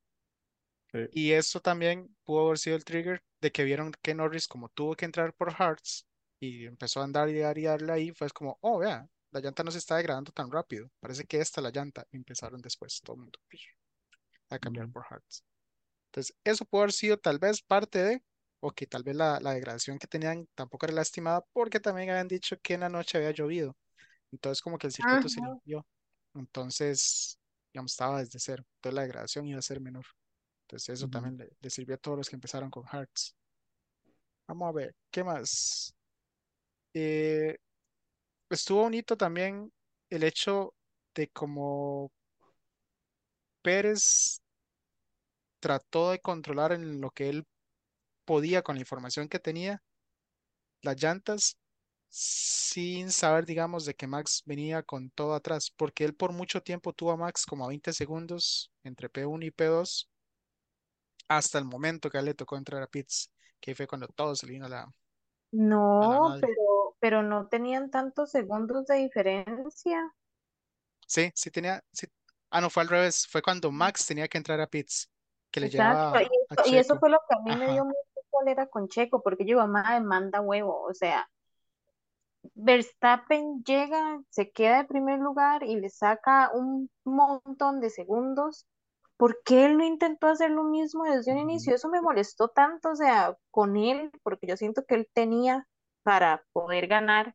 Sí. 0.95 1.09
Y 1.13 1.33
eso 1.33 1.61
también 1.61 2.17
pudo 2.25 2.47
haber 2.47 2.59
sido 2.59 2.77
el 2.77 2.85
trigger 2.85 3.23
de 3.41 3.51
que 3.53 3.65
vieron 3.65 3.93
que 4.01 4.15
Norris, 4.15 4.47
como 4.49 4.69
tuvo 4.69 4.95
que 4.95 5.05
entrar 5.05 5.35
por 5.35 5.53
Hearts 5.53 6.07
y 6.39 6.67
empezó 6.67 7.01
a 7.01 7.05
andar 7.05 7.29
y 7.29 7.39
dar 7.39 7.59
y 7.59 7.65
darle 7.65 7.93
ahí, 7.93 8.13
fue 8.13 8.31
como, 8.31 8.59
oh, 8.61 8.79
vea, 8.79 9.09
la 9.33 9.41
llanta 9.41 9.65
no 9.65 9.73
se 9.73 9.79
está 9.79 9.97
degradando 9.97 10.31
tan 10.33 10.51
rápido. 10.51 10.89
Parece 11.01 11.25
que 11.25 11.41
esta 11.41 11.61
es 11.61 11.65
la 11.65 11.71
llanta. 11.71 12.07
Y 12.13 12.17
empezaron 12.17 12.61
después 12.63 13.01
todo 13.03 13.17
el 13.17 13.23
mundo 13.23 13.39
a 14.51 14.59
cambiar 14.59 14.89
por 14.89 15.05
Hearts. 15.05 15.45
Entonces, 16.07 16.37
eso 16.45 16.65
pudo 16.65 16.83
haber 16.83 16.93
sido 16.93 17.19
tal 17.19 17.39
vez 17.39 17.63
parte 17.63 18.03
de, 18.03 18.25
o 18.61 18.71
que 18.73 18.87
tal 18.87 19.03
vez 19.03 19.17
la, 19.17 19.41
la 19.41 19.55
degradación 19.55 19.99
que 19.99 20.07
tenían 20.07 20.49
tampoco 20.55 20.87
era 20.87 20.95
la 20.95 21.03
estimada, 21.03 21.45
porque 21.53 21.81
también 21.81 22.11
habían 22.11 22.29
dicho 22.29 22.57
que 22.63 22.75
en 22.75 22.81
la 22.81 22.89
noche 22.89 23.19
había 23.19 23.33
llovido. 23.33 23.77
Entonces, 24.33 24.63
como 24.63 24.79
que 24.79 24.89
el 24.89 24.93
circuito 24.93 25.29
se 25.29 25.41
limpió. 25.41 25.87
Entonces, 26.35 27.39
digamos, 27.73 27.93
estaba 27.93 28.21
desde 28.21 28.39
cero. 28.41 28.65
Entonces, 28.77 28.95
la 28.97 29.03
degradación 29.03 29.47
iba 29.49 29.59
a 29.59 29.63
ser 29.63 29.81
menor. 29.81 30.05
Entonces, 30.65 30.91
eso 30.91 31.09
también 31.09 31.37
le, 31.39 31.51
le 31.61 31.71
sirvió 31.71 31.95
a 31.97 31.99
todos 31.99 32.19
los 32.19 32.29
que 32.29 32.37
empezaron 32.37 32.71
con 32.71 32.85
Hearts. 32.85 33.37
Vamos 34.47 34.69
a 34.69 34.73
ver, 34.73 34.95
¿qué 35.11 35.25
más? 35.25 35.95
Eh, 36.95 37.57
estuvo 38.51 38.83
bonito 38.83 39.17
también 39.17 39.73
el 40.11 40.25
hecho 40.25 40.75
de 41.15 41.29
cómo 41.31 42.13
Pérez 43.63 44.41
trató 45.59 46.11
de 46.13 46.21
controlar 46.21 46.71
en 46.73 47.01
lo 47.01 47.11
que 47.11 47.29
él 47.29 47.45
podía 48.25 48.63
con 48.63 48.77
la 48.77 48.83
información 48.83 49.29
que 49.29 49.41
tenía 49.41 49.83
las 50.83 51.03
llantas 51.03 51.59
sin 52.09 53.11
saber, 53.11 53.45
digamos, 53.45 53.85
de 53.87 53.95
que 53.95 54.07
Max 54.07 54.43
venía 54.47 54.83
con 54.85 55.11
todo 55.11 55.35
atrás, 55.35 55.71
porque 55.77 56.05
él 56.05 56.15
por 56.15 56.33
mucho 56.33 56.63
tiempo 56.63 56.93
tuvo 56.93 57.11
a 57.13 57.17
Max 57.17 57.45
como 57.47 57.65
a 57.65 57.69
20 57.69 57.93
segundos 57.93 58.71
entre 58.85 59.09
P1 59.11 59.47
y 59.47 59.51
P2 59.51 60.09
hasta 61.29 61.59
el 61.59 61.65
momento 61.65 62.11
que 62.11 62.19
a 62.19 62.21
él 62.21 62.27
le 62.27 62.35
tocó 62.35 62.57
entrar 62.57 62.83
a 62.83 62.87
pits, 62.89 63.33
que 63.61 63.75
fue 63.75 63.87
cuando 63.87 64.09
todo 64.09 64.35
se 64.37 64.47
le 64.47 64.53
vino 64.55 64.67
a 64.67 64.69
la, 64.69 64.89
a 66.01 66.09
la 66.09 66.19
No, 66.19 66.37
pero, 66.41 66.97
pero 67.01 67.23
no 67.23 67.49
tenían 67.49 67.91
tantos 67.91 68.31
segundos 68.31 68.85
de 68.87 68.97
diferencia. 68.97 70.15
Sí, 71.07 71.31
sí 71.35 71.51
tenía, 71.51 71.83
sí. 71.93 72.07
Ah, 72.51 72.61
no, 72.61 72.71
fue 72.71 72.83
al 72.83 72.89
revés, 72.89 73.27
fue 73.29 73.43
cuando 73.43 73.71
Max 73.73 74.07
tenía 74.07 74.29
que 74.29 74.39
entrar 74.39 74.61
a 74.61 74.67
pits, 74.69 75.11
que 75.51 75.61
le 75.61 75.69
Exacto. 75.69 76.21
llevaba 76.21 76.21
Y 76.21 76.29
a 76.49 76.57
eso, 76.57 76.71
y 76.71 76.79
eso 76.79 76.97
Checo. 76.97 77.01
fue 77.01 77.11
lo 77.11 77.19
que 77.29 77.35
a 77.37 77.41
mí 77.43 77.57
me 77.57 77.71
dio 77.71 77.85
mucho 77.85 77.99
cólera 78.31 78.67
con 78.69 78.89
Checo, 78.89 79.23
porque 79.23 79.45
yo, 79.47 79.57
mamá, 79.59 79.99
manda 80.01 80.41
huevo. 80.41 80.83
O 80.85 80.95
sea, 80.95 81.29
Verstappen 82.57 83.63
llega, 83.65 84.21
se 84.31 84.51
queda 84.51 84.81
en 84.81 84.87
primer 84.89 85.19
lugar 85.21 85.63
y 85.63 85.77
le 85.81 85.89
saca 85.91 86.51
un 86.53 86.91
montón 87.05 87.81
de 87.81 87.91
segundos. 87.91 88.67
¿Por 89.17 89.41
qué 89.45 89.67
él 89.67 89.77
no 89.79 89.85
intentó 89.85 90.27
hacer 90.29 90.51
lo 90.51 90.65
mismo 90.65 91.05
desde 91.05 91.33
un 91.33 91.39
inicio? 91.39 91.75
Eso 91.75 91.89
me 91.89 92.01
molestó 92.03 92.49
tanto, 92.49 92.91
o 92.91 92.97
sea, 92.97 93.37
con 93.51 93.77
él, 93.77 94.11
porque 94.23 94.47
yo 94.47 94.57
siento 94.57 94.85
que 94.87 94.97
él 94.97 95.09
tenía 95.13 95.67
para 96.03 96.45
poder 96.53 96.87
ganar 96.89 97.35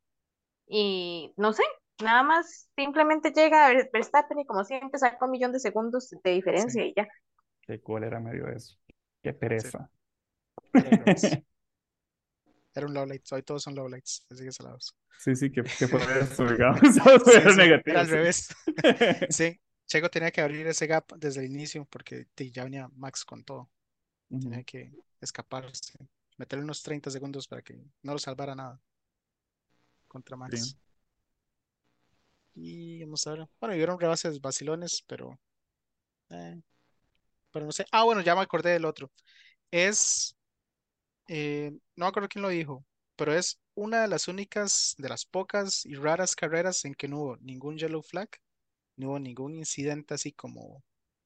y 0.68 1.34
no 1.38 1.54
sé, 1.54 1.64
nada 2.04 2.24
más 2.24 2.70
simplemente 2.76 3.32
llega 3.32 3.66
a 3.68 3.70
Ver- 3.70 3.90
Verstappen 3.94 4.40
y 4.40 4.46
como 4.46 4.64
siempre 4.66 5.00
saca 5.00 5.26
un 5.26 5.32
millón 5.32 5.52
de 5.54 5.60
segundos 5.60 6.10
de 6.24 6.32
sí, 6.54 6.72
diferencia 6.72 6.86
y 6.86 6.94
ya. 6.96 7.08
Qué 7.62 7.82
cólera 7.82 8.20
me 8.20 8.34
dio 8.34 8.48
eso. 8.50 8.78
Qué 9.22 9.34
pereza. 9.34 9.90
era 12.76 12.86
un 12.88 12.94
lowlight, 12.94 13.24
hoy 13.32 13.44
todos 13.44 13.64
son 13.64 13.76
lowlights, 13.76 14.26
así 14.30 14.44
que 14.44 14.52
salados. 14.52 14.96
Sí, 15.18 15.36
sí, 15.36 15.52
que, 15.52 15.64
que 15.64 15.88
fue 15.88 16.00
eso, 16.22 16.50
digamos. 16.50 16.82
Era 17.86 18.00
al 18.02 18.08
revés. 18.08 18.48
Sí, 19.30 19.60
Checo 19.90 20.08
tenía 20.08 20.30
que 20.30 20.42
abrir 20.42 20.68
ese 20.68 20.86
gap 20.86 21.12
desde 21.18 21.44
el 21.44 21.48
inicio 21.48 21.84
porque 21.86 22.28
ya 22.38 22.64
venía 22.64 22.88
Max 22.96 23.26
con 23.26 23.44
todo. 23.44 23.72
Tenía 24.30 24.64
que 24.64 24.94
escaparse, 25.20 25.98
meterle 26.38 26.64
unos 26.64 26.84
30 26.84 27.10
segundos 27.10 27.48
para 27.48 27.64
que 27.64 27.84
no 28.04 28.14
lo 28.14 28.20
salvara 28.20 28.54
nada 28.54 28.80
contra. 30.08 30.38
Max. 30.38 30.78
Y 32.54 33.02
vamos 33.04 33.26
a 33.26 33.32
ver. 33.32 33.48
Bueno, 33.60 33.74
hubieron 33.74 34.00
rebases 34.00 34.40
vacilones, 34.40 35.04
pero, 35.08 35.40
eh, 36.30 36.62
pero 37.52 37.66
no 37.66 37.72
sé. 37.72 37.84
Ah, 37.92 38.04
bueno, 38.04 38.22
ya 38.22 38.36
me 38.36 38.42
acordé 38.42 38.74
del 38.74 38.86
otro. 38.86 39.12
Es, 39.72 40.36
eh, 41.28 41.72
no 41.96 42.06
me 42.06 42.10
acuerdo 42.10 42.30
quién 42.30 42.44
lo 42.44 42.50
dijo, 42.50 42.86
pero 43.16 43.34
es 43.34 43.60
una 43.74 44.04
de 44.04 44.08
las 44.08 44.28
únicas, 44.28 44.94
de 45.00 45.10
las 45.10 45.26
pocas 45.26 45.84
y 45.84 45.96
raras 45.96 46.36
carreras 46.36 46.86
en 46.86 46.94
que 46.94 47.08
no 47.08 47.18
hubo 47.18 47.38
ningún 47.38 47.76
yellow 47.76 48.04
flag, 48.04 48.30
no 49.00 49.10
hubo 49.10 49.20
ningún 49.20 49.56
incidente 49.56 50.14
así 50.16 50.32
como 50.34 50.84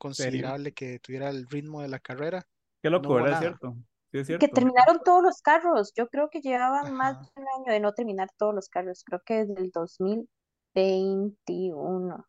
¿Serio? 0.09 0.47
considerable 0.47 0.73
que 0.73 0.99
tuviera 0.99 1.29
el 1.29 1.47
ritmo 1.49 1.81
de 1.81 1.87
la 1.89 1.99
carrera. 1.99 2.43
Qué 2.81 2.89
No 2.89 2.89
loco, 2.89 3.09
hubo 3.11 3.15
¿verdad? 3.15 3.33
Es 3.33 3.39
cierto. 3.39 3.75
Sí, 4.11 4.17
es 4.19 4.27
Y 4.27 4.37
que 4.37 4.47
cierto. 4.47 4.49
terminaron 4.49 4.99
todos 5.05 5.23
los 5.23 5.41
carros. 5.41 5.93
Yo 5.95 6.07
creo 6.09 6.29
que 6.29 6.41
llevaban 6.41 6.93
más 6.95 7.19
de 7.21 7.27
un 7.43 7.47
año 7.61 7.73
de 7.73 7.79
no 7.81 7.93
terminar 7.93 8.29
todos 8.37 8.53
los 8.55 8.69
carros. 8.69 9.03
Creo 9.05 9.21
que 9.25 9.45
desde 9.45 9.61
el 9.63 9.71
2021. 9.71 12.25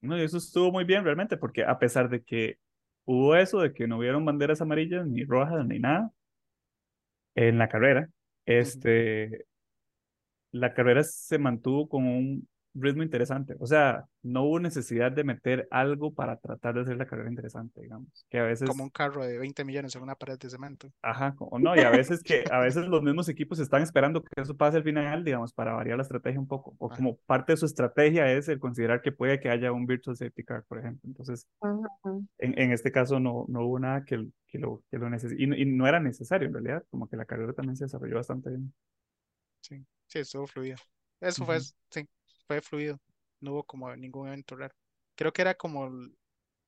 No, 0.00 0.18
y 0.18 0.22
eso 0.22 0.36
estuvo 0.38 0.70
muy 0.72 0.84
bien 0.84 1.02
realmente, 1.04 1.36
porque 1.38 1.64
a 1.64 1.78
pesar 1.78 2.08
de 2.10 2.22
que 2.22 2.58
hubo 3.06 3.34
eso, 3.36 3.60
de 3.60 3.72
que 3.72 3.86
no 3.88 3.98
hubieron 3.98 4.24
banderas 4.24 4.60
amarillas, 4.60 5.06
ni 5.06 5.24
rojas, 5.24 5.64
ni 5.66 5.78
nada 5.78 6.12
en 7.34 7.58
la 7.58 7.68
carrera, 7.68 8.08
este, 8.46 9.46
la 10.52 10.72
carrera 10.74 11.02
se 11.04 11.38
mantuvo 11.38 11.88
con 11.88 12.06
un 12.06 12.48
ritmo 12.74 13.02
interesante. 13.02 13.56
O 13.60 13.66
sea, 13.66 14.06
no 14.22 14.44
hubo 14.44 14.60
necesidad 14.60 15.12
de 15.12 15.24
meter 15.24 15.68
algo 15.70 16.14
para 16.14 16.36
tratar 16.38 16.74
de 16.74 16.82
hacer 16.82 16.96
la 16.96 17.06
carrera 17.06 17.30
interesante, 17.30 17.80
digamos. 17.82 18.26
Que 18.30 18.38
a 18.40 18.44
Como 18.62 18.82
veces, 18.82 18.84
un 18.84 18.90
carro 18.90 19.24
de 19.24 19.38
20 19.38 19.64
millones 19.64 19.94
en 19.94 20.02
una 20.02 20.16
pared 20.16 20.36
de 20.38 20.50
cemento. 20.50 20.92
ajá, 21.02 21.34
o 21.38 21.58
no, 21.58 21.76
y 21.76 21.82
a 21.82 21.90
veces 21.90 22.24
que 22.24 22.46
a 22.50 22.60
veces 22.60 22.86
los 22.86 23.02
mismos 23.02 23.28
equipos 23.28 23.58
están 23.58 23.82
esperando 23.82 24.22
que 24.22 24.40
eso 24.40 24.56
pase 24.56 24.78
al 24.78 24.82
final, 24.84 25.22
digamos, 25.24 25.52
para 25.52 25.74
variar 25.74 25.96
la 25.98 26.02
estrategia 26.02 26.40
un 26.40 26.46
poco. 26.48 26.74
O 26.78 26.90
Ajá. 26.90 26.94
como 26.94 27.16
parte 27.26 27.52
de 27.52 27.56
su 27.58 27.66
estrategia 27.66 28.30
es 28.32 28.48
el 28.48 28.58
considerar 28.58 29.02
que 29.02 29.12
puede 29.12 29.38
que 29.40 29.50
haya 29.50 29.70
un 29.72 29.86
virtual 29.86 30.16
safety 30.16 30.44
car, 30.44 30.64
por 30.66 30.78
ejemplo. 30.78 31.02
Entonces, 31.08 31.46
en, 32.38 32.58
en 32.60 32.72
este 32.72 32.92
caso 32.92 33.20
no, 33.20 33.46
no 33.48 33.66
hubo 33.66 33.78
nada 33.80 34.04
que, 34.04 34.26
que 34.48 34.58
lo, 34.58 34.84
que 34.90 34.98
lo 34.98 35.10
necesite. 35.10 35.42
Y, 35.42 35.46
no- 35.48 35.56
y 35.56 35.66
no 35.66 35.86
era 35.88 36.00
necesario 36.00 36.48
en 36.48 36.54
realidad, 36.54 36.84
como 36.90 37.08
que 37.08 37.16
la 37.16 37.26
carrera 37.26 37.52
también 37.54 37.76
se 37.76 37.84
desarrolló 37.86 38.16
bastante 38.16 38.50
bien. 38.50 38.74
Sí, 39.60 39.84
sí, 40.06 40.18
estuvo 40.20 40.46
fluido. 40.46 40.76
Eso 41.20 41.44
fue, 41.44 41.58
Ujú. 41.58 41.64
sí, 41.90 42.06
fue 42.46 42.60
fluido. 42.62 42.98
No 43.40 43.52
hubo 43.52 43.64
como 43.64 43.94
ningún 43.96 44.28
evento 44.28 44.56
raro. 44.56 44.74
Creo 45.16 45.32
que 45.32 45.42
era 45.42 45.54
como, 45.54 45.86
el- 45.86 46.16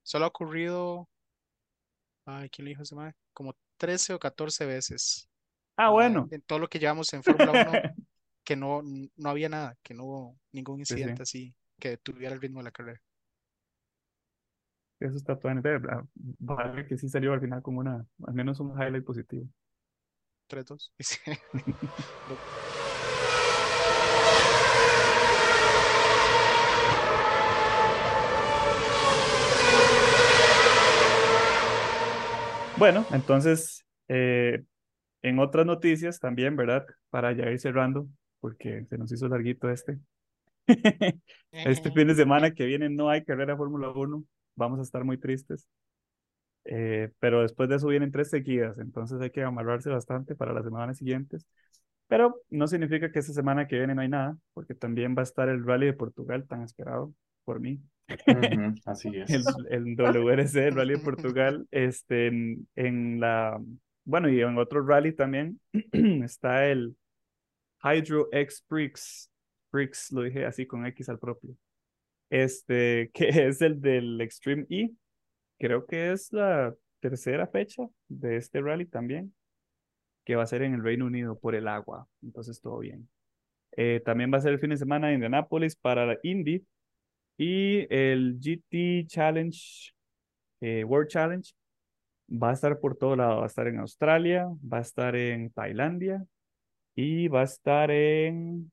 solo 0.04 0.26
ha 0.26 0.28
ocurrido, 0.28 1.08
ay, 2.26 2.48
¿quién 2.50 2.64
le 2.64 2.70
dijo 2.70 2.82
ese 2.82 2.94
mae? 2.94 3.12
Como 3.32 3.54
13 3.76 4.14
o 4.14 4.18
14 4.18 4.66
veces 4.66 5.28
Ah, 5.76 5.90
bueno. 5.90 6.28
en 6.30 6.42
todo 6.42 6.58
lo 6.58 6.68
que 6.68 6.78
llevamos 6.78 7.12
en 7.12 7.22
Fórmula 7.22 7.52
1 7.52 7.60
que 8.44 8.56
no, 8.56 8.82
no 9.16 9.30
había 9.30 9.48
nada, 9.48 9.76
que 9.82 9.94
no 9.94 10.04
hubo 10.04 10.38
ningún 10.52 10.84
Sí, 10.84 10.94
sí. 10.94 11.00
incidente 11.00 11.22
así 11.22 11.54
que 11.78 11.90
detuviera 11.90 12.34
el 12.34 12.40
ritmo 12.40 12.60
de 12.60 12.64
la 12.64 12.70
carrera. 12.72 13.00
Eso 14.98 15.16
está 15.16 15.38
todo 15.38 15.52
en 15.52 15.62
Vale 16.38 16.86
que 16.86 16.96
sí 16.96 17.08
salió 17.08 17.34
al 17.34 17.40
final 17.40 17.62
con 17.62 17.76
una, 17.76 18.06
al 18.26 18.34
menos 18.34 18.60
un 18.60 18.70
highlight 18.80 19.04
positivo. 19.04 19.46
3-2. 20.48 20.92
Bueno, 32.78 33.06
entonces, 33.12 33.86
eh, 34.08 34.62
en 35.22 35.38
otras 35.38 35.64
noticias 35.64 36.20
también, 36.20 36.56
¿verdad? 36.56 36.84
Para 37.08 37.32
ya 37.32 37.50
ir 37.50 37.58
cerrando, 37.58 38.06
porque 38.40 38.84
se 38.84 38.98
nos 38.98 39.10
hizo 39.12 39.28
larguito 39.28 39.70
este. 39.70 39.98
Este 41.52 41.90
fin 41.90 42.08
de 42.08 42.14
semana 42.14 42.52
que 42.52 42.66
viene 42.66 42.90
no 42.90 43.08
hay 43.08 43.24
carrera 43.24 43.56
Fórmula 43.56 43.90
1, 43.90 44.24
vamos 44.56 44.78
a 44.78 44.82
estar 44.82 45.04
muy 45.04 45.16
tristes. 45.18 45.66
Eh, 46.64 47.10
pero 47.18 47.42
después 47.42 47.68
de 47.68 47.76
eso 47.76 47.86
vienen 47.86 48.12
tres 48.12 48.28
seguidas, 48.28 48.78
entonces 48.78 49.20
hay 49.20 49.30
que 49.30 49.42
amarrarse 49.42 49.88
bastante 49.88 50.34
para 50.34 50.52
las 50.52 50.64
semanas 50.64 50.98
siguientes. 50.98 51.46
Pero 52.08 52.42
no 52.50 52.66
significa 52.66 53.10
que 53.10 53.20
esta 53.20 53.32
semana 53.32 53.66
que 53.66 53.78
viene 53.78 53.94
no 53.94 54.02
hay 54.02 54.08
nada, 54.08 54.36
porque 54.52 54.74
también 54.74 55.14
va 55.16 55.22
a 55.22 55.24
estar 55.24 55.48
el 55.48 55.64
Rally 55.64 55.86
de 55.86 55.92
Portugal, 55.94 56.46
tan 56.46 56.62
esperado 56.62 57.14
por 57.44 57.60
mí. 57.60 57.80
Así 58.86 59.08
El, 59.08 59.22
es. 59.22 59.46
el 59.70 59.96
WRC, 59.96 60.68
el 60.68 60.74
Rally 60.74 60.94
de 60.94 61.00
Portugal, 61.00 61.66
este, 61.70 62.28
en, 62.28 62.68
en 62.76 63.20
la, 63.20 63.60
bueno, 64.04 64.28
y 64.28 64.40
en 64.40 64.56
otro 64.58 64.84
rally 64.86 65.12
también 65.12 65.60
está 66.22 66.66
el 66.68 66.96
Hydro 67.82 68.28
X 68.32 68.64
Prix, 68.66 69.30
Prix, 69.70 70.12
lo 70.12 70.22
dije 70.22 70.46
así 70.46 70.66
con 70.66 70.86
X 70.86 71.08
al 71.08 71.18
propio, 71.18 71.56
este, 72.30 73.10
que 73.14 73.28
es 73.28 73.60
el 73.60 73.80
del 73.80 74.20
Extreme 74.20 74.66
E, 74.70 74.90
creo 75.58 75.86
que 75.86 76.12
es 76.12 76.32
la 76.32 76.74
tercera 77.00 77.46
fecha 77.46 77.82
de 78.08 78.36
este 78.36 78.60
rally 78.60 78.86
también, 78.86 79.34
que 80.24 80.36
va 80.36 80.44
a 80.44 80.46
ser 80.46 80.62
en 80.62 80.74
el 80.74 80.82
Reino 80.82 81.06
Unido 81.06 81.38
por 81.38 81.54
el 81.54 81.68
agua, 81.68 82.08
entonces 82.22 82.60
todo 82.60 82.78
bien. 82.78 83.08
Eh, 83.76 84.00
también 84.04 84.32
va 84.32 84.38
a 84.38 84.40
ser 84.40 84.52
el 84.52 84.58
fin 84.58 84.70
de 84.70 84.76
semana 84.76 85.08
en 85.08 85.16
Indianápolis 85.16 85.76
para 85.76 86.06
la 86.06 86.18
Indy, 86.22 86.64
Y 87.38 87.86
el 87.94 88.38
GT 88.40 89.06
Challenge, 89.06 89.92
eh, 90.60 90.84
World 90.84 91.08
Challenge, 91.08 91.52
va 92.30 92.50
a 92.50 92.52
estar 92.54 92.78
por 92.80 92.96
todo 92.96 93.16
lado. 93.16 93.38
Va 93.38 93.44
a 93.44 93.46
estar 93.46 93.66
en 93.66 93.78
Australia, 93.78 94.46
va 94.72 94.78
a 94.78 94.82
estar 94.82 95.14
en 95.16 95.50
Tailandia 95.50 96.24
y 96.94 97.28
va 97.28 97.42
a 97.42 97.44
estar 97.44 97.90
en 97.90 98.70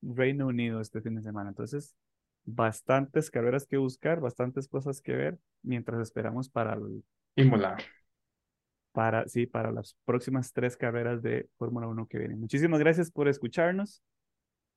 Reino 0.00 0.46
Unido 0.46 0.80
este 0.80 1.00
fin 1.00 1.14
de 1.14 1.22
semana. 1.22 1.50
Entonces, 1.50 1.94
bastantes 2.44 3.30
carreras 3.30 3.66
que 3.66 3.76
buscar, 3.76 4.20
bastantes 4.20 4.68
cosas 4.68 5.00
que 5.00 5.12
ver 5.12 5.38
mientras 5.62 6.00
esperamos 6.00 6.48
para 6.48 6.74
el, 6.74 7.04
Imola. 7.36 7.76
para, 8.92 9.26
sí, 9.28 9.46
para 9.46 9.70
las 9.70 9.96
próximas 10.04 10.52
tres 10.52 10.76
carreras 10.76 11.22
de 11.22 11.48
Fórmula 11.56 11.86
1 11.86 12.06
que 12.06 12.18
vienen. 12.18 12.40
Muchísimas 12.40 12.80
gracias 12.80 13.10
por 13.10 13.28
escucharnos. 13.28 14.02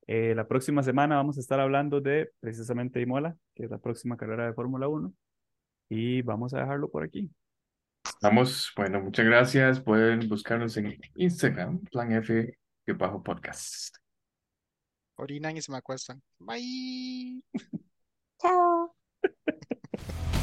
Eh, 0.07 0.33
la 0.35 0.47
próxima 0.47 0.83
semana 0.83 1.15
vamos 1.15 1.37
a 1.37 1.39
estar 1.39 1.59
hablando 1.59 1.99
de 1.99 2.31
precisamente 2.39 3.01
Imola, 3.01 3.35
que 3.55 3.65
es 3.65 3.71
la 3.71 3.79
próxima 3.79 4.17
carrera 4.17 4.45
de 4.45 4.53
Fórmula 4.53 4.87
1. 4.87 5.13
Y 5.89 6.21
vamos 6.21 6.53
a 6.53 6.59
dejarlo 6.59 6.89
por 6.89 7.03
aquí. 7.03 7.29
Vamos, 8.21 8.71
bueno, 8.75 9.01
muchas 9.01 9.25
gracias. 9.25 9.79
Pueden 9.79 10.27
buscarnos 10.29 10.77
en 10.77 10.99
Instagram, 11.15 11.79
Plan 11.91 12.11
F, 12.11 12.57
que 12.85 12.93
bajo 12.93 13.21
podcast. 13.23 13.97
Orinan 15.17 15.57
y 15.57 15.61
se 15.61 15.71
me 15.71 15.77
acuestan. 15.77 16.21
Bye. 16.39 17.43
Chao. 18.39 18.95